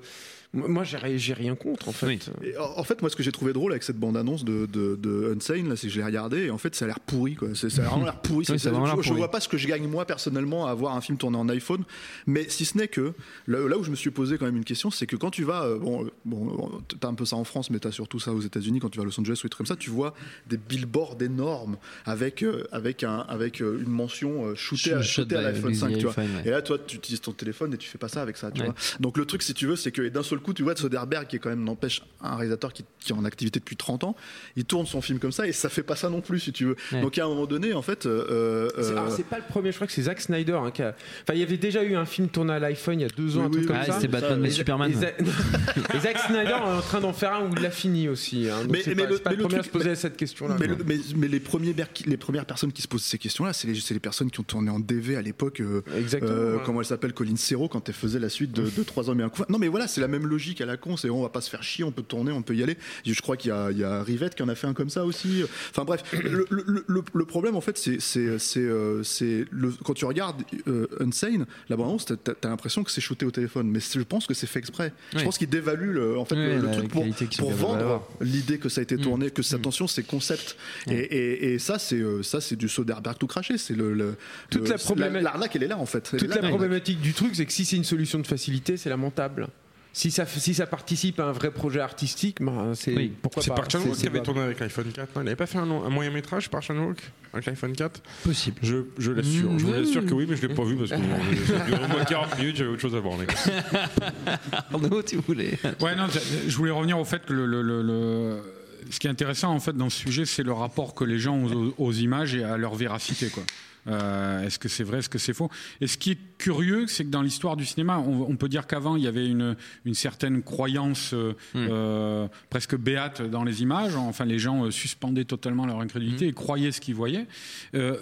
moi, 0.54 0.84
j'ai 0.84 0.98
ri- 0.98 1.18
j'ai 1.18 1.34
rien 1.34 1.56
contre, 1.56 1.90
en 1.90 1.92
fait. 1.92 2.30
Et 2.44 2.56
en 2.58 2.84
fait, 2.84 3.02
moi, 3.02 3.10
ce 3.10 3.16
que 3.16 3.24
j'ai 3.24 3.32
trouvé 3.32 3.54
drôle 3.54 3.72
avec 3.72 3.82
cette 3.84 3.98
bande-annonce 3.98 4.44
de, 4.46 4.68
de, 4.68 4.96
de 4.96 5.34
Unsane, 5.36 5.68
là, 5.68 5.76
c'est 5.76 5.88
que 5.88 5.94
je 5.94 5.98
l'ai 6.00 6.06
regardé 6.06 6.44
et 6.46 6.52
en 6.52 6.58
fait, 6.60 6.76
ça 6.76 6.86
a 6.86 6.88
l'air 6.88 7.00
pourri, 7.00 7.36
quoi. 7.36 7.50
Ça 7.56 7.68
a 7.68 7.70
vraiment 7.86 8.06
l'air 8.06 8.20
pourri. 8.22 8.34
Oui, 8.44 8.46
C'est- 8.46 8.58
ça 8.58 8.70
a 8.70 8.72
vraiment 8.74 9.02
je, 9.02 9.08
pourri. 9.10 9.18
vois 9.20 9.32
pas 9.32 9.40
ce 9.40 9.48
que 9.50 9.58
je 9.58 9.68
gagne 9.68 9.88
moi 9.88 10.06
personnellement 10.06 10.66
à 10.68 10.72
avoir 10.72 10.96
un 10.96 11.02
film 11.02 11.18
tourné 11.18 11.38
en 11.38 11.48
iPhone, 11.50 11.84
mais 12.28 12.48
si 12.50 12.66
ce 12.66 12.78
n'est 12.78 12.88
que 12.88 13.14
là, 13.48 13.68
là 13.68 13.78
où 13.78 13.84
je 13.84 13.90
me 13.92 13.96
suis 13.96 14.10
posé 14.12 14.38
quand 14.38 14.46
même 14.46 14.58
une 14.58 14.64
question, 14.66 14.92
c'est 14.92 15.06
que 15.08 15.16
quand 15.16 15.30
tu 15.32 15.44
vas, 15.44 15.64
euh, 15.64 15.78
bon, 15.80 16.06
euh, 16.06 16.10
bon, 16.26 16.82
t'as 17.00 17.08
un 17.08 17.14
peu 17.14 17.26
ça 17.26 17.36
en 17.36 17.44
France, 17.44 17.70
mais 17.70 17.80
t'as 17.80 17.92
surtout 17.92 18.20
ça 18.20 18.32
aux 18.34 18.42
États-Unis 18.42 18.80
quand 18.80 18.90
tu 18.90 18.98
vas 18.98 19.04
à 19.04 19.06
Los 19.06 19.20
Angeles 19.20 19.40
ou 19.44 19.48
des 19.48 19.50
trucs 19.50 19.58
comme 19.58 19.66
ça, 19.68 19.76
tu 19.76 19.90
vois 19.90 20.14
des 20.48 20.58
billboards 20.58 21.18
énormes 21.22 21.78
avec 22.06 22.44
euh, 22.44 22.64
avec 22.72 23.04
un 23.04 23.20
avec 23.30 23.62
euh, 23.62 23.80
une 23.84 23.90
mention 23.92 24.54
shootée 24.56 24.94
à, 24.94 25.42
l'iPhone 25.42 25.74
5, 25.74 25.94
tu 25.98 26.02
vois. 26.04 26.12
iPhone, 26.12 26.26
ouais. 26.36 26.42
Et 26.48 26.50
là, 26.52 26.62
toi, 26.62 26.78
tu 26.86 26.98
utilises 26.98 27.22
ton 27.22 27.32
téléphone 27.32 27.74
et 27.74 27.78
tu 27.78 27.88
fais 27.90 27.98
pas 27.98 28.08
ça 28.10 28.22
avec 28.22 28.38
ça, 28.38 28.52
tu 28.52 28.62
Ouais. 28.62 28.68
vois. 28.68 28.76
Donc 29.00 29.18
le 29.18 29.26
truc, 29.26 29.42
si 29.44 29.54
tu 29.54 29.68
veux, 29.68 29.76
c'est 29.76 29.92
que 29.92 30.08
d'un 30.10 30.24
seul 30.24 30.40
coup, 30.44 30.54
tu 30.54 30.62
vois 30.64 30.76
Soderbergh, 30.76 31.28
qui 31.28 31.38
est 31.38 31.40
quand 31.40 31.50
même 31.50 31.64
n'empêche 31.64 32.04
un 32.22 32.36
réalisateur 32.36 32.72
qui, 32.74 32.86
qui 33.00 33.12
est 33.12 33.16
en 33.16 33.26
activité 33.26 33.60
depuis 33.60 33.76
30 33.76 34.04
ans, 34.04 34.16
il 34.56 34.66
tourne 34.66 34.86
son 34.86 35.02
film 35.02 35.18
comme 35.20 35.32
ça 35.32 35.48
et 35.48 35.52
ça 35.52 35.70
fait 35.70 35.84
pas 35.84 35.96
ça 35.96 36.10
non 36.10 36.22
plus, 36.22 36.40
si 36.40 36.52
tu 36.54 36.66
veux. 36.66 36.76
Ouais. 36.92 37.02
Donc 37.02 37.18
à 37.18 37.26
un 37.26 37.28
moment 37.28 37.46
donné, 37.48 37.74
en 37.74 37.82
fait, 37.82 38.06
euh, 38.06 38.70
C'est 38.76 38.82
euh, 38.92 39.10
c'est 39.10 39.26
pas 39.26 39.38
le 39.38 39.44
premier, 39.48 39.72
je 39.72 39.78
crois 39.78 39.88
que 39.88 39.94
c'est 39.94 40.04
Zack 40.04 40.22
Snyder. 40.22 40.54
hein, 40.54 40.72
qui 40.72 40.82
a- 40.84 40.96
Enfin, 41.24 41.34
il 41.34 41.40
y 41.40 41.44
avait 41.44 41.58
déjà 41.58 41.84
eu 41.84 41.96
un 41.96 42.06
film 42.06 42.28
tourné 42.30 42.54
à 42.54 42.60
l'iPhone 42.60 43.00
il 43.00 43.04
y 43.04 43.06
a 43.06 43.10
deux 43.10 43.38
ans, 43.38 43.42
Oui, 43.42 43.46
un 43.48 43.50
truc 43.50 43.62
oui, 43.64 43.68
comme 43.68 43.78
Ah, 43.80 43.86
ça. 43.86 43.98
c'est 44.00 44.08
Batman 44.08 44.44
et 44.46 44.48
et- 44.48 44.52
Superman. 44.52 44.92
Et, 44.92 44.96
Zack- 44.96 45.16
et 45.96 46.00
Zack 46.00 46.18
Snyder 46.20 46.50
est 46.50 46.54
en 46.54 46.82
train 46.82 47.00
d'en 47.00 47.14
faire 47.14 47.34
un 47.34 47.46
où 47.50 47.54
il 47.56 47.62
l'a 47.62 47.72
fini 47.72 48.08
aussi. 48.10 48.50
hein. 48.50 48.62
Donc 48.64 48.72
Mais- 48.72 48.82
c'est 48.84 48.96
mais 48.96 49.04
pas, 49.04 49.10
le- 49.10 49.18
pas 49.20 49.30
mais 49.32 49.38
premier 49.38 49.60
à 49.60 49.64
se 49.64 49.70
poser 49.70 49.90
mais- 49.90 49.96
cette 49.96 50.18
question-là. 50.18 50.58
mais, 50.60 50.68
mais- 50.86 50.98
mais 51.16 51.28
les, 51.28 51.40
premiers 51.40 51.74
ber- 51.74 51.88
les 52.06 52.18
premières 52.18 52.46
personnes 52.46 52.72
qui 52.72 52.82
se 52.82 52.88
posent 52.88 53.04
ces 53.04 53.18
questions-là, 53.18 53.54
c'est 53.54 53.68
les, 53.68 54.00
personnes 54.00 54.30
qui 54.32 54.40
ont 54.40 54.44
tourné 54.44 54.70
en 54.70 54.80
DV 54.80 55.16
à 55.16 55.22
l'époque. 55.22 55.60
euh, 55.62 55.82
Exactement. 55.98 56.32
euh, 56.32 56.56
ouais. 56.58 56.62
Comment 56.66 56.82
elle 56.82 56.86
s'appelle 56.88 57.14
Colin 57.14 57.36
Serrault 57.36 57.68
quand 57.68 57.88
elle 57.90 57.96
faisait 57.96 58.20
la 58.20 58.30
suite 58.30 58.52
de, 58.52 58.64
de 58.70 58.84
3 58.84 59.10
ans 59.10 59.16
mais 59.16 59.24
un 59.24 59.30
coup. 59.30 59.42
Non 59.50 59.58
mais 59.60 59.68
voilà, 59.68 59.88
c'est 59.88 60.02
la 60.02 60.08
même 60.08 60.26
logique 60.34 60.62
à 60.62 60.66
la 60.66 60.78
con, 60.78 60.98
c'est 60.98 61.10
on 61.10 61.22
va 61.22 61.30
pas 61.30 61.42
se 61.42 61.50
faire 61.50 61.64
chier, 61.64 61.84
on 61.84 61.92
peut 61.92 62.02
tourner, 62.04 62.32
on 62.32 62.42
peut 62.42 62.56
y 62.56 62.64
aller. 62.64 62.78
Je 63.06 63.22
crois 63.22 63.38
qu'il 63.38 63.50
y 63.50 63.52
a, 63.52 63.70
il 63.72 63.78
y 63.78 63.84
a 63.84 64.02
Rivette 64.04 64.36
qui 64.36 64.44
en 64.44 64.50
a 64.50 64.56
fait 64.56 64.68
un 64.68 64.74
comme 64.74 64.90
ça 64.90 65.06
aussi. 65.06 65.44
Enfin 65.70 65.84
bref, 65.86 66.02
le, 66.14 66.46
le- 66.50 66.84
le- 66.88 67.04
le 67.14 67.26
problème 67.26 67.56
en 67.56 67.62
fait, 67.62 67.78
c'est 67.78 68.00
c'est 68.02 68.40
c'est 68.40 68.60
euh, 68.60 69.04
c'est 69.04 69.46
le 69.52 69.72
quand 69.84 69.94
tu 69.94 70.06
regardes 70.06 70.42
euh, 70.68 70.88
Unsane, 71.00 71.46
la 71.70 71.76
bande-annonce, 71.78 72.06
t'as 72.06 72.16
t'as 72.34 72.50
l'impression 72.50 72.84
que 72.84 72.92
c'est 72.92 73.02
shooté 73.02 73.26
au 73.26 73.32
téléphone, 73.32 73.68
mais 73.70 73.80
je 73.80 74.00
pense 74.02 74.26
que 74.28 74.34
c'est 74.34 74.48
fait 74.48 74.60
exprès. 74.60 74.92
Je 75.16 75.24
pense 75.24 75.38
qu'il 75.38 75.50
dévalue 75.50 75.92
le, 75.92 76.18
en 76.18 76.26
fait 76.26 76.36
Oui, 76.36 76.62
le, 76.62 76.72
truc 76.72 76.90
pour, 77.38 77.52
vendre 77.52 78.08
l'idée 78.22 78.58
que 78.58 78.70
ça 78.70 78.82
a 78.82 78.84
été 78.84 78.96
Mm. 78.96 79.02
tourné, 79.02 79.30
que 79.32 79.42
c'est 79.44 79.56
attention, 79.56 79.88
c'est 79.88 80.04
concept. 80.04 80.56
Et, 80.90 80.94
et, 80.94 81.54
et 81.54 81.60
ça, 81.60 81.78
c'est 81.80 81.96
euh, 82.00 82.24
ça, 82.24 82.42
c'est 82.42 82.56
du 82.56 82.68
Soderbergh 82.70 83.18
tout 83.18 83.28
craché. 83.28 83.58
C'est 83.58 83.76
le, 83.76 83.94
le- 83.94 84.16
Toute 84.50 84.68
le- 84.68 84.96
la 85.12 85.22
l'arnaque, 85.22 85.56
elle 85.56 85.64
est 85.64 85.68
là 85.68 85.78
en 85.78 85.86
fait. 85.86 86.10
Elle 86.14 86.20
Toute 86.20 86.36
la 86.36 86.48
problématique 86.50 87.00
du 87.02 87.14
truc, 87.14 87.36
c'est 87.36 87.46
que 87.46 87.52
si 87.54 87.66
c'est 87.66 87.76
une 87.76 87.84
solution 87.84 88.20
de 88.20 88.28
facilité, 88.28 88.78
c'est 88.78 88.90
lamentable. 88.90 89.48
Si 89.96 90.10
ça, 90.10 90.26
si 90.26 90.56
ça 90.56 90.66
participe 90.66 91.20
à 91.20 91.26
un 91.26 91.32
vrai 91.32 91.52
projet 91.52 91.80
artistique, 91.80 92.38
ben, 92.42 92.74
c'est 92.74 93.12
pourquoi 93.22 93.44
C'est 93.44 93.50
pas. 93.50 93.58
Park 93.58 93.70
Chan-wook 93.72 93.90
C'est- 93.90 93.94
qui 93.94 94.00
c'est 94.02 94.08
avait 94.08 94.20
pas- 94.20 94.26
tourné 94.26 94.42
avec 94.42 94.60
l'iPhone 94.60 94.92
4. 94.92 95.10
non 95.16 95.22
il 95.22 95.26
n'avait 95.26 95.36
pas 95.36 95.46
fait 95.46 95.60
un, 95.60 95.68
long- 95.68 95.86
un 95.86 95.90
moyen 95.90 96.10
métrage 96.10 96.50
Park 96.50 96.64
Chan-wook 96.64 96.98
avec 97.32 97.46
l'iPhone 97.46 97.74
4 97.74 98.02
Possible. 98.24 98.58
Je, 98.64 98.78
je 98.98 99.12
l'assure. 99.12 99.52
Je 99.60 99.66
vous 99.66 99.74
assure 99.74 100.04
que 100.06 100.14
oui, 100.16 100.26
mais 100.28 100.36
je 100.36 100.48
l'ai 100.48 100.54
pas 100.56 100.64
vu 100.64 100.76
parce 100.78 100.90
que 100.90 100.96
durait 101.68 101.84
au 101.84 101.88
moins 101.90 102.06
40 102.06 102.40
minutes, 102.40 102.56
j'avais 102.56 102.72
autre 102.72 102.82
chose 102.82 102.96
à 102.96 103.00
voir. 103.00 103.20
Arnaud, 104.74 105.04
tu 105.04 105.18
voulais. 105.18 105.58
Ouais, 105.82 105.96
non, 105.96 106.08
je- 106.08 106.50
je 106.50 106.58
voulais 106.58 106.72
revenir 106.72 106.98
au 107.00 107.06
fait 107.06 107.26
que 107.26 107.34
le, 107.34 107.46
le- 107.46 107.62
le- 107.62 107.82
le- 107.84 108.42
ce 108.90 109.00
qui 109.00 109.08
est 109.08 109.10
intéressant 109.12 109.52
en 109.54 109.60
fait 109.60 109.74
dans 109.78 109.90
ce 109.90 110.00
sujet, 110.00 110.26
c'est 110.26 110.44
le 110.44 110.54
rapport 110.54 110.94
que 110.94 111.04
les 111.04 111.20
gens 111.20 111.36
ont 111.36 111.54
aux, 111.54 111.74
aux 111.78 111.92
images 111.94 112.36
et 112.36 112.44
à 112.44 112.58
leur 112.58 112.76
véracité. 112.76 113.28
Quoi. 113.30 113.44
Euh, 113.88 114.44
est-ce 114.46 114.60
que 114.60 114.70
c'est 114.70 114.84
vrai, 114.84 115.00
est-ce 115.00 115.10
que 115.10 115.18
c'est 115.18 115.34
faux? 115.34 115.50
Et 115.82 115.88
ce 115.88 115.98
qui 115.98 116.12
est 116.12 116.18
curieux, 116.38 116.88
c'est 116.88 117.04
que 117.04 117.10
dans 117.10 117.22
l'histoire 117.22 117.58
du 117.58 117.66
cinéma, 117.66 117.98
on, 118.00 118.22
on 118.30 118.36
peut 118.38 118.48
dire 118.48 118.66
qu'avant 118.68 118.96
il 118.96 119.04
y 119.04 119.08
avait 119.08 119.28
une, 119.28 119.56
une 119.86 119.94
certaine 119.94 120.42
croyance 120.42 121.14
euh, 121.14 121.34
euh, 121.56 122.28
presque 122.50 122.76
béate 122.78 123.22
dans 123.22 123.44
les 123.44 123.62
images. 123.62 123.96
Enfin, 123.96 124.26
les 124.26 124.40
gens 124.40 124.72
suspendaient 124.72 125.26
totalement 125.26 125.66
leur 125.66 125.80
incrédulité 125.82 126.28
et 126.28 126.34
croyaient 126.34 126.72
ce 126.72 126.80
qu'ils 126.82 126.96
voyaient. 126.96 127.28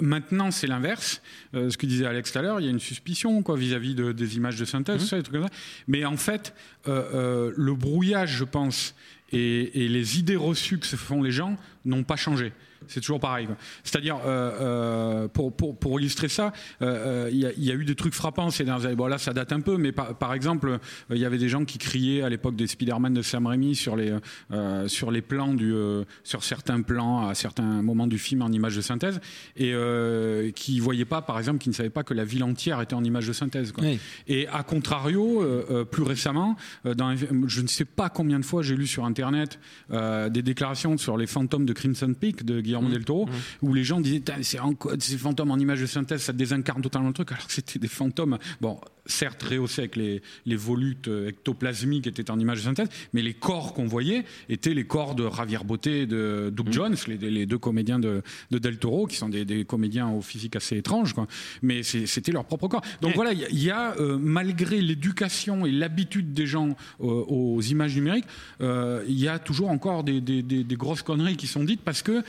Maintenant, 0.02 0.52
c'est 0.52 0.68
l'inverse. 0.68 1.22
Ce 1.54 1.76
que 1.78 1.86
disait 1.86 2.06
Alex 2.06 2.32
tout 2.32 2.40
à 2.40 2.42
l'heure, 2.42 2.60
il 2.60 2.66
y 2.66 2.68
a 2.68 2.72
une 2.72 2.80
suspicion 2.80 3.42
quoi 3.42 3.56
vis-à-vis 3.58 3.96
de- 3.96 4.12
des 4.12 4.36
images 4.38 4.58
de 4.60 4.66
synthèse, 4.66 5.02
tout 5.02 5.08
ça, 5.08 5.18
des 5.18 5.24
trucs 5.24 5.36
comme 5.36 5.48
ça. 5.48 5.54
Mais 5.88 6.06
en 6.06 6.18
fait, 6.18 6.54
le 6.86 7.74
brouillage, 7.74 8.36
je 8.38 8.44
pense, 8.44 8.94
et, 9.32 9.84
et 9.86 9.88
les 9.88 10.20
idées 10.20 10.36
reçues 10.36 10.78
que 10.80 10.86
se 10.88 10.96
font 10.96 11.22
les 11.24 11.32
gens 11.32 11.58
n'ont 11.86 12.04
pas 12.04 12.18
changé. 12.18 12.52
C'est 12.88 13.00
toujours 13.00 13.20
pareil. 13.20 13.48
C'est-à-dire, 13.84 14.18
euh, 14.26 14.52
euh, 14.62 15.28
pour, 15.28 15.56
pour, 15.56 15.78
pour 15.78 16.00
illustrer 16.00 16.28
ça, 16.28 16.52
euh, 16.82 17.26
euh, 17.26 17.30
il 17.32 17.38
y, 17.40 17.46
a- 17.46 17.52
il 17.58 17.64
y 17.64 17.72
a 17.72 17.76
eu 17.76 17.86
des 17.86 17.96
trucs 17.96 18.14
frappants 18.14 18.50
ces 18.50 18.64
dernières 18.64 18.86
années. 18.86 18.96
Bon, 18.96 19.08
là, 19.08 19.18
ça 19.18 19.34
date 19.34 19.52
un 19.52 19.62
peu, 19.62 19.78
mais 19.78 19.92
par, 19.92 20.16
par 20.18 20.34
exemple, 20.34 20.70
euh, 20.70 20.78
il 21.12 21.18
y 21.18 21.26
avait 21.26 21.38
des 21.38 21.50
gens 21.50 21.64
qui 21.66 21.78
criaient 21.78 22.22
à 22.22 22.30
l'époque 22.30 22.56
des 22.56 22.68
Spider-Man 22.68 23.14
de 23.14 23.22
Sam 23.22 23.46
Raimi 23.48 23.76
sur 23.76 23.96
les, 23.96 24.14
euh, 24.52 24.88
sur 24.88 25.12
les 25.12 25.22
plans, 25.22 25.54
du, 25.54 25.74
euh, 25.74 26.04
sur 26.24 26.44
certains 26.44 26.82
plans, 26.82 27.28
à 27.28 27.36
certains 27.36 27.82
moments 27.82 28.08
du 28.08 28.18
film 28.18 28.42
en 28.42 28.50
images 28.52 28.76
de 28.76 28.82
synthèse, 28.82 29.20
et 29.56 29.74
euh, 29.74 30.52
qui 30.52 30.78
ne 30.78 30.82
voyaient 30.82 31.06
pas, 31.06 31.22
par 31.22 31.38
exemple, 31.38 31.60
qui 31.60 31.70
ne 31.70 31.74
savaient 31.74 31.90
pas 31.90 32.04
que 32.04 32.14
la 32.14 32.26
ville 32.26 32.44
entière 32.44 32.82
était 32.82 32.94
en 32.96 33.04
images 33.04 33.28
de 33.28 33.34
synthèse. 33.34 33.72
quoi. 33.72 33.84
Et 34.28 34.48
à 34.48 34.64
contrario, 34.64 35.42
euh, 35.44 35.66
euh, 35.70 35.84
plus 35.86 36.04
récemment, 36.04 36.56
euh, 36.86 36.94
dans, 36.94 37.16
je 37.16 37.62
ne 37.62 37.68
sais 37.68 37.86
pas 37.86 38.10
combien 38.10 38.40
de 38.40 38.46
fois 38.46 38.62
j'ai 38.64 38.76
lu 38.76 38.88
sur 38.88 39.06
Internet 39.06 39.60
euh, 39.92 40.30
des 40.30 40.42
déclarations 40.42 40.98
sur 40.98 41.18
les 41.18 41.28
fantômes 41.28 41.66
de 41.66 41.74
Crimson 41.74 42.14
Peak 42.20 42.44
de 42.46 42.62
Guillermo 42.72 42.90
del 42.90 43.06
Toro, 43.06 43.28
où 43.62 43.74
les 43.74 43.84
gens 43.84 44.00
disaient 44.00 44.22
c'est 44.42 45.18
fantômes 45.18 45.52
en 45.52 45.58
images 45.58 45.82
de 45.82 45.86
synthèse, 45.86 46.22
ça 46.22 46.34
désincarne 46.34 46.82
totalement 46.82 47.10
le 47.10 47.14
truc, 47.14 47.32
alors 47.32 47.46
que 47.46 47.54
c'était 47.54 47.80
des 47.80 47.88
fantômes, 47.88 48.38
bon, 48.60 48.80
certes 49.06 49.42
rehaussés 49.44 49.82
avec 49.82 49.96
les, 49.96 50.22
les 50.46 50.56
volutes 50.56 51.08
euh, 51.08 51.30
ectoplasmiques 51.30 52.04
qui 52.04 52.10
étaient 52.10 52.30
en 52.32 52.40
images 52.40 52.60
de 52.60 52.64
synthèse, 52.64 52.90
mais 53.14 53.22
les 53.22 53.34
corps 53.34 53.74
qu'on 53.74 53.86
voyait 53.88 54.26
étaient 54.50 54.74
les 54.74 54.86
corps 54.86 55.16
de 55.16 55.28
Javier 55.36 55.58
Botet 55.66 56.02
et 56.02 56.06
de 56.06 56.52
Doug 56.56 56.72
Jones, 56.72 56.96
les, 57.08 57.18
les 57.18 57.46
deux 57.46 57.58
comédiens 57.58 58.00
de, 58.00 58.22
de 58.52 58.58
Del 58.60 58.78
Toro, 58.78 59.08
qui 59.08 59.16
sont 59.18 59.30
des, 59.30 59.44
des 59.46 59.66
comédiens 59.66 60.10
au 60.10 60.22
physique 60.22 60.56
assez 60.56 60.78
étrange, 60.78 61.14
quoi. 61.14 61.28
mais 61.62 61.84
c'était 61.84 62.32
leur 62.32 62.46
propre 62.46 62.68
corps. 62.68 62.82
Donc 63.02 63.16
voilà, 63.16 63.34
il 63.34 63.40
y 63.40 63.46
a, 63.46 63.50
il 63.50 63.64
y 63.64 63.72
a, 63.72 63.96
euh, 64.00 64.18
malgré 64.20 64.82
l'éducation 64.82 65.66
et 65.66 65.72
l'habitude 65.72 66.34
des 66.34 66.46
gens 66.46 66.70
euh, 67.02 67.06
aux 67.06 67.62
images 67.62 67.96
numériques, 67.96 68.26
euh, 68.62 69.04
il 69.08 69.20
y 69.20 69.28
a 69.28 69.40
toujours 69.40 69.70
encore 69.70 70.04
des, 70.04 70.22
des- 70.22 70.44
des- 70.44 70.64
des 70.64 70.76
grosses 70.76 71.02
conneries 71.02 71.38
qui 71.38 71.48
sont 71.48 71.64
dites 71.64 71.82
parce 71.82 72.02
que 72.04 72.22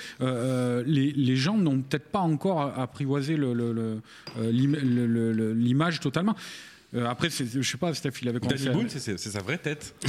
les, 0.87 1.13
les 1.13 1.37
gens 1.37 1.57
n'ont 1.59 1.81
peut-être 1.81 2.09
pas 2.11 2.21
encore 2.21 2.61
apprivoisé 2.79 3.37
le- 3.37 3.53
le- 3.53 3.73
le- 4.37 5.53
l'image 5.53 6.01
totalement. 6.01 6.35
Euh, 6.95 7.07
après, 7.09 7.31
c'est- 7.31 7.47
je 7.51 7.63
sais 7.69 7.79
pas, 7.79 7.95
Steph, 7.95 8.11
il 8.21 8.29
avait 8.29 8.39
commencé. 8.39 8.65
Danny 8.65 8.69
à- 8.69 8.73
Boone, 8.73 8.89
c'est 8.91 9.01
c'est 9.19 9.31
sa 9.31 9.41
vraie 9.41 9.57
tête. 9.59 9.95
Je, 10.05 10.09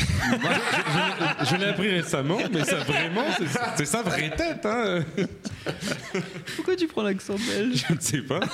je- 1.46 1.50
je 1.52 1.56
l'ai 1.56 1.66
appris 1.68 1.90
récemment, 1.90 2.38
mais 2.52 2.64
ça 2.66 2.76
vraiment, 2.78 3.24
c'est- 3.38 3.60
c'est 3.78 3.86
sa 3.86 4.02
vraie 4.02 4.32
tête. 4.36 4.66
Hein. 4.66 5.04
Pourquoi 6.56 6.76
tu 6.76 6.88
prends 6.88 7.04
l'accent 7.04 7.36
belge 7.36 7.86
Je 7.88 7.94
ne 7.94 8.00
sais 8.00 8.22
pas. 8.22 8.40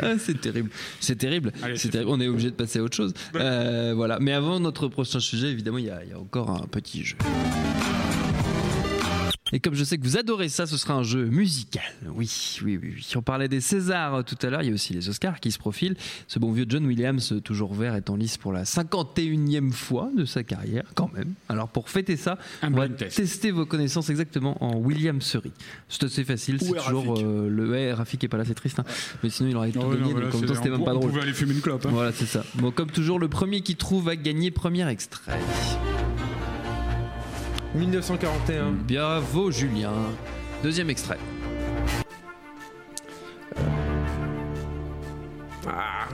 Ah, 0.00 0.14
c'est 0.18 0.40
terrible. 0.40 0.70
C'est 1.00 1.16
terrible. 1.16 1.52
C'est 1.76 1.90
terrible. 1.90 2.10
On 2.10 2.20
est 2.20 2.28
obligé 2.28 2.50
de 2.50 2.56
passer 2.56 2.78
à 2.78 2.82
autre 2.82 2.96
chose. 2.96 3.12
Euh, 3.34 3.92
voilà. 3.94 4.18
Mais 4.20 4.32
avant 4.32 4.58
notre 4.60 4.88
prochain 4.88 5.20
sujet, 5.20 5.48
évidemment, 5.48 5.78
il 5.78 5.84
y, 5.86 5.90
a- 5.90 6.02
il 6.04 6.10
y 6.10 6.12
a 6.12 6.18
encore 6.18 6.50
un 6.50 6.66
petit 6.66 7.04
jeu. 7.04 7.16
Et 9.52 9.60
comme 9.60 9.74
je 9.74 9.84
sais 9.84 9.98
que 9.98 10.02
vous 10.02 10.16
adorez 10.16 10.48
ça, 10.48 10.66
ce 10.66 10.76
sera 10.78 10.94
un 10.94 11.02
jeu 11.02 11.26
musical. 11.26 11.82
Oui, 12.14 12.30
oui, 12.64 12.78
oui. 12.82 12.94
oui. 12.96 13.06
On 13.16 13.22
parlait 13.22 13.48
des 13.48 13.60
Césars 13.60 14.14
euh, 14.14 14.22
tout 14.22 14.36
à 14.42 14.48
l'heure, 14.50 14.62
il 14.62 14.68
y 14.68 14.70
a 14.70 14.74
aussi 14.74 14.94
les 14.94 15.08
Oscars 15.10 15.40
qui 15.40 15.52
se 15.52 15.58
profilent. 15.58 15.94
Ce 16.26 16.38
bon 16.38 16.52
vieux 16.52 16.64
John 16.68 16.86
Williams, 16.86 17.32
euh, 17.32 17.40
toujours 17.40 17.74
vert, 17.74 17.94
est 17.94 18.08
en 18.08 18.16
lice 18.16 18.38
pour 18.38 18.52
la 18.52 18.64
51e 18.64 19.70
fois 19.72 20.10
de 20.16 20.24
sa 20.24 20.42
carrière, 20.42 20.84
quand 20.94 21.12
même. 21.12 21.34
Alors 21.50 21.68
pour 21.68 21.90
fêter 21.90 22.16
ça, 22.16 22.38
on 22.62 22.70
va 22.70 22.88
tester 22.88 23.50
vos 23.50 23.66
connaissances 23.66 24.08
exactement 24.10 24.56
en 24.64 24.76
Williamserie. 24.78 25.52
C'est 25.88 26.04
assez 26.04 26.24
facile, 26.24 26.58
c'est 26.60 26.70
est 26.70 26.82
toujours 26.84 27.18
euh, 27.18 27.48
le. 27.48 27.68
Ouais, 27.70 27.92
Rafik 27.92 28.24
est 28.24 28.28
pas 28.28 28.38
là, 28.38 28.44
c'est 28.46 28.54
triste. 28.54 28.78
hein. 28.78 28.84
Mais 29.22 29.28
sinon, 29.30 29.50
il 29.50 29.56
aurait 29.56 29.72
non, 29.74 29.90
gagné, 29.90 30.14
donc 30.14 30.16
en 30.16 30.18
même 30.20 30.30
c'est- 30.32 30.46
temps, 30.46 30.54
c'était 30.54 30.68
on 30.70 30.72
même 30.78 30.84
pas 30.84 30.90
pou- 30.92 30.96
on 30.96 31.00
drôle. 31.00 31.10
pouvait 31.10 31.22
aller 31.22 31.32
fumer 31.34 31.52
une 31.54 31.60
clope, 31.60 31.84
hein. 31.86 31.90
Voilà, 31.92 32.12
c'est 32.12 32.26
ça. 32.26 32.44
Bon, 32.54 32.70
comme 32.70 32.90
toujours, 32.90 33.18
le 33.18 33.28
premier 33.28 33.60
qui 33.60 33.76
trouve 33.76 34.04
va 34.06 34.16
gagner 34.16 34.50
premier 34.50 34.88
extrait. 34.88 35.32
1941. 37.74 38.72
Bravo, 38.86 39.50
Julien. 39.50 39.92
Deuxième 40.62 40.90
extrait. 40.90 41.18
Ah. 45.66 46.06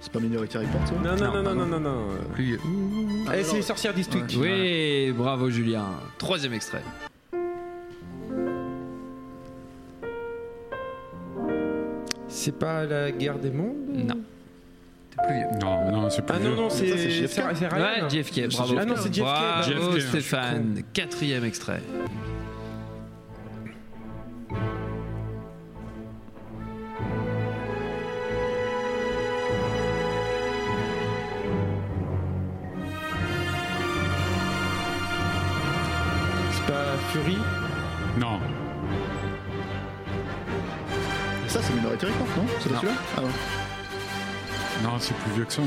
C'est 0.00 0.12
pas 0.12 0.20
Minority 0.20 0.58
Report, 0.58 0.86
ça? 0.86 0.94
Non, 0.94 1.16
non, 1.16 1.32
non, 1.32 1.42
non, 1.42 1.54
non, 1.54 1.66
non, 1.66 1.80
non. 1.80 2.08
Plus. 2.34 2.58
Eh, 3.34 3.42
c'est 3.42 3.56
les 3.56 3.62
sorcières 3.62 3.94
d'Eastwick. 3.94 4.36
Oui, 4.38 5.12
bravo, 5.12 5.48
Julien. 5.48 5.86
Troisième 6.18 6.52
extrait. 6.52 6.82
C'est 12.28 12.58
pas 12.58 12.84
la 12.84 13.12
guerre 13.12 13.38
des 13.38 13.50
mondes? 13.50 13.76
Non. 13.94 14.20
T'es 15.16 15.26
plus 15.26 15.34
vieux. 15.36 15.46
Non, 15.60 15.92
non, 15.92 16.10
c'est 16.10 16.22
plus 16.22 16.34
Ah 16.34 16.38
non, 16.38 16.48
vieux. 16.50 16.56
non, 16.56 16.70
c'est 16.70 16.88
Ça, 16.88 16.96
c'est 16.96 17.10
JFK. 17.10 17.28
c'est- 17.34 17.54
c'est 17.54 17.68
Ryan. 17.68 17.82
Ouais, 18.04 18.10
JFK, 18.10 18.48
bravo. 18.56 18.74
Ah 18.78 18.84
non, 18.84 18.94
c'est 18.96 19.14
JFK. 19.14 19.20
Bravo, 19.24 19.62
JFK. 19.98 20.00
Stéphane. 20.08 20.82
Quatrième 20.92 21.44
extrait. 21.44 21.82
C'est 36.52 36.66
pas 36.66 36.96
Fury? 37.10 37.38
Non. 38.18 38.38
Ça, 41.48 41.60
c'est 41.62 41.74
Minority 41.74 42.06
Report, 42.06 42.26
non? 42.36 42.44
C'est 42.60 42.68
pas 42.72 42.76
celui-là? 42.80 42.94
Ah 43.16 43.22
ouais. 43.22 43.28
Non, 44.82 44.98
c'est 44.98 45.14
plus 45.14 45.32
vieux 45.32 45.44
que 45.44 45.52
ça. 45.52 45.62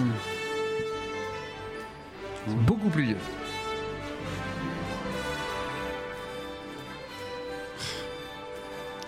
Beaucoup 2.48 2.90
plus 2.90 3.04
vieux. 3.04 3.18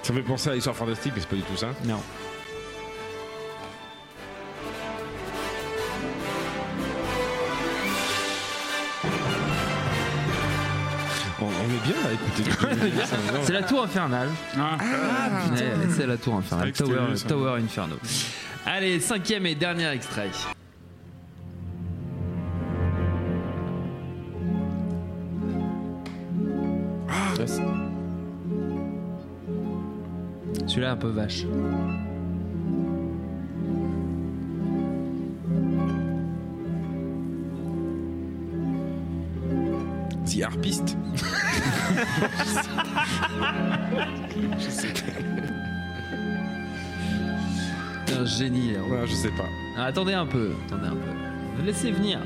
Ça 0.01 0.13
fait 0.13 0.21
penser 0.21 0.49
à 0.49 0.53
l'histoire 0.53 0.75
fantastique, 0.75 1.11
mais 1.13 1.21
c'est 1.21 1.27
pas 1.27 1.35
du 1.35 1.41
tout 1.41 1.57
ça. 1.57 1.67
Non. 1.83 2.01
On, 11.39 11.45
est 11.45 11.83
bien 11.83 11.95
à 12.07 12.13
écouter. 12.13 12.97
C'est 13.43 13.53
la 13.53 13.61
tour 13.63 13.83
infernale. 13.83 14.29
Ah. 14.57 14.77
C'est 15.95 16.07
la 16.07 16.17
tour 16.17 16.35
infernale. 16.35 16.71
Tower. 16.71 17.13
Tower 17.27 17.59
Inferno. 17.61 17.97
Allez, 18.69 18.99
cinquième 18.99 19.45
et 19.45 19.55
dernier 19.55 19.87
extrait. 19.87 20.29
Celui-là 30.67 30.91
un 30.91 30.97
peu 30.97 31.07
vache. 31.07 31.45
The 40.25 40.43
Harpist. 40.43 40.97
Je 44.59 44.69
sais 44.69 44.93
Un 48.19 48.25
génie. 48.25 48.71
Ouais, 48.89 49.05
je 49.05 49.13
sais 49.13 49.29
pas. 49.29 49.45
Ah, 49.77 49.85
attendez 49.85 50.13
un 50.13 50.25
peu, 50.25 50.51
attendez 50.67 50.87
un 50.87 50.91
peu. 50.95 51.63
Laissez 51.65 51.91
venir. 51.91 52.19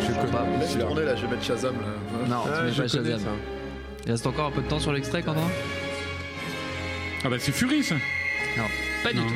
Je. 0.00 0.58
Laisse 0.60 0.78
tourner 0.78 1.04
là, 1.04 1.16
je 1.16 1.22
vais 1.22 1.28
mettre 1.28 1.44
Shazam 1.44 1.74
là. 1.74 2.26
Non, 2.28 2.42
Ah, 2.46 2.58
tu 2.58 2.64
mets 2.64 2.72
je 2.72 2.82
pas 2.82 2.88
connais 2.88 3.10
Shazam. 3.12 3.20
ça. 3.20 3.30
Il 4.06 4.10
reste 4.12 4.26
encore 4.26 4.46
un 4.46 4.50
peu 4.50 4.62
de 4.62 4.68
temps 4.68 4.80
sur 4.80 4.92
l'extrait, 4.92 5.22
Quentin? 5.22 5.40
Ah 7.24 7.28
bah 7.30 7.36
c'est 7.38 7.52
Fury 7.52 7.82
ça. 7.82 7.94
Non, 8.56 8.64
pas 9.02 9.12
du 9.12 9.18
Non. 9.20 9.26
tout. 9.26 9.32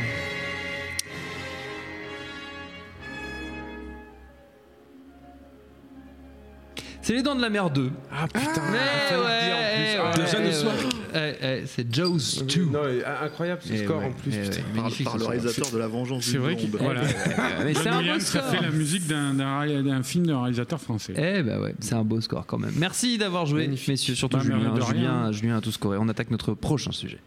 C'est 7.09 7.15
les 7.15 7.23
dents 7.23 7.35
de 7.35 7.41
la 7.41 7.49
mer 7.49 7.71
2. 7.71 7.91
Ah 8.13 8.27
putain, 8.27 8.43
Mais 8.71 8.77
ouais, 8.77 8.85
eh 9.15 9.97
Ah, 9.99 10.11
ouais, 10.15 10.45
le 10.45 10.53
soir. 10.53 10.75
ouais. 11.15 11.39
Eh, 11.41 11.47
eh, 11.63 11.67
c'est 11.67 11.91
Jaws 11.95 12.19
2. 12.47 12.65
Non, 12.67 12.81
mais, 12.85 12.99
ah, 13.03 13.25
incroyable 13.25 13.63
ce 13.65 13.73
Eh 13.73 13.79
score 13.87 14.01
ouais, 14.01 14.05
en 14.09 14.13
plus. 14.13 14.31
eh 14.35 14.43
putain. 14.43 14.57
ouais, 14.59 14.91
Par, 15.05 15.13
par 15.13 15.17
le 15.19 15.25
réalisateur 15.25 15.71
de 15.73 15.79
La 15.79 15.89
Vengeance 15.89 16.25
C'est 16.25 16.33
du 16.33 16.37
vrai 16.37 16.51
Monde. 16.51 16.61
qu'il 16.61 16.71
voilà. 16.73 17.01
Mais 17.65 17.73
c'est 17.73 17.89
un 17.89 18.03
beau 18.03 18.21
score. 18.21 18.45
fait 18.45 18.61
la 18.61 18.71
musique 18.71 19.07
d'un- 19.07 20.03
film 20.03 20.27
d'un 20.27 20.41
réalisateur 20.43 20.79
français. 20.83 21.15
Eh 21.17 21.43
bah 21.43 21.59
ouais, 21.61 21.75
c'est 21.81 21.95
un 21.95 22.05
beau 22.05 22.21
score 22.21 22.45
quand 22.45 22.59
même. 22.59 22.75
Merci 22.77 23.17
d'avoir 23.17 23.47
joué, 23.47 23.63
Magnifique. 23.63 23.89
messieurs, 23.89 24.15
surtout 24.15 24.37
Bah, 24.37 24.43
Julien. 24.43 24.75
de. 24.75 24.81
Julien, 24.83 25.33
Julien 25.33 25.57
a 25.57 25.61
tout 25.63 25.73
scoré. 25.73 25.97
On 25.99 26.11
attaque 26.11 26.31
notre 26.31 26.53
prochain 26.53 26.93
sujet. 26.93 27.21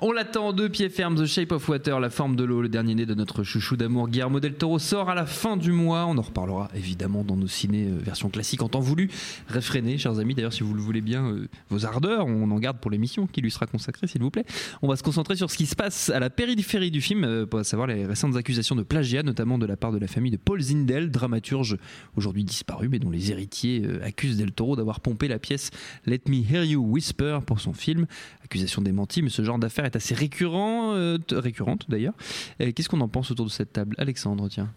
On 0.00 0.12
l'attend 0.12 0.52
de 0.52 0.68
pied 0.68 0.88
ferme, 0.88 1.14
The 1.16 1.26
Shape 1.26 1.52
of 1.52 1.68
Water, 1.68 2.00
La 2.00 2.10
forme 2.10 2.36
de 2.36 2.44
l'eau, 2.44 2.62
le 2.62 2.68
dernier 2.68 2.94
né 2.94 3.06
de 3.06 3.14
notre 3.14 3.42
chouchou 3.42 3.76
d'amour 3.76 4.08
Guillermo 4.08 4.40
del 4.40 4.54
Toro 4.54 4.78
sort 4.78 5.10
à 5.10 5.14
la 5.14 5.26
fin 5.26 5.56
du 5.56 5.72
mois. 5.72 6.06
On 6.06 6.16
en 6.16 6.22
reparlera 6.22 6.70
évidemment 6.74 7.24
dans 7.24 7.36
nos 7.36 7.46
ciné 7.46 7.86
euh, 7.88 7.98
version 7.98 8.30
classique 8.30 8.62
en 8.62 8.68
temps 8.68 8.80
voulu. 8.80 9.10
Réfrénez, 9.48 9.98
chers 9.98 10.18
amis, 10.18 10.34
d'ailleurs 10.34 10.52
si 10.52 10.62
vous 10.62 10.74
le 10.74 10.80
voulez 10.80 11.00
bien, 11.00 11.26
euh, 11.26 11.48
vos 11.68 11.84
ardeurs, 11.84 12.26
on 12.26 12.50
en 12.50 12.58
garde 12.58 12.78
pour 12.78 12.90
l'émission 12.90 13.26
qui 13.26 13.40
lui 13.40 13.50
sera 13.50 13.66
consacrée 13.66 14.06
s'il 14.06 14.22
vous 14.22 14.30
plaît. 14.30 14.44
On 14.82 14.88
va 14.88 14.96
se 14.96 15.02
concentrer 15.02 15.36
sur 15.36 15.50
ce 15.50 15.56
qui 15.56 15.66
se 15.66 15.76
passe 15.76 16.08
à 16.10 16.20
la 16.20 16.30
périphérie 16.30 16.90
du 16.90 17.00
film, 17.00 17.24
euh, 17.24 17.46
pour 17.46 17.64
savoir 17.64 17.86
les 17.86 18.06
récentes 18.06 18.36
accusations 18.36 18.76
de 18.76 18.82
plagiat, 18.82 19.22
notamment 19.22 19.58
de 19.58 19.66
la 19.66 19.76
part 19.76 19.92
de 19.92 19.98
la 19.98 20.06
famille 20.06 20.32
de 20.32 20.38
Paul 20.38 20.60
Zindel, 20.60 21.10
dramaturge 21.10 21.76
aujourd'hui 22.16 22.44
disparu, 22.44 22.88
mais 22.88 22.98
dont 22.98 23.10
les 23.10 23.30
héritiers 23.30 23.82
accusent 24.02 24.36
Del 24.36 24.52
Toro 24.52 24.76
d'avoir 24.76 25.00
pompé 25.00 25.28
la 25.28 25.38
pièce 25.38 25.70
Let 26.06 26.22
Me 26.28 26.36
Hear 26.36 26.64
You 26.64 26.80
Whisper 26.82 27.40
pour 27.46 27.60
son 27.60 27.72
film. 27.72 28.06
Accusation 28.44 28.82
démentie, 28.82 29.22
mais 29.22 29.30
ce 29.30 29.42
genre 29.42 29.58
d'affaire 29.58 29.73
est 29.82 29.96
assez 29.96 30.14
récurrent, 30.14 30.94
euh, 30.94 31.18
récurrente 31.32 31.86
d'ailleurs. 31.88 32.14
Qu'est-ce 32.58 32.88
qu'on 32.88 33.00
en 33.00 33.08
pense 33.08 33.30
autour 33.30 33.46
de 33.46 33.50
cette 33.50 33.72
table? 33.72 33.94
Alexandre, 33.98 34.48
tiens. 34.48 34.70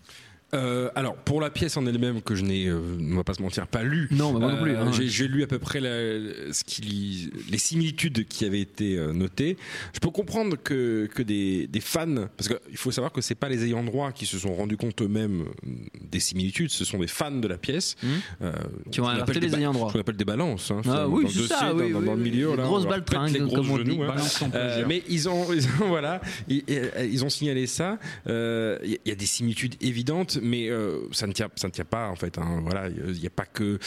Euh, 0.54 0.90
alors, 0.96 1.16
pour 1.16 1.42
la 1.42 1.50
pièce 1.50 1.76
en 1.76 1.86
elle-même, 1.86 2.22
que 2.22 2.34
je 2.34 2.44
n'ai, 2.44 2.68
euh, 2.68 2.80
on 3.02 3.16
va 3.16 3.24
pas 3.26 3.34
se 3.34 3.42
mentir, 3.42 3.68
pas 3.68 3.84
lu. 3.84 4.08
Non, 4.12 4.32
bah, 4.32 4.40
moi 4.40 4.52
non 4.54 4.62
plus, 4.62 4.76
hein. 4.78 4.92
j'ai, 4.94 5.08
j'ai 5.10 5.28
lu 5.28 5.44
à 5.44 5.48
peu 5.48 5.60
près 5.60 5.82
la- 5.82 6.54
ce 6.54 6.64
qui, 6.64 7.30
les 7.52 7.58
similitudes 7.58 8.26
qui 8.28 8.46
avaient 8.46 8.62
été 8.62 8.98
euh, 8.98 9.12
notées. 9.12 9.58
Je 9.94 10.00
peux 10.00 10.10
comprendre 10.10 10.56
que, 10.56 11.08
que 11.14 11.22
des, 11.22 11.68
des 11.68 11.82
fans, 11.82 12.28
parce 12.38 12.48
qu'il 12.48 12.78
faut 12.78 12.92
savoir 12.92 13.12
que 13.12 13.20
c'est 13.20 13.36
pas 13.36 13.50
les 13.50 13.66
ayants 13.66 13.84
droit 13.84 14.14
qui 14.14 14.26
se 14.26 14.40
sont 14.40 14.54
rendus 14.56 14.78
compte 14.78 15.02
eux-mêmes 15.02 15.42
euh, 15.66 15.70
des 16.10 16.22
similitudes, 16.22 16.70
ce 16.70 16.86
sont 16.86 17.00
des 17.00 17.08
fans 17.08 17.32
de 17.32 17.48
la 17.48 17.58
pièce. 17.58 17.96
euh, 18.42 18.52
Mmh. 18.88 18.90
Qui 18.92 19.02
ont 19.02 19.08
alerté 19.08 19.40
les 19.42 19.54
ayants 19.56 19.74
droit. 19.74 19.92
qu'on 19.92 20.00
appelle 20.00 20.16
des 20.16 20.24
balances. 20.26 20.72
Hein, 20.72 20.82
Ah 20.86 21.04
dans 21.04 21.10
oui, 21.10 21.24
le 21.26 21.30
c'est 21.30 21.48
ça, 21.48 21.74
dans, 21.74 21.80
oui, 21.80 21.92
dans 21.92 22.00
oui, 22.00 22.06
le 22.06 22.12
oui. 22.14 22.22
milieu. 22.22 22.56
Là, 22.56 22.64
grosses 22.64 22.84
on 22.86 22.90
leur 22.90 22.92
baltringues, 23.00 23.34
pète 23.34 23.42
les 23.44 23.54
comme 23.54 23.70
on 23.70 23.78
dit. 23.80 24.00
hein. 24.02 24.16
Euh, 24.56 24.86
mais 24.88 25.04
ils 25.10 25.28
ont, 25.28 25.46
ils 25.54 25.66
ont- 25.66 25.88
voilà, 25.90 26.22
ils, 26.48 26.64
ils 27.12 27.26
ont 27.26 27.30
signalé 27.30 27.68
ça. 27.68 28.00
Euh, 28.28 28.78
Il 28.84 28.98
y 29.06 29.12
a 29.12 29.16
des 29.16 29.26
similitudes 29.26 29.76
évidentes, 29.82 30.37
mais 30.42 30.70
euh, 30.70 31.02
ça 31.12 31.28
ne 31.28 31.34
tient, 31.34 31.50
ça 31.56 31.68
ne 31.68 31.74
tient 31.74 31.86
pas 31.86 32.10
en 32.10 32.16
fait. 32.16 32.38
hein. 32.38 32.62
Voilà, 32.64 32.90
il 32.90 33.20
n'y 33.20 33.28
a 33.28 33.32
pas 33.32 33.46
que, 33.46 33.80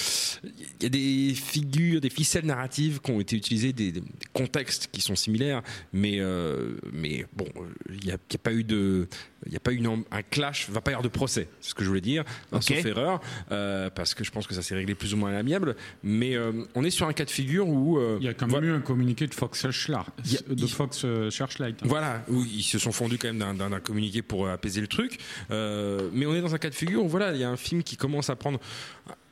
il 0.45 0.83
y 0.83 0.87
a 0.87 0.89
des 0.89 1.35
figures, 1.35 2.01
des 2.01 2.11
ficelles 2.11 2.47
narratives 2.47 3.01
qui 3.01 3.11
ont 3.11 3.21
été 3.21 3.37
utilisées, 3.37 3.73
des, 3.73 3.93
contextes 4.33 4.89
qui 4.93 5.01
sont 5.01 5.17
similaires, 5.17 5.63
mais 5.93 6.21
euh, 6.21 6.77
mais 6.93 7.27
bon, 7.33 7.47
il 7.89 8.05
n'y 8.05 8.13
a 8.13 8.19
pas 8.43 8.53
eu 8.53 8.65
de, 8.65 9.09
il 9.47 9.51
n'y 9.51 9.57
a 9.57 9.61
pas 9.61 9.73
eu 9.73 9.77
une- 9.77 10.05
un 10.11 10.23
clash, 10.23 10.67
il 10.69 10.75
va 10.75 10.81
pas 10.81 10.91
y 10.91 10.95
avoir 10.95 11.03
de 11.03 11.09
procès, 11.09 11.49
c'est 11.61 11.71
ce 11.71 11.75
que 11.75 11.83
je 11.83 11.89
voulais 11.89 12.01
dire, 12.01 12.25
hein, 12.53 12.61
sauf 12.61 12.85
erreur, 12.85 13.21
euh, 13.53 13.89
parce 13.91 14.15
que 14.15 14.23
je 14.25 14.31
pense 14.31 14.47
que 14.47 14.55
ça 14.55 14.63
s'est 14.63 14.75
réglé 14.75 14.95
plus 14.95 15.15
ou 15.15 15.17
moins 15.17 15.31
à 15.31 15.33
l'amiable. 15.33 15.77
Mais 16.03 16.37
euh, 16.37 16.53
on 16.75 16.85
est 16.85 16.91
sur 16.91 17.07
un 17.07 17.13
cas 17.13 17.25
de 17.25 17.31
figure 17.31 17.69
où 17.69 17.99
euh, 17.99 18.19
Il 18.21 18.27
y 18.27 18.29
a 18.29 18.35
quand 18.35 18.47
même 18.47 18.51
voilà. 18.51 18.67
eu 18.67 18.71
un 18.73 18.81
communiqué 18.81 19.27
de 19.27 19.35
Fox 19.35 19.61
Searchlight. 19.61 20.07
De 20.49 20.55
il- 20.65 20.69
Fox 20.69 21.07
Searchlight. 21.31 21.81
Voilà, 21.85 22.23
où 22.29 22.45
ils 22.45 22.63
se 22.63 22.79
sont 22.79 22.93
fondus 22.93 23.19
quand 23.19 23.29
même 23.29 23.39
d'un- 23.39 23.55
d'un 23.55 23.71
d'un 23.71 23.81
communiqué 23.81 24.23
pour 24.23 24.49
apaiser 24.49 24.81
le 24.81 24.87
truc. 24.89 25.19
Euh, 25.51 26.11
mais 26.13 26.27
on 26.27 26.35
est 26.35 26.41
dans 26.43 26.55
un 26.55 26.59
cas 26.59 26.71
de 26.71 26.75
figure 26.75 27.03
où 27.05 27.09
voilà, 27.09 27.33
il 27.33 27.41
y 27.41 27.45
a 27.45 27.51
un 27.51 27.57
film 27.57 27.83
qui 27.83 27.97
commence 27.97 28.31
à 28.31 28.37
prendre. 28.37 28.61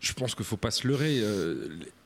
Je 0.01 0.13
pense 0.13 0.35
qu'il 0.35 0.45
faut 0.45 0.57
pas 0.57 0.71
se 0.71 0.87
leurrer. 0.87 1.21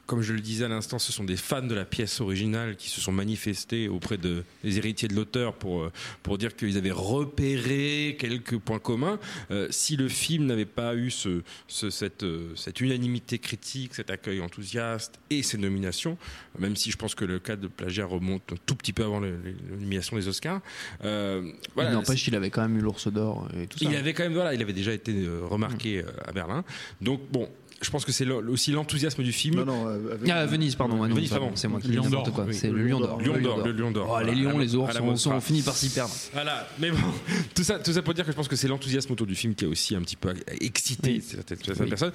Comme 0.06 0.20
je 0.22 0.32
le 0.32 0.40
disais 0.40 0.64
à 0.64 0.68
l'instant, 0.68 0.98
ce 0.98 1.12
sont 1.12 1.24
des 1.24 1.36
fans 1.36 1.62
de 1.62 1.74
la 1.74 1.84
pièce 1.84 2.20
originale 2.20 2.76
qui 2.76 2.88
se 2.90 3.00
sont 3.00 3.12
manifestés 3.12 3.88
auprès 3.88 4.18
de, 4.18 4.44
des 4.64 4.76
héritiers 4.78 5.08
de 5.08 5.14
l'auteur 5.14 5.54
pour, 5.54 5.82
euh, 5.82 5.92
pour 6.22 6.38
dire 6.38 6.54
qu'ils 6.56 6.76
avaient 6.76 6.90
repéré 6.90 8.16
quelques 8.18 8.58
points 8.58 8.78
communs. 8.78 9.18
Euh, 9.50 9.68
si 9.70 9.96
le 9.96 10.08
film 10.08 10.46
n'avait 10.46 10.64
pas 10.66 10.94
eu 10.94 11.10
ce, 11.10 11.42
ce- 11.68 11.90
cette, 11.90 12.24
euh, 12.24 12.52
cette 12.56 12.80
unanimité 12.80 13.38
critique, 13.38 13.94
cet 13.94 14.10
accueil 14.10 14.40
enthousiaste 14.40 15.18
et 15.30 15.42
ces 15.42 15.56
nominations, 15.58 16.18
même 16.58 16.76
si 16.76 16.90
je 16.90 16.96
pense 16.96 17.14
que 17.14 17.24
le 17.24 17.38
cas 17.38 17.56
de 17.56 17.66
plagiat 17.68 18.04
remonte 18.06 18.52
un 18.52 18.56
tout 18.66 18.74
petit 18.74 18.92
peu 18.92 19.04
avant 19.04 19.20
le- 19.20 19.30
le- 19.36 19.54
la 19.70 19.76
nomination 19.76 20.16
des 20.16 20.28
Oscars. 20.28 20.60
euh, 21.04 21.50
voilà, 21.74 21.90
il 21.90 21.94
n'empêche 21.94 22.24
qu'il 22.24 22.34
avait 22.34 22.50
quand 22.50 22.62
même 22.62 22.76
eu 22.76 22.80
l'ours 22.80 23.08
d'or 23.10 23.48
et 23.56 23.66
tout 23.66 23.78
ça. 23.78 23.84
il 23.88 23.96
avait 23.96 24.12
quand 24.14 24.24
même 24.24 24.34
voilà, 24.34 24.52
il 24.54 24.60
avait 24.62 24.72
déjà 24.72 24.92
été 24.92 25.12
remarqué 25.42 25.98
euh, 26.00 26.06
à 26.26 26.32
Berlin. 26.32 26.64
Donc 27.00 27.20
bon, 27.30 27.48
je 27.82 27.90
pense 27.90 28.04
que 28.04 28.12
c'est 28.12 28.28
aussi 28.30 28.72
l'enthousiasme 28.72 29.22
du 29.22 29.32
film. 29.32 29.56
Non, 29.56 29.64
non, 29.64 29.86
euh, 29.88 30.14
avec- 30.14 30.30
Ah, 30.30 30.46
Venise, 30.46 30.74
pardon. 30.76 30.96
non, 30.96 31.14
Venise, 31.14 31.30
pardon. 31.30 31.50
C'est 31.54 31.68
moi 31.68 31.80
qui 31.80 31.88
dis 31.88 31.94
Lion 31.94 32.04
n'importe 32.04 32.26
d'or, 32.26 32.34
quoi. 32.34 32.44
oui. 32.44 32.54
C'est 32.54 32.70
le 32.70 32.86
lion 32.86 33.00
d'or. 33.00 33.20
Lion 33.20 33.38
d'or, 33.40 33.64
le 33.66 33.72
lion 33.72 33.90
d'or. 33.90 34.18
Oh, 34.20 34.24
les 34.24 34.34
lions, 34.34 34.58
les 34.58 34.74
ours, 34.74 34.96
on, 35.00 35.30
on 35.32 35.40
finit 35.40 35.62
par 35.62 35.74
s'y 35.76 35.88
perdre. 35.90 36.12
Voilà, 36.32 36.68
mais 36.78 36.90
bon, 36.90 36.98
tout 37.54 37.62
ça, 37.64 37.78
tout 37.78 37.92
ça 37.92 38.02
pour 38.02 38.14
dire 38.14 38.24
que 38.24 38.30
je 38.32 38.36
pense 38.36 38.48
que 38.48 38.56
c'est 38.56 38.68
l'enthousiasme 38.68 39.12
autour 39.12 39.26
du 39.26 39.34
film 39.34 39.54
qui 39.54 39.64
a 39.64 39.68
aussi 39.68 39.94
un 39.96 40.00
petit 40.02 40.16
peu 40.16 40.32
excité 40.60 41.12
Oui. 41.14 41.20
certaines, 41.26 41.58
certaines 41.64 41.84
Oui. 41.84 41.88
personnes. 41.90 42.12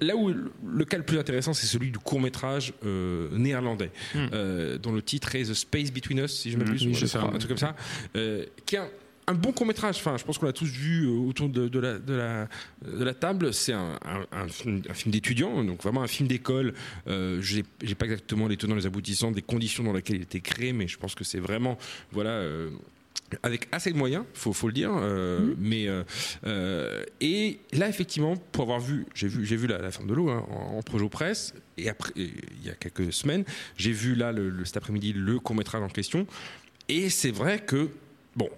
Là 0.00 0.16
où 0.16 0.32
le 0.66 0.84
cas 0.84 0.96
le 0.98 1.04
plus 1.04 1.18
intéressant, 1.18 1.52
c'est 1.54 1.66
celui 1.66 1.90
du 1.90 1.98
court 1.98 2.20
métrage 2.20 2.72
néerlandais, 3.32 3.90
Hmm. 4.14 4.26
euh, 4.32 4.78
dont 4.78 4.92
le 4.92 5.02
titre 5.02 5.34
est 5.34 5.44
The 5.44 5.54
Space 5.54 5.90
Between 5.92 6.18
Us, 6.18 6.32
si 6.40 6.50
je 6.50 6.56
m'abuse, 6.58 6.82
oui, 6.86 6.92
ou 6.92 6.94
je 6.94 7.06
un 7.18 7.28
truc 7.38 7.48
comme 7.48 7.58
ça, 7.58 7.74
euh, 8.16 8.44
qui 8.66 8.76
un, 9.26 9.34
bon 9.34 9.52
court 9.52 9.66
métrage. 9.66 9.96
Enfin, 9.96 10.16
je 10.16 10.24
pense 10.24 10.38
qu'on 10.38 10.46
l'a 10.46 10.52
tous 10.52 10.66
vu 10.66 11.06
euh, 11.06 11.10
autour 11.10 11.48
de, 11.48 11.68
de 11.68 11.78
la, 11.78 11.98
de, 11.98 12.14
la, 12.14 12.48
de 12.86 13.04
la 13.04 13.14
table. 13.14 13.52
C'est 13.54 13.72
un, 13.72 13.98
un- 14.04 14.26
un 14.32 14.48
film, 14.48 14.82
d'étudiant, 15.06 15.64
donc 15.64 15.82
vraiment 15.82 16.02
un 16.02 16.06
film 16.08 16.28
d'école. 16.28 16.74
Euh, 17.06 17.40
j'ai 17.42 17.64
j'ai 17.82 17.94
pas 17.94 18.04
exactement 18.06 18.48
les 18.48 18.56
tenants, 18.56 18.74
les 18.74 18.86
aboutissants 18.86 19.30
des 19.32 19.42
conditions 19.42 19.84
dans 19.84 19.92
lesquelles 19.92 20.16
il 20.16 20.20
a 20.20 20.24
été 20.24 20.40
créé, 20.40 20.72
mais 20.72 20.88
je 20.88 20.98
pense 20.98 21.14
que 21.14 21.24
c'est 21.24 21.38
vraiment, 21.40 21.78
voilà. 22.12 22.30
euh, 22.30 22.70
avec 23.42 23.66
assez 23.72 23.90
de 23.90 23.96
moyens, 23.96 24.24
faut, 24.34 24.52
faut 24.52 24.68
le 24.68 24.72
dire. 24.74 24.92
euh, 24.94 25.54
Mais 25.58 25.88
euh, 25.88 26.04
euh, 26.46 27.02
et 27.20 27.58
là, 27.72 27.88
effectivement, 27.88 28.36
pour 28.36 28.62
avoir 28.64 28.78
vu, 28.78 29.06
j'ai 29.14 29.26
vu, 29.26 29.44
j'ai 29.44 29.56
vu 29.56 29.66
la, 29.66 29.78
la 29.78 29.90
forme 29.90 30.06
de 30.08 30.14
l'eau 30.14 30.28
hein, 30.30 30.46
en, 30.50 30.76
en 30.76 30.82
projet 30.82 31.08
presse. 31.08 31.52
Et 31.76 31.88
après, 31.88 32.12
il 32.14 32.30
y 32.64 32.70
a 32.70 32.74
quelques 32.74 33.12
semaines, 33.12 33.44
j'ai 33.76 33.90
vu 33.92 34.14
là 34.14 34.30
le, 34.30 34.50
le- 34.50 34.64
cet 34.64 34.76
après-midi 34.76 35.12
le 35.14 35.40
court 35.40 35.56
métrage 35.56 35.82
en 35.82 35.88
question. 35.88 36.26
Et 36.88 37.08
c'est 37.08 37.32
vrai 37.32 37.58
que 37.60 37.88
bon, 38.36 38.48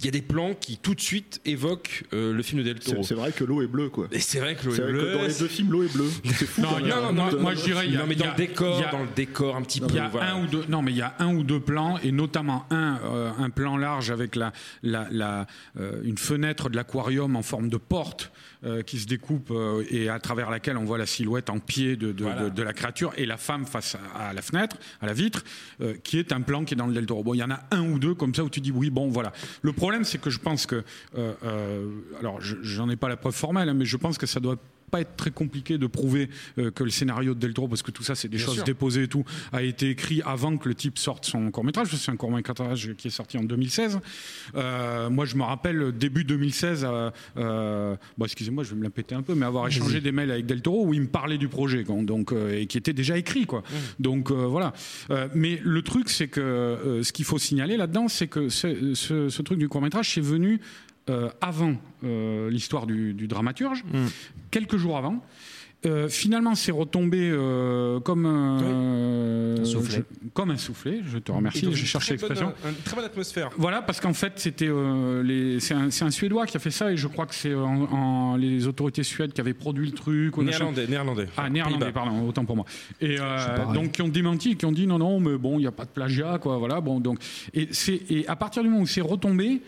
il 0.00 0.06
y 0.06 0.08
a 0.08 0.12
des 0.12 0.22
plans 0.22 0.54
qui 0.54 0.78
tout 0.78 0.94
de 0.94 1.00
suite 1.00 1.40
évoquent 1.44 2.04
euh, 2.14 2.32
le 2.32 2.42
film 2.42 2.62
de 2.62 2.64
Del 2.64 2.78
C'est 2.80 2.92
Toro. 2.92 3.02
c'est 3.02 3.14
vrai 3.14 3.32
que 3.32 3.44
l'eau 3.44 3.60
est 3.62 3.66
bleue, 3.66 3.90
quoi. 3.90 4.08
Et 4.12 4.18
c'est 4.18 4.40
vrai 4.40 4.54
que 4.56 4.64
l'eau 4.66 4.74
est 4.74 4.78
que 4.78 4.82
bleue. 4.82 5.12
dans 5.12 5.22
les 5.22 5.34
deux 5.34 5.46
films, 5.48 5.70
l'eau 5.72 5.82
est 5.82 5.92
bleue. 5.92 6.08
C'est 6.36 6.46
fou. 6.46 6.62
Non, 6.62 7.12
moi- 7.40 7.54
je 7.54 7.62
dirais, 7.64 7.86
il 7.86 7.92
y 7.92 7.96
a- 7.96 8.00
non, 8.00 8.06
mais 8.08 8.14
dans 8.14 8.24
y 8.24 8.28
a- 8.28 8.30
le 8.30 8.36
décor, 8.36 8.78
il 8.78 8.82
y 8.82 8.84
a- 8.86 8.90
dans 8.90 9.02
le 9.02 9.08
décor 9.14 9.56
un 9.56 9.62
petit 9.62 9.80
peu. 9.80 9.86
Il 9.90 9.96
y 9.96 9.98
a 9.98 10.08
voilà. 10.08 10.34
un 10.34 10.42
ou 10.42 10.46
deux, 10.46 10.64
non, 10.68 10.80
mais 10.80 10.92
il 10.92 10.96
y 10.96 11.02
a 11.02 11.14
un 11.18 11.34
ou 11.34 11.42
deux 11.42 11.60
plans, 11.60 11.98
et 12.02 12.12
notamment 12.12 12.64
un, 12.70 12.98
euh, 13.04 13.30
un 13.38 13.50
plan 13.50 13.76
large 13.76 14.10
avec 14.10 14.36
la, 14.36 14.52
la, 14.82 15.06
la, 15.10 15.46
euh, 15.78 16.00
une 16.02 16.16
fenêtre 16.18 16.70
de 16.70 16.76
l'aquarium 16.76 17.36
en 17.36 17.42
forme 17.42 17.68
de 17.68 17.76
porte 17.76 18.32
euh, 18.64 18.82
qui 18.82 18.98
se 18.98 19.06
découpe 19.06 19.50
euh, 19.50 19.84
et 19.90 20.08
à 20.08 20.18
travers 20.18 20.50
laquelle 20.50 20.76
on 20.76 20.84
voit 20.84 20.98
la 20.98 21.06
silhouette 21.06 21.50
en 21.50 21.58
pied 21.58 21.96
de, 21.96 22.12
de, 22.12 22.24
Voilà. 22.24 22.44
de- 22.44 22.48
de 22.50 22.62
la 22.62 22.72
créature 22.72 23.12
et 23.16 23.26
la 23.26 23.36
femme 23.36 23.66
face 23.66 23.96
à, 24.14 24.28
à 24.28 24.32
la 24.32 24.42
fenêtre, 24.42 24.76
à 25.00 25.06
la 25.06 25.12
vitre, 25.12 25.44
euh, 25.80 25.94
qui 26.02 26.18
est 26.18 26.32
un 26.32 26.40
plan 26.40 26.64
qui 26.64 26.74
est 26.74 26.76
dans 26.76 26.86
le 26.86 26.94
Del 26.94 27.06
Toro. 27.06 27.22
Bon, 27.22 27.34
il 27.34 27.38
y 27.38 27.42
en 27.42 27.50
a 27.50 27.60
un 27.70 27.82
ou 27.90 27.98
deux 27.98 28.14
comme 28.14 28.34
ça 28.34 28.42
où 28.44 28.48
tu 28.50 28.60
dis 28.60 28.70
oui, 28.72 28.90
bon, 28.90 29.08
voilà. 29.08 29.32
Le 29.62 29.72
problème, 29.72 30.04
c'est 30.04 30.18
que 30.20 30.30
je 30.30 30.38
pense 30.38 30.66
que, 30.66 30.82
alors, 32.20 32.40
je- 32.40 32.56
j'en 32.62 32.88
ai 32.88 32.96
pas 32.96 33.08
la 33.08 33.16
preuve 33.16 33.34
formelle, 33.34 33.68
hein, 33.68 33.74
mais 33.74 33.84
je 33.84 33.96
pense 33.96 34.18
que 34.18 34.26
ça 34.26 34.40
doit 34.40 34.56
pas 34.90 35.00
être 35.00 35.16
très 35.16 35.30
compliqué 35.30 35.78
de 35.78 35.86
prouver 35.86 36.28
euh, 36.58 36.70
que 36.70 36.84
le 36.84 36.90
scénario 36.90 37.34
de 37.34 37.40
Del 37.40 37.54
Toro, 37.54 37.68
parce 37.68 37.82
que 37.82 37.90
tout 37.90 38.02
ça, 38.02 38.14
c'est 38.14 38.28
des 38.28 38.36
Bien 38.36 38.46
choses 38.46 38.54
sûr. 38.56 38.64
déposées 38.64 39.04
et 39.04 39.08
tout, 39.08 39.24
a 39.52 39.62
été 39.62 39.90
écrit 39.90 40.22
avant 40.24 40.56
que 40.56 40.68
le 40.68 40.74
type 40.74 40.98
sorte 40.98 41.24
son 41.24 41.50
court 41.50 41.64
métrage. 41.64 41.88
C'est 41.94 42.10
un 42.10 42.16
court 42.16 42.30
métrage 42.30 42.92
qui 42.96 43.08
est 43.08 43.10
sorti 43.10 43.38
en 43.38 43.42
2016. 43.44 43.98
Euh, 44.54 45.10
moi, 45.10 45.24
je 45.24 45.36
me 45.36 45.42
rappelle 45.42 45.92
début 45.96 46.24
2016. 46.24 46.86
euh, 47.36 47.96
bon, 48.18 48.24
excusez-moi, 48.24 48.64
je 48.64 48.70
vais 48.70 48.76
me 48.76 48.84
la 48.84 48.90
péter 48.90 49.14
un 49.14 49.22
peu, 49.22 49.34
mais 49.34 49.46
avoir 49.46 49.66
échangé 49.68 50.00
des 50.00 50.12
mails 50.12 50.30
avec 50.30 50.46
Del 50.46 50.62
Toro 50.62 50.86
où 50.86 50.94
il 50.94 51.00
me 51.02 51.06
parlait 51.08 51.38
du 51.38 51.48
projet, 51.48 51.84
quoi, 51.84 51.96
donc 52.02 52.32
et 52.32 52.66
qui 52.66 52.78
était 52.78 52.92
déjà 52.92 53.16
écrit, 53.18 53.46
quoi. 53.46 53.62
Donc 53.98 54.30
euh, 54.30 54.34
voilà. 54.46 54.72
Mais 55.34 55.60
le 55.62 55.82
truc, 55.82 56.08
c'est 56.10 56.28
que 56.28 57.00
ce 57.02 57.12
qu'il 57.12 57.24
faut 57.24 57.38
signaler 57.38 57.76
là-dedans, 57.76 58.08
c'est 58.08 58.26
que 58.28 58.48
ce, 58.48 58.94
ce- 58.94 59.28
ce 59.28 59.42
truc 59.42 59.58
du 59.58 59.68
court 59.68 59.82
métrage, 59.82 60.12
c'est 60.14 60.20
venu 60.20 60.60
euh, 61.10 61.28
avant 61.40 61.74
euh, 62.02 62.48
l'histoire 62.50 62.86
du, 62.86 63.12
du 63.14 63.28
dramaturge, 63.28 63.84
quelques 64.50 64.76
jours 64.76 64.96
avant. 64.96 65.22
Euh, 65.86 66.08
finalement, 66.08 66.54
c'est 66.54 66.72
retombé 66.72 67.30
comme 68.04 68.24
un, 68.24 69.62
soufflet. 69.66 69.98
je- 70.22 70.28
comme 70.30 70.50
un 70.50 70.56
soufflet. 70.56 71.00
Je 71.06 71.18
te 71.18 71.30
remercie. 71.30 71.68
J'ai 71.74 71.84
cherché 71.84 72.12
l'expression. 72.14 72.54
Une 72.66 72.74
très 72.76 72.96
bonne 72.96 73.04
atmosphère. 73.04 73.50
Voilà, 73.58 73.82
parce 73.82 74.00
qu'en 74.00 74.14
fait, 74.14 74.32
c'était 74.36 74.70
c'est 75.60 76.02
un, 76.04 76.10
Suédois 76.10 76.46
qui 76.46 76.56
a 76.56 76.60
fait 76.60 76.70
ça, 76.70 76.90
et 76.90 76.96
je 76.96 77.06
crois 77.06 77.26
que 77.26 77.34
c'est 77.34 77.52
les 78.38 78.66
autorités 78.66 79.02
suédoises 79.02 79.34
qui 79.34 79.42
avaient 79.42 79.52
produit 79.52 79.84
le 79.84 79.92
truc. 79.92 80.38
Néerlandais, 80.38 80.86
néerlandais. 80.86 81.26
Ah, 81.36 81.50
néerlandais, 81.50 81.92
pardon, 81.92 82.26
autant 82.28 82.46
pour 82.46 82.56
moi. 82.56 82.64
Et 83.02 83.18
donc 83.74 83.92
qui 83.92 84.00
ont 84.00 84.08
démenti, 84.08 84.56
qui 84.56 84.64
ont 84.64 84.72
dit 84.72 84.86
non, 84.86 84.96
non, 84.98 85.20
mais 85.20 85.36
bon, 85.36 85.58
il 85.58 85.62
n'y 85.62 85.66
a 85.66 85.72
pas 85.72 85.84
de 85.84 85.90
plagiat, 85.90 86.38
quoi. 86.38 86.56
Voilà, 86.56 86.80
bon, 86.80 86.98
donc 86.98 87.18
et 87.52 87.68
et 88.08 88.26
à 88.26 88.36
partir 88.36 88.62
du 88.62 88.70
moment 88.70 88.80
où 88.82 88.86
c'est 88.86 89.02
retombé. 89.02 89.60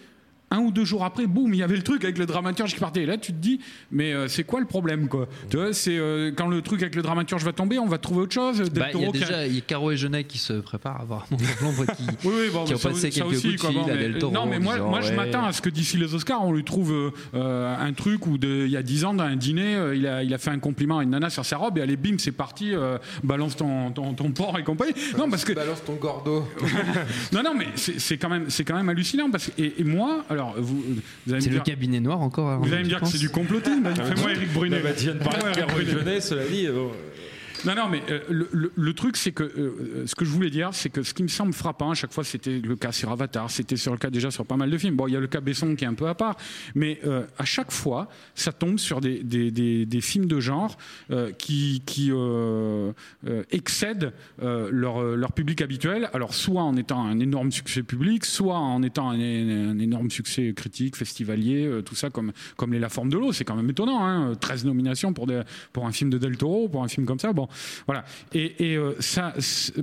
Un 0.49 0.61
ou 0.61 0.71
deux 0.71 0.85
jours 0.85 1.05
après, 1.05 1.27
boum, 1.27 1.53
il 1.55 1.57
y 1.59 1.63
avait 1.65 1.75
le 1.75 1.83
truc 1.83 2.05
avec 2.05 2.19
le 2.19 2.25
dramaturge 2.25 2.73
qui 2.73 2.79
partait. 2.79 3.03
Et 3.03 3.07
là, 3.07 3.19
tu 3.19 3.33
te 3.33 3.39
dis, 3.39 3.59
mais 3.91 4.13
euh, 4.13 4.29
c'est 4.29 4.45
quoi 4.45 4.61
le 4.61 4.67
problème, 4.67 5.09
quoi? 5.09 5.27
Tu 5.51 5.57
vois, 5.57 5.73
c'est 5.73 5.99
euh, 5.99 6.31
quand 6.37 6.47
le 6.47 6.63
truc 6.63 6.83
avec 6.83 6.95
le 6.95 7.03
dramaturge 7.03 7.43
va 7.45 7.53
tomber, 7.53 7.81
on 7.81 7.87
va 7.87 7.99
trouver 7.99 8.21
autre 8.21 8.33
chose. 8.33 8.59
Del 8.59 8.71
Bah, 8.73 8.87
il 8.95 9.01
y 9.01 9.03
a 9.03 9.07
Toro 9.07 9.13
qui 9.13 9.25
a- 9.25 9.27
déjà 9.27 9.47
il 9.49 9.55
y 9.57 9.59
a 9.59 9.61
Caro 9.63 9.91
et 9.91 9.97
Genet 9.97 10.23
qui 10.23 10.39
se 10.39 10.53
préparent 10.53 11.01
apparemment 11.01 11.27
dans 11.33 11.67
l'ombre 11.67 11.85
qui, 11.87 12.03
Oui, 12.25 12.33
oui, 12.43 12.51
bon, 12.53 12.65
qui 12.65 12.75
ont 12.75 12.79
ça, 12.79 12.91
passé 12.91 13.11
ça 13.11 13.21
quelques 13.23 13.33
aussi, 13.35 13.43
coups 13.43 13.55
de 13.57 13.61
quoi, 13.61 13.71
fil 13.71 13.79
bon, 13.81 13.85
à 13.87 13.95
mais- 13.95 13.99
Del 13.99 14.19
Toro. 14.19 14.33
Non, 14.33 14.47
mais 14.47 14.57
en 14.59 14.61
moi, 14.61 14.75
disant, 14.75 14.89
moi 14.89 15.01
je 15.01 15.09
ouais. 15.11 15.17
m'attends 15.17 15.45
à 15.47 15.53
ce 15.53 15.61
que 15.61 15.69
d'ici 15.69 15.97
les 15.97 16.15
Oscars, 16.15 16.45
on 16.45 16.53
lui 16.53 16.63
trouve 16.63 16.93
euh, 16.93 17.11
euh, 17.35 17.77
un 17.77 17.93
truc 17.93 18.25
où 18.29 18.39
de- 18.39 18.67
il 18.67 18.71
y 18.71 18.77
a 18.77 18.83
10 18.85 19.05
ans, 19.05 19.15
dans 19.15 19.25
un 19.25 19.35
dîner, 19.35 19.75
euh, 19.75 19.97
il, 19.97 20.07
a, 20.07 20.23
il 20.23 20.33
a 20.33 20.39
fait 20.39 20.51
un 20.51 20.61
compliment 20.61 20.99
à 20.99 21.03
une 21.03 21.11
nana 21.11 21.29
sur 21.29 21.45
sa 21.45 21.57
robe 21.57 21.77
et 21.79 21.81
allez, 21.83 21.97
bim, 21.97 22.19
c'est 22.19 22.31
parti, 22.31 22.73
euh, 22.73 22.99
balance 23.25 23.57
ton, 23.57 23.91
ton, 23.91 24.15
ton 24.15 24.31
porc 24.31 24.57
et 24.61 24.63
compagnie. 24.63 24.95
Non, 25.19 25.29
parce 25.29 25.45
que. 25.45 25.55
Balance 25.55 25.83
ton 25.85 25.95
gordo. 25.95 26.47
non, 27.33 27.43
non, 27.43 27.55
mais 27.57 27.67
c'est 27.75 27.99
c'est 27.99 28.17
quand, 28.17 28.29
même- 28.29 28.49
c'est 28.49 28.63
quand 28.65 28.77
même 28.77 28.89
hallucinant. 28.89 29.29
Parce 29.29 29.47
que, 29.49 29.61
et, 29.61 29.81
et 29.81 29.85
moi, 29.85 30.25
alors, 30.37 30.55
vous, 30.59 30.83
vous 31.27 31.33
allez 31.33 31.41
C'est 31.43 31.49
me 31.51 31.55
le 31.57 31.61
dire. 31.61 31.63
cabinet 31.65 32.01
noir 32.01 32.21
encore. 32.21 32.49
alors, 32.49 32.63
Vous 32.65 32.73
allez 32.73 32.85
me 32.85 32.89
dire 32.89 33.01
que 33.01 33.07
c'est 33.07 33.19
du 33.19 33.29
complotisme. 33.31 33.83
Fais-moi 33.95 34.33
Eric 34.33 34.53
Brunet. 34.53 34.77
Bah, 34.81 34.91
bah, 34.91 34.95
tu 34.97 35.05
viens 35.05 35.15
de 35.15 35.19
parler 35.19 35.39
Fais-moi 35.39 35.53
de 35.53 35.59
Eric 35.59 35.69
Carole 35.69 35.85
Brunet. 35.85 36.05
Jeunet, 36.05 36.21
cela 36.21 36.45
dit. 36.47 36.69
bon. 36.69 36.91
Non, 37.67 37.75
non, 37.75 37.89
mais 37.91 38.01
euh, 38.11 38.21
le, 38.31 38.49
le- 38.53 38.73
le 38.77 38.93
truc, 38.95 39.17
c'est 39.17 39.33
que 39.33 39.43
euh, 39.43 40.07
ce 40.07 40.15
que 40.15 40.25
je 40.25 40.31
voulais 40.31 40.51
dire, 40.51 40.71
c'est 40.73 40.89
que 40.89 41.03
ce 41.03 41.13
qui 41.15 41.23
me 41.23 41.29
semble 41.29 41.53
frappant, 41.53 41.91
à 41.91 41.95
chaque 41.95 42.13
fois, 42.13 42.23
c'était 42.25 42.61
le 42.61 42.77
cas 42.77 42.93
sur 42.93 43.11
Avatar, 43.11 43.51
c'était 43.51 43.77
sur 43.77 43.91
le 43.93 43.99
cas 43.99 44.09
déjà 44.11 44.31
sur 44.31 44.47
pas 44.47 44.57
mal 44.57 44.71
de 44.71 44.79
films. 44.79 44.95
Bon, 44.97 45.09
il 45.09 45.15
y 45.15 45.17
a 45.17 45.21
le 45.21 45.27
cas 45.27 45.41
Besson 45.41 45.75
qui 45.75 45.85
est 45.85 45.89
un 45.89 45.95
peu 45.95 46.07
à 46.09 46.15
part, 46.15 46.37
mais 46.75 47.01
euh, 47.05 47.25
à 47.39 47.45
chaque 47.45 47.73
fois, 47.73 48.09
ça 48.35 48.53
tombe 48.53 48.79
sur 48.79 49.01
des, 49.01 49.23
des, 49.23 49.51
des- 49.51 49.85
des 49.85 50.01
films 50.01 50.27
de 50.27 50.39
genre 50.39 50.77
euh, 51.11 51.33
qui, 51.33 51.83
qui 51.87 52.11
euh, 52.13 52.93
euh, 53.27 53.43
excèdent 53.51 54.13
leur, 54.39 55.03
leur 55.03 55.33
public 55.33 55.61
habituel. 55.61 56.09
Alors, 56.13 56.35
soit 56.35 56.63
en 56.63 56.77
étant 56.77 57.05
un 57.05 57.19
énorme 57.19 57.51
succès 57.51 57.83
public, 57.83 58.25
soit 58.25 58.59
en 58.59 58.83
étant 58.83 59.11
un, 59.11 59.19
énorme 59.79 60.11
succès 60.11 60.53
critique, 60.55 60.95
festivalier, 60.97 61.81
tout 61.85 61.95
ça 61.95 62.11
comme, 62.11 62.33
comme 62.57 62.73
les 62.73 62.79
La 62.79 62.89
Forme 62.89 63.09
de 63.09 63.19
l'eau. 63.19 63.33
C'est 63.33 63.45
quand 63.45 63.57
même 63.57 63.69
étonnant, 63.71 64.05
hein, 64.07 64.35
13 64.41 64.65
nominations 64.65 65.13
pour, 65.13 65.27
des, 65.27 65.43
pour 65.73 65.87
un 65.87 65.93
film 65.93 66.11
de 66.11 66.19
Del 66.19 66.37
Toro, 66.37 66.69
pour 66.69 66.85
un 66.85 66.89
film 66.89 67.07
comme 67.07 67.19
ça. 67.19 67.33
Bon, 67.33 67.49
voilà. 67.87 68.05
Et, 68.35 68.73
et, 68.73 68.77
euh, 68.77 68.95
ça, 69.01 69.35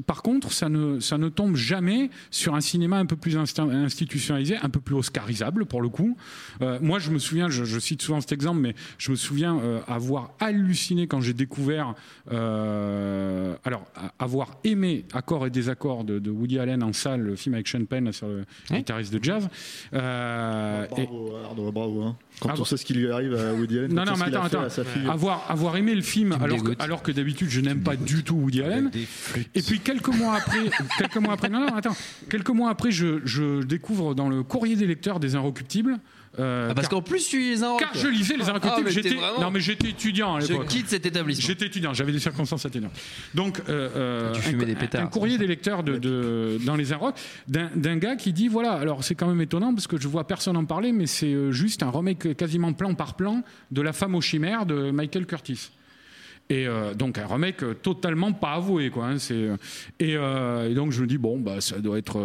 par 0.06 0.22
contre, 0.22 0.52
ça 0.52 0.70
ne, 0.70 1.00
ça 1.00 1.18
ne 1.18 1.30
tombe 1.30 1.56
jamais 1.56 2.10
sur 2.32 2.56
un 2.56 2.62
cinéma 2.62 2.98
un 2.98 3.06
peu 3.06 3.16
plus 3.16 3.38
institutionnalisé, 3.38 4.58
un 4.62 4.70
peu 4.70 4.80
plus 4.80 4.96
oscarisable 4.96 5.66
pour 5.66 5.82
le 5.82 5.90
coup. 5.90 6.18
Euh, 6.62 6.80
moi, 6.82 7.00
je 7.00 7.10
me 7.12 7.20
souviens, 7.20 7.50
je, 7.50 7.64
je 7.64 7.80
cite 7.80 8.02
souvent 8.02 8.22
cet 8.22 8.32
exemple, 8.32 8.60
mais 8.60 8.76
je 8.98 9.12
me 9.12 9.16
souviens 9.16 9.58
euh, 9.60 9.80
avoir 9.88 10.32
halluciné 10.40 11.08
quand 11.08 11.22
j'ai 11.22 11.34
découvert, 11.34 11.96
euh, 12.32 13.56
alors 13.64 13.86
avoir 14.20 14.52
aimé 14.64 15.06
Accords 15.14 15.48
et 15.48 15.50
désaccords 15.50 16.04
de, 16.04 16.20
de 16.20 16.32
Woody 16.32 16.60
Allen 16.60 16.84
en 16.84 16.94
salle, 16.94 17.22
le 17.22 17.36
film 17.36 17.56
avec 17.56 17.68
Sean 17.68 17.86
Penn 17.86 18.12
sur 18.12 18.28
le 18.28 18.46
guitariste 18.72 19.14
de 19.14 19.24
jazz. 19.24 19.48
Euh, 19.94 20.86
et- 20.98 21.04
Bravo, 21.06 21.36
Arnaud, 21.46 21.72
bravo. 21.72 22.02
hein. 22.04 22.16
Quand 22.40 22.50
Ah 22.50 22.54
on 22.56 22.58
bon. 22.60 22.66
sait 22.66 22.78
ce 22.78 22.84
qui 22.86 22.94
lui 22.94 23.10
arrive 23.10 23.36
à 23.36 23.54
Woody 23.54 23.78
Allen, 23.80 23.94
non, 23.94 24.04
non, 24.06 24.14
mais 24.18 24.36
attends, 24.36 24.44
attends. 24.44 25.10
Avoir, 25.10 25.46
avoir 25.50 25.78
aimé 25.78 25.96
le 25.96 26.02
film, 26.02 26.34
alors 26.34 26.62
que, 26.64 26.72
alors 26.80 27.02
que 27.04 27.12
d'habitude, 27.12 27.50
je 27.50 27.62
n'aime 27.62 27.82
pas 27.82 27.96
du 27.96 28.24
tout 28.24 28.36
Woody 28.36 28.62
Allen. 28.64 28.92
Et 29.56 29.62
puis 29.62 29.80
quelques 29.80 30.10
mois 30.10 30.36
après, 30.36 30.70
quelques 30.98 31.18
mois 31.18 31.34
après, 31.34 31.50
non, 31.50 31.62
non, 31.62 31.76
attends, 31.76 31.96
quelques 32.30 32.50
mois 32.50 32.70
après, 32.70 32.92
je, 32.92 33.22
je 33.26 33.64
découvre 33.64 34.14
dans 34.16 34.28
le 34.30 34.44
courrier 34.44 34.76
des 34.76 34.88
lecteurs 34.88 35.20
des 35.20 35.36
Inrecuptibles. 35.36 36.00
Euh, 36.40 36.68
Ah, 36.72 36.74
parce 36.74 36.88
qu'en 36.88 37.02
plus, 37.02 37.28
tu 37.28 37.40
les 37.40 37.64
as 37.64 37.76
car 37.80 37.92
je 37.96 38.08
lisais 38.08 38.36
les 38.38 38.50
Ah, 38.50 38.54
mais 38.54 38.84
t'es 38.86 38.92
j'étais, 38.92 39.10
vraiment- 39.16 39.40
non, 39.42 39.52
mais 39.52 39.60
j'étais 39.60 39.90
étudiant 39.90 40.36
à 40.36 40.40
Je 40.40 40.48
l'époque. 40.48 40.68
quitte 40.68 40.90
cet 40.90 41.06
établissement. 41.06 41.46
J'étais 41.48 41.68
étudiant, 41.68 41.94
j'avais 41.94 42.12
des 42.12 42.20
circonstances 42.20 42.66
atténuantes. 42.66 42.92
Donc, 43.36 43.60
euh, 43.70 43.90
euh, 43.96 44.32
Tu 44.34 44.56
un, 44.56 44.58
des 44.66 44.76
pétards, 44.76 45.02
un 45.04 45.08
courrier 45.08 45.38
des 45.38 45.48
lecteurs 45.48 45.84
de, 45.84 45.98
de- 45.98 46.58
dans 46.66 46.76
les 46.76 46.92
Inrocks 46.94 47.16
d'un, 47.48 47.70
d'un 47.76 47.98
gars 47.98 48.16
qui 48.16 48.34
dit 48.34 48.48
voilà, 48.48 48.72
alors 48.74 49.04
c'est 49.04 49.16
quand 49.16 49.28
même 49.28 49.42
étonnant 49.42 49.74
parce 49.74 49.88
que 49.88 50.00
je 50.00 50.08
vois 50.08 50.26
personne 50.28 50.58
en 50.58 50.66
parler, 50.66 50.92
mais 50.92 51.06
c'est 51.08 51.52
juste 51.52 51.84
un 51.84 51.92
remake 51.92 52.36
quasiment 52.36 52.74
plan 52.74 52.94
par 52.96 53.16
plan 53.16 53.44
de 53.72 53.82
La 53.82 53.94
femme 53.94 54.16
aux 54.16 54.22
chimères 54.22 54.66
de 54.66 54.92
Michael 54.92 55.26
Curtis. 55.26 55.70
Et 56.50 56.68
euh, 56.68 56.94
donc 56.94 57.18
un 57.18 57.26
remake 57.26 57.64
totalement 57.82 58.34
pas 58.34 58.54
avoué 58.54 58.90
quoi. 58.90 59.08
hein, 59.08 59.18
euh, 59.32 59.56
et, 60.00 60.18
euh, 60.18 60.70
et 60.70 60.74
donc 60.74 60.92
je 60.92 61.02
me 61.02 61.08
dis 61.08 61.18
bon 61.18 61.40
bah 61.40 61.62
ça 61.62 61.80
doit 61.80 61.98
être 61.98 62.20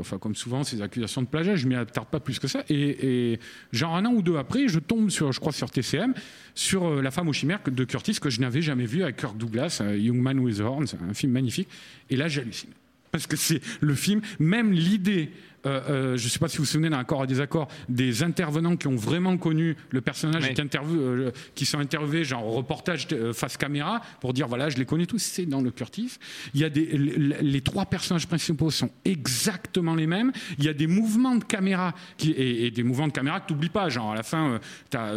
enfin 0.00 0.18
comme 0.18 0.34
souvent 0.34 0.64
ces 0.64 0.82
accusations 0.82 1.22
de 1.22 1.26
plagiat 1.26 1.56
je 1.56 1.66
m'y 1.66 1.74
attarde 1.74 2.08
pas 2.08 2.20
plus 2.20 2.38
que 2.38 2.46
ça 2.46 2.62
et, 2.68 3.40
genre 3.72 3.96
un 3.96 4.04
an 4.04 4.12
ou 4.12 4.20
deux 4.20 4.36
après 4.36 4.68
je 4.68 4.78
tombe 4.78 5.08
sur 5.08 5.32
je 5.32 5.40
crois 5.40 5.52
sur 5.52 5.70
TCM 5.70 6.12
sur 6.54 7.00
la 7.00 7.10
femme 7.10 7.28
aux 7.28 7.32
chimères 7.32 7.60
de 7.66 7.84
Curtis 7.84 8.20
que 8.20 8.28
je 8.28 8.40
n'avais 8.42 8.60
jamais 8.60 8.86
vu 8.86 9.02
avec 9.02 9.16
Kirk 9.16 9.38
Douglas 9.38 9.82
Young 9.96 10.18
Man 10.18 10.40
with 10.40 10.60
Horns 10.60 10.94
un 11.08 11.14
film 11.14 11.32
magnifique 11.32 11.68
et 12.10 12.16
là 12.16 12.28
j'hallucine 12.28 12.70
parce 13.10 13.26
que 13.26 13.36
c'est 13.36 13.60
le 13.80 13.94
film, 13.94 14.20
même 14.38 14.72
l'idée, 14.72 15.30
euh, 15.66 15.80
euh, 15.88 16.16
je 16.16 16.24
ne 16.24 16.30
sais 16.30 16.38
pas 16.38 16.48
si 16.48 16.58
vous 16.58 16.64
vous 16.64 16.68
souvenez 16.68 16.90
d'un 16.90 16.98
accord 16.98 17.22
à 17.22 17.26
désaccord, 17.26 17.68
des 17.88 18.22
intervenants 18.22 18.76
qui 18.76 18.86
ont 18.86 18.96
vraiment 18.96 19.36
connu 19.36 19.76
le 19.90 20.00
personnage 20.00 20.48
et 20.48 20.54
qui, 20.54 20.62
euh, 20.76 21.30
qui 21.54 21.66
sont 21.66 21.78
interviewés, 21.78 22.24
genre 22.24 22.46
au 22.46 22.52
reportage 22.52 23.08
face 23.32 23.56
caméra, 23.56 24.00
pour 24.20 24.32
dire 24.32 24.48
voilà, 24.48 24.68
je 24.68 24.76
les 24.76 24.84
connais 24.84 25.06
tous, 25.06 25.18
c'est 25.18 25.46
dans 25.46 25.60
le 25.60 25.70
Curtis. 25.70 26.18
Il 26.54 26.60
y 26.60 26.64
a 26.64 26.70
des, 26.70 26.86
les, 26.86 27.42
les 27.42 27.60
trois 27.60 27.86
personnages 27.86 28.26
principaux 28.26 28.70
sont 28.70 28.90
exactement 29.04 29.94
les 29.94 30.06
mêmes. 30.06 30.32
Il 30.58 30.64
y 30.64 30.68
a 30.68 30.74
des 30.74 30.86
mouvements 30.86 31.36
de 31.36 31.44
caméra 31.44 31.94
qui, 32.16 32.30
et, 32.30 32.66
et 32.66 32.70
des 32.70 32.82
mouvements 32.82 33.08
de 33.08 33.12
caméra 33.12 33.40
que 33.40 33.48
tu 33.48 33.52
n'oublies 33.52 33.68
pas. 33.68 33.88
Genre 33.88 34.12
à 34.12 34.14
la 34.14 34.22
fin, 34.22 34.60
tu 34.90 34.96
as. 34.96 35.12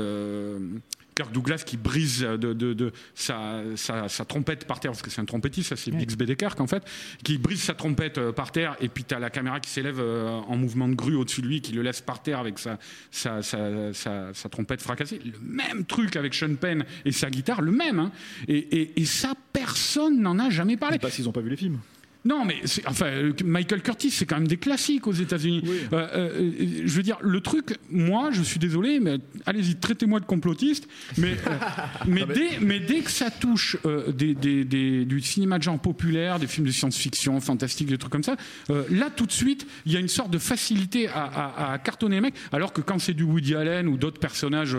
Kirk 1.16 1.32
Douglas 1.34 1.64
qui 1.66 1.78
brise 1.78 2.22
de, 2.22 2.54
de- 2.54 2.74
de 2.74 2.92
sa, 3.16 3.62
sa- 3.76 4.08
sa 4.08 4.26
trompette 4.26 4.66
par 4.66 4.80
terre, 4.80 4.92
parce 4.92 5.02
que 5.02 5.10
c'est 5.10 5.22
un 5.22 5.26
trompettiste, 5.26 5.70
ça 5.70 5.76
c'est 5.76 5.92
Bix 5.92 6.16
Kirk 6.36 6.60
en 6.62 6.68
fait, 6.68 6.84
qui 7.24 7.38
brise 7.38 7.62
sa 7.62 7.74
trompette 7.74 8.18
euh, 8.18 8.32
par 8.32 8.52
terre, 8.52 8.76
et 8.80 8.88
puis 8.88 9.04
tu 9.04 9.14
as 9.14 9.20
la 9.20 9.30
caméra 9.30 9.60
qui 9.60 9.70
s'élève 9.70 10.00
euh, 10.00 10.30
en 10.30 10.56
mouvement 10.56 10.88
de 10.88 10.96
grue 10.96 11.16
au-dessus 11.16 11.42
de 11.42 11.48
lui, 11.48 11.62
qui 11.62 11.74
le 11.74 11.82
laisse 11.82 12.02
par 12.02 12.22
terre 12.24 12.40
avec 12.40 12.60
sa, 12.60 12.80
sa, 13.12 13.42
sa- 13.42 13.94
sa- 13.94 14.34
sa 14.34 14.50
trompette 14.50 14.82
fracassée. 14.82 15.20
Le 15.24 15.34
même 15.46 15.86
truc 15.86 16.16
avec 16.16 16.34
Sean 16.34 16.56
Penn 16.56 16.86
et 17.06 17.12
sa 17.12 17.30
guitare, 17.30 17.62
le 17.62 17.72
même. 17.72 18.00
hein. 18.00 18.12
Et, 18.48 18.58
et- 18.58 19.02
et 19.02 19.06
ça, 19.06 19.34
personne 19.54 20.22
n'en 20.22 20.40
a 20.40 20.50
jamais 20.50 20.78
parlé. 20.78 20.98
Pas 21.00 21.10
s'ils 21.10 21.26
n'ont 21.26 21.32
pas 21.32 21.42
vu 21.42 21.50
les 21.50 21.58
films. 21.58 21.80
Non, 22.24 22.46
mais 22.46 22.58
enfin, 22.86 23.08
euh, 23.08 23.34
Michael 23.44 23.82
Curtis, 23.82 24.12
c'est 24.12 24.26
quand 24.28 24.36
même 24.38 24.48
des 24.48 24.58
classiques 24.58 25.08
aux 25.08 25.12
États-Unis. 25.12 25.64
Euh, 25.92 26.08
euh, 26.14 26.30
euh, 26.40 26.52
je 26.86 26.92
veux 26.96 27.02
dire, 27.02 27.18
le 27.22 27.42
truc, 27.42 27.78
moi, 27.90 28.30
je 28.32 28.44
suis 28.44 28.60
désolé, 28.60 29.00
mais 29.00 29.18
allez-y, 29.48 29.76
traitez-moi 29.76 30.20
de 30.20 30.26
complotiste, 30.26 30.88
mais, 31.18 31.32
euh, 31.32 31.50
mais, 32.08 32.26
dès, 32.26 32.60
mais 32.62 32.80
dès 32.80 33.00
que 33.00 33.10
ça 33.10 33.32
touche 33.32 33.76
des, 34.14 34.36
des- 34.36 34.64
des- 34.66 35.06
du 35.06 35.20
cinéma 35.22 35.58
de 35.58 35.64
genre 35.64 35.80
populaire, 35.80 36.38
des 36.38 36.46
films 36.46 36.68
de 36.68 36.72
science-fiction, 36.72 37.40
fantastique, 37.42 37.88
des 37.88 37.98
trucs 37.98 38.12
comme 38.12 38.24
ça, 38.24 38.36
là, 38.70 39.10
tout 39.16 39.26
de 39.26 39.32
suite, 39.32 39.66
il 39.88 39.92
y 39.92 39.98
a 39.98 40.00
une 40.00 40.08
sorte 40.08 40.30
de 40.30 40.38
facilité 40.38 41.08
à, 41.08 41.24
à- 41.24 41.74
à 41.74 41.78
cartonner 41.80 42.18
les 42.18 42.22
mecs, 42.22 42.36
alors 42.52 42.72
que 42.72 42.82
quand 42.82 43.00
c'est 43.00 43.14
du 43.16 43.24
Woody 43.24 43.56
Allen 43.56 43.88
ou 43.88 43.98
d'autres 43.98 44.20
personnages 44.20 44.78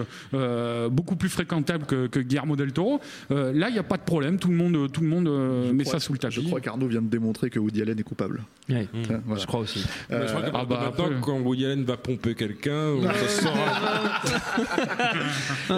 beaucoup 0.91 1.17
plus 1.17 1.29
fréquentables 1.29 1.87
que, 1.87 2.07
que 2.07 2.21
Guillermo 2.21 2.55
del 2.55 2.73
Toro, 2.73 3.01
là, 3.31 3.69
il 3.69 3.73
n'y 3.73 3.79
a 3.79 3.83
pas 3.83 3.97
de 3.97 4.03
problème, 4.05 4.39
tout 4.39 4.49
le 4.49 4.55
monde, 4.57 4.93
tout 4.93 5.01
le 5.01 5.09
monde 5.09 5.73
met 5.75 5.83
crois- 5.83 5.95
ça 5.95 6.01
sous 6.01 6.13
le 6.13 6.19
tapis. 6.21 6.37
Je 6.37 6.41
crois 6.43 6.61
qu'Arnaud 6.61 6.87
vient 6.87 7.03
de 7.03 7.09
démontrer 7.09 7.32
démontrer 7.33 7.51
que 7.51 7.59
Woody 7.59 7.81
Allen 7.83 7.99
est 7.99 8.03
coupable. 8.03 8.43
Ouais, 8.69 8.87
Ça, 9.09 9.15
voilà. 9.27 9.41
Je 9.41 9.47
crois 9.47 9.61
aussi. 9.61 9.85
Mais 10.11 10.21
je 10.23 10.27
crois 10.27 10.41
Euh, 10.43 10.45
qu'à 10.45 10.51
partir 10.51 10.69
de 10.79 10.85
maintenant, 10.85 11.21
quand 11.23 11.39
Woody 11.41 11.65
Allen 11.65 11.85
va 11.85 11.97
pomper 11.97 12.35
quelqu'un, 12.35 12.91
on 12.99 13.07
Ah, 13.09 13.15
se 13.15 13.43
saura. 13.43 13.55
Ah, 13.65 14.21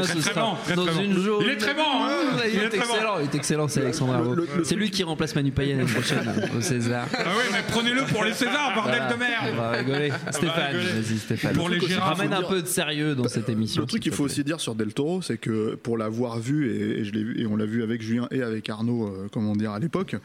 très 0.02 0.20
très 0.20 0.34
bon, 0.34 0.55
très 0.64 0.74
dans 0.74 0.86
très 0.86 1.05
une 1.05 1.14
bon. 1.14 1.20
jaune. 1.22 1.42
Il 1.44 1.50
est 1.50 1.57
très 1.57 1.74
bon, 1.74 1.80
hein 1.82 2.11
il, 2.46 2.55
Il 2.55 2.61
est, 2.61 2.64
est 2.64 2.68
très 2.70 2.78
bon. 2.78 2.84
excellent, 2.84 3.18
il 3.20 3.24
est 3.24 3.34
excellent, 3.34 3.68
c'est 3.68 3.80
Alexandre 3.82 4.34
le- 4.34 4.64
C'est 4.64 4.74
lui 4.74 4.90
qui 4.90 5.02
remplace 5.05 5.34
Manu 5.34 5.52
Payet 5.52 5.76
l'année 5.76 5.90
prochaine 5.90 6.28
au 6.57 6.61
César. 6.61 7.07
Ah 7.12 7.18
ouais, 7.18 7.44
mais 7.52 7.59
prenez-le 7.68 8.02
pour 8.05 8.24
les 8.24 8.32
Césars, 8.32 8.74
bordel 8.74 8.96
Voilà. 8.98 9.12
de 9.14 9.18
merde 9.18 9.44
On 9.52 9.57
va 9.57 9.70
rigoler. 9.70 10.12
Stéphane, 10.30 10.76
rigoler. 10.76 11.00
vas-y 11.00 11.18
Stéphane. 11.18 11.55
Pour 11.55 11.68
les 11.68 11.78
Ramène 11.94 12.32
un 12.32 12.42
peu 12.42 12.61
de 12.62 12.66
sérieux 12.66 13.14
dans 13.14 13.28
cette 13.28 13.48
émission. 13.48 13.82
Le 13.82 13.86
truc 13.88 14.02
qu'il 14.02 14.12
faut 14.12 14.24
aussi 14.24 14.42
dire 14.44 14.61
sur 14.61 14.74
Del 14.74 14.92
Toro, 14.92 15.22
c'est 15.22 15.38
que 15.38 15.74
pour 15.76 15.96
l'avoir 15.98 16.38
vu 16.38 16.70
et, 16.70 17.05
je 17.05 17.12
l'ai 17.12 17.22
vu 17.22 17.40
et 17.40 17.46
on 17.46 17.57
l'a 17.57 17.66
vu 17.66 17.82
avec 17.82 18.02
Julien 18.02 18.26
et 18.30 18.42
avec 18.42 18.68
Arnaud, 18.68 19.07
euh, 19.07 19.28
comment 19.32 19.55
dire 19.55 19.72
à 19.72 19.78
l'époque, 19.78 20.16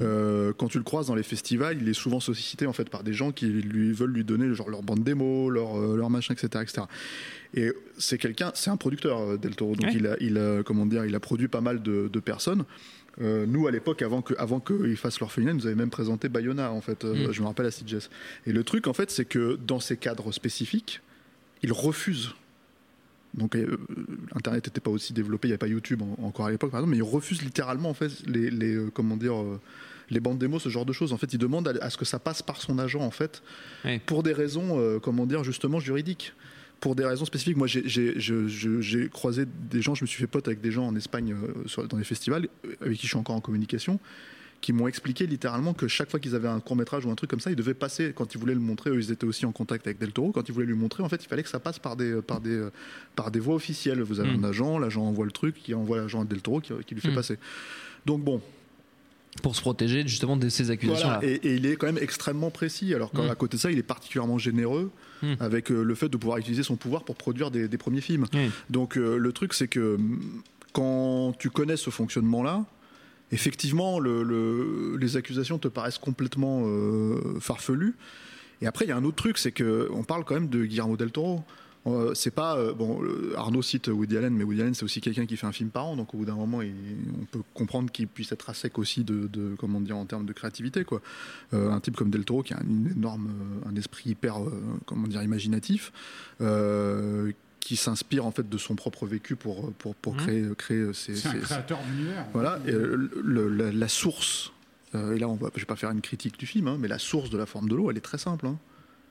euh, 0.00 0.52
quand 0.56 0.68
tu 0.72 0.78
le 0.78 0.84
croises 0.84 1.06
dans 1.06 1.14
les 1.14 1.22
festivals, 1.22 1.78
il 1.80 1.88
est 1.88 1.92
souvent 1.94 2.18
sollicité 2.18 2.66
en 2.66 2.72
fait 2.72 2.88
par 2.90 3.02
des 3.04 3.12
gens 3.12 3.30
qui 3.30 3.46
lui 3.46 3.92
veulent 3.92 4.12
lui 4.12 4.24
donner 4.24 4.52
genre 4.54 4.70
leur 4.70 4.82
bande 4.82 5.04
démo, 5.04 5.50
leur 5.50 5.78
euh, 5.78 5.96
leur 5.96 6.08
machin, 6.10 6.32
etc., 6.34 6.48
etc. 6.62 6.82
Et 7.54 7.72
c'est 7.98 8.16
quelqu'un, 8.18 8.50
c'est 8.54 8.70
un 8.70 8.76
producteur 8.78 9.18
euh, 9.20 9.36
Del 9.36 9.54
Toro, 9.54 9.76
donc 9.76 9.86
Ouais. 9.86 9.94
il 9.94 10.06
a, 10.06 10.16
il 10.20 10.38
a, 10.38 10.62
comment 10.62 10.86
dire, 10.86 11.04
il 11.04 11.14
a 11.14 11.20
produit 11.20 11.48
pas 11.48 11.60
mal 11.60 11.82
de, 11.82 12.08
de 12.12 12.20
personnes. 12.20 12.64
Euh, 13.20 13.44
nous, 13.46 13.66
à 13.66 13.70
l'époque, 13.70 14.00
avant 14.00 14.22
que, 14.22 14.32
avant 14.38 14.58
qu'ils 14.60 14.96
fassent 14.96 15.20
l'orphelinat, 15.20 15.50
ils 15.52 15.56
nous 15.58 15.66
avaient 15.66 15.74
même 15.74 15.90
présenté 15.90 16.30
Bayona, 16.30 16.72
en 16.72 16.80
fait. 16.80 17.04
Euh, 17.04 17.28
Mm. 17.28 17.32
Je 17.32 17.42
me 17.42 17.46
rappelle 17.46 17.66
à 17.66 17.70
Sitges. 17.70 18.08
Et 18.46 18.52
le 18.52 18.64
truc, 18.64 18.86
en 18.86 18.94
fait, 18.94 19.10
c'est 19.10 19.26
que 19.26 19.56
dans 19.66 19.80
ces 19.80 19.98
cadres 19.98 20.32
spécifiques, 20.32 21.02
ils 21.62 21.72
refusent. 21.74 22.30
Donc, 23.34 23.54
euh, 23.54 23.76
Internet 24.34 24.66
n'était 24.66 24.80
pas 24.80 24.90
aussi 24.90 25.12
développé, 25.12 25.48
il 25.48 25.50
n'y 25.50 25.52
avait 25.52 25.58
pas 25.58 25.66
YouTube 25.68 26.00
en- 26.02 26.24
encore 26.26 26.46
à 26.46 26.50
l'époque, 26.50 26.70
par 26.70 26.80
exemple, 26.80 26.92
mais 26.92 26.98
ils 26.98 27.02
refusent 27.02 27.42
littéralement, 27.42 27.90
en 27.90 27.94
fait, 27.94 28.10
les, 28.26 28.50
les, 28.50 28.78
comment 28.94 29.16
dire, 29.18 29.34
les 30.12 30.20
bandes 30.20 30.38
démos, 30.38 30.62
ce 30.62 30.68
genre 30.68 30.84
de 30.86 30.92
choses. 30.92 31.12
En 31.12 31.16
fait, 31.18 31.32
ils 31.32 31.38
demandent 31.38 31.68
à, 31.68 31.84
à 31.84 31.90
ce 31.90 31.96
que 31.96 32.04
ça 32.04 32.18
passe 32.18 32.42
par 32.42 32.60
son 32.60 32.78
agent, 32.78 33.00
en 33.00 33.10
fait, 33.10 33.42
pour 34.06 34.22
des 34.22 34.32
raisons, 34.32 34.78
euh, 34.78 34.98
comment 35.00 35.26
dire, 35.26 35.42
justement 35.44 35.80
juridiques. 35.80 36.32
Pour 36.80 36.96
des 36.96 37.04
raisons 37.04 37.24
spécifiques. 37.24 37.56
Moi, 37.56 37.68
j'ai- 37.68 39.08
croisé 39.12 39.44
des 39.46 39.80
gens, 39.82 39.94
je 39.94 40.02
me 40.02 40.06
suis 40.08 40.18
fait 40.20 40.26
pote 40.26 40.48
avec 40.48 40.60
des 40.60 40.72
gens 40.72 40.86
en 40.86 40.96
Espagne 40.96 41.32
euh, 41.34 41.68
sur- 41.68 41.86
dans 41.86 41.96
les 41.96 42.02
festivals, 42.04 42.48
euh, 42.64 42.74
avec 42.80 42.96
qui 42.98 43.04
je 43.04 43.08
suis 43.08 43.16
encore 43.16 43.36
en 43.36 43.40
communication, 43.40 44.00
qui 44.60 44.72
m'ont 44.72 44.86
expliqué 44.88 45.26
littéralement 45.26 45.74
que 45.74 45.86
chaque 45.88 46.10
fois 46.10 46.18
qu'ils 46.20 46.34
avaient 46.34 46.48
un 46.48 46.58
court 46.60 46.74
métrage 46.76 47.04
ou 47.06 47.10
un 47.10 47.14
truc 47.14 47.30
comme 47.30 47.38
ça, 47.40 47.50
ils 47.50 47.56
devaient 47.56 47.74
passer, 47.74 48.12
quand 48.14 48.34
ils 48.34 48.38
voulaient 48.38 48.54
le 48.54 48.60
montrer, 48.60 48.90
eux, 48.90 48.98
ils 48.98 49.10
étaient 49.12 49.26
aussi 49.26 49.46
en 49.46 49.52
contact 49.52 49.86
avec 49.86 49.98
Del 49.98 50.12
Toro, 50.12 50.32
quand 50.32 50.48
ils 50.48 50.52
voulaient 50.52 50.66
lui 50.66 50.74
montrer, 50.74 51.02
en 51.04 51.08
fait, 51.08 51.22
il 51.24 51.28
fallait 51.28 51.42
que 51.44 51.48
ça 51.48 51.60
passe 51.60 51.78
par 51.78 51.94
des, 51.96 52.20
par 52.22 52.40
des, 52.40 52.66
par 53.14 53.30
des 53.30 53.38
voies 53.40 53.54
officielles. 53.54 54.02
Vous 54.02 54.18
avez 54.20 54.36
Mm. 54.36 54.44
un 54.44 54.48
agent, 54.48 54.78
l'agent 54.78 55.02
envoie 55.04 55.24
le 55.24 55.32
truc, 55.32 55.54
qui 55.62 55.74
envoie 55.74 55.98
l'agent 55.98 56.22
à 56.22 56.24
Del 56.24 56.42
Toro, 56.42 56.60
qui, 56.60 56.72
qui 56.86 56.94
lui 56.96 57.00
fait 57.00 57.10
Mm. 57.10 57.14
passer. 57.14 57.38
Donc 58.06 58.22
bon, 58.24 58.40
Pour 59.42 59.56
se 59.56 59.60
protéger 59.62 60.02
justement 60.06 60.36
de 60.36 60.48
ces 60.50 60.70
accusations-là. 60.70 61.20
voilà, 61.20 61.26
et, 61.32 61.36
et 61.46 61.54
il 61.54 61.64
est 61.66 61.76
quand 61.76 61.86
même 61.86 61.98
extrêmement 61.98 62.50
précis. 62.50 62.92
Alors 62.94 63.10
qu'à 63.12 63.22
Mm. 63.22 63.34
côté 63.36 63.56
de 63.56 63.62
ça, 63.62 63.70
il 63.70 63.78
est 63.78 63.82
particulièrement 63.82 64.36
généreux 64.38 64.90
Mm. 65.22 65.34
avec 65.40 65.70
euh, 65.70 65.82
le 65.82 65.94
fait 65.94 66.08
de 66.08 66.16
pouvoir 66.16 66.38
utiliser 66.38 66.62
son 66.62 66.76
pouvoir 66.76 67.04
pour 67.04 67.16
produire 67.16 67.50
des, 67.50 67.66
des 67.68 67.78
premiers 67.78 68.00
films. 68.02 68.26
Donc 68.70 68.96
euh, 68.98 69.16
le 69.16 69.32
truc, 69.32 69.54
c'est 69.54 69.68
que 69.68 69.96
mm, 69.96 70.20
quand 70.72 71.32
tu 71.38 71.48
connais 71.48 71.76
ce 71.76 71.90
fonctionnement-là, 71.90 72.64
effectivement, 73.30 73.98
le- 74.00 74.22
le- 74.22 74.96
les 75.00 75.16
accusations 75.16 75.58
te 75.58 75.68
paraissent 75.68 75.98
complètement 75.98 76.62
euh, 76.66 77.38
farfelues. 77.40 77.94
Et 78.60 78.66
après, 78.66 78.84
il 78.84 78.88
y 78.88 78.92
a 78.92 78.96
un 78.96 79.04
autre 79.04 79.16
truc, 79.16 79.38
c'est 79.38 79.52
que 79.52 79.88
on 79.92 80.02
parle 80.04 80.24
quand 80.24 80.34
même 80.34 80.48
de 80.48 80.64
Guillermo 80.64 80.96
del 80.96 81.10
Toro. 81.10 81.42
Euh, 81.84 82.14
c'est 82.14 82.30
pas 82.30 82.56
euh, 82.56 82.72
bon. 82.72 83.00
Arnaud 83.36 83.60
cite 83.60 83.88
Woody 83.88 84.16
Allen, 84.16 84.32
mais 84.32 84.44
Woody 84.44 84.60
Allen 84.60 84.72
c'est 84.74 84.84
aussi 84.84 85.00
quelqu'un 85.00 85.26
qui 85.26 85.36
fait 85.36 85.48
un 85.48 85.52
film 85.52 85.70
par 85.70 85.86
an, 85.86 85.96
donc 85.96 86.14
au 86.14 86.18
bout 86.18 86.24
d'un 86.24 86.36
moment, 86.36 86.62
il- 86.62 86.72
on 87.20 87.24
peut 87.24 87.42
comprendre 87.54 87.90
qu'il 87.90 88.06
puisse 88.06 88.30
être 88.30 88.48
à 88.50 88.54
sec 88.54 88.78
aussi 88.78 89.02
de, 89.02 89.26
de- 89.26 89.56
comment 89.58 89.80
dire 89.80 89.96
en 89.96 90.04
termes 90.06 90.24
de 90.24 90.32
créativité 90.32 90.84
quoi. 90.84 91.02
Euh, 91.54 91.72
un 91.72 91.80
type 91.80 91.96
comme 91.96 92.10
Del 92.10 92.24
Toro 92.24 92.44
qui 92.44 92.54
a 92.54 92.58
un 92.58 92.90
énorme, 92.90 93.30
un 93.68 93.74
esprit 93.74 94.10
hyper, 94.10 94.40
euh, 94.40 94.52
comment 94.86 95.08
dire, 95.08 95.24
imaginatif, 95.24 95.92
euh, 96.40 97.32
qui 97.58 97.76
s'inspire 97.76 98.26
en 98.26 98.30
fait 98.30 98.48
de 98.48 98.58
son 98.58 98.74
propre 98.76 99.06
vécu 99.06 99.34
pour 99.36 99.72
pour, 99.74 99.94
pour 99.96 100.14
Mhm. 100.14 100.20
créer 100.20 100.44
créer 100.56 100.92
ses, 100.92 101.16
C'est 101.16 101.28
un 101.28 101.32
ses- 101.32 101.38
créateur 101.38 101.78
d'univers. 101.90 102.26
voilà, 102.32 102.60
et, 102.66 102.70
euh, 102.72 103.10
le- 103.24 103.48
la, 103.48 103.72
la 103.72 103.88
source, 103.88 104.52
euh, 104.94 105.14
et 105.14 105.18
là 105.18 105.28
on 105.28 105.34
va, 105.34 105.50
je 105.54 105.60
vais 105.60 105.66
pas 105.66 105.76
faire 105.76 105.90
une 105.90 106.00
critique 106.00 106.38
du 106.38 106.46
film, 106.46 106.68
hein, 106.68 106.76
mais 106.78 106.86
la 106.88 106.98
source 107.00 107.28
de 107.30 107.38
la 107.38 107.46
forme 107.46 107.68
de 107.68 107.74
l'eau, 107.74 107.90
elle 107.90 107.96
est 107.96 108.00
très 108.00 108.18
simple. 108.18 108.46
hein. 108.46 108.56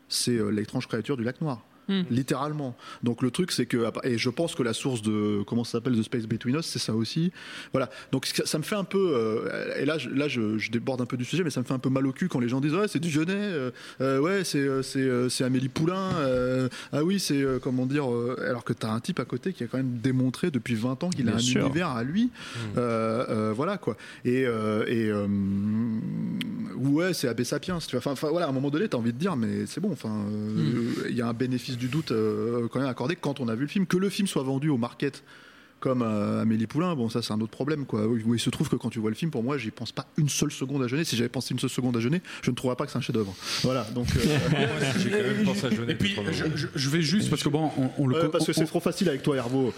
C'est 0.07 0.37
euh, 0.37 0.49
l'étrange 0.51 0.87
créature 0.87 1.17
du 1.17 1.23
lac 1.23 1.39
Noir. 1.41 1.65
Hmm. 1.87 2.03
Littéralement. 2.09 2.75
Donc 3.03 3.21
le 3.21 3.31
truc, 3.31 3.51
c'est 3.51 3.65
que 3.65 3.77
et 4.03 4.17
je 4.17 4.29
pense 4.29 4.55
que 4.55 4.63
la 4.63 4.73
source 4.73 5.01
de 5.01 5.41
comment 5.47 5.63
ça 5.63 5.73
s'appelle 5.73 5.97
The 5.97 6.03
Space 6.03 6.25
Between 6.27 6.55
Us, 6.55 6.65
c'est 6.65 6.79
ça 6.79 6.93
aussi. 6.93 7.31
Voilà. 7.73 7.89
Donc 8.11 8.25
ça, 8.25 8.45
ça 8.45 8.57
me 8.57 8.63
fait 8.63 8.75
un 8.75 8.83
peu 8.83 9.13
euh, 9.15 9.75
et 9.79 9.85
là, 9.85 9.97
je, 9.97 10.09
là, 10.09 10.27
je, 10.27 10.57
je 10.57 10.71
déborde 10.71 11.01
un 11.01 11.05
peu 11.05 11.17
du 11.17 11.25
sujet, 11.25 11.43
mais 11.43 11.49
ça 11.49 11.59
me 11.59 11.65
fait 11.65 11.73
un 11.73 11.79
peu 11.79 11.89
mal 11.89 12.05
au 12.07 12.11
cul 12.11 12.27
quand 12.29 12.39
les 12.39 12.49
gens 12.49 12.61
disent 12.61 12.75
ouais 12.75 12.87
c'est 12.87 12.99
du 12.99 13.09
Genet, 13.09 13.33
euh, 13.33 13.71
euh, 13.99 14.19
ouais 14.19 14.43
c'est 14.43 14.59
euh, 14.59 14.81
c'est 14.81 14.99
euh, 14.99 15.27
c'est 15.29 15.43
Amélie 15.43 15.69
Poulain, 15.69 16.11
euh, 16.17 16.69
ah 16.91 17.03
oui 17.03 17.19
c'est 17.19 17.41
euh, 17.41 17.59
comment 17.59 17.85
dire, 17.85 18.11
euh, 18.11 18.37
alors 18.47 18.63
que 18.63 18.73
t'as 18.73 18.91
un 18.91 18.99
type 18.99 19.19
à 19.19 19.25
côté 19.25 19.53
qui 19.53 19.63
a 19.63 19.67
quand 19.67 19.77
même 19.77 19.97
démontré 19.97 20.51
depuis 20.51 20.75
20 20.75 21.03
ans 21.03 21.09
qu'il 21.09 21.27
a 21.29 21.35
un 21.35 21.39
sûr. 21.39 21.65
univers 21.65 21.89
à 21.89 22.03
lui. 22.03 22.29
Euh, 22.77 23.25
euh, 23.29 23.53
voilà 23.53 23.77
quoi. 23.77 23.97
Et, 24.25 24.45
euh, 24.45 24.85
et 24.87 25.07
euh, 25.09 25.27
ouais, 26.77 27.13
c'est 27.13 27.27
Abbé 27.27 27.43
Sapiens. 27.43 27.79
Tu 27.79 27.97
vois. 27.97 28.11
Enfin, 28.11 28.29
voilà, 28.29 28.47
à 28.47 28.49
un 28.49 28.53
moment 28.53 28.69
donné, 28.69 28.87
t'as 28.87 28.97
envie 28.97 29.13
de 29.13 29.17
dire, 29.17 29.35
mais 29.35 29.65
c'est 29.65 29.81
bon. 29.81 29.91
Enfin, 29.91 30.25
euh, 30.31 31.07
il 31.09 31.15
y 31.15 31.21
a 31.21 31.27
un 31.27 31.33
bénéfice 31.33 31.77
du 31.81 31.87
doute 31.87 32.11
euh, 32.11 32.67
quand 32.71 32.79
même 32.79 32.87
accordé 32.87 33.15
quand 33.15 33.39
on 33.39 33.47
a 33.47 33.55
vu 33.55 33.61
le 33.61 33.67
film. 33.67 33.87
Que 33.87 33.97
le 33.97 34.09
film 34.09 34.27
soit 34.27 34.43
vendu 34.43 34.69
au 34.69 34.77
market 34.77 35.23
comme 35.81 36.01
euh, 36.03 36.41
Amélie 36.43 36.67
Poulain, 36.67 36.95
bon, 36.95 37.09
ça 37.09 37.21
c'est 37.21 37.33
un 37.33 37.41
autre 37.41 37.51
problème 37.51 37.85
quoi. 37.85 38.07
Il 38.33 38.39
se 38.39 38.49
trouve 38.49 38.69
que 38.69 38.77
quand 38.77 38.89
tu 38.89 38.99
vois 38.99 39.09
le 39.09 39.15
film, 39.17 39.29
pour 39.31 39.43
moi, 39.43 39.57
j'y 39.57 39.71
pense 39.71 39.91
pas 39.91 40.05
une 40.15 40.29
seule 40.29 40.51
seconde 40.51 40.83
à 40.83 40.87
jeûner. 40.87 41.03
Si 41.03 41.17
j'avais 41.17 41.27
pensé 41.27 41.53
une 41.53 41.59
seule 41.59 41.69
seconde 41.69 41.97
à 41.97 41.99
jeûner, 41.99 42.21
je 42.43 42.51
ne 42.51 42.55
trouverais 42.55 42.77
pas 42.77 42.85
que 42.85 42.91
c'est 42.93 42.97
un 42.97 43.01
chef-d'œuvre. 43.01 43.33
Voilà. 43.63 43.83
Donc. 43.93 44.07
euh, 44.15 44.19
J'ai 44.99 45.09
quand 45.09 45.17
même 45.17 45.43
pensé 45.43 45.65
à 45.65 45.69
Jeunet. 45.71 45.91
Et 45.91 45.95
puis, 45.95 46.15
je, 46.31 46.45
je- 46.55 46.67
je 46.73 46.89
vais 46.89 47.01
juste, 47.01 47.29
parce 47.29 47.43
que 47.43 47.49
bon, 47.49 47.69
on, 47.77 47.89
on 47.97 48.07
le 48.07 48.15
Ouais, 48.21 48.29
parce 48.29 48.45
que 48.45 48.51
on- 48.51 48.53
c'est 48.53 48.65
trop 48.65 48.79
facile 48.79 49.09
avec 49.09 49.23
toi, 49.23 49.35
Hervo. 49.35 49.73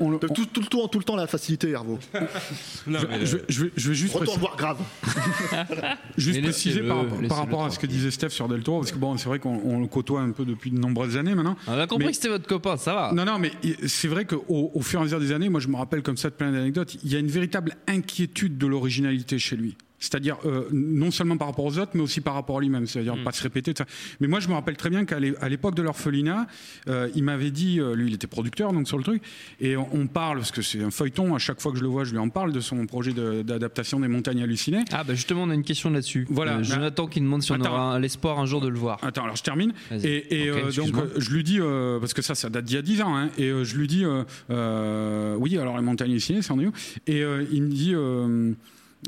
On 0.00 0.10
le- 0.10 0.18
t'as 0.18 0.28
tout, 0.28 0.46
tout 0.46 0.60
le 0.60 0.66
temps, 0.66 0.88
tout 0.88 0.98
le 0.98 1.04
temps 1.04 1.16
la 1.16 1.26
facilité, 1.26 1.70
Hervo. 1.70 1.98
Non, 2.86 2.98
mais, 3.10 3.26
je, 3.26 3.36
je 3.48 3.64
vais, 3.64 3.72
je 3.76 3.88
vais 3.90 3.94
juste 3.94 4.14
Retourne 4.14 4.38
préciser- 4.38 4.40
voir 4.40 4.56
grave. 4.56 4.78
Juste 6.16 6.36
Mais 6.38 6.42
préciser 6.44 6.82
par, 7.28 7.36
rapport 7.38 7.64
à 7.64 7.70
ce 7.70 7.78
que 7.78 7.86
disait 7.86 8.10
Steph 8.10 8.30
sur 8.30 8.48
Del 8.48 8.62
Toro, 8.62 8.80
parce 8.80 8.92
que 8.92 8.98
bon, 8.98 9.16
c'est 9.16 9.28
vrai 9.28 9.38
qu'on 9.38 9.60
on 9.64 9.80
le 9.80 9.86
côtoie 9.86 10.20
un 10.20 10.30
peu 10.30 10.44
depuis 10.44 10.70
de 10.70 10.78
nombreuses 10.78 11.16
années 11.16 11.34
maintenant. 11.34 11.56
On 11.66 11.78
a 11.78 11.86
compris 11.86 12.06
Mais- 12.06 12.10
que 12.12 12.16
c'était 12.16 12.28
votre 12.28 12.46
copain, 12.46 12.76
ça 12.76 12.94
va. 12.94 13.12
Non, 13.12 13.24
non, 13.24 13.38
mais 13.38 13.52
c'est 13.86 14.08
vrai 14.08 14.24
qu'au 14.24 14.44
au 14.48 14.80
fur 14.80 14.98
et 14.98 15.02
à 15.02 15.04
mesure 15.04 15.17
des 15.18 15.32
années, 15.32 15.48
moi 15.48 15.60
je 15.60 15.68
me 15.68 15.76
rappelle 15.76 16.02
comme 16.02 16.16
ça 16.16 16.30
de 16.30 16.34
plein 16.34 16.52
d'anecdotes, 16.52 16.96
il 17.02 17.12
y 17.12 17.16
a 17.16 17.18
une 17.18 17.28
véritable 17.28 17.76
inquiétude 17.86 18.58
de 18.58 18.66
l'originalité 18.66 19.38
chez 19.38 19.56
lui. 19.56 19.76
C'est-à-dire 20.00 20.36
euh, 20.44 20.68
non 20.72 21.10
seulement 21.10 21.36
par 21.36 21.48
rapport 21.48 21.64
aux 21.64 21.78
autres, 21.78 21.90
mais 21.94 22.00
aussi 22.02 22.20
par 22.20 22.34
rapport 22.34 22.58
à 22.58 22.60
lui-même. 22.60 22.86
C'est-à-dire 22.86 23.16
Mm. 23.16 23.24
pas 23.24 23.32
se 23.32 23.42
répéter. 23.42 23.74
tout 23.74 23.82
ça. 23.82 23.88
Mais 24.20 24.28
moi, 24.28 24.38
je 24.40 24.48
me 24.48 24.54
rappelle 24.54 24.76
très 24.76 24.90
bien 24.90 25.04
qu'à 25.04 25.18
l'époque 25.48 25.74
de 25.74 25.82
l'orphelinat, 25.82 26.46
euh, 26.88 27.08
il 27.14 27.24
m'avait 27.24 27.50
dit, 27.50 27.80
euh, 27.80 27.94
lui, 27.94 28.08
il 28.08 28.14
était 28.14 28.26
producteur 28.28 28.72
donc 28.72 28.86
sur 28.86 28.96
le 28.96 29.02
truc, 29.04 29.22
et 29.60 29.76
on, 29.76 29.88
on 29.92 30.06
parle 30.06 30.38
parce 30.38 30.52
que 30.52 30.62
c'est 30.62 30.82
un 30.82 30.90
feuilleton. 30.90 31.34
À 31.34 31.38
chaque 31.38 31.60
fois 31.60 31.72
que 31.72 31.78
je 31.78 31.82
le 31.82 31.88
vois, 31.88 32.04
je 32.04 32.12
lui 32.12 32.18
en 32.18 32.28
parle 32.28 32.52
de 32.52 32.60
son 32.60 32.86
projet 32.86 33.12
de- 33.12 33.42
d'adaptation 33.42 33.98
des 34.00 34.08
Montagnes 34.08 34.42
hallucinées. 34.42 34.84
Ah 34.92 35.02
bah 35.04 35.14
justement, 35.14 35.42
on 35.42 35.50
a 35.50 35.54
une 35.54 35.64
question 35.64 35.90
là-dessus. 35.90 36.26
Voilà. 36.30 36.62
Jonathan 36.62 37.06
qui 37.08 37.20
demande 37.20 37.42
si 37.42 37.50
on 37.52 37.56
Attends. 37.56 37.70
aura 37.70 37.98
l'espoir 37.98 38.38
un 38.38 38.46
jour 38.46 38.60
de 38.60 38.68
le 38.68 38.78
voir. 38.78 38.98
Attends, 39.02 39.24
alors 39.24 39.36
je 39.36 39.42
termine. 39.42 39.72
Et, 39.90 40.50
donc 40.76 40.94
je 41.16 41.30
lui 41.30 41.42
dis, 41.42 41.58
parce 42.00 42.14
que 42.14 42.22
ça, 42.22 42.34
ça 42.34 42.48
date 42.50 42.64
d'il 42.66 42.76
y 42.76 42.78
a 42.78 42.82
10 42.82 43.02
ans, 43.02 43.16
hein, 43.16 43.30
et 43.38 43.48
je 43.64 43.76
lui 43.76 43.88
dis, 43.88 44.04
oui, 44.48 45.58
alors 45.58 45.76
les 45.76 45.82
montagnes 45.82 46.12
ici, 46.12 46.36
c'est 46.42 46.52
en 46.52 46.60
est 46.60 46.66
où? 46.66 46.72
Et 47.06 47.22
il 47.52 47.62
me 47.62 47.68
dit, 47.68 47.94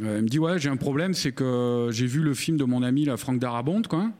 euh, 0.03 0.19
il 0.19 0.23
me 0.23 0.29
dit, 0.29 0.39
ouais, 0.39 0.59
j'ai 0.59 0.69
un 0.69 0.77
problème, 0.77 1.15
c'est 1.15 1.33
que 1.33 1.89
j'ai 1.91 2.07
vu 2.07 2.21
le 2.21 2.35
film 2.35 2.57
de 2.57 2.65
mon 2.65 2.83
ami, 2.83 3.05
la 3.05 3.17
Franck 3.17 3.39
Darabont, 3.39 3.83
quoi. 3.83 4.11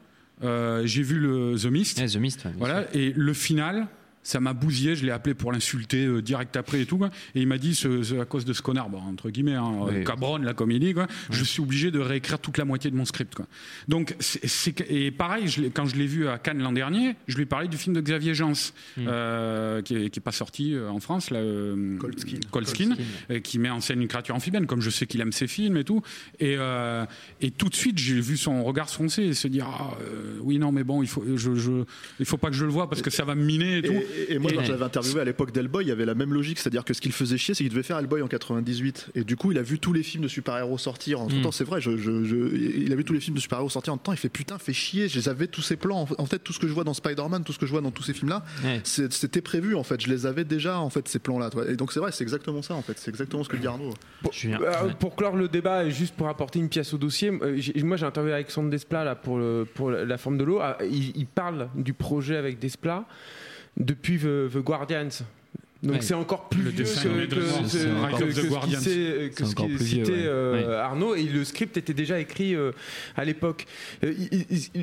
Euh, 0.43 0.81
j'ai 0.85 1.03
vu 1.03 1.19
le 1.19 1.55
The 1.61 1.67
Mist. 1.67 1.99
Ouais, 1.99 2.07
The 2.07 2.17
Mist, 2.17 2.45
ouais, 2.45 2.51
Voilà, 2.57 2.85
et 2.93 3.13
le 3.15 3.33
final, 3.33 3.87
ça 4.23 4.39
m'a 4.39 4.53
bousillé. 4.53 4.95
Je 4.95 5.05
l'ai 5.05 5.11
appelé 5.11 5.33
pour 5.33 5.51
l'insulter 5.51 6.05
euh, 6.05 6.21
direct 6.21 6.55
après 6.57 6.81
et 6.81 6.85
tout. 6.85 6.97
Quoi. 6.97 7.09
Et 7.35 7.41
il 7.41 7.47
m'a 7.47 7.57
dit, 7.57 7.75
c'est 7.75 8.03
c'est 8.03 8.19
à 8.19 8.25
cause 8.25 8.45
de 8.45 8.53
ce 8.53 8.61
connard, 8.61 8.89
bon, 8.89 8.99
entre 8.99 9.29
guillemets, 9.29 9.55
hein, 9.55 9.71
Oui. 9.81 9.95
euh, 9.97 10.03
cabronne 10.03 10.43
la 10.43 10.53
comédie. 10.53 10.93
Quoi. 10.93 11.07
Je 11.29 11.43
suis 11.43 11.61
obligé 11.61 11.91
de 11.91 11.99
réécrire 11.99 12.39
toute 12.39 12.57
la 12.57 12.65
moitié 12.65 12.91
de 12.91 12.95
mon 12.95 13.05
script. 13.05 13.35
Quoi. 13.35 13.45
Donc, 13.87 14.15
c'est- 14.19 14.81
et 14.89 15.11
pareil, 15.11 15.47
je 15.47 15.61
l'ai- 15.61 15.69
quand 15.69 15.85
je 15.85 15.95
l'ai 15.95 16.07
vu 16.07 16.27
à 16.27 16.37
Cannes 16.37 16.61
l'an 16.61 16.71
dernier, 16.71 17.15
je 17.27 17.35
lui 17.35 17.43
ai 17.43 17.45
parlé 17.45 17.67
du 17.67 17.77
film 17.77 17.95
de 17.95 18.01
Xavier 18.01 18.33
Jans, 18.33 18.51
Hmm. 18.97 19.05
euh, 19.07 19.81
qui, 19.81 19.95
est, 19.95 20.09
qui 20.09 20.19
est 20.19 20.21
pas 20.23 20.31
sorti 20.31 20.73
euh, 20.73 20.89
en 20.89 20.99
France, 20.99 21.29
là, 21.29 21.39
euh, 21.39 21.97
Cold 21.97 22.19
Skin. 22.19 22.39
Cold 22.51 22.67
Skin, 22.67 22.95
euh, 23.31 23.39
qui 23.39 23.59
met 23.59 23.69
en 23.69 23.81
scène 23.81 24.01
une 24.01 24.07
créature 24.07 24.35
amphibienne, 24.35 24.65
comme 24.67 24.81
je 24.81 24.89
sais 24.89 25.05
qu'il 25.05 25.21
aime 25.21 25.31
ses 25.31 25.47
films 25.47 25.77
et 25.77 25.83
tout. 25.83 26.01
Et, 26.39 26.55
euh, 26.57 27.05
et 27.41 27.51
tout 27.51 27.69
de 27.69 27.75
suite, 27.75 27.97
j'ai 27.97 28.19
vu 28.19 28.37
son 28.37 28.63
regard 28.63 28.89
se 28.89 28.95
foncer 28.97 29.23
et 29.23 29.33
se 29.33 29.47
dire, 29.47 29.67
ah, 29.67 29.97
euh, 30.01 30.37
oui, 30.41 30.57
non, 30.59 30.71
mais 30.71 30.83
bon, 30.83 31.01
il 31.01 31.07
faut, 31.07 31.23
je, 31.35 31.55
je, 31.55 31.71
il 32.19 32.25
faut 32.25 32.37
pas 32.37 32.49
que 32.49 32.55
je 32.55 32.65
le 32.65 32.71
voie 32.71 32.89
parce 32.89 33.01
que 33.01 33.09
ça 33.09 33.23
va 33.25 33.35
me 33.35 33.43
miner 33.43 33.77
et, 33.77 33.81
tout. 33.81 33.93
Et, 33.93 34.05
et 34.29 34.39
moi, 34.39 34.51
quand 34.53 34.67
l'avais 34.67 34.83
interviewé 34.83 35.21
à 35.21 35.23
l'époque 35.25 35.51
d'Hellboy, 35.51 35.85
il 35.85 35.87
y 35.87 35.91
avait 35.91 36.05
la 36.05 36.15
même 36.15 36.33
logique, 36.33 36.59
c'est-à-dire 36.59 36.83
que 36.85 36.93
ce 36.93 37.01
qu'il 37.01 37.11
faisait 37.11 37.37
chier, 37.37 37.53
c'est 37.53 37.63
qu'il 37.63 37.71
devait 37.71 37.83
faire 37.83 37.97
Hellboy 37.97 38.21
en 38.21 38.27
98. 38.27 39.09
Et 39.15 39.23
du 39.23 39.35
coup, 39.35 39.51
il 39.51 39.57
a 39.57 39.61
vu 39.61 39.79
tous 39.79 39.93
les 39.93 40.03
films 40.03 40.23
de 40.23 40.27
super-héros 40.27 40.77
sortir 40.77 41.21
en 41.21 41.27
tout 41.27 41.35
Mm. 41.37 41.41
temps. 41.43 41.51
C'est 41.51 41.63
vrai, 41.63 41.81
je, 41.81 41.97
je- 41.97 42.23
je- 42.23 42.55
il 42.55 42.91
a 42.91 42.95
vu 42.95 43.03
tous 43.03 43.13
les 43.13 43.19
films 43.19 43.35
de 43.35 43.41
super-héros 43.41 43.69
sortir 43.69 43.93
en 43.93 43.97
temps. 43.97 44.11
Il 44.13 44.17
fait 44.17 44.29
putain, 44.29 44.57
fait 44.57 44.73
chier. 44.73 45.07
Je 45.07 45.17
les 45.19 45.29
avais 45.29 45.47
tous 45.47 45.61
ces 45.61 45.75
plans. 45.77 46.07
En 46.17 46.25
fait, 46.25 46.39
tout 46.39 46.53
ce 46.53 46.59
que 46.59 46.67
je 46.67 46.73
vois 46.73 46.83
dans 46.83 46.93
Spider-Man, 46.93 47.43
tout 47.43 47.53
ce 47.53 47.59
que 47.59 47.65
je 47.65 47.71
vois 47.71 47.81
dans 47.81 47.91
tous 47.91 48.03
ces 48.03 48.13
films-là, 48.13 48.43
Ouais. 48.63 48.81
c'était 48.83 49.41
prévu 49.41 49.75
en 49.75 49.83
fait. 49.83 50.01
Je 50.01 50.07
les 50.09 50.25
avais 50.25 50.43
déjà 50.43 50.79
en 50.79 50.89
fait 50.89 51.07
ces 51.07 51.19
plans-là. 51.19 51.49
Et 51.67 51.75
donc 51.75 51.91
c'est 51.93 51.99
vrai, 51.99 52.11
c'est 52.11 52.23
exactement 52.23 52.61
ça 52.61 52.73
en 52.75 52.81
fait. 52.81 52.97
C'est 52.97 53.09
exactement 53.11 53.43
ce 53.43 53.49
que 53.49 53.57
dit 53.57 53.67
Arnaud. 53.67 53.93
Julien. 54.31 54.59
Euh. 54.61 54.89
Pour 54.99 55.15
clore 55.15 55.35
le 55.35 55.47
débat 55.47 55.85
et 55.85 55.91
juste 55.91 56.15
pour 56.15 56.27
apporter 56.27 56.59
une 56.59 56.69
pièce 56.69 56.93
au 56.93 56.97
dossier, 56.97 57.29
euh, 57.41 57.59
moi 57.83 57.97
j'ai 57.97 58.05
interviewé 58.05 58.33
Alexandre 58.33 58.69
Desplat 58.69 59.03
là, 59.03 59.15
pour, 59.15 59.37
le- 59.37 59.65
pour 59.73 59.91
la 59.91 60.17
forme 60.17 60.37
de 60.37 60.43
l'eau. 60.43 60.59
Ah, 60.61 60.77
Il, 60.83 61.15
il 61.17 61.25
parle 61.25 61.69
du 61.75 61.93
projet 61.93 62.35
avec 62.37 62.59
Desplat 62.59 63.05
depuis 63.77 64.17
The, 64.17 64.49
The 64.51 64.57
Guardians. 64.57 65.23
Donc 65.83 65.93
Ouais. 65.95 66.01
c'est 66.01 66.13
encore 66.13 66.47
plus 66.47 66.61
Le 66.61 66.69
vieux 66.69 66.83
que, 66.83 66.89
que- 66.89 66.93
que- 66.93 66.99
que- 69.33 69.45
ce 69.45 69.55
qui 69.55 69.63
ce 69.79 69.83
vieux, 69.83 70.03
ouais. 70.03 70.09
euh, 70.11 70.67
Ouais. 70.69 70.75
Arnaud 70.75 71.15
et 71.15 71.23
le 71.23 71.43
script 71.43 71.75
était 71.75 71.95
déjà 71.95 72.19
écrit 72.19 72.53
euh, 72.55 72.71
à 73.15 73.25
l'époque. 73.25 73.65
Euh, 74.03 74.13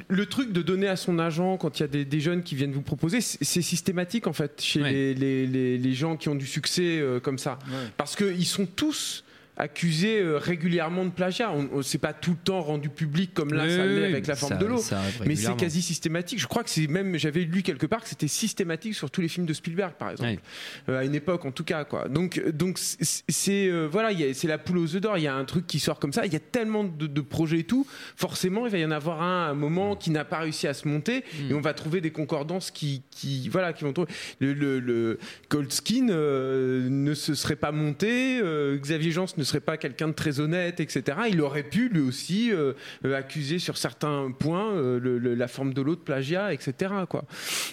le 0.09 0.27
truc 0.27 0.51
de 0.53 0.61
donner 0.61 0.89
à 0.89 0.97
son 0.97 1.21
agent 1.21 1.57
quand 1.57 1.79
il 1.79 1.83
y 1.83 1.85
a 1.85 1.89
des, 1.89 2.05
des 2.05 2.19
jeunes 2.21 2.43
qui 2.43 2.57
viennent 2.57 2.73
vous 2.73 2.83
proposer, 2.83 3.21
c'est 3.21 3.63
systématique 3.63 4.27
en 4.27 4.33
fait 4.33 4.61
chez 4.61 4.83
Ouais. 4.83 4.91
les, 4.91 5.15
les- 5.15 5.47
les- 5.47 5.79
les 5.79 5.93
gens 5.93 6.17
qui 6.17 6.29
ont 6.31 6.35
du 6.35 6.47
succès 6.47 7.01
comme 7.23 7.39
ça. 7.39 7.61
Parce 7.97 8.17
qu'ils 8.17 8.45
sont 8.47 8.67
tous 8.67 9.23
accusés 9.59 10.21
euh, 10.21 10.39
régulièrement 10.39 11.05
de 11.05 11.11
plagiat. 11.11 11.51
On, 11.53 11.69
on- 11.73 11.83
c'est 11.83 11.99
pas 11.99 12.13
tout 12.13 12.31
le 12.31 12.37
temps 12.37 12.61
rendu 12.61 12.89
public 12.89 13.35
comme 13.35 13.53
là 13.53 13.65
Oui, 13.65 13.71
ça 13.77 13.83
oui, 13.83 13.89
l'est 13.89 13.99
oui, 13.99 14.05
avec 14.13 14.27
la 14.27 14.37
forme 14.37 14.53
ça- 14.53 14.59
de 14.59 14.67
l'eau. 14.67 14.83
Mais 15.27 15.37
c'est 15.37 15.57
quasi 15.57 15.83
systématique. 15.83 16.41
Je 16.41 16.47
crois 16.47 16.63
que 16.65 16.71
c'est 16.71 16.87
même, 16.87 17.17
j'avais 17.19 17.41
lu 17.45 17.63
quelque 17.63 17.87
part 17.87 18.03
que 18.03 18.09
c'était 18.09 18.29
systématique 18.29 18.95
sur 18.95 19.11
tous 19.11 19.21
les 19.21 19.29
films 19.29 19.47
de 19.47 19.53
Spielberg, 19.53 19.93
par 19.99 20.11
exemple. 20.13 20.41
Euh, 20.89 21.01
à 21.01 21.05
une 21.05 21.15
époque 21.15 21.45
en 21.45 21.51
tout 21.53 21.65
cas. 21.65 21.85
Quoi. 21.85 22.09
Donc, 22.09 22.41
donc 22.51 22.79
c'est 22.79 23.69
euh, 23.69 23.87
voilà, 23.91 24.11
c'est 24.33 24.49
la 24.49 24.59
poule 24.59 24.79
aux 24.79 24.95
œufs 24.95 25.01
d'or. 25.01 25.19
Il 25.19 25.25
y 25.25 25.27
a 25.29 25.35
un 25.35 25.45
truc 25.45 25.67
qui 25.67 25.79
sort 25.81 25.99
comme 25.99 26.13
ça. 26.13 26.25
Il 26.25 26.33
y 26.33 26.37
a 26.37 26.41
tellement 26.41 26.85
de, 26.85 27.07
de 27.07 27.21
projets 27.21 27.59
et 27.61 27.65
tout. 27.65 27.87
Forcément, 28.17 28.67
il 28.67 28.73
va 28.73 28.79
y 28.79 28.85
en 28.85 28.91
avoir 28.91 29.23
un 29.23 29.47
à 29.47 29.51
un 29.51 29.55
moment 29.55 29.97
qui 29.97 30.11
n'a 30.11 30.25
pas 30.25 30.39
réussi 30.39 30.67
à 30.67 30.75
se 30.75 30.87
monter, 30.89 31.25
Mm. 31.29 31.51
et 31.51 31.55
on 31.55 31.61
va 31.61 31.75
trouver 31.75 32.01
des 32.01 32.11
concordances 32.11 32.71
qui, 32.71 33.03
qui 33.11 33.49
voilà, 33.49 33.73
qui 33.73 33.85
vont 33.85 33.93
trouver. 33.93 34.11
Le, 34.41 34.53
le, 34.53 34.79
le 34.81 35.19
Cold 35.49 35.73
Skin 35.73 36.09
euh, 36.11 36.89
ne 36.89 37.15
se 37.15 37.35
serait 37.35 37.57
pas 37.57 37.73
monté. 37.73 38.41
euh, 38.41 38.77
Xavier 38.79 39.11
Jean 39.11 39.27
ne 39.37 39.45
serait 39.49 39.61
pas 39.61 39.77
quelqu'un 39.77 40.09
de 40.09 40.13
très 40.13 40.41
honnête, 40.41 40.81
etc. 40.81 41.03
Il 41.31 41.41
aurait 41.41 41.63
pu 41.63 41.89
lui 41.89 42.01
aussi 42.01 42.53
euh, 42.53 42.73
euh, 43.05 43.17
accuser 43.17 43.59
sur 43.59 43.77
certains 43.77 44.31
points 44.39 44.73
euh, 44.73 44.99
le- 45.01 45.19
le- 45.19 45.35
la 45.35 45.49
forme 45.49 45.73
de 45.75 45.83
l'eau 45.83 45.95
de 45.97 46.01
plagiat, 46.01 46.53
etc. 46.53 46.93
Quoi. 47.09 47.25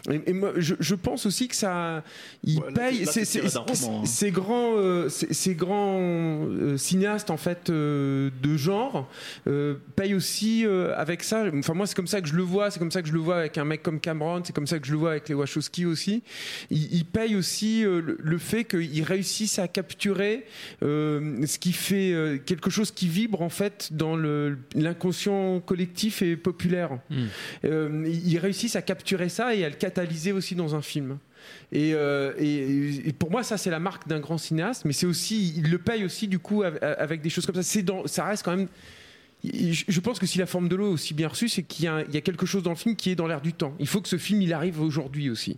Et, 0.10 0.22
et 0.28 0.34
moi, 0.34 0.54
je, 0.58 0.76
je 0.80 0.96
pense 0.96 1.26
aussi 1.26 1.48
que 1.48 1.56
ça, 1.56 2.04
il 2.44 2.60
Ouais, 2.60 2.72
paye 2.74 3.06
ces- 3.06 4.32
grands, 4.32 4.74
euh, 4.78 5.10
ces, 5.10 5.56
grands 5.56 6.48
cinéastes 6.78 7.30
en 7.30 7.38
fait 7.38 7.70
de 7.70 8.32
genre 8.58 9.10
payent 9.96 10.16
aussi 10.16 10.66
avec 10.96 11.24
ça. 11.24 11.44
Enfin 11.54 11.74
moi 11.74 11.86
c'est 11.88 11.96
comme 11.96 12.08
ça 12.08 12.22
que 12.22 12.28
je 12.28 12.36
le 12.36 12.44
vois, 12.44 12.72
c'est 12.72 12.80
comme 12.80 12.92
ça 12.92 13.02
que 13.02 13.08
je 13.08 13.14
le 13.14 13.20
vois 13.20 13.38
avec 13.38 13.58
un 13.58 13.66
mec 13.66 13.84
comme 13.84 14.00
Cameron, 14.00 14.42
c'est 14.44 14.54
comme 14.54 14.68
ça 14.68 14.80
que 14.80 14.88
je 14.88 14.92
le 14.92 14.98
vois 14.98 15.12
avec 15.12 15.28
les 15.30 15.36
Wachowski 15.36 15.86
aussi. 15.86 16.24
Ils, 16.70 16.94
ils 16.96 17.06
payent 17.06 17.36
aussi 17.36 17.82
le, 17.84 18.18
le 18.20 18.38
fait 18.38 18.64
qu'ils 18.64 19.04
réussissent 19.04 19.60
à 19.60 19.68
capturer 19.68 20.46
ce 20.82 21.58
qui 21.60 21.65
fait 21.74 22.12
euh, 22.14 22.38
quelque 22.38 22.70
chose 22.70 22.92
qui 22.92 23.08
vibre 23.08 23.42
en 23.42 23.50
fait 23.50 23.90
dans 23.92 24.16
l'inconscient 24.76 25.60
collectif 25.62 26.22
et 26.22 26.36
populaire. 26.36 27.00
Mm. 27.10 27.16
Euh, 27.66 28.10
ils 28.26 28.38
réussissent 28.38 28.76
à 28.76 28.82
capturer 28.82 29.30
ça 29.30 29.56
et 29.56 29.64
à 29.66 29.70
le 29.70 29.76
catalyser 29.76 30.32
aussi 30.32 30.56
dans 30.56 30.76
un 30.76 30.82
film. 30.82 31.18
Et, 31.72 31.94
euh, 31.94 32.34
et- 32.40 33.08
et 33.10 33.14
pour 33.14 33.30
moi, 33.32 33.44
ça 33.44 33.58
c'est 33.58 33.70
la 33.70 33.80
marque 33.80 34.08
d'un 34.08 34.20
grand 34.20 34.38
cinéaste, 34.38 34.84
mais 34.86 34.94
c'est 34.94 35.06
aussi, 35.06 35.54
il 35.58 35.70
le 35.70 35.78
paye 35.78 36.04
aussi 36.04 36.28
du 36.28 36.40
coup 36.40 36.64
av- 36.64 36.80
avec 36.82 37.22
des 37.22 37.30
choses 37.30 37.46
comme 37.46 37.62
ça. 37.62 37.82
Dans, 37.84 38.08
ça 38.08 38.26
reste 38.26 38.44
quand 38.44 38.56
même. 38.56 38.68
Je 39.44 40.00
pense 40.00 40.18
que 40.18 40.26
si 40.26 40.40
la 40.40 40.48
forme 40.48 40.68
de 40.70 40.76
l'eau 40.76 40.88
est 40.90 40.94
aussi 40.94 41.14
bien 41.14 41.28
reçue, 41.28 41.50
c'est 41.50 41.62
qu'il 41.62 41.86
y, 41.86 42.14
y 42.14 42.18
a 42.18 42.22
quelque 42.22 42.48
chose 42.48 42.64
dans 42.64 42.72
le 42.72 42.76
film 42.76 42.96
qui 42.96 43.12
est 43.12 43.16
dans 43.16 43.28
l'air 43.28 43.42
du 43.42 43.54
temps. 43.54 43.76
Il 43.80 43.86
faut 43.88 44.02
que 44.02 44.10
ce 44.10 44.18
film 44.18 44.42
il 44.42 44.52
arrive 44.54 44.82
aujourd'hui 44.82 45.30
aussi. 45.30 45.58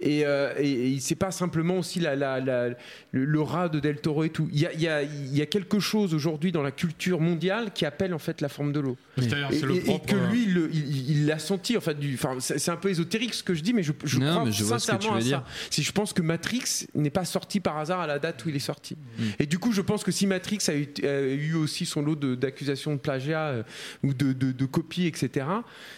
Et, 0.00 0.24
euh, 0.24 0.52
et, 0.58 0.92
et 0.94 1.00
c'est 1.00 1.14
pas 1.16 1.30
simplement 1.30 1.78
aussi 1.78 1.98
la, 2.00 2.14
la- 2.16 2.40
la- 2.40 2.68
le, 3.12 3.24
le 3.24 3.40
rat 3.40 3.68
de 3.68 3.80
Del 3.80 4.00
Toro 4.00 4.24
et 4.24 4.30
tout. 4.30 4.48
Il 4.52 4.60
y 4.60 4.66
a, 4.66 4.72
il 4.72 4.80
y 4.80 4.88
a- 4.88 5.02
il 5.02 5.36
y 5.36 5.42
a 5.42 5.46
quelque 5.46 5.80
chose 5.80 6.14
aujourd'hui 6.14 6.52
dans 6.52 6.62
la 6.62 6.70
culture 6.70 7.20
mondiale 7.20 7.72
qui 7.74 7.84
appelle 7.84 8.14
en 8.14 8.18
fait 8.18 8.40
la 8.40 8.48
forme 8.48 8.72
de 8.72 8.80
l'eau. 8.80 8.96
C'est-à-dire, 9.16 9.48
Et, 9.50 9.58
c'est 9.58 9.66
le 9.66 9.76
et- 9.76 10.00
que 10.06 10.14
lui, 10.30 10.44
il 10.44 10.54
le- 10.54 10.70
il 10.72 11.10
il 11.10 11.26
l'a 11.26 11.38
senti. 11.38 11.76
En 11.76 11.80
fait, 11.80 11.98
du, 11.98 12.14
enfin, 12.14 12.36
c'est 12.38 12.58
c'est 12.58 12.70
un 12.70 12.76
peu 12.76 12.90
ésotérique 12.90 13.34
ce 13.34 13.42
que 13.42 13.54
je 13.54 13.62
dis, 13.62 13.72
mais 13.72 13.82
je, 13.82 13.92
je 14.04 14.18
Non, 14.18 14.30
crois 14.30 14.44
mais 14.44 14.52
je 14.52 14.62
vois 14.64 14.78
ce 14.78 14.86
que 14.86 14.92
tu 14.92 14.96
sincèrement 14.98 15.16
à 15.18 15.20
dire. 15.20 15.38
ça. 15.46 15.52
Si 15.70 15.82
je 15.82 15.90
pense 15.92 16.12
que 16.12 16.22
Matrix 16.22 16.86
n'est 16.94 17.10
pas 17.10 17.24
sorti 17.24 17.58
par 17.60 17.76
hasard 17.78 18.00
à 18.00 18.06
la 18.06 18.18
date 18.20 18.44
où 18.44 18.48
il 18.50 18.56
est 18.56 18.60
sorti. 18.60 18.96
Mm. 19.18 19.22
Et 19.40 19.46
du 19.46 19.58
coup, 19.58 19.72
je 19.72 19.80
pense 19.80 20.04
que 20.04 20.12
si 20.12 20.26
Matrix 20.26 20.58
a 20.68 20.74
eu, 20.76 20.86
a 21.02 21.20
eu 21.22 21.54
aussi 21.54 21.86
son 21.86 22.02
lot 22.02 22.14
de- 22.14 22.34
d'accusations 22.36 22.92
de, 22.92 22.98
plagiat 22.98 23.46
euh, 23.48 23.62
ou 24.04 24.14
de, 24.14 24.32
de, 24.32 24.52
de 24.52 24.64
copies, 24.66 25.06
etc., 25.06 25.46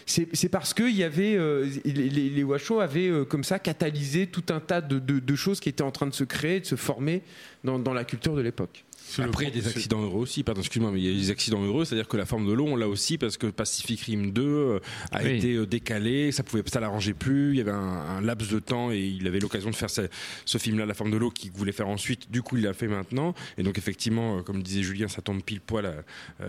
c'est 0.06 0.28
c'est 0.32 0.48
parce 0.48 0.72
que 0.72 0.84
il 0.84 0.96
y 0.96 1.02
avait 1.04 1.36
euh, 1.36 1.66
les, 1.84 2.08
les, 2.08 2.30
les 2.30 2.42
Washoe 2.44 2.80
avaient 2.80 3.08
euh, 3.08 3.24
comme 3.24 3.44
ça 3.44 3.58
catalysé 3.58 3.89
tout 4.26 4.44
un 4.50 4.60
tas 4.60 4.80
de, 4.80 5.36
choses 5.36 5.60
qui 5.60 5.68
étaient 5.68 5.82
en 5.82 5.90
train 5.90 6.06
de 6.06 6.14
se 6.14 6.24
créer, 6.24 6.60
de 6.60 6.66
se 6.66 6.76
former 6.76 7.22
dans 7.64 7.94
la 7.94 8.04
culture 8.04 8.34
de 8.34 8.40
l'époque. 8.40 8.84
Après, 9.18 9.44
il 9.46 9.48
y 9.56 9.58
a 9.58 9.62
des 9.62 9.66
accidents 9.68 10.02
heureux 10.02 10.20
aussi, 10.20 10.44
pardon, 10.44 10.60
excuse-moi, 10.60 10.92
mais 10.92 11.00
il 11.00 11.10
y 11.10 11.16
a 11.16 11.20
des 11.20 11.30
accidents 11.30 11.62
heureux, 11.64 11.84
c'est-à-dire 11.84 12.06
que 12.06 12.16
la 12.16 12.26
forme 12.26 12.46
de 12.46 12.52
l'eau, 12.52 12.66
on 12.68 12.76
l'a 12.76 12.88
aussi 12.88 13.18
parce 13.18 13.36
que 13.36 13.48
Pacific 13.48 14.00
Rim 14.02 14.30
2 14.32 14.42
euh, 14.42 14.78
a 15.10 15.22
Oui. 15.24 15.30
été 15.36 15.54
euh, 15.54 15.66
décalé, 15.66 16.30
ça 16.30 16.42
pouvait, 16.44 16.62
ça 16.66 16.78
l'arrangeait 16.78 17.12
plus, 17.14 17.50
il 17.52 17.56
y 17.56 17.60
avait 17.60 17.72
un, 17.72 17.76
un 17.78 18.20
laps 18.20 18.50
de 18.52 18.60
temps 18.60 18.92
et 18.92 19.00
il 19.00 19.26
avait 19.26 19.40
l'occasion 19.40 19.70
de 19.70 19.74
faire 19.74 19.90
ce, 19.90 20.02
ce 20.44 20.58
film-là, 20.58 20.86
La 20.86 20.94
forme 20.94 21.10
de 21.10 21.16
l'eau, 21.16 21.30
qu'il 21.30 21.50
voulait 21.50 21.72
faire 21.72 21.88
ensuite, 21.88 22.30
du 22.30 22.42
coup 22.42 22.56
il 22.56 22.62
l'a 22.62 22.72
fait 22.72 22.86
maintenant, 22.88 23.34
et 23.58 23.62
donc 23.64 23.78
effectivement, 23.78 24.38
euh, 24.38 24.42
comme 24.42 24.62
disait 24.62 24.82
Julien, 24.82 25.08
ça 25.08 25.22
tombe 25.22 25.42
pile 25.42 25.60
poil 25.60 26.04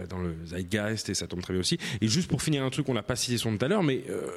dans 0.10 0.19
le 0.19 0.36
zeitgeist 0.45 1.10
et 1.10 1.14
ça 1.15 1.26
tombe 1.28 1.41
très 1.41 1.53
bien 1.53 1.61
aussi. 1.61 1.78
Et 2.02 2.07
juste 2.07 2.28
pour 2.30 2.41
finir 2.41 2.64
un 2.64 2.69
truc, 2.69 2.88
on 2.90 2.94
l'a 2.94 3.02
pas 3.03 3.15
cité 3.15 3.38
son 3.38 3.57
tout 3.57 3.65
à 3.65 3.68
l'heure, 3.68 3.84
mais 3.84 4.03
euh, 4.10 4.28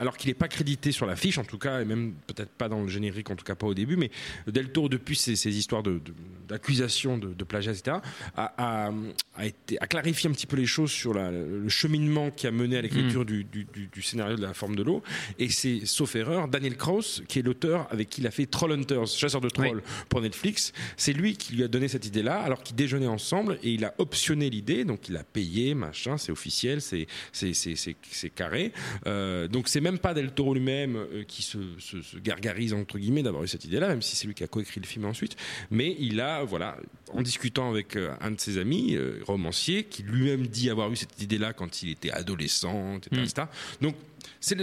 alors 0.00 0.16
qu'il 0.16 0.28
n'est 0.28 0.34
pas 0.34 0.48
crédité 0.48 0.90
sur 0.92 1.06
l'affiche 1.06 1.38
en 1.38 1.44
tout 1.44 1.58
cas, 1.58 1.80
et 1.80 1.84
même 1.84 2.14
peut-être 2.26 2.50
pas 2.50 2.68
dans 2.68 2.82
le 2.82 2.88
générique, 2.88 3.30
en 3.30 3.36
tout 3.36 3.44
cas 3.44 3.54
pas 3.54 3.66
au 3.66 3.74
début, 3.74 3.96
mais 3.96 4.10
Del 4.48 4.70
Toro, 4.72 4.88
depuis 4.88 5.14
ces, 5.16 5.36
ces 5.36 5.56
histoires 5.56 5.82
de- 5.82 6.00
d'accusations 6.48 7.16
de, 7.18 7.32
de, 7.36 7.44
plagiat, 7.44 7.72
etc., 7.72 7.98
a, 8.36 8.54
a- 8.88 8.92
a 9.36 9.46
été, 9.46 9.78
a 9.80 9.86
clarifié 9.86 10.28
un 10.30 10.32
petit 10.32 10.46
peu 10.46 10.56
les 10.56 10.66
choses 10.66 10.90
sur 10.90 11.14
la- 11.14 11.30
le 11.30 11.68
cheminement 11.68 12.30
qui 12.30 12.46
a 12.46 12.50
mené 12.50 12.76
à 12.78 12.82
l'écriture 12.82 13.24
du, 13.24 13.44
du- 13.44 13.64
du- 13.64 13.86
du 13.88 14.02
scénario 14.02 14.36
de 14.36 14.42
la 14.42 14.54
forme 14.54 14.76
de 14.76 14.82
l'eau. 14.82 15.02
Et 15.38 15.48
c'est, 15.48 15.86
sauf 15.86 16.14
erreur, 16.16 16.48
Daniel 16.48 16.76
Krauss, 16.76 17.22
qui 17.28 17.38
est 17.38 17.42
l'auteur 17.42 17.86
avec 17.90 18.08
qui 18.08 18.20
il 18.20 18.26
a 18.26 18.30
fait 18.30 18.46
Trollhunters, 18.46 19.06
chasseur 19.06 19.40
de 19.40 19.48
trolls, 19.48 19.82
pour 20.08 20.20
Netflix. 20.20 20.72
C'est 20.96 21.12
lui 21.12 21.36
qui 21.36 21.54
lui 21.56 21.64
a 21.64 21.68
donné 21.68 21.88
cette 21.88 22.06
idée-là, 22.06 22.40
alors 22.40 22.62
qu'ils 22.62 22.76
déjeunaient 22.76 23.06
ensemble, 23.06 23.58
et 23.62 23.72
il 23.72 23.84
a 23.84 23.94
optionné 23.98 24.50
l'idée, 24.50 24.84
donc 24.84 25.08
il 25.08 25.16
a 25.16 25.24
payé, 25.24 25.74
machin, 25.74 26.16
c'est 26.18 26.32
officiel, 26.32 26.80
c'est, 26.80 27.06
c'est, 27.32 27.52
c'est, 27.54 27.76
c'est, 27.76 27.96
c'est 28.10 28.30
carré. 28.30 28.72
Euh, 29.06 29.48
donc 29.48 29.68
c'est 29.68 29.80
même 29.80 29.98
pas 29.98 30.14
Del 30.14 30.30
Toro 30.32 30.54
lui-même 30.54 30.96
euh, 30.96 31.24
qui 31.24 31.42
se, 31.42 31.58
se- 31.78 32.02
se 32.02 32.16
gargarise, 32.18 32.72
entre 32.72 32.98
guillemets, 32.98 33.22
d'avoir 33.22 33.42
eu 33.44 33.48
cette 33.48 33.64
idée-là, 33.64 33.88
même 33.88 34.02
si 34.02 34.16
c'est 34.16 34.26
lui 34.26 34.34
qui 34.34 34.44
a 34.44 34.46
coécrit 34.46 34.80
le 34.80 34.86
film 34.86 35.04
ensuite. 35.06 35.36
Mais 35.70 35.96
il 35.98 36.20
a, 36.20 36.44
voilà, 36.44 36.76
en 37.12 37.22
discutant 37.24 37.68
avec 37.68 37.96
euh, 37.96 38.14
un 38.20 38.30
de 38.30 38.40
ses 38.40 38.58
amis, 38.58 38.94
euh, 38.94 39.20
romancier, 39.26 39.84
qui 39.84 40.04
lui-même 40.04 40.46
dit 40.46 40.70
avoir 40.70 40.92
eu 40.92 40.96
cette 40.96 41.20
idée-là 41.20 41.52
quand 41.52 41.82
il 41.82 41.90
était 41.90 42.12
adolescent, 42.12 42.98
etc. 42.98 43.20
Mm. 43.20 43.24
etc. 43.24 43.42
Donc 43.80 43.96
c'est 44.40 44.54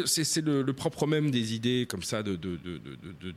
le, 0.42 0.72
propre 0.72 1.08
même 1.08 1.32
des 1.32 1.54
idées 1.54 1.86
comme 1.90 2.04
ça 2.04 2.24
de, 2.24 2.36
de, 2.36 2.56
de, 2.56 2.78
de, 2.78 3.34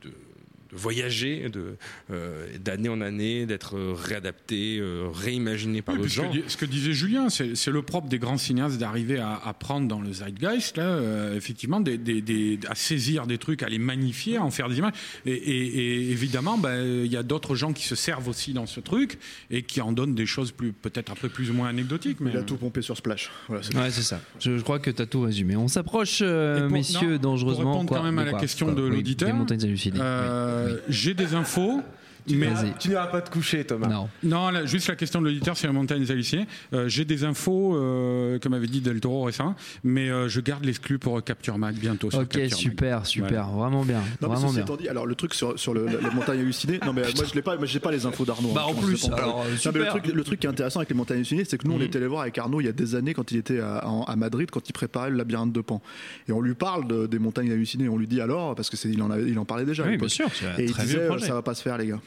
de- 0.71 0.75
voyager 0.77 1.49
de, 1.49 1.75
euh, 2.11 2.47
d'année 2.63 2.89
en 2.89 3.01
année, 3.01 3.45
d'être 3.45 3.75
réadapté, 3.93 4.77
euh, 4.79 5.07
réimaginé 5.13 5.81
par 5.81 5.95
Oui, 5.95 6.01
que 6.03 6.07
gens. 6.07 6.31
ce 6.47 6.57
que 6.57 6.65
disait 6.65 6.93
Julien, 6.93 7.29
c'est 7.29 7.55
c'est 7.55 7.71
le 7.71 7.81
propre 7.81 8.07
des 8.07 8.19
grands 8.19 8.37
cinéastes 8.37 8.77
d'arriver 8.77 9.19
à, 9.19 9.39
à 9.43 9.53
prendre 9.53 9.87
dans 9.87 10.01
le 10.01 10.11
zeitgeist, 10.13 10.77
là, 10.77 10.83
euh, 10.83 11.35
effectivement, 11.35 11.79
des, 11.79 11.97
des- 11.97 12.21
des- 12.21 12.59
à 12.69 12.75
saisir 12.75 13.27
des 13.27 13.37
trucs, 13.37 13.63
à 13.63 13.69
les 13.69 13.77
magnifier, 13.79 14.37
à 14.37 14.43
en 14.43 14.51
faire 14.51 14.69
des 14.69 14.77
images. 14.77 14.93
Et, 15.25 15.31
et- 15.33 15.77
et 16.07 16.11
évidemment, 16.11 16.57
ben, 16.57 17.03
il 17.05 17.11
y 17.11 17.17
a 17.17 17.23
d'autres 17.23 17.55
gens 17.55 17.73
qui 17.73 17.83
se 17.85 17.95
servent 17.95 18.27
aussi 18.27 18.53
dans 18.53 18.65
ce 18.65 18.79
truc 18.79 19.17
et 19.51 19.63
qui 19.63 19.81
en 19.81 19.91
donnent 19.91 20.15
des 20.15 20.25
choses 20.25 20.51
plus, 20.51 20.71
peut-être 20.73 21.11
un 21.11 21.15
peu 21.15 21.29
plus 21.29 21.49
ou 21.49 21.53
moins 21.53 21.69
anecdotiques. 21.69 22.19
Mais 22.19 22.31
Il 22.31 22.37
a 22.37 22.43
tout 22.43 22.57
pompé 22.57 22.81
sur 22.81 22.97
Splash. 22.97 23.29
Voilà, 23.47 23.63
c'est 23.63 23.75
Ouais, 23.75 23.91
c'est 23.91 24.01
ça. 24.03 24.19
Je, 24.39 24.57
je 24.57 24.63
crois 24.63 24.79
que 24.79 24.89
tu 24.91 25.01
as 25.01 25.05
tout 25.05 25.21
résumé. 25.21 25.55
On 25.55 25.67
s'approche, 25.67 26.19
euh, 26.21 26.69
messieurs, 26.69 27.13
non, 27.13 27.31
dangereusement. 27.31 27.63
Pour 27.63 27.71
répondre 27.73 27.89
Quoi 27.89 27.97
quand 27.99 28.03
même 28.03 28.19
à 28.19 28.25
la 28.25 28.31
quoi 28.31 28.39
question 28.39 28.67
Quoi 28.67 28.75
de 28.75 28.83
Oui, 28.83 28.95
l'auditeur, 28.95 29.29
des 29.29 29.33
montagnes 29.37 29.63
hallucinées. 29.63 29.99
euh, 30.01 30.54
j'ai 30.87 31.13
des 31.13 31.33
infos 31.33 31.81
Tu 32.27 32.35
Mais- 32.35 32.47
n'iras- 32.47 32.63
tu 32.79 32.89
n'iras 32.89 33.07
pas 33.07 33.21
te 33.21 33.29
coucher, 33.29 33.63
Thomas. 33.65 33.87
Non. 33.87 34.09
Non, 34.23 34.49
là, 34.49 34.65
juste 34.65 34.87
la 34.87 34.95
question 34.95 35.21
de 35.21 35.27
l'auditeur 35.27 35.55
sur 35.55 35.67
les 35.67 35.73
montagnes 35.73 36.01
des 36.03 36.11
hallucinés. 36.11 36.45
Euh, 36.73 36.87
J'ai 36.87 37.05
des 37.05 37.23
infos, 37.23 37.75
euh, 37.75 38.39
comme 38.39 38.53
avait 38.53 38.67
dit 38.67 38.81
Del 38.81 38.99
Toro 38.99 39.23
récemment, 39.23 39.55
mais 39.83 40.09
euh, 40.09 40.27
je 40.27 40.39
garde 40.39 40.65
l'exclu 40.65 40.97
pour 40.97 41.23
Capture 41.23 41.57
Mag 41.57 41.75
bientôt. 41.75 42.09
Sur 42.09 42.19
Ok, 42.21 42.29
Capture 42.29 42.41
Mag. 42.41 42.51
super, 42.57 43.05
super, 43.05 43.29
Voilà. 43.49 43.69
vraiment 43.69 43.83
bien, 43.85 44.01
Non, 44.21 44.27
vraiment 44.29 44.51
bien. 44.51 44.65
dit, 44.77 44.87
alors 44.89 45.05
le 45.05 45.15
truc 45.15 45.33
sur, 45.33 45.59
sur 45.59 45.73
le- 45.73 45.85
la- 45.85 46.01
les 46.01 46.15
montagnes 46.15 46.39
hallucinées, 46.39 46.79
non 46.85 46.93
mais 46.93 47.01
euh, 47.03 47.11
moi 47.15 47.25
je 47.29 47.33
l'ai 47.35 47.41
pas, 47.41 47.57
moi 47.57 47.65
j'ai 47.65 47.79
pas 47.79 47.91
les 47.91 48.05
infos 48.05 48.25
d'Arnaud. 48.25 48.53
Bah, 48.53 48.63
hein, 48.65 48.71
en 48.71 48.73
plus, 48.73 49.05
alors, 49.05 49.17
pareil. 49.19 49.33
Non, 49.33 49.43
mais 49.43 49.51
le 49.51 49.57
super. 49.57 49.87
truc, 49.89 50.07
le 50.07 50.23
truc 50.23 50.39
qui 50.39 50.47
est 50.47 50.49
intéressant 50.49 50.79
avec 50.79 50.89
les 50.89 50.95
montagnes 50.95 51.17
hallucinées, 51.17 51.45
c'est 51.45 51.57
que 51.57 51.67
nous 51.67 51.73
on 51.73 51.77
Mhm. 51.77 51.83
était 51.83 51.97
allé 51.97 52.07
voir 52.07 52.21
avec 52.21 52.37
Arnaud 52.37 52.59
il 52.61 52.65
y 52.65 52.69
a 52.69 52.73
des 52.73 52.95
années 52.95 53.13
quand 53.13 53.31
il 53.31 53.37
était 53.37 53.59
à, 53.59 54.15
Madrid, 54.15 54.49
quand 54.51 54.67
il 54.67 54.73
préparait 54.73 55.09
le 55.11 55.17
labyrinthe 55.17 55.53
de 55.53 55.61
Pan, 55.61 55.81
et 56.27 56.31
on 56.31 56.41
lui 56.41 56.55
parle 56.55 56.87
de- 56.87 57.05
des 57.07 57.19
montagnes 57.19 57.51
hallucinées, 57.51 57.87
on 57.89 57.97
lui 57.97 58.07
dit 58.07 58.19
alors 58.21 58.55
parce 58.55 58.69
que 58.69 58.75
il 58.87 59.01
en 59.01 59.11
avait, 59.11 59.29
il 59.29 59.37
en 59.39 59.45
parlait 59.45 59.65
déjà. 59.65 59.83
Oui, 59.85 59.97
bien 59.97 60.07
sûr, 60.07 60.27
Et 60.57 60.65
il 60.65 60.73
disait 60.73 61.07
ça 61.19 61.33
va 61.33 61.41
pas 61.41 61.53
se 61.53 61.61
faire 61.61 61.77
les 61.77 61.87
gars. 61.87 61.99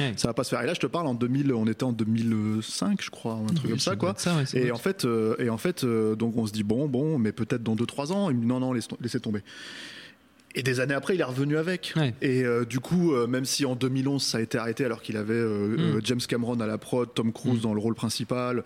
Ouais. 0.00 0.12
Ça 0.16 0.28
va 0.28 0.34
pas 0.34 0.44
se 0.44 0.50
faire. 0.50 0.60
Et 0.62 0.66
là, 0.66 0.74
je 0.74 0.80
te 0.80 0.86
parle 0.86 1.06
en 1.06 1.14
2000, 1.14 1.52
on 1.52 1.66
était 1.66 1.84
en 1.84 1.92
2005, 1.92 3.00
je 3.02 3.10
crois, 3.10 3.34
un 3.34 3.46
truc 3.46 3.60
Oui, 3.64 3.70
comme 3.70 3.78
ça 3.78 3.96
quoi. 3.96 4.14
ça, 4.16 4.36
ouais, 4.36 4.44
doit 4.44 4.60
et 4.60 4.70
en 4.72 4.76
fait, 4.78 5.04
euh, 5.04 5.34
et 5.38 5.48
en 5.48 5.58
fait, 5.58 5.84
euh, 5.84 6.14
donc 6.16 6.36
on 6.36 6.46
se 6.46 6.52
dit 6.52 6.62
bon, 6.64 6.88
bon, 6.88 7.18
mais 7.18 7.32
peut-être 7.32 7.62
dans 7.62 7.74
2-3 7.76 8.12
ans. 8.12 8.30
Il 8.30 8.36
me 8.36 8.40
dit 8.42 8.46
non, 8.46 8.60
non, 8.60 8.72
laisse- 8.72 8.88
laissez 9.00 9.20
tomber. 9.20 9.40
Et 10.58 10.62
des 10.62 10.80
années 10.80 10.94
après, 10.94 11.14
il 11.14 11.20
est 11.20 11.24
revenu 11.24 11.58
avec. 11.58 11.92
Ouais. 11.96 12.14
Et 12.22 12.42
euh, 12.42 12.64
du 12.64 12.80
coup, 12.80 13.12
euh, 13.12 13.26
même 13.26 13.44
si 13.44 13.66
en 13.66 13.76
2011 13.76 14.22
ça 14.22 14.38
a 14.38 14.40
été 14.40 14.56
arrêté 14.56 14.84
alors 14.86 15.02
qu'il 15.02 15.16
avait 15.18 15.34
euh, 15.34 15.76
Mm. 15.76 15.80
euh, 15.96 16.00
James 16.02 16.20
Cameron 16.26 16.58
à 16.60 16.66
la 16.66 16.78
prod, 16.78 17.08
Tom 17.14 17.30
Cruise 17.32 17.58
Mm. 17.58 17.62
dans 17.62 17.74
le 17.74 17.80
rôle 17.80 17.94
principal, 17.94 18.64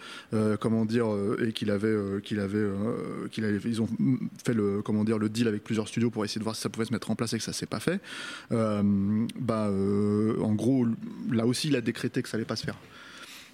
comment 0.61 0.85
dire, 0.85 1.07
et 1.45 1.53
qu'il 1.53 1.71
avait, 1.71 1.97
qu'il 2.23 2.39
avait, 2.41 2.69
qu'il 3.33 3.45
avait, 3.45 3.59
ils 3.65 3.83
ont 3.83 3.89
fait 4.45 4.55
le, 4.55 4.83
comment 4.83 5.03
dire, 5.05 5.19
le 5.19 5.29
deal 5.29 5.49
avec 5.49 5.65
plusieurs 5.65 5.89
studios 5.89 6.11
pour 6.11 6.25
essayer 6.25 6.39
de 6.39 6.45
voir 6.45 6.55
si 6.55 6.63
ça 6.63 6.69
pouvait 6.69 6.87
se 6.87 6.93
mettre 6.93 7.11
en 7.11 7.17
place 7.17 7.33
et 7.33 7.39
que 7.39 7.45
ça 7.45 7.53
s'est 7.53 7.67
pas 7.67 7.81
fait. 7.81 8.01
Bah, 8.51 9.71
en 9.71 10.53
gros, 10.55 10.87
là 11.31 11.47
aussi, 11.47 11.69
il 11.69 11.77
a 11.77 11.81
décrété 11.81 12.23
que 12.23 12.29
ça 12.29 12.37
allait 12.37 12.45
pas 12.47 12.57
se 12.57 12.65
faire. 12.65 12.77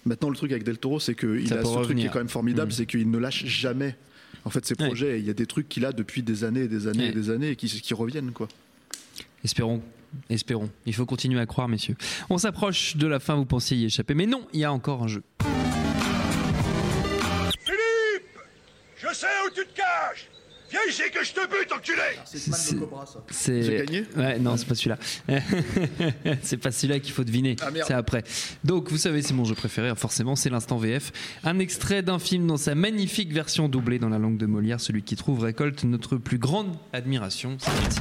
Maintenant, 0.05 0.31
le 0.31 0.37
truc 0.37 0.53
avec 0.53 0.63
Del 0.63 0.79
Toro, 0.79 1.01
c'est 1.01 1.15
qu'il 1.15 1.53
a 1.53 1.57
ce 1.59 1.63
truc 1.63 1.63
qui 1.63 1.77
revenir. 1.79 2.07
est 2.07 2.13
quand 2.13 2.19
même 2.21 2.29
formidable, 2.29 2.69
Mm. 2.69 2.75
c'est 2.75 2.87
qu'il 2.87 3.11
ne 3.11 3.19
lâche 3.19 3.45
jamais. 3.47 3.97
En 4.47 4.51
fait, 4.51 4.65
Ouais. 4.79 4.87
projets, 4.87 5.19
il 5.19 5.27
y 5.27 5.31
a 5.31 5.35
des 5.35 5.45
trucs 5.47 5.69
qu'il 5.69 5.85
a 5.85 5.93
depuis 5.93 6.23
des 6.23 6.45
années 6.45 6.63
et 6.63 6.69
des 6.69 6.87
années 6.87 7.01
Ouais. 7.05 7.09
et 7.11 7.13
des 7.13 7.31
années 7.31 7.51
et 7.51 7.57
qui, 7.57 7.67
qui 7.69 7.93
reviennent, 7.95 8.31
quoi. 8.33 8.47
Espérons. 9.45 9.83
Espérons. 10.31 10.71
Il 10.87 10.95
faut 10.95 11.05
continuer 11.05 11.41
à 11.41 11.47
croire, 11.47 11.69
messieurs. 11.69 11.97
On 12.31 12.39
s'approche 12.39 12.97
de 12.97 13.07
la 13.07 13.19
fin, 13.19 13.35
vous 13.35 13.45
pensiez 13.45 13.77
y 13.77 13.85
échapper. 13.85 14.15
Mais 14.15 14.27
non, 14.27 14.47
il 14.55 14.61
y 14.61 14.65
a 14.65 14.73
encore 14.73 15.03
un 15.03 15.09
jeu. 15.09 15.23
Viens 20.77 20.93
ici 20.93 21.11
que 21.11 21.25
je 21.25 21.33
te 21.33 21.41
bute, 21.47 21.73
enculé 21.73 22.03
C'est- 22.25 22.39
C'est 23.31 23.63
J'ai 23.63 23.77
gagné 23.79 24.05
Ouais, 24.17 24.39
non, 24.39 24.57
c'est 24.57 24.67
pas 24.67 24.75
celui-là. 24.75 24.99
c'est 26.43 26.57
pas 26.59 26.71
celui-là 26.71 27.01
qu'il 27.01 27.13
faut 27.13 27.25
deviner. 27.25 27.57
Ah, 27.63 27.69
c'est 27.87 27.95
après. 27.95 28.25
Donc, 28.65 28.91
vous 28.91 28.99
savez, 28.99 29.23
c'est 29.23 29.33
mon 29.35 29.45
jeu 29.45 29.55
préféré. 29.55 29.95
Forcément, 29.97 30.37
c'est 30.37 30.51
l'instant 30.51 30.77
VF. 30.77 31.13
Un 31.45 31.59
extrait 31.59 32.03
d'un 32.03 32.19
film 32.19 32.47
dans 32.47 32.57
sa 32.59 32.75
magnifique 32.75 33.33
version 33.33 33.69
doublée 33.69 33.99
dans 33.99 34.09
la 34.11 34.19
langue 34.19 34.37
de 34.37 34.47
Molière. 34.47 34.81
Celui 34.81 35.03
qui 35.03 35.17
trouve 35.17 35.41
récolte 35.45 35.85
notre 35.85 36.17
plus 36.17 36.39
grande 36.39 36.77
admiration. 36.93 37.57
C'est 37.59 37.71
parti. 37.73 37.99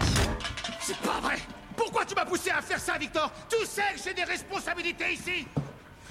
C'est 0.82 0.98
pas 0.98 1.20
vrai 1.22 1.38
Pourquoi 1.78 2.06
tu 2.06 2.14
m'as 2.16 2.26
poussé 2.26 2.50
à 2.50 2.62
faire 2.62 2.80
ça, 2.80 2.98
Victor? 2.98 3.32
Tu 3.50 3.66
sais 3.66 3.82
que 3.96 4.02
j'ai 4.04 4.14
des 4.14 4.24
responsabilités 4.24 5.14
ici 5.14 5.48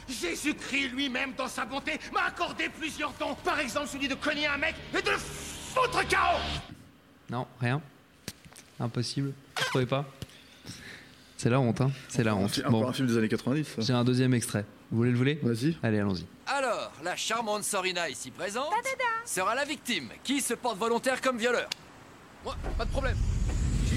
Jésus-Christ 0.09 0.91
lui-même, 0.95 1.33
dans 1.37 1.49
sa 1.49 1.65
bonté, 1.65 1.93
m'a 2.13 2.25
accordé 2.29 2.69
plusieurs 2.69 3.13
dons. 3.19 3.35
Par 3.43 3.59
exemple, 3.61 3.89
celui 3.89 4.07
de 4.09 4.15
cogner 4.15 4.47
un 4.47 4.59
mec 4.59 4.75
et 4.97 5.01
de 5.01 5.11
le 5.11 5.17
foutre 5.75 6.07
KO 6.09 6.39
Non, 7.31 7.47
rien. 7.61 7.81
Impossible. 8.81 9.33
Vous 9.57 9.65
trouvez 9.67 9.87
pas? 9.87 10.05
C'est 11.37 11.51
la 11.51 11.61
honte, 11.61 11.81
hein. 11.81 11.91
C'est 12.09 12.25
la 12.25 12.35
honte. 12.35 12.59
Encore 12.61 12.71
Bon, 12.71 12.89
un 12.89 12.93
film 12.93 13.09
des 13.09 13.19
années 13.19 13.29
90. 13.29 13.65
ça. 13.77 13.83
j'ai 13.83 13.93
un 13.93 14.05
deuxième 14.05 14.35
extrait. 14.35 14.65
Vous 14.91 14.99
voulez 14.99 15.11
le 15.11 15.19
voler? 15.19 15.39
Vas-y. 15.43 15.77
Allez, 15.83 15.99
allons-y. 16.01 16.25
Alors, 16.47 16.93
la 17.03 17.17
charmante 17.17 17.65
Sorina 17.65 18.09
ici 18.09 18.31
présente 18.31 18.73
sera 19.25 19.55
la 19.55 19.65
victime 19.65 20.09
qui 20.23 20.41
se 20.41 20.55
porte 20.55 20.79
volontaire 20.79 21.21
comme 21.21 21.39
violeur? 21.39 21.69
Moi, 22.45 22.57
pas 22.79 22.85
de 22.85 22.91
problème. 22.91 23.17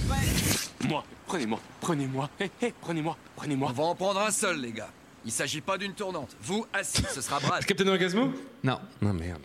Prêt. 0.08 0.88
Moi, 0.88 1.04
prenez-moi, 1.26 1.60
prenez-moi, 1.82 2.30
hé, 2.40 2.50
hé, 2.62 2.74
prenez-moi, 2.80 3.18
On 3.20 3.40
prenez-moi. 3.42 3.72
va 3.74 3.84
en 3.84 3.96
prendre 3.96 4.22
un 4.22 4.32
seul, 4.32 4.62
les 4.62 4.72
gars. 4.72 4.90
Il 5.26 5.32
s'agit 5.34 5.60
pas 5.60 5.78
d'une 5.78 5.94
tournante. 5.94 6.36
Vous, 6.42 6.66
assis, 6.72 7.04
ce 7.14 7.20
sera 7.20 7.40
Brad. 7.42 7.66
Captain 7.66 7.88
Orgasmo? 7.88 8.32
Non. 8.64 8.80
Non, 9.02 9.14
merde. 9.14 9.42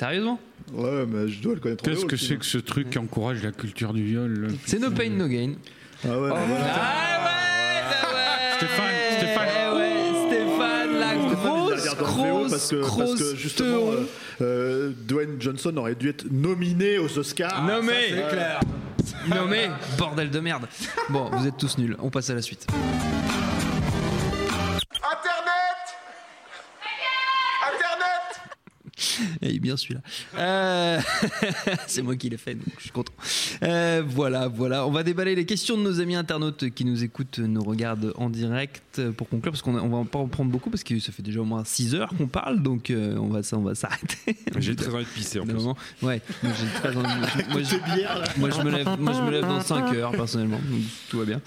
Sérieusement 0.00 0.40
Ouais, 0.72 1.04
mais 1.06 1.28
je 1.28 1.42
dois 1.42 1.52
le 1.52 1.60
connaître. 1.60 1.84
Qu'est-ce 1.84 2.06
que 2.06 2.16
c'est 2.16 2.36
que 2.36 2.46
ce 2.46 2.56
truc 2.56 2.88
qui 2.88 2.98
encourage 2.98 3.42
la 3.42 3.52
culture 3.52 3.92
du 3.92 4.02
viol 4.02 4.32
là 4.32 4.48
C'est 4.64 4.78
No 4.78 4.90
Pain 4.90 5.10
No 5.10 5.28
Gain. 5.28 5.52
Ah 6.02 6.08
ouais, 6.08 6.16
voilà. 6.16 6.38
Ah 6.38 6.46
ouais, 6.46 7.82
bah 7.90 8.08
ouais. 8.14 8.56
Stéphane, 8.56 8.94
Stéphane. 9.18 9.48
Eh 9.52 9.76
ouais, 9.76 10.26
Stéphane, 10.26 10.98
la 10.98 11.14
grosse, 11.34 11.96
grosse, 11.96 12.50
parce 12.50 12.70
que, 12.70 12.76
parce 12.76 12.90
grosse 12.90 13.18
que 13.18 13.36
justement, 13.36 13.90
euh, 13.90 14.06
euh, 14.40 14.92
Dwayne 15.06 15.36
Johnson 15.38 15.76
aurait 15.76 15.96
dû 15.96 16.08
être 16.08 16.24
nominé 16.30 16.96
aux 16.98 17.18
Oscars. 17.18 17.62
Nommé. 17.66 17.92
C'est 18.08 18.28
clair. 18.30 18.60
Nommé 19.28 19.68
Bordel 19.98 20.30
de 20.30 20.40
merde 20.40 20.66
Bon, 21.10 21.28
vous 21.30 21.46
êtes 21.46 21.58
tous 21.58 21.76
nuls, 21.76 21.96
on 21.98 22.08
passe 22.08 22.30
à 22.30 22.34
la 22.34 22.40
suite. 22.40 22.66
Il 29.42 29.56
est 29.56 29.58
bien 29.58 29.76
celui-là. 29.76 30.00
Euh, 30.36 31.00
C'est 31.86 32.02
moi 32.02 32.16
qui 32.16 32.28
l'ai 32.28 32.36
fait, 32.36 32.54
donc 32.54 32.74
je 32.76 32.82
suis 32.82 32.90
content. 32.90 33.12
Euh, 33.62 34.02
voilà, 34.06 34.48
voilà. 34.48 34.86
On 34.86 34.90
va 34.90 35.02
déballer 35.02 35.34
les 35.34 35.46
questions 35.46 35.76
de 35.76 35.82
nos 35.82 36.00
amis 36.00 36.16
internautes 36.16 36.70
qui 36.70 36.84
nous 36.84 37.02
écoutent, 37.04 37.38
nous 37.38 37.62
regardent 37.62 38.12
en 38.16 38.30
direct 38.30 38.89
pour 39.10 39.28
conclure, 39.28 39.52
parce 39.52 39.62
qu'on 39.62 39.74
on 39.78 40.02
va 40.02 40.08
pas 40.08 40.18
en 40.18 40.28
prendre 40.28 40.50
beaucoup, 40.50 40.70
parce 40.70 40.84
que 40.84 40.98
ça 41.00 41.12
fait 41.12 41.22
déjà 41.22 41.40
au 41.40 41.44
moins 41.44 41.64
6 41.64 41.94
heures 41.94 42.10
qu'on 42.16 42.26
parle, 42.26 42.62
donc 42.62 42.90
euh, 42.90 43.16
on 43.16 43.28
va, 43.28 43.42
ça- 43.42 43.56
on 43.56 43.62
va 43.62 43.74
s'arrêter. 43.74 44.36
J'ai 44.58 44.76
très 44.76 44.94
envie 44.94 45.04
de 45.04 45.08
pisser 45.10 45.40
en 45.40 45.44
plus. 45.44 45.54
moment. 45.54 45.76
Ouais, 46.02 46.20
moi, 46.42 46.52
j'ai 46.58 46.66
très 46.80 46.96
envie- 46.96 47.06
moi, 47.06 47.60
je, 47.62 48.40
moi, 48.40 48.50
je 48.50 48.62
me 48.62 48.70
lève, 48.70 48.88
moi 49.00 49.12
je 49.12 49.22
me 49.22 49.30
lève 49.30 49.42
dans 49.42 49.60
5 49.60 49.94
heures 49.94 50.12
personnellement, 50.12 50.58
donc 50.70 50.80
tout 51.08 51.18
va 51.18 51.24
bien. 51.24 51.40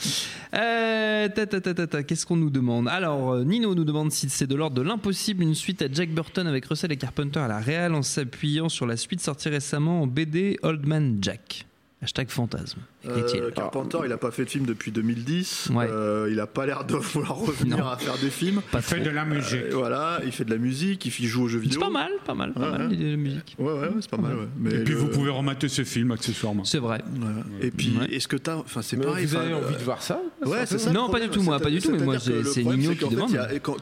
Euh, 0.56 1.28
ta, 1.30 1.46
ta, 1.46 1.62
ta, 1.62 1.74
ta, 1.74 1.88
ta, 1.88 2.04
Qu'est-ce 2.04 2.26
qu'on 2.26 2.36
nous 2.38 2.50
demande? 2.50 2.88
Alors, 2.88 3.34
euh, 3.34 3.44
Nino 3.44 3.74
nous 3.76 3.84
demande 3.86 4.12
si 4.12 4.30
c'est 4.30 4.48
de 4.48 4.56
l'ordre 4.56 4.76
de 4.76 4.82
l'impossible 4.82 5.44
une 5.44 5.56
suite 5.56 5.82
à 5.82 5.86
Jack 5.92 6.10
Burton 6.12 6.48
avec 6.48 6.66
Russell 6.66 6.92
et 6.92 6.98
Carpenter 6.98 7.40
à 7.40 7.48
la 7.48 7.60
réal 7.60 7.94
en 7.96 8.02
s'appuyant 8.02 8.70
sur 8.70 8.86
la 8.86 8.98
suite 8.98 9.22
sortie 9.22 9.50
récemment 9.50 10.02
en 10.02 10.08
BD 10.08 10.58
Old 10.64 10.86
Man 10.86 11.18
Jack. 11.22 11.66
Hashtag 12.04 12.30
fantasme. 12.30 12.80
Euh, 13.08 13.50
Carpenter, 13.52 14.00
il 14.06 14.12
a 14.12 14.18
pas 14.18 14.30
fait 14.32 14.44
de 14.46 14.50
film 14.50 14.66
depuis 14.66 14.92
2010. 14.92 15.70
Ouais. 15.74 15.88
Euh, 15.90 16.28
il 16.30 16.40
a 16.40 16.48
pas 16.48 16.66
l'air 16.66 16.84
de 16.84 16.96
vouloir 16.98 17.38
revenir 17.38 17.78
Non. 17.78 17.88
à 17.88 17.98
faire 17.98 18.18
des 18.18 18.30
films. 18.30 18.62
Pas 18.72 18.80
Il 18.80 18.84
fait 18.84 18.96
trop. 18.98 19.06
de 19.06 19.10
la 19.10 19.24
musique. 19.26 19.54
Euh, 19.54 19.70
voilà, 19.74 20.20
il 20.26 20.32
fait 20.34 20.44
de 20.44 20.50
la 20.52 20.58
musique, 20.58 21.06
il 21.06 21.26
joue 21.26 21.44
aux 21.44 21.48
jeux 21.48 21.60
vidéo. 21.60 21.80
C'est 21.80 21.86
pas 21.86 21.92
mal, 21.92 22.12
pas 22.26 22.34
mal, 22.34 22.52
pas 22.54 22.60
Ouais, 22.60 22.78
mal 22.78 22.88
ouais. 22.90 22.96
de 22.98 23.16
musique. 23.16 23.56
Ouais, 23.58 23.66
ouais, 23.72 23.80
ouais, 23.80 23.90
c'est 24.02 24.10
pas 24.10 24.18
mal. 24.18 24.36
ouais. 24.36 24.48
Mais 24.58 24.74
Et 24.74 24.84
puis 24.84 24.94
le- 24.94 25.00
vous 25.00 25.08
pouvez 25.08 25.30
remater 25.30 25.70
ce 25.70 25.84
film 25.84 26.12
accessoirement. 26.12 26.66
C'est 26.66 26.80
vrai. 26.80 27.02
Ouais. 27.16 27.66
Et 27.68 27.72
puis, 27.72 27.96
Ouais. 28.00 28.14
est-ce 28.14 28.28
que 28.28 28.36
t'as. 28.38 28.56
Enfin, 28.58 28.82
c'est 28.82 28.98
pareil. 28.98 29.26
vous 29.26 29.36
avez 29.36 29.54
envie 29.54 29.76
de 29.76 29.82
voir 29.84 30.02
ça 30.02 30.20
Ouais, 30.46 30.66
c'est 30.66 30.78
ça. 30.78 30.92
Non, 30.92 31.10
pas 31.10 31.20
du 31.22 31.30
tout, 31.30 31.42
moi, 31.42 31.60
pas 31.60 31.70
du 31.70 31.80
tout, 31.80 31.92
mais 31.92 32.04
moi, 32.04 32.20
c'est- 32.20 32.64
Nino 32.64 32.94
qui 32.96 33.08
demande. 33.08 33.32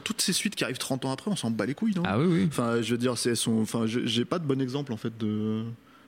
toutes 0.04 0.20
ces 0.20 0.32
suites 0.32 0.54
qui 0.54 0.62
arrivent 0.64 0.78
30 0.78 1.04
ans 1.04 1.10
après, 1.12 1.30
on 1.30 1.36
s'en 1.36 1.50
bat 1.50 1.66
les 1.66 1.74
couilles, 1.74 1.94
non? 1.96 2.02
Ah 2.06 2.18
oui, 2.18 2.26
oui. 2.28 2.44
Enfin, 2.48 2.80
je 2.82 2.92
veux 2.92 2.98
dire, 2.98 3.18
c'est 3.18 3.34
son. 3.34 3.60
Enfin, 3.62 3.86
je- 3.86 4.00
j'ai 4.06 4.24
pas 4.24 4.38
de 4.38 4.44
bon 4.46 4.60
exemple 4.60 4.92
en 4.92 4.96
fait 4.96 5.16
de 5.18 5.62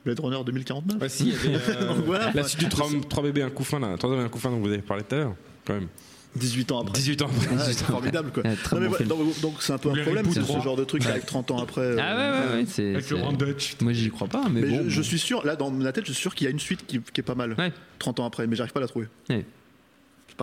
Blade 0.04 0.20
Runner 0.20 0.44
2049. 0.44 0.98
Ah, 1.00 1.08
si, 1.08 1.28
il 1.28 1.32
y 1.32 1.34
avait, 1.54 1.56
euh, 1.76 1.88
Donc 1.94 2.04
voilà, 2.04 2.30
la 2.34 2.44
suite 2.44 2.60
du 2.60 2.68
3, 2.68 3.22
bébés, 3.22 3.42
un 3.42 3.50
coup 3.50 3.64
fin, 3.64 3.78
là. 3.80 3.96
3 3.96 4.10
bébés, 4.10 4.22
un 4.22 4.28
coup 4.28 4.38
fin 4.38 4.50
dont 4.50 4.58
vous 4.60 4.68
avez 4.68 4.78
parlé 4.82 5.02
tout 5.02 5.14
à 5.14 5.18
l'heure, 5.18 5.34
quand 5.66 5.74
même. 5.74 5.88
18 6.36 6.72
ans 6.72 6.80
après. 6.80 6.92
18 6.94 7.22
ans 7.22 7.26
après. 7.26 7.56
Ah, 7.56 7.62
c'est 7.64 7.84
formidable 7.84 8.32
quoi. 8.32 8.42
Ouais, 8.42 8.56
très 8.56 8.74
Non, 8.74 8.82
mais 8.82 8.88
bon 8.88 8.96
voilà, 8.96 9.04
film. 9.06 9.08
donc 9.08 9.40
donc 9.40 9.54
c'est 9.60 9.72
un 9.72 9.78
peu 9.78 9.90
un 9.90 10.02
problème, 10.02 10.32
ce 10.32 10.40
3. 10.40 10.60
genre 10.62 10.76
de 10.76 10.82
truc 10.82 11.06
arrive 11.06 11.24
30 11.24 11.50
ans 11.52 11.62
après. 11.62 11.80
euh, 11.80 11.96
Ah 12.00 12.16
ouais, 12.16 12.48
ouais, 12.48 12.54
ouais. 12.56 12.64
C'est, 12.66 12.90
Avec 12.92 13.08
le 13.08 13.36
Dutch. 13.36 13.76
Moi, 13.80 13.92
j'y 13.92 14.10
crois 14.10 14.26
pas, 14.26 14.48
mais, 14.50 14.62
Mais 14.62 14.78
bon. 14.78 14.84
je, 14.88 15.00
suis 15.00 15.20
sûr, 15.20 15.46
là 15.46 15.54
dans 15.54 15.70
ma 15.70 15.92
tête, 15.92 16.04
je 16.06 16.12
suis 16.12 16.20
sûr 16.20 16.34
qu'il 16.34 16.46
y 16.46 16.48
a 16.48 16.50
une 16.50 16.58
suite 16.58 16.84
qui, 16.88 16.98
qui 17.00 17.20
est 17.20 17.24
pas 17.24 17.36
mal. 17.36 17.54
Ouais. 17.56 17.72
30 18.00 18.18
ans 18.18 18.26
après, 18.26 18.48
mais 18.48 18.56
j'arrive 18.56 18.72
pas 18.72 18.80
à 18.80 18.82
la 18.82 18.88
trouver. 18.88 19.06
Ouais. 19.30 19.46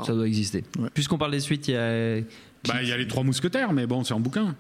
Ça 0.06 0.14
doit 0.14 0.28
exister. 0.28 0.64
Ouais. 0.80 0.88
Puisqu'on 0.94 1.18
parle 1.18 1.32
des 1.32 1.42
suites, 1.42 1.68
il 1.68 1.72
y 1.74 1.78
a. 1.78 2.22
Bah, 2.68 2.76
il 2.82 2.88
y 2.88 2.94
a 2.94 2.98
les 2.98 3.08
trois 3.08 3.24
mousquetaires, 3.24 3.74
mais 3.74 3.86
bon, 3.86 4.04
c'est 4.06 4.14
en 4.14 4.20
bouquin. 4.22 4.56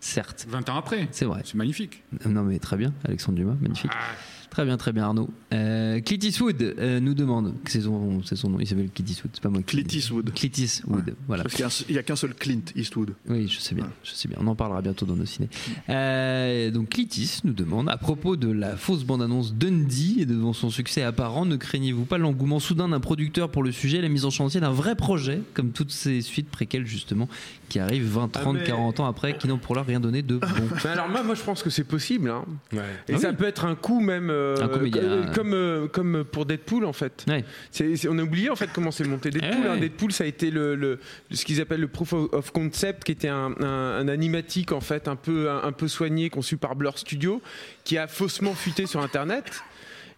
Certes, 0.00 0.46
20 0.48 0.68
ans 0.70 0.76
après. 0.76 1.08
c'est 1.12 1.26
vrai. 1.26 1.42
C'est 1.44 1.56
magnifique. 1.56 2.02
Non, 2.26 2.42
mais 2.42 2.58
très 2.58 2.76
bien, 2.76 2.92
Alexandre 3.04 3.36
Dumas, 3.36 3.56
magnifique. 3.60 3.90
Ah, 3.94 4.14
Très 4.50 4.64
bien, 4.64 4.76
très 4.76 4.92
bien, 4.92 5.04
Arnaud. 5.04 5.30
Euh, 5.52 6.00
Clint 6.00 6.18
Eastwood 6.22 6.60
euh, 6.60 6.98
nous 6.98 7.14
demande, 7.14 7.54
c'est 7.66 7.80
son, 7.82 8.20
c'est 8.24 8.34
son 8.36 8.50
nom, 8.50 8.58
il 8.60 8.66
s'appelle 8.66 8.90
Clint 8.92 9.06
Eastwood, 9.08 9.30
c'est 9.32 9.42
pas 9.42 9.48
moi 9.48 9.62
qui 9.62 9.76
Clint. 9.76 9.86
Eastwood. 9.98 10.32
Clint 10.34 10.50
Eastwood, 10.58 11.14
voilà. 11.28 11.44
Parce 11.44 11.54
qu'il 11.54 11.62
y 11.62 11.64
a 11.64 11.68
un- 11.68 11.84
il 11.88 11.94
y 11.94 11.98
a 11.98 12.02
qu'un 12.02 12.16
seul 12.16 12.34
Clint 12.34 12.60
Eastwood. 12.74 13.14
Oui, 13.28 13.46
je 13.48 13.60
sais 13.60 13.74
bien, 13.76 13.88
je 14.02 14.10
sais 14.12 14.26
bien. 14.28 14.38
On 14.40 14.46
en 14.48 14.56
parlera 14.56 14.82
bientôt 14.82 15.06
dans 15.06 15.14
nos 15.16 15.24
ciné. 15.24 15.48
Euh, 15.88 16.70
donc 16.70 16.90
Clitis 16.90 17.40
nous 17.44 17.52
demande 17.52 17.88
à 17.88 17.96
propos 17.96 18.36
de 18.36 18.50
la 18.50 18.76
fausse 18.76 19.04
bande-annonce 19.04 19.54
Dundee 19.54 20.16
et 20.20 20.26
devant 20.26 20.52
son 20.52 20.70
succès 20.70 21.02
apparent, 21.02 21.46
ne 21.46 21.56
craignez-vous 21.56 22.04
pas 22.04 22.18
l'engouement 22.18 22.58
soudain 22.60 22.88
d'un 22.88 23.00
producteur 23.00 23.50
pour 23.50 23.62
le 23.62 23.72
sujet, 23.72 24.00
la 24.00 24.08
mise 24.08 24.24
en 24.24 24.30
chantier 24.30 24.60
d'un 24.60 24.70
vrai 24.70 24.96
projet, 24.96 25.40
comme 25.54 25.70
toutes 25.72 25.92
ces 25.92 26.20
suites 26.22 26.48
préquelles 26.48 26.86
justement, 26.86 27.28
qui 27.68 27.78
arrivent 27.78 28.06
20, 28.08 28.28
30, 28.32 28.56
mais- 28.56 28.64
40 28.64 29.00
ans 29.00 29.06
après, 29.06 29.36
qui 29.38 29.46
n'ont 29.48 29.58
pour 29.58 29.74
l'heure 29.74 29.86
rien 29.86 30.00
donné 30.00 30.22
de 30.22 30.38
bon. 30.38 30.46
Mais 30.84 30.90
alors 30.90 31.08
moi, 31.08 31.22
moi 31.22 31.34
je 31.34 31.42
pense 31.42 31.62
que 31.62 31.70
c'est 31.70 31.84
possible. 31.84 32.30
hein. 32.30 32.44
Ouais. 32.72 32.78
Et 33.08 33.14
Ah 33.14 33.18
ça 33.18 33.30
oui. 33.30 33.36
peut 33.36 33.44
être 33.46 33.64
un 33.64 33.74
coup 33.74 34.00
même 34.00 34.30
euh, 34.30 34.39
Un 34.60 34.68
comédien. 34.68 35.00
comme, 35.26 35.32
comme, 35.34 35.54
euh, 35.54 35.86
comme 35.88 36.24
pour 36.24 36.46
Deadpool 36.46 36.84
en 36.84 36.92
fait. 36.92 37.24
On 38.08 38.18
a 38.18 38.22
oublié 38.22 38.50
en 38.50 38.56
fait 38.56 38.70
comment 38.72 38.90
c'est 38.90 39.04
monté 39.04 39.30
Deadpool. 39.30 39.62
Ouais, 39.62 39.68
hein. 39.68 39.76
Deadpool, 39.76 40.12
ça 40.12 40.24
a 40.24 40.26
été 40.26 40.50
le, 40.50 40.74
le- 40.74 40.98
ce 41.32 41.44
qu'ils 41.44 41.60
appellent 41.60 41.80
le 41.80 41.88
proof 41.88 42.12
of- 42.12 42.32
of 42.32 42.50
concept, 42.52 43.04
qui 43.04 43.12
était 43.12 43.28
un, 43.28 43.54
un- 43.60 43.64
un 44.00 44.08
animatique 44.08 44.72
en 44.72 44.80
fait 44.80 45.08
un 45.08 45.16
peu 45.16 45.50
un, 45.50 45.62
un 45.64 45.72
peu 45.72 45.88
soigné, 45.88 46.30
conçu 46.30 46.56
par 46.56 46.76
Blur 46.76 46.98
Studio, 46.98 47.40
qui 47.84 47.98
a 47.98 48.06
faussement 48.06 48.54
fuité 48.54 48.86
sur 48.86 49.00
Internet. 49.00 49.44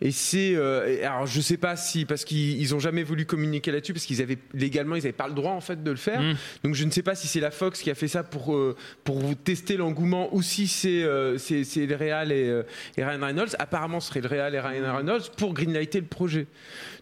Et 0.05 0.11
c'est 0.11 0.55
euh, 0.57 0.99
alors 1.07 1.29
je 1.29 1.41
sais 1.41 1.57
pas 1.57 1.77
si 1.77 2.05
parce 2.07 2.25
qu'ils 2.25 2.61
ils 2.61 2.75
ont 2.75 2.81
jamais 2.81 3.05
voulu 3.05 3.25
communiquer 3.25 3.71
là-dessus 3.71 3.93
parce 3.93 4.05
qu'ils 4.05 4.21
avaient 4.21 4.39
légalement 4.53 4.97
ils 4.97 5.03
avaient 5.05 5.13
pas 5.13 5.29
le 5.29 5.35
droit 5.35 5.53
en 5.53 5.61
fait 5.61 5.81
de 5.85 5.91
le 5.93 5.97
faire. 5.97 6.21
Mm. 6.21 6.35
Donc 6.65 6.75
je 6.75 6.85
ne 6.85 6.91
sais 6.91 7.05
pas 7.05 7.15
si 7.15 7.29
c'est 7.29 7.39
la 7.39 7.53
Fox 7.53 7.81
qui 7.81 7.89
a 7.89 7.95
fait 7.95 8.09
ça 8.09 8.25
pour 8.25 8.53
euh, 8.57 8.75
pour 9.05 9.21
vous 9.21 9.37
tester 9.37 9.77
l'engouement 9.77 10.35
ou 10.35 10.43
si 10.43 10.67
c'est 10.67 11.05
euh, 11.05 11.39
c'est 11.39 11.63
c'est 11.63 11.87
le 11.87 11.95
Real 11.95 12.33
et, 12.33 12.49
euh, 12.49 12.65
et 12.97 13.05
Ryan 13.05 13.21
Reynolds. 13.27 13.55
Apparemment 13.61 14.01
ce 14.01 14.09
serait 14.09 14.23
le 14.23 14.29
Real 14.29 14.53
et 14.57 14.61
Ryan 14.61 14.97
Reynolds 14.97 15.31
pour 15.37 15.55
greenlighter 15.55 16.01
le 16.01 16.07
projet. 16.07 16.49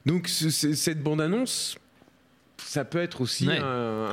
Donc 0.05 0.29
ce- 0.29 0.51
ce- 0.51 0.75
cette 0.75 1.03
bande 1.03 1.23
annonce 1.23 1.77
ça 2.65 2.85
peut 2.85 2.99
être 2.99 3.21
aussi 3.21 3.47
Ouais. 3.49 3.59
un, 3.59 3.65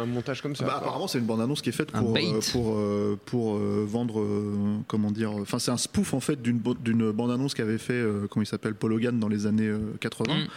un 0.02 0.06
montage 0.06 0.42
comme 0.42 0.56
ça. 0.56 0.66
Bah, 0.66 0.78
apparemment, 0.78 1.08
c'est 1.08 1.20
une 1.20 1.26
bande-annonce 1.26 1.62
qui 1.62 1.70
est 1.70 1.74
faite 1.74 1.92
pour, 1.92 2.16
euh, 2.18 2.40
pour, 2.52 2.76
euh, 2.78 3.20
pour 3.26 3.56
euh, 3.56 3.86
vendre, 3.88 4.20
euh, 4.22 4.78
comment 4.88 5.12
dire, 5.12 5.32
enfin, 5.32 5.60
c'est 5.60 5.72
un 5.72 5.78
spoof 5.78 6.14
en 6.14 6.20
fait 6.20 6.42
d'une 6.42 6.60
bande-annonce 6.60 7.54
qu'avait 7.54 7.78
fait, 7.78 7.94
euh, 7.94 8.28
comment 8.30 8.44
il 8.44 8.48
s'appelle, 8.48 8.76
Paul 8.76 8.94
Hogan 8.94 9.20
dans 9.20 9.28
les 9.30 9.46
années 9.46 9.68
euh, 9.68 9.80
80. 10.00 10.34
Mm. 10.34 10.48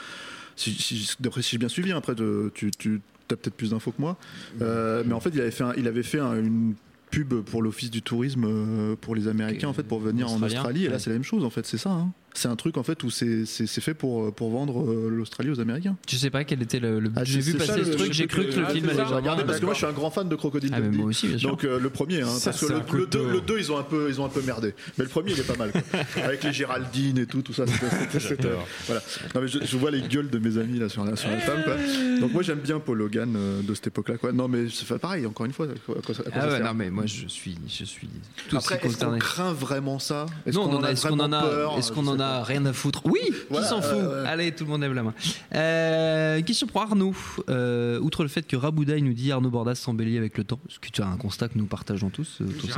Si, 0.56 0.72
si, 0.74 1.16
d'après 1.20 1.42
si 1.42 1.50
j'ai 1.52 1.58
bien 1.58 1.68
suivi, 1.68 1.92
hein, 1.92 1.96
après, 1.98 2.14
de- 2.14 2.50
tu, 2.54 2.70
tu 2.72 3.00
as 3.30 3.36
peut-être 3.36 3.54
plus 3.54 3.70
d'infos 3.70 3.92
que 3.92 4.00
moi. 4.00 4.16
Euh, 4.60 5.02
mais 5.06 5.14
en 5.14 5.20
fait, 5.20 5.30
il 5.32 5.40
avait 5.40 5.50
fait, 5.50 5.64
un- 5.64 5.74
il 5.76 5.86
avait 5.88 6.02
fait 6.02 6.18
un- 6.20 6.36
une 6.38 6.74
pub 7.10 7.34
pour 7.42 7.60
l'office 7.62 7.90
du 7.90 8.02
tourisme 8.02 8.44
euh, 8.46 8.94
pour 9.00 9.16
les 9.16 9.26
Américains 9.26 9.66
en 9.66 9.72
fait 9.72 9.82
pour 9.82 9.98
venir 9.98 10.30
en 10.30 10.40
Australie 10.40 10.84
et 10.84 10.86
là 10.86 10.92
ouais. 10.94 10.98
c'est 11.00 11.10
la 11.10 11.14
même 11.14 11.24
chose 11.24 11.44
en 11.44 11.50
fait 11.50 11.66
c'est 11.66 11.76
ça 11.76 11.90
hein. 11.90 12.12
C'est 12.34 12.48
un 12.48 12.56
truc 12.56 12.76
en 12.76 12.82
fait 12.82 13.02
où 13.02 13.10
c'est 13.10 13.44
fait 13.46 13.94
pour 13.94 14.32
pour 14.34 14.50
vendre 14.50 14.82
euh, 14.90 15.08
l'Australie 15.10 15.50
aux 15.50 15.60
Américains. 15.60 15.96
Je 16.08 16.16
sais 16.16 16.30
pas 16.30 16.44
quel 16.44 16.62
était 16.62 16.80
le. 16.80 17.00
le- 17.00 17.10
Ah, 17.16 17.24
j'ai 17.24 17.40
vu 17.40 17.52
c'est 17.52 17.58
ça, 17.58 17.72
passer 17.72 17.84
ce 17.84 17.90
le- 17.90 17.96
truc, 17.96 18.12
j'ai 18.12 18.26
cru 18.26 18.46
que 18.46 18.56
le 18.60 18.66
ah, 18.66 18.70
film 18.70 18.88
allait 18.88 19.02
regardez, 19.02 19.44
parce 19.44 19.58
que 19.60 19.64
moi 19.64 19.74
je 19.74 19.78
suis 19.78 19.86
un 19.86 19.92
grand 19.92 20.10
fan 20.10 20.28
de 20.28 20.36
Crocodile 20.36 20.70
Ah, 20.74 20.80
Dundee. 20.80 20.96
moi 20.98 21.06
aussi, 21.06 21.28
bien 21.28 21.38
sûr. 21.38 21.50
donc 21.50 21.64
euh, 21.64 21.78
le 21.78 21.90
premier 21.90 22.22
hein, 22.22 22.26
Ça, 22.28 22.50
parce 22.50 22.64
que 22.64 22.72
le, 22.72 22.98
le 22.98 23.06
deux, 23.06 23.30
le 23.30 23.40
deux, 23.40 23.58
ils 23.58 23.72
ont 23.72 23.78
un 23.78 23.82
peu 23.82 24.08
ils 24.08 24.20
ont 24.20 24.24
un 24.24 24.28
peu 24.30 24.42
merdé. 24.42 24.74
Mais 24.98 25.04
le 25.04 25.10
premier 25.10 25.32
il 25.32 25.40
est 25.40 25.46
pas 25.46 25.56
mal 25.56 25.72
quoi. 25.72 25.80
avec 26.24 26.42
les 26.44 26.52
Géraldine 26.52 27.18
et 27.18 27.26
tout 27.26 27.42
tout 27.42 27.52
ça 27.52 27.64
c'était- 27.66 28.48
voilà. 28.86 29.02
Non 29.34 29.40
mais 29.42 29.48
je, 29.48 29.58
je 29.64 29.76
vois 29.76 29.90
les 29.90 30.02
gueules 30.02 30.30
de 30.30 30.38
mes 30.38 30.58
amis 30.58 30.78
là 30.78 30.88
sur 30.88 31.04
la 31.04 31.16
sur 31.16 31.28
la 31.30 31.36
quoi. 31.38 31.76
Donc 32.20 32.32
moi 32.32 32.42
j'aime 32.42 32.60
bien 32.60 32.78
Paul 32.80 33.00
Hogan 33.02 33.34
euh, 33.36 33.62
de 33.62 33.74
cette 33.74 33.88
époque 33.88 34.08
là 34.08 34.16
quoi. 34.16 34.32
Non 34.32 34.48
mais 34.48 34.66
c'est 34.72 34.86
pareil 34.98 35.26
encore 35.26 35.46
une 35.46 35.52
fois 35.52 35.66
Ah 36.32 36.48
ouais, 36.48 36.60
non 36.60 36.74
mais 36.74 36.90
moi 36.90 37.06
je 37.06 37.26
suis, 37.28 37.56
je 37.68 37.84
suis 37.84 38.08
tout 38.48 38.56
après 38.56 38.80
est-ce 38.82 39.04
qu'on 39.04 39.18
craint 39.18 39.52
vraiment 39.52 39.98
ça? 39.98 40.26
Est-ce 40.46 40.56
Non, 40.56 40.64
qu'on 40.68 40.76
on 40.76 40.78
en 40.78 40.84
a, 40.84 40.92
est-ce 40.92 41.06
qu'on 41.06 41.14
en 41.14 41.28
vraiment 41.28 41.36
a, 41.38 41.42
peur? 41.42 41.78
est-ce 41.78 41.92
qu'on 41.92 42.02
Je 42.04 42.10
en 42.20 42.24
a 42.24 42.44
rien 42.44 42.64
à 42.66 42.72
foutre 42.72 43.02
Oui, 43.04 43.20
Voilà, 43.48 43.66
qui 43.66 43.70
s'en 43.70 43.82
fout 43.82 43.98
euh, 43.98 44.22
ouais. 44.22 44.28
Allez, 44.28 44.52
tout 44.52 44.64
le 44.64 44.70
monde 44.70 44.82
lève 44.82 44.92
la 44.92 45.02
main. 45.02 45.14
Euh, 45.54 46.42
question 46.42 46.66
pour 46.66 46.82
Arnaud. 46.82 47.14
Euh, 47.48 47.98
outre 48.00 48.22
le 48.22 48.28
fait 48.28 48.46
que 48.46 48.56
Raboudaï 48.56 49.02
nous 49.02 49.12
dit 49.12 49.32
Arnaud 49.32 49.50
Bordas 49.50 49.74
s'embellit 49.76 50.18
avec 50.18 50.38
le 50.38 50.44
temps, 50.44 50.60
est-ce 50.68 50.78
que 50.78 50.88
tu 50.88 51.02
as 51.02 51.06
un 51.06 51.16
constat 51.16 51.48
que 51.48 51.58
nous 51.58 51.66
partageons 51.66 52.10
tous 52.10 52.38
euh, 52.40 52.46
autour. 52.46 52.70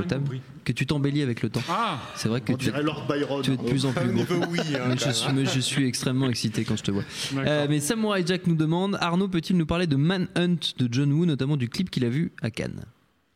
Que 0.65 0.73
tu 0.73 0.87
t'embellis 0.87 1.23
avec 1.23 1.43
le 1.43 1.51
temps. 1.51 1.63
Ah 1.69 1.99
C'est 2.15 2.29
vrai 2.29 2.41
que 2.41 2.53
tu, 2.53 2.67
dirait 2.67 2.83
Lord 2.83 3.07
Byron 3.09 3.43
tu 3.43 3.53
es 3.53 3.57
de 3.57 3.63
plus 3.63 3.87
en 3.87 3.93
plus 3.93 4.13
gros. 4.13 4.25
Oui. 4.51 4.61
hein, 4.75 4.95
je, 4.97 5.11
suis, 5.11 5.33
mais 5.33 5.45
je 5.45 5.61
suis 5.61 5.87
extrêmement 5.87 6.29
excité 6.29 6.65
quand 6.65 6.77
je 6.77 6.83
te 6.83 6.91
vois. 6.91 7.05
Euh, 7.37 7.67
mais 7.69 7.81
Samurai 7.81 8.23
Jack 8.27 8.47
nous 8.47 8.55
demande 8.55 8.97
Arnaud 9.01 9.29
peut-il 9.29 9.57
nous 9.57 9.67
parler 9.67 9.87
de 9.87 9.97
Manhunt 9.97 10.59
de 10.77 10.89
John 10.91 11.13
Woo, 11.13 11.27
notamment 11.27 11.57
du 11.57 11.69
clip 11.69 11.91
qu'il 11.91 12.05
a 12.05 12.09
vu 12.09 12.33
à 12.43 12.51
Cannes? 12.51 12.85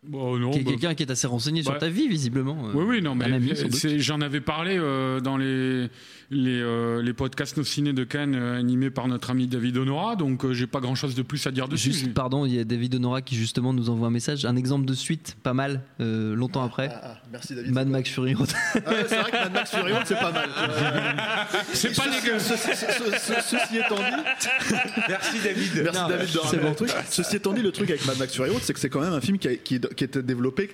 Bon, 0.09 0.39
non, 0.39 0.51
Qui 0.51 0.61
est 0.61 0.63
bah, 0.63 0.71
quelqu'un 0.73 0.95
qui 0.95 1.03
est 1.03 1.11
assez 1.11 1.27
renseigné 1.27 1.63
sur 1.63 1.77
ta 1.79 1.89
vie, 1.89 2.09
visiblement. 2.09 2.57
euh, 2.69 2.73
Oui, 2.75 2.85
oui, 2.89 3.03
non, 3.03 3.15
mais 3.15 3.27
c'est- 3.73 3.99
j'en 3.99 4.21
avais 4.21 4.41
parlé 4.41 4.77
euh, 4.79 5.21
dans 5.21 5.37
les, 5.37 5.89
les, 6.31 6.61
euh, 6.61 7.03
les 7.03 7.13
podcasts 7.13 7.57
Nos 7.57 7.65
Ciné 7.65 7.93
de 7.93 8.05
Cannes 8.05 8.35
euh, 8.35 8.59
animés 8.59 8.91
par 8.91 9.09
notre 9.09 9.31
ami 9.31 9.47
David 9.47 9.77
Honora, 9.79 10.17
donc 10.17 10.45
euh, 10.45 10.53
j'ai 10.53 10.67
pas 10.67 10.81
grand 10.81 10.95
chose 10.95 11.15
de 11.15 11.23
plus 11.23 11.45
à 11.47 11.51
dire 11.51 11.69
dessus. 11.69 11.93
Juste, 11.93 12.15
pardon, 12.15 12.47
il 12.47 12.55
y 12.55 12.59
a 12.59 12.65
David 12.65 12.95
Honora 12.95 13.21
qui 13.23 13.35
justement 13.37 13.73
nous 13.73 13.91
envoie 13.91 14.09
un 14.09 14.13
message, 14.13 14.45
un 14.45 14.57
exemple 14.57 14.87
de 14.87 14.95
suite, 14.95 15.37
pas 15.43 15.55
mal, 15.55 15.83
euh, 16.01 16.35
longtemps 16.37 16.63
après. 16.63 16.89
Ah, 16.93 17.01
ah, 17.05 17.21
merci 17.33 17.55
David 17.55 17.73
Mad 17.73 17.89
Max 17.89 18.09
Fury 18.11 18.35
Road. 18.35 18.49
Ah 18.75 18.91
ouais, 18.93 19.05
c'est 19.09 19.17
vrai 19.21 19.31
que 19.31 19.37
Mad 19.37 19.53
Max 19.53 19.71
Fury 19.71 19.93
Road, 19.93 20.03
c'est 20.05 20.15
pas 20.21 20.33
mal 20.33 20.49
C'est 21.73 21.97
pas 21.97 22.05
dégueu. 22.09 22.39
Ce- 22.39 22.57
ce- 22.57 22.75
ce- 22.75 23.19
ce- 23.19 23.57
Ceci 23.57 23.79
étant 23.79 23.97
dit, 23.97 24.83
Merci 25.09 25.37
David. 25.43 25.71
Merci 25.83 26.01
Non, 26.01 26.09
David 26.09 26.29
de 26.33 26.59
bon. 26.61 26.75
Ceci 27.11 27.37
étant 27.37 27.53
dit, 27.53 27.63
le 27.63 27.73
truc 27.73 27.91
avec 27.91 28.05
Mad 28.07 28.19
Max 28.19 28.35
Fury 28.35 28.51
Road, 28.51 28.61
c'est 28.63 28.73
que 28.73 28.81
c'est 28.81 28.89
quand 28.89 29.01
même 29.01 29.13
un 29.13 29.21
film 29.21 29.39
qui 29.39 29.49
a, 29.49 29.55
qui, 29.57 29.81
qui 29.97 30.05
été 30.05 30.23
développé 30.23 30.71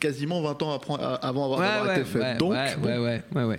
quasiment 0.00 0.42
20 0.42 0.62
ans 0.62 0.72
après- 0.74 0.94
avant 1.22 1.44
avoir, 1.44 1.58
Ouais, 1.60 1.66
avoir 1.66 1.86
ouais, 1.86 2.00
été 2.00 2.04
fait. 2.10 2.18
ouais, 2.20 2.36
Donc, 2.36 2.50
ouais, 2.52 2.76
bon, 2.76 2.86
ouais, 2.88 2.98
ouais, 2.98 3.22
ouais, 3.34 3.44
ouais. 3.44 3.58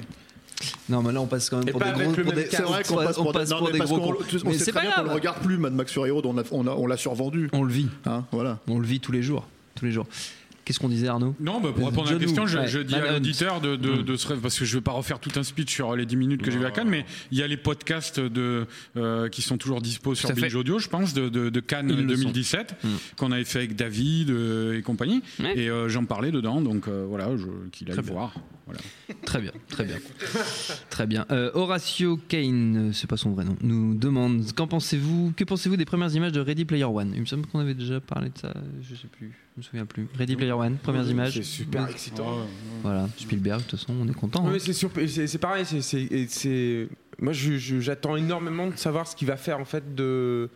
Non, 0.89 1.03
mais 1.03 1.11
là 1.13 1.21
on 1.21 1.27
passe 1.27 1.49
quand 1.51 1.57
même 1.59 1.67
Et 1.67 1.71
pour 1.71 1.81
des 1.81 1.91
gros. 1.91 1.99
le 1.99 2.05
pour 2.23 2.33
même 2.33 2.35
des- 2.43 2.49
c'est 2.49 2.61
vrai 2.63 2.83
qu'on 2.83 2.95
passe 2.95 3.17
on 3.19 3.23
pour, 3.23 3.31
passe 3.33 3.49
non, 3.49 3.57
pour 3.57 3.67
mais 3.67 3.73
des 3.73 3.77
parce 3.79 3.91
gros 3.91 3.99
qu'on- 3.99 4.13
cons. 4.13 4.23
tu- 4.27 4.37
on 4.43 4.49
Mais 4.49 4.53
sait 4.57 4.65
c'est 4.65 4.71
très 4.71 4.79
pas 4.79 4.85
bien 4.87 4.91
qu'on 4.95 5.01
le 5.01 5.05
grave. 5.07 5.15
regarde 5.17 5.37
plus 5.43 5.57
Mad 5.59 5.73
Max 5.73 5.91
Fury 5.91 6.09
Road, 6.09 6.25
on, 6.25 6.37
a- 6.37 6.43
on, 6.51 6.65
a- 6.67 6.71
on 6.71 6.87
l'a 6.87 6.97
survendu. 6.97 7.49
On 7.53 7.63
le 7.63 7.71
vit, 7.71 7.89
Hein, 8.05 8.23
voilà. 8.31 8.57
on 8.67 8.79
le 8.79 8.87
vit 8.87 8.99
tous 8.99 9.11
les 9.11 9.21
jours, 9.21 9.45
tous 9.75 9.85
les 9.85 9.91
jours. 9.91 10.07
Qu'est-ce 10.67 10.79
qu'on 10.81 10.89
disait 10.89 11.07
Arnaud? 11.07 11.33
Non, 11.39 11.61
bah, 11.61 11.69
pour 11.73 11.87
répondre 11.87 12.09
à 12.09 12.11
la 12.11 12.19
question, 12.19 12.45
je, 12.45 12.79
dis 12.79 12.93
à 12.93 13.13
l'auditeur 13.13 13.61
de, 13.61 13.77
de, 13.77 13.91
Mm. 13.91 14.03
de 14.03 14.15
se 14.17 14.27
rêve, 14.27 14.39
parce 14.39 14.59
que 14.59 14.65
je 14.65 14.75
vais 14.75 14.81
pas 14.81 14.91
refaire 14.91 15.17
tout 15.17 15.31
un 15.37 15.43
speech 15.43 15.73
sur 15.73 15.95
les 15.95 16.05
10 16.05 16.17
minutes 16.17 16.41
que 16.41 16.51
j'ai 16.51 16.59
vu 16.59 16.65
à 16.65 16.71
Cannes, 16.71 16.89
mais 16.89 17.05
il 17.31 17.37
y 17.37 17.41
a 17.41 17.47
les 17.47 17.55
podcasts 17.55 18.19
de, 18.19 18.67
euh, 18.97 19.29
qui 19.29 19.41
sont 19.41 19.57
toujours 19.57 19.79
dispo 19.81 20.13
sur. 20.13 20.29
Binge 20.33 20.53
Audio, 20.55 20.77
je 20.77 20.89
pense, 20.89 21.13
de, 21.13 21.59
Cannes 21.61 21.89
Ils 21.89 22.01
le 22.01 22.15
2017, 22.15 22.75
sont. 22.81 22.87
Mm. 22.87 22.91
qu'on 23.15 23.31
avait 23.31 23.45
fait 23.45 23.59
avec 23.59 23.77
David 23.77 24.29
euh, 24.29 24.77
et 24.77 24.81
compagnie. 24.81 25.21
Ouais. 25.39 25.57
Et 25.57 25.69
euh, 25.69 25.87
j'en 25.87 26.03
parlais 26.03 26.31
dedans, 26.31 26.59
donc 26.59 26.89
euh, 26.89 27.05
voilà, 27.07 27.29
je- 27.37 27.45
qu'il 27.71 27.89
aille 27.89 27.95
bien. 28.01 28.29
Voilà. 28.67 28.81
Très 29.25 29.39
bien, 29.41 29.51
très 29.69 29.85
bien. 29.85 29.95
Très 30.89 31.07
bien. 31.07 31.25
Euh, 31.31 31.49
Horatio 31.53 32.17
Kane, 32.27 32.89
euh, 32.89 32.91
c'est 32.93 33.07
pas 33.07 33.15
son 33.17 33.31
vrai 33.31 33.45
nom, 33.45 33.55
nous 33.61 33.95
demande 33.95 34.43
qu'en 34.53 34.67
pensez-vous 34.67 35.33
Que 35.35 35.43
pensez-vous 35.45 35.77
des 35.77 35.85
premières 35.85 36.13
images 36.13 36.33
de 36.33 36.41
Ready 36.41 36.65
Player 36.65 36.83
One? 36.83 37.11
Il 37.15 37.21
me 37.21 37.25
semble 37.25 37.45
qu'on 37.47 37.59
avait 37.59 37.73
déjà 37.73 37.99
parlé 38.01 38.29
de 38.29 38.37
ça, 38.37 38.53
je 38.81 38.93
sais 38.95 39.07
plus, 39.07 39.31
je 39.55 39.59
me 39.59 39.63
souviens 39.63 39.85
plus. 39.85 40.07
Ready 40.17 40.35
Player 40.35 40.51
One, 40.51 40.75
premières 40.77 41.07
images. 41.09 41.33
C'est 41.33 41.43
super 41.43 41.89
excitant. 41.89 42.39
Voilà, 42.83 43.07
Spielberg, 43.17 43.59
de 43.63 43.67
toute 43.69 43.79
façon, 43.79 43.93
on 44.01 44.07
est 44.07 44.13
content. 44.13 44.41
Ouais, 44.43 44.49
hein. 44.49 44.51
mais 44.53 44.59
c'est 44.59 44.73
sur- 44.73 44.91
c'est 45.07 45.27
c'est 45.27 45.37
pareil. 45.37 45.65
c'est- 45.65 45.81
c'est- 45.81 46.01
et 46.03 46.27
c'est- 46.27 46.89
moi, 47.19 47.31
je- 47.33 47.57
je- 47.57 47.79
j'attends 47.79 48.15
énormément 48.17 48.67
de 48.67 48.75
savoir 48.75 49.07
ce 49.07 49.15
qu'il 49.15 49.27
va 49.29 49.37
faire 49.37 49.59
en 49.59 49.65
fait 49.65 49.95
de 49.95 50.49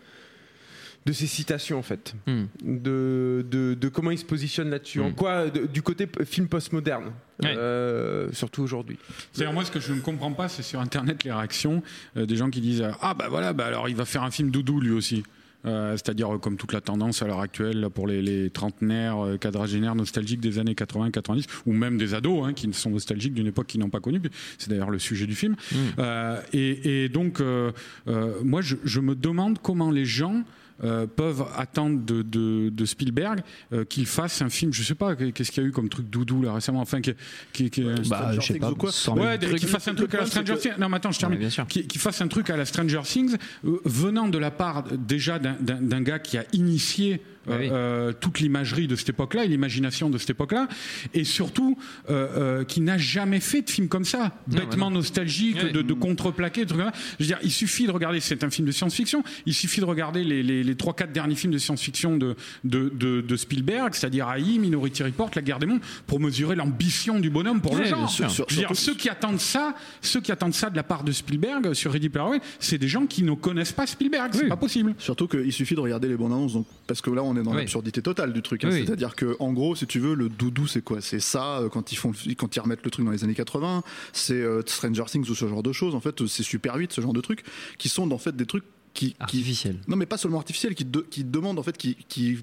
de 1.05 1.13
ces 1.13 1.25
citations 1.27 1.79
en 1.79 1.81
fait, 1.81 2.13
Hmm. 2.27 2.43
de, 2.63 3.45
de, 3.49 3.73
de 3.73 3.87
comment 3.89 4.11
il 4.11 4.17
se 4.19 4.25
positionne 4.25 4.69
là-dessus, 4.69 4.99
en 5.01 5.09
Mm. 5.09 5.15
quoi 5.15 5.49
de- 5.49 5.65
du 5.65 5.81
côté 5.81 6.07
film 6.25 6.47
postmoderne, 6.47 7.11
Ouais. 7.41 7.55
euh, 7.57 8.29
surtout 8.33 8.61
aujourd'hui. 8.61 8.97
C'est-à-dire, 9.33 9.53
moi, 9.53 9.65
ce 9.65 9.71
que 9.71 9.79
je 9.79 9.93
ne 9.93 9.99
comprends 9.99 10.31
pas, 10.31 10.47
c'est 10.47 10.61
sur 10.61 10.79
Internet 10.79 11.23
les 11.23 11.31
réactions 11.31 11.81
euh, 12.17 12.25
des 12.27 12.35
gens 12.35 12.49
qui 12.51 12.61
disent 12.61 12.81
euh, 12.83 12.91
Ah, 13.01 13.13
bah 13.15 13.27
voilà, 13.29 13.51
bah 13.53 13.65
alors 13.65 13.89
il 13.89 13.95
va 13.95 14.05
faire 14.05 14.21
un 14.23 14.29
film 14.31 14.51
doudou 14.51 14.79
lui 14.79 14.91
aussi. 14.91 15.23
Euh, 15.65 15.91
C'est-à-dire, 15.93 16.33
euh, 16.35 16.37
comme 16.39 16.57
toute 16.57 16.73
la 16.73 16.81
tendance 16.81 17.21
à 17.21 17.27
l'heure 17.27 17.39
actuelle 17.39 17.79
là, 17.81 17.89
pour 17.91 18.07
les, 18.07 18.21
les 18.21 18.49
trentenaires, 18.49 19.23
euh, 19.25 19.37
quadragénaires 19.37 19.93
nostalgiques 19.95 20.39
des 20.41 20.57
années 20.59 20.73
80-90, 20.75 21.45
ou 21.67 21.73
même 21.73 21.97
des 21.99 22.13
ados 22.15 22.47
hein, 22.47 22.53
qui 22.53 22.71
sont 22.73 22.89
nostalgiques 22.91 23.33
d'une 23.35 23.45
époque 23.47 23.67
qu'ils 23.67 23.79
n'ont 23.79 23.89
pas 23.91 23.99
connue. 23.99 24.21
C'est 24.59 24.69
d'ailleurs 24.69 24.89
le 24.91 24.97
sujet 24.99 25.25
du 25.27 25.35
film. 25.35 25.55
Euh, 25.99 26.39
et, 26.53 27.03
et 27.05 27.09
donc, 27.09 27.41
euh, 27.41 27.71
euh, 28.07 28.33
moi, 28.43 28.61
je, 28.61 28.75
je 28.83 28.99
me 28.99 29.13
demande 29.15 29.59
comment 29.61 29.89
les 29.91 30.05
gens. 30.05 30.43
Euh, 30.83 31.05
peuvent 31.07 31.45
attendre 31.57 31.99
de, 32.05 32.21
de- 32.21 32.69
de 32.69 32.85
Spielberg 32.85 33.41
euh, 33.73 33.85
qu'il 33.85 34.05
fasse 34.05 34.41
un 34.41 34.49
film, 34.49 34.73
je 34.73 34.83
sais 34.83 34.95
pas, 34.95 35.15
qu'est-ce 35.15 35.51
qu'il 35.51 35.63
y 35.63 35.65
a 35.65 35.69
eu 35.69 35.71
comme 35.71 35.89
truc 35.89 36.09
doudou 36.09 36.41
là 36.41 36.53
récemment, 36.53 36.81
enfin, 36.81 37.01
qui, 37.01 37.13
qui, 37.53 37.69
qui- 37.69 37.81
Bah, 37.83 37.95
Stranger 38.03 38.35
je 38.35 38.41
sais 38.47 38.53
Things 38.53 38.59
pas, 38.61 38.71
ou 38.71 38.75
quoi 38.75 38.91
100 38.91 39.15
000 39.15 39.25
Ouais, 39.25 39.37
trucs. 39.37 39.55
qu'il 39.59 39.67
fasse 39.67 39.87
un 39.87 39.95
truc 39.95 40.13
à 40.15 40.19
la 40.19 40.25
Stranger 40.25 40.53
que- 40.53 40.59
Things. 40.59 40.71
Non, 40.79 40.89
mais 40.89 40.97
attends, 40.97 41.11
je 41.11 41.19
termine. 41.19 41.39
bien 41.39 41.49
sûr. 41.49 41.65
Qu'il 41.67 41.87
qu'il 41.87 41.99
fasse 42.01 42.21
un 42.21 42.27
truc 42.27 42.49
à 42.49 42.57
la 42.57 42.65
Stranger 42.65 43.01
Things, 43.03 43.35
euh, 43.65 43.79
venant 43.85 44.27
de 44.27 44.37
la 44.37 44.51
part 44.51 44.85
euh, 44.91 44.97
déjà 44.97 45.39
d'un- 45.39 45.57
d'un 45.59 45.81
d'un 45.81 46.01
gars 46.01 46.19
qui 46.19 46.37
a 46.37 46.45
initié 46.53 47.21
euh, 47.40 47.40
Ah 47.49 47.53
oui. 47.59 47.69
euh, 47.71 48.13
toute 48.13 48.39
l'imagerie 48.39 48.87
de 48.87 48.95
cette 48.95 49.09
époque-là 49.09 49.45
et 49.45 49.47
l'imagination 49.47 50.09
de 50.09 50.17
cette 50.17 50.29
époque-là, 50.31 50.67
et 51.13 51.23
surtout 51.23 51.77
euh, 52.09 52.27
euh, 52.61 52.63
qui 52.63 52.81
n'a 52.81 52.97
jamais 52.97 53.39
fait 53.39 53.61
de 53.63 53.69
film 53.69 53.87
comme 53.87 54.05
ça, 54.05 54.33
Non, 54.47 54.57
bêtement 54.59 54.89
bah 54.91 54.97
nostalgique, 54.97 55.57
Ouais. 55.63 55.71
de, 55.71 55.81
de 55.81 55.93
contreplaqué, 55.93 56.61
de 56.61 56.69
trucs 56.69 56.81
comme 56.81 56.91
ça. 56.91 56.97
Je 57.19 57.23
veux 57.23 57.27
dire, 57.27 57.39
il 57.43 57.51
suffit 57.51 57.87
de 57.87 57.91
regarder, 57.91 58.19
c'est 58.19 58.43
un 58.43 58.49
film 58.49 58.67
de 58.67 58.71
science-fiction, 58.71 59.23
il 59.45 59.53
suffit 59.53 59.79
de 59.81 59.85
regarder 59.85 60.23
les, 60.23 60.43
les, 60.43 60.63
les 60.63 60.75
3-4 60.75 61.11
derniers 61.11 61.35
films 61.35 61.53
de 61.53 61.57
science-fiction 61.57 62.17
de, 62.17 62.35
de, 62.63 62.89
de, 62.89 63.21
de 63.21 63.35
Spielberg, 63.35 63.93
c'est-à-dire 63.93 64.29
AI, 64.31 64.59
Minority 64.59 65.03
Report, 65.03 65.31
La 65.35 65.41
Guerre 65.41 65.59
des 65.59 65.65
Mondes, 65.65 65.81
pour 66.07 66.19
mesurer 66.19 66.55
l'ambition 66.55 67.19
du 67.19 67.29
bonhomme 67.29 67.61
pour 67.61 67.75
le 67.75 67.85
genre. 67.85 68.09
sûr. 68.09 68.29
Je 68.29 68.55
veux 68.55 68.61
dire, 68.61 68.69
ceux 68.75 68.93
qui 68.95 69.09
attendent 69.09 69.39
ça, 69.39 69.73
ceux 70.01 70.21
qui 70.21 70.31
attendent 70.31 70.53
ça 70.53 70.69
de 70.69 70.75
la 70.75 70.83
part 70.83 71.03
de 71.03 71.11
Spielberg 71.11 71.73
sur 71.73 71.91
Ready 71.91 72.09
Player 72.09 72.27
One, 72.27 72.39
c'est 72.59 72.77
des 72.77 72.87
gens 72.87 73.05
qui 73.07 73.23
ne 73.23 73.33
connaissent 73.33 73.71
pas 73.71 73.87
Spielberg. 73.87 74.31
C'est 74.33 74.47
pas 74.47 74.57
possible. 74.57 74.93
Surtout 74.99 75.27
qu'il 75.27 75.51
suffit 75.51 75.75
de 75.75 75.79
regarder 75.79 76.07
les 76.07 76.15
bandes 76.17 76.33
annonces, 76.33 76.53
donc, 76.53 76.65
parce 76.87 77.01
que 77.01 77.09
là 77.09 77.23
on 77.23 77.30
est 77.37 77.43
dans 77.43 77.51
Oui. 77.51 77.57
l'absurdité 77.57 78.01
totale 78.01 78.33
du 78.33 78.41
truc. 78.41 78.63
hein. 78.63 78.69
Oui. 78.71 78.83
C'est-à-dire 78.85 79.15
que 79.15 79.35
en 79.39 79.53
gros, 79.53 79.75
si 79.75 79.87
tu 79.87 79.99
veux, 79.99 80.13
le 80.15 80.29
doudou 80.29 80.67
c'est 80.67 80.81
quoi? 80.83 81.01
C'est 81.01 81.19
ça 81.19 81.59
euh, 81.59 81.69
quand 81.69 81.91
ils 81.91 81.95
font, 81.95 82.11
quand 82.37 82.55
ils 82.55 82.59
remettent 82.59 82.83
le 82.83 82.91
truc 82.91 83.05
dans 83.05 83.11
les 83.11 83.23
années 83.23 83.33
80. 83.35 83.83
C'est 84.13 84.33
euh, 84.33 84.61
Stranger 84.65 85.03
Things 85.07 85.29
ou 85.29 85.35
ce 85.35 85.47
genre 85.47 85.63
de 85.63 85.71
choses. 85.71 85.95
En 85.95 85.99
fait, 86.01 86.25
c'est 86.27 86.43
Super 86.43 86.75
8, 86.75 86.91
ce 86.93 87.01
genre 87.01 87.13
de 87.13 87.21
trucs 87.21 87.43
qui 87.77 87.89
sont 87.89 88.09
en 88.11 88.17
fait 88.17 88.35
des 88.35 88.45
trucs 88.45 88.63
qui, 88.93 89.11
qui 89.11 89.15
Artificiel. 89.21 89.77
non 89.87 89.95
mais 89.95 90.05
pas 90.05 90.17
seulement 90.17 90.37
artificiels, 90.39 90.75
qui, 90.75 90.83
de- 90.83 91.05
qui 91.09 91.23
demandent 91.23 91.59
en 91.59 91.63
fait, 91.63 91.77
qui, 91.77 91.95
qui 92.09 92.39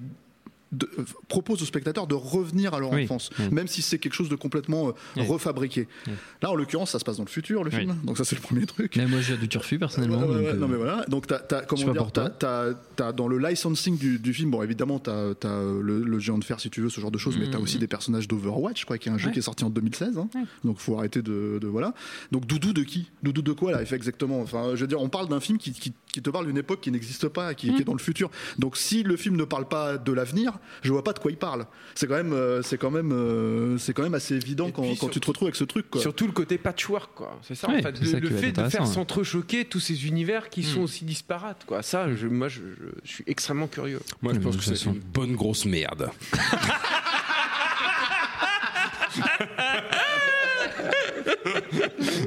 de- 0.71 0.89
euh, 0.99 1.03
propose 1.27 1.61
aux 1.61 1.65
spectateurs 1.65 2.05
de 2.07 2.15
revenir 2.15 2.73
à 2.73 2.79
leur 2.79 2.91
Oui, 2.91 3.03
enfance, 3.05 3.29
oui. 3.39 3.45
même 3.51 3.67
si 3.67 3.81
c'est 3.81 3.97
quelque 3.99 4.13
chose 4.13 4.29
de 4.29 4.35
complètement 4.35 4.89
euh, 4.89 4.91
Oui. 5.17 5.25
refabriqué. 5.25 5.87
Oui. 6.07 6.13
Là, 6.41 6.51
en 6.51 6.55
l'occurrence, 6.55 6.91
ça 6.91 6.99
se 6.99 7.03
passe 7.05 7.17
dans 7.17 7.23
le 7.23 7.29
futur, 7.29 7.63
le 7.63 7.71
Oui. 7.71 7.77
film. 7.79 7.95
Donc 8.03 8.17
ça, 8.17 8.23
c'est 8.25 8.35
le 8.35 8.41
premier 8.41 8.65
truc. 8.65 8.95
Mais 8.95 9.07
moi, 9.07 9.19
j'ai 9.21 9.37
du 9.37 9.47
turfu 9.47 9.79
personnellement. 9.79 10.19
Ouais, 10.19 10.23
ouais, 10.27 10.33
donc, 10.35 10.41
ouais, 10.43 10.49
euh, 10.49 10.53
non 10.57 10.67
mais 10.67 10.77
voilà. 10.77 11.05
Donc 11.07 11.27
t'as, 11.27 11.61
comment 11.63 11.91
dire, 11.91 12.11
t'as, 12.11 12.29
t'as- 12.29 12.73
t'as 12.95 13.11
dans 13.13 13.27
le 13.27 13.37
licensing 13.39 13.97
du, 13.97 14.19
du 14.19 14.33
film, 14.33 14.51
bon 14.51 14.61
évidemment 14.63 14.99
t'as, 14.99 15.33
t'as 15.35 15.61
le, 15.63 16.03
le 16.03 16.19
géant 16.19 16.37
de 16.37 16.43
fer 16.43 16.59
si 16.59 16.69
tu 16.69 16.81
veux 16.81 16.89
ce 16.89 16.99
genre 17.01 17.11
de 17.11 17.17
choses, 17.17 17.37
mais 17.37 17.49
t'as 17.49 17.57
aussi 17.59 17.77
des 17.79 17.87
personnages 17.87 18.27
d'Overwatch, 18.27 18.85
quoi, 18.85 18.97
qui 18.97 19.09
est 19.09 19.11
un 19.11 19.17
jeu 19.17 19.25
Mm. 19.25 19.27
Ouais. 19.29 19.33
qui 19.33 19.39
est 19.39 19.43
sorti 19.43 19.63
en 19.63 19.69
2016. 19.69 20.17
hein. 20.17 20.29
Donc 20.63 20.77
faut 20.79 20.97
arrêter 20.97 21.21
de, 21.21 21.57
de- 21.61 21.67
voilà. 21.67 21.93
Donc 22.31 22.45
Doudou 22.45 22.73
de 22.73 22.83
qui? 22.83 23.09
Doudou 23.23 23.41
de 23.41 23.51
quoi 23.51 23.71
là 23.71 23.83
fait 23.85 23.95
exactement? 23.95 24.41
Enfin, 24.41 24.71
je 24.75 24.81
veux 24.81 24.87
dire, 24.87 25.01
on 25.01 25.09
parle 25.09 25.27
d'un 25.29 25.39
film 25.39 25.57
qui, 25.57 25.71
qui, 25.73 25.93
qui 26.13 26.21
te 26.21 26.29
parle 26.29 26.45
d'une 26.47 26.57
époque 26.57 26.81
qui 26.81 26.91
n'existe 26.91 27.27
pas, 27.27 27.53
qui, 27.53 27.71
Mm. 27.71 27.75
qui 27.75 27.81
est 27.81 27.85
dans 27.85 27.93
le 27.93 27.99
futur. 27.99 28.29
Donc 28.59 28.77
si 28.77 29.03
le 29.03 29.15
film 29.17 29.35
ne 29.35 29.43
parle 29.43 29.67
pas 29.67 29.97
de 29.97 30.11
l'avenir, 30.11 30.53
je 30.81 30.91
vois 30.91 31.03
pas 31.03 31.13
de 31.13 31.19
quoi 31.19 31.31
il 31.31 31.37
parle. 31.37 31.65
C'est 31.95 32.07
quand 32.07 32.15
même, 32.15 32.33
euh, 32.33 32.61
c'est 32.61 32.77
quand 32.77 32.91
même, 32.91 33.11
euh, 33.11 33.77
c'est 33.77 33.93
quand 33.93 34.03
même 34.03 34.13
assez 34.13 34.35
évident 34.35 34.71
quand, 34.71 34.83
tu 35.09 35.19
te 35.19 35.27
retrouves 35.27 35.47
avec 35.47 35.55
ce 35.55 35.63
truc. 35.63 35.89
Quoi. 35.89 36.01
Surtout 36.01 36.25
le 36.27 36.31
côté 36.33 36.57
patchwork, 36.57 37.11
quoi. 37.15 37.39
C'est 37.43 37.55
ça, 37.55 37.67
Ouais, 37.69 37.79
en 37.79 37.81
fait. 37.81 37.95
c'est 38.03 38.19
Le, 38.19 38.29
fait 38.29 38.51
de 38.51 38.67
faire 38.69 38.81
ouais. 38.81 38.87
s'entrechoquer 38.87 39.65
tous 39.65 39.79
ces 39.79 40.07
univers 40.07 40.49
qui 40.49 40.61
Hmm. 40.61 40.63
sont 40.75 40.81
aussi 40.81 41.05
disparates, 41.05 41.63
quoi. 41.65 41.81
Ça, 41.81 42.13
je- 42.15 42.27
moi, 42.27 42.47
je, 42.47 42.59
je- 42.61 42.85
je 43.03 43.11
suis 43.11 43.23
extrêmement 43.27 43.67
curieux. 43.67 43.99
Moi, 44.21 44.33
je 44.33 44.39
pense 44.39 44.57
que 44.57 44.63
c'est 44.63 44.85
une 44.85 44.99
bonne 44.99 45.35
grosse 45.35 45.65
merde. 45.65 46.09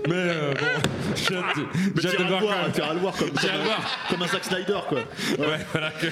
Mais 0.08 0.14
euh, 0.14 0.54
bon, 0.54 0.71
j'ai 2.00 2.08
hâte 2.08 2.18
de- 2.18 2.22
le 2.22 2.28
voir 2.28 2.42
quand 2.42 2.86
même. 2.86 2.94
le 2.94 3.00
voir 3.00 3.16
comme, 3.16 3.28
un- 3.28 3.64
voir. 3.64 3.98
comme 4.10 4.22
un 4.22 4.26
Zack 4.28 4.44
Snyder 4.44 4.78
quoi. 4.88 4.98
Ouais, 5.38 5.58
voilà 5.72 5.90
que- 5.90 6.06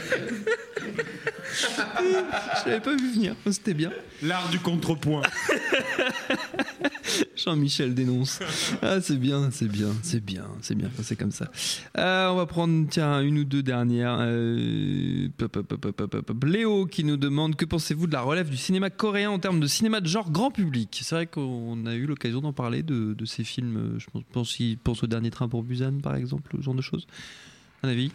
Je 1.54 2.68
l'avais 2.68 2.80
pas 2.80 2.94
vu 2.96 3.12
venir, 3.12 3.34
c'était 3.50 3.74
bien. 3.74 3.90
L'art 4.22 4.48
du 4.50 4.58
contrepoint. 4.58 5.22
Jean-Michel 7.36 7.94
dénonce. 7.94 8.38
Ah, 8.82 9.00
c'est 9.00 9.16
bien, 9.16 9.50
c'est 9.50 9.66
bien, 9.68 9.88
c'est 10.02 10.22
bien, 10.24 10.44
c'est 10.60 10.74
bien 10.74 10.88
c'est 11.02 11.16
comme 11.16 11.30
ça. 11.32 11.50
Euh, 11.98 12.28
on 12.28 12.36
va 12.36 12.46
prendre, 12.46 12.86
tiens, 12.88 13.20
une 13.22 13.38
ou 13.38 13.44
deux 13.44 13.62
dernières. 13.62 14.18
Euh, 14.20 15.28
pop, 15.38 15.58
pop, 15.62 15.90
pop. 15.92 16.44
Léo 16.44 16.86
qui 16.86 17.02
nous 17.04 17.16
demande 17.16 17.56
que 17.56 17.64
pensez-vous 17.64 18.06
de 18.06 18.12
la 18.12 18.20
relève 18.20 18.48
du 18.50 18.56
cinéma 18.56 18.90
coréen 18.90 19.30
en 19.30 19.38
termes 19.38 19.58
de 19.60 19.66
cinéma 19.66 20.00
de 20.00 20.06
genre 20.06 20.30
grand 20.30 20.50
public? 20.50 21.00
C'est 21.02 21.14
vrai 21.14 21.26
qu'on 21.26 21.84
a 21.86 21.94
eu 21.94 22.06
l'occasion 22.06 22.40
d'en 22.40 22.52
parler 22.52 22.82
de, 22.82 23.14
de 23.14 23.24
ces 23.24 23.42
films. 23.44 23.94
Je 23.98 24.06
pense, 24.12 24.22
pense, 24.32 24.58
pense 24.84 25.02
au 25.02 25.06
dernier 25.10 25.30
train 25.30 25.48
pour 25.48 25.62
Busan, 25.62 26.00
par 26.00 26.14
exemple, 26.14 26.56
ce 26.56 26.62
genre 26.62 26.74
de 26.74 26.82
choses? 26.82 27.06
Un 27.82 27.88
avis? 27.88 28.10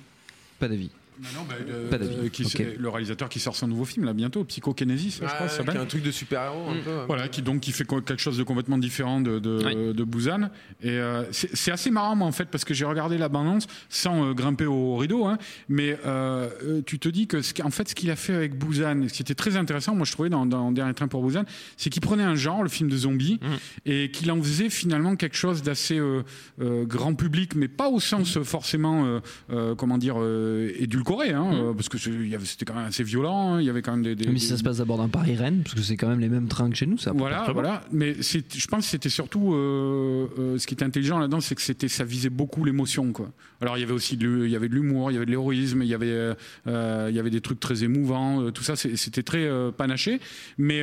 Pas 0.60 0.68
d'avis. 0.68 0.90
Non, 1.22 1.28
non, 1.42 1.46
bah, 1.48 1.56
le, 1.66 1.90
Pas 1.90 1.98
d'avis. 1.98 2.16
euh, 2.26 2.30
qui- 2.30 2.44
Ok. 2.46 2.62
Le 2.78 2.90
réalisateur 2.90 3.30
qui 3.30 3.40
sort 3.40 3.56
son 3.56 3.68
nouveau 3.68 3.86
film 3.86 4.06
là 4.06 4.14
bientôt, 4.14 4.44
Psychokinesis, 4.44 5.20
je 5.22 5.26
crois, 5.26 5.48
ça 5.48 5.58
s'appelle. 5.58 5.78
un 5.78 5.86
truc 5.86 6.04
de 6.04 6.12
super-héros, 6.12 6.70
un 6.70 6.84
peu. 6.84 6.92
hein. 6.92 7.04
Voilà, 7.08 7.28
qui 7.28 7.42
donc 7.42 7.62
qui 7.62 7.72
fait 7.72 7.86
co- 7.86 8.02
quelque 8.02 8.22
chose 8.22 8.38
de 8.38 8.44
complètement 8.44 8.78
différent 8.78 9.22
de, 9.22 9.40
de, 9.40 9.62
Oui. 9.66 9.94
de 9.94 10.04
Busan. 10.04 10.50
Et 10.82 10.90
euh, 10.92 11.24
c'est 11.32 11.56
c'est 11.56 11.72
assez 11.72 11.90
marrant, 11.92 12.16
moi, 12.16 12.28
en 12.28 12.32
fait, 12.32 12.46
parce 12.50 12.66
que 12.66 12.74
j'ai 12.74 12.86
regardé 12.86 13.18
la 13.18 13.30
bande 13.30 13.64
sans 13.90 14.26
euh, 14.26 14.34
grimper 14.34 14.66
au 14.66 14.98
rideau, 14.98 15.26
hein, 15.26 15.38
mais 15.70 15.98
euh, 16.06 16.50
euh, 16.64 16.82
tu 16.86 17.00
te 17.00 17.08
dis 17.08 17.28
que, 17.28 17.42
ce, 17.42 17.54
en 17.64 17.70
fait, 17.72 17.88
ce 17.90 17.96
qu'il 17.96 18.12
a 18.12 18.16
fait 18.18 18.34
avec 18.36 18.58
Busan, 18.58 19.08
ce 19.08 19.14
qui 19.14 19.22
était 19.22 19.36
très 19.36 19.56
intéressant, 19.56 19.96
moi, 19.96 20.06
je 20.06 20.12
trouvais 20.12 20.30
dans, 20.30 20.46
dans 20.46 20.72
Dernier 20.72 20.94
Train 20.94 21.08
pour 21.08 21.24
Busan, 21.24 21.44
c'est 21.78 21.90
qu'il 21.90 22.02
prenait 22.02 22.24
un 22.24 22.36
genre, 22.36 22.62
le 22.64 22.70
film 22.70 22.90
de 22.90 22.98
zombies, 22.98 23.40
et 23.86 24.12
qu'il 24.12 24.30
en 24.32 24.42
faisait 24.42 24.70
finalement 24.70 25.16
quelque 25.16 25.38
chose 25.38 25.64
d'assez 25.64 25.98
euh, 25.98 26.24
euh, 26.62 26.84
grand 26.86 27.14
public, 27.16 27.56
mais 27.56 27.68
pas 27.70 27.88
au 27.88 28.00
sens 28.00 28.36
euh, 28.38 28.44
forcément, 28.44 29.06
euh, 29.06 29.20
euh, 29.52 29.76
comment 29.76 29.98
dire, 29.98 30.16
euh, 30.20 30.72
édulcoré, 30.78 31.05
hein, 31.34 31.52
euh, 31.54 31.74
parce 31.74 31.88
que 31.90 31.98
c'était 31.98 32.66
quand 32.66 32.74
même 32.76 32.86
assez 32.86 33.04
violent, 33.04 33.54
hein, 33.56 33.62
il 33.62 33.66
y 33.66 33.70
avait 33.70 33.82
quand 33.82 33.92
même 33.94 34.04
des. 34.04 34.16
des- 34.16 34.28
Mais 34.28 34.40
si 34.40 34.48
ça 34.48 34.58
se 34.58 34.64
passe 34.64 34.80
à 34.82 34.86
bord 34.86 34.98
d'un 34.98 35.08
Paris-Rennes, 35.08 35.62
parce 35.64 35.74
que 35.76 35.82
c'est 35.82 35.96
quand 35.96 36.08
même 36.10 36.20
les 36.20 36.28
mêmes 36.30 36.48
trains 36.48 36.70
que 36.70 36.76
chez 36.76 36.86
nous, 36.86 36.98
ça. 36.98 37.12
voilà, 37.14 37.50
voilà. 37.54 37.84
Mais 37.92 38.16
je 38.22 38.68
pense 38.68 38.84
que 38.86 38.90
c'était 38.92 39.10
surtout 39.10 39.54
euh, 39.54 40.28
euh, 40.38 40.58
ce 40.58 40.68
qui 40.68 40.74
était 40.74 40.84
intelligent 40.86 41.18
là-dedans, 41.18 41.40
c'est 41.40 41.56
que 41.56 41.62
c'était 41.62 41.88
ça 41.88 42.04
visait 42.04 42.30
beaucoup 42.30 42.66
l'émotion, 42.66 43.12
quoi. 43.14 43.32
Alors 43.62 43.78
il 43.78 43.82
y 43.82 43.84
avait 43.84 43.94
aussi 43.94 44.16
il 44.16 44.50
y 44.50 44.56
avait 44.56 44.68
de 44.70 44.74
l'humour, 44.76 45.12
il 45.12 45.14
y 45.14 45.18
avait 45.18 45.26
de 45.26 45.32
l'héroïsme, 45.32 45.82
il 45.82 45.88
y 45.88 45.94
avait 45.94 46.34
euh, 46.68 47.08
il 47.10 47.16
y 47.16 47.20
avait 47.20 47.30
des 47.30 47.42
trucs 47.42 47.60
très 47.62 47.84
émouvants, 47.84 48.52
tout 48.52 48.64
ça, 48.64 48.76
c'était 48.76 49.24
très 49.24 49.50
panaché. 49.78 50.20
Mais 50.58 50.82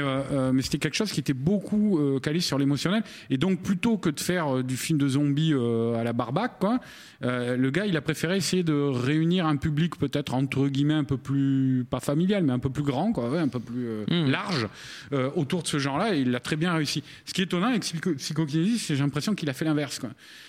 mais 0.53 0.62
c'était 0.62 0.78
quelque 0.78 0.97
chose 0.97 1.12
qui 1.12 1.20
était 1.20 1.35
beaucoup 1.35 2.01
calé 2.23 2.40
sur 2.40 2.59
l'émotionnel. 2.59 3.03
Et 3.31 3.36
donc 3.36 3.61
plutôt 3.62 3.99
que 3.99 4.09
de 4.11 4.19
faire 4.20 4.65
du 4.65 4.77
film 4.77 4.99
de 4.99 5.09
zombies 5.09 5.53
à 5.53 6.03
la 6.03 6.12
quoi, 6.59 6.78
euh, 7.24 7.57
le 7.57 7.70
gars 7.70 7.86
il 7.86 7.97
a 7.97 8.01
préféré 8.01 8.36
essayer 8.36 8.62
de 8.62 8.73
réunir 8.73 9.47
un 9.47 9.57
public 9.57 9.97
peut-être 9.97 10.11
entre 10.32 10.68
guillemets 10.68 10.94
un 10.94 11.05
peu 11.05 11.16
plus 11.16 11.84
pas 11.89 12.01
familial, 12.01 12.44
mais 12.44 12.52
un 12.52 12.59
peu 12.59 12.70
plus 12.70 12.82
grand, 12.82 13.12
quoi, 13.12 13.30
ouais, 13.30 13.39
un 13.39 13.48
peu 13.48 13.60
plus 13.60 13.86
euh, 13.86 14.05
Mm. 14.10 14.30
large 14.30 14.68
euh, 15.12 15.30
autour 15.36 15.62
de 15.62 15.68
ce 15.68 15.78
genre-là, 15.78 16.14
et 16.14 16.20
il 16.20 16.30
l'a 16.30 16.40
très 16.40 16.56
bien 16.56 16.72
réussi. 16.74 17.02
Ce 17.24 17.32
qui 17.32 17.40
est 17.40 17.44
étonnant 17.44 17.68
avec 17.68 17.82
Psycho- 17.82 18.14
Psychokinesis, 18.14 18.78
c'est 18.86 18.97
j'ai 18.97 19.02
l'impression 19.02 19.34
qu'il 19.34 19.48
a 19.51 19.52
fait 19.52 19.64
l'inverse. 19.64 20.01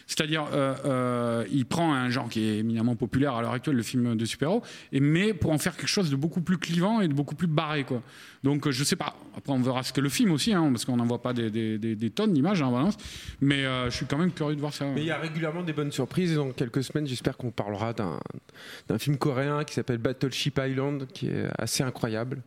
C'est-à-dire, 0.07 0.45
euh, 0.53 1.45
il 1.51 1.65
prend 1.65 1.93
un 1.93 2.09
genre 2.09 2.29
qui 2.29 2.41
est 2.43 2.57
éminemment 2.59 2.95
populaire 2.95 3.33
à 3.35 3.41
l'heure 3.41 3.53
actuelle, 3.53 3.75
le 3.75 3.83
film 3.83 4.15
de 4.15 4.25
super-héros, 4.25 4.63
et 4.91 4.99
mais 4.99 5.33
pour 5.33 5.51
en 5.51 5.57
faire 5.57 5.75
quelque 5.75 5.87
chose 5.87 6.09
de 6.09 6.15
beaucoup 6.15 6.41
plus 6.41 6.57
clivant 6.57 7.01
et 7.01 7.07
de 7.07 7.13
beaucoup 7.13 7.35
plus 7.35 7.47
barré. 7.47 7.83
Quoi. 7.83 8.01
Donc, 8.43 8.67
euh, 8.67 8.71
je 8.71 8.83
sais 8.83 8.95
pas. 8.95 9.15
Après, 9.37 9.51
on 9.53 9.61
verra 9.61 9.83
ce 9.83 9.93
que 9.93 10.01
le 10.01 10.09
film 10.09 10.31
aussi, 10.31 10.53
hein, 10.53 10.69
parce 10.71 10.85
qu'on 10.85 10.97
n'en 10.97 11.05
voit 11.05 11.21
pas 11.21 11.33
des, 11.33 11.49
des- 11.49 11.77
des- 11.77 11.95
des 11.95 12.09
tonnes 12.09 12.33
d'images 12.33 12.61
en 12.61 12.71
balance, 12.71 12.97
mais 13.41 13.65
euh, 13.65 13.89
je 13.89 13.95
suis 13.95 14.05
quand 14.05 14.17
même 14.17 14.31
curieux 14.31 14.55
de 14.55 14.59
voir 14.61 14.73
ça. 14.73 14.85
Mais 14.85 15.01
il 15.01 15.07
y 15.07 15.11
a 15.11 15.17
régulièrement 15.17 15.63
des 15.63 15.73
bonnes 15.73 15.91
surprises 15.91 16.31
et 16.31 16.35
dans 16.35 16.51
quelques 16.51 16.83
semaines, 16.83 17.07
j'espère 17.07 17.37
qu'on 17.37 17.51
parlera 17.51 17.93
d'un 17.93 18.97
film 18.99 19.17
coréen 19.17 19.63
qui 19.63 19.73
s'appelle 19.73 19.97
Battleship 19.97 20.59
Island, 20.63 21.07
qui 21.13 21.27
est 21.27 21.47
assez 21.57 21.83
incroyable 21.83 22.41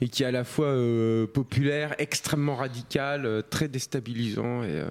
et 0.00 0.08
qui 0.08 0.22
est 0.22 0.26
à 0.26 0.30
la 0.32 0.44
fois 0.44 0.66
euh, 0.66 1.26
populaire, 1.26 1.94
extrêmement 1.98 2.56
radical, 2.56 3.42
très 3.48 3.68
déstabilisant 3.68 4.62
et 4.64 4.68
euh, 4.70 4.86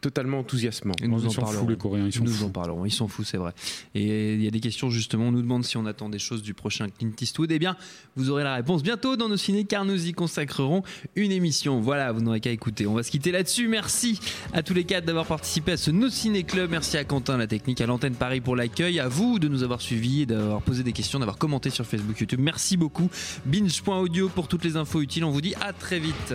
totalement 0.00 0.38
enthousiasmant. 0.40 0.94
Et 1.02 1.06
nous 1.08 1.20
Ils 1.20 1.26
en 1.26 1.30
fous, 1.30 1.40
parlerons. 1.40 1.68
les 1.68 1.76
Coréens, 1.76 2.06
ils 2.06 2.12
sont 2.12 2.24
nous 2.24 2.30
fous. 2.32 2.46
en 2.46 2.50
parlerons. 2.50 2.84
Ils 2.84 2.90
sont 2.90 3.08
fous, 3.08 3.24
c'est 3.24 3.36
vrai. 3.36 3.52
Et 3.94 4.34
il 4.34 4.42
y 4.42 4.48
a 4.48 4.50
des 4.50 4.60
questions 4.60 4.90
justement. 4.90 5.26
On 5.28 5.32
nous 5.32 5.42
demande 5.42 5.64
si 5.64 5.76
on 5.76 5.86
attend 5.86 6.08
des 6.08 6.18
choses 6.18 6.42
du 6.42 6.54
prochain 6.54 6.88
Clint 6.88 7.10
Eastwood. 7.20 7.52
Eh 7.52 7.58
bien, 7.58 7.76
vous 8.16 8.30
aurez 8.30 8.42
la 8.44 8.54
réponse 8.54 8.82
bientôt 8.82 9.16
dans 9.16 9.28
nos 9.28 9.36
ciné, 9.36 9.64
car 9.64 9.84
nous 9.88 10.06
y 10.06 10.12
consacrerons 10.12 10.82
une 11.16 11.32
émission. 11.32 11.80
Voilà, 11.80 12.12
vous 12.12 12.20
n'aurez 12.20 12.40
qu'à 12.40 12.50
écouter. 12.50 12.86
On 12.86 12.94
va 12.94 13.02
se 13.02 13.10
quitter 13.10 13.32
là-dessus. 13.32 13.68
Merci 13.68 14.20
à 14.52 14.62
tous 14.62 14.74
les 14.74 14.84
quatre 14.84 15.04
d'avoir 15.04 15.26
participé 15.26 15.72
à 15.72 15.76
ce 15.76 15.90
No 15.90 16.08
Ciné 16.08 16.44
Club. 16.44 16.70
Merci 16.70 16.96
à 16.96 17.04
Quentin, 17.04 17.36
la 17.36 17.46
technique, 17.46 17.80
à 17.80 17.86
l'antenne 17.86 18.14
Paris 18.14 18.40
pour 18.40 18.54
l'accueil. 18.54 19.00
À 19.00 19.08
vous 19.08 19.38
de 19.38 19.48
nous 19.48 19.62
avoir 19.62 19.80
suivis, 19.80 20.22
et 20.22 20.26
d'avoir 20.26 20.62
posé 20.62 20.82
des 20.82 20.92
questions, 20.92 21.18
d'avoir 21.18 21.38
commenté 21.38 21.70
sur 21.70 21.86
Facebook, 21.86 22.20
YouTube. 22.20 22.40
Merci 22.40 22.76
beaucoup. 22.76 23.10
Binge.audio 23.46 24.28
pour 24.28 24.48
toutes 24.48 24.64
les 24.64 24.76
infos 24.76 25.00
utiles. 25.00 25.24
On 25.24 25.30
vous 25.30 25.40
dit 25.40 25.54
à 25.60 25.72
très 25.72 25.98
vite. 25.98 26.34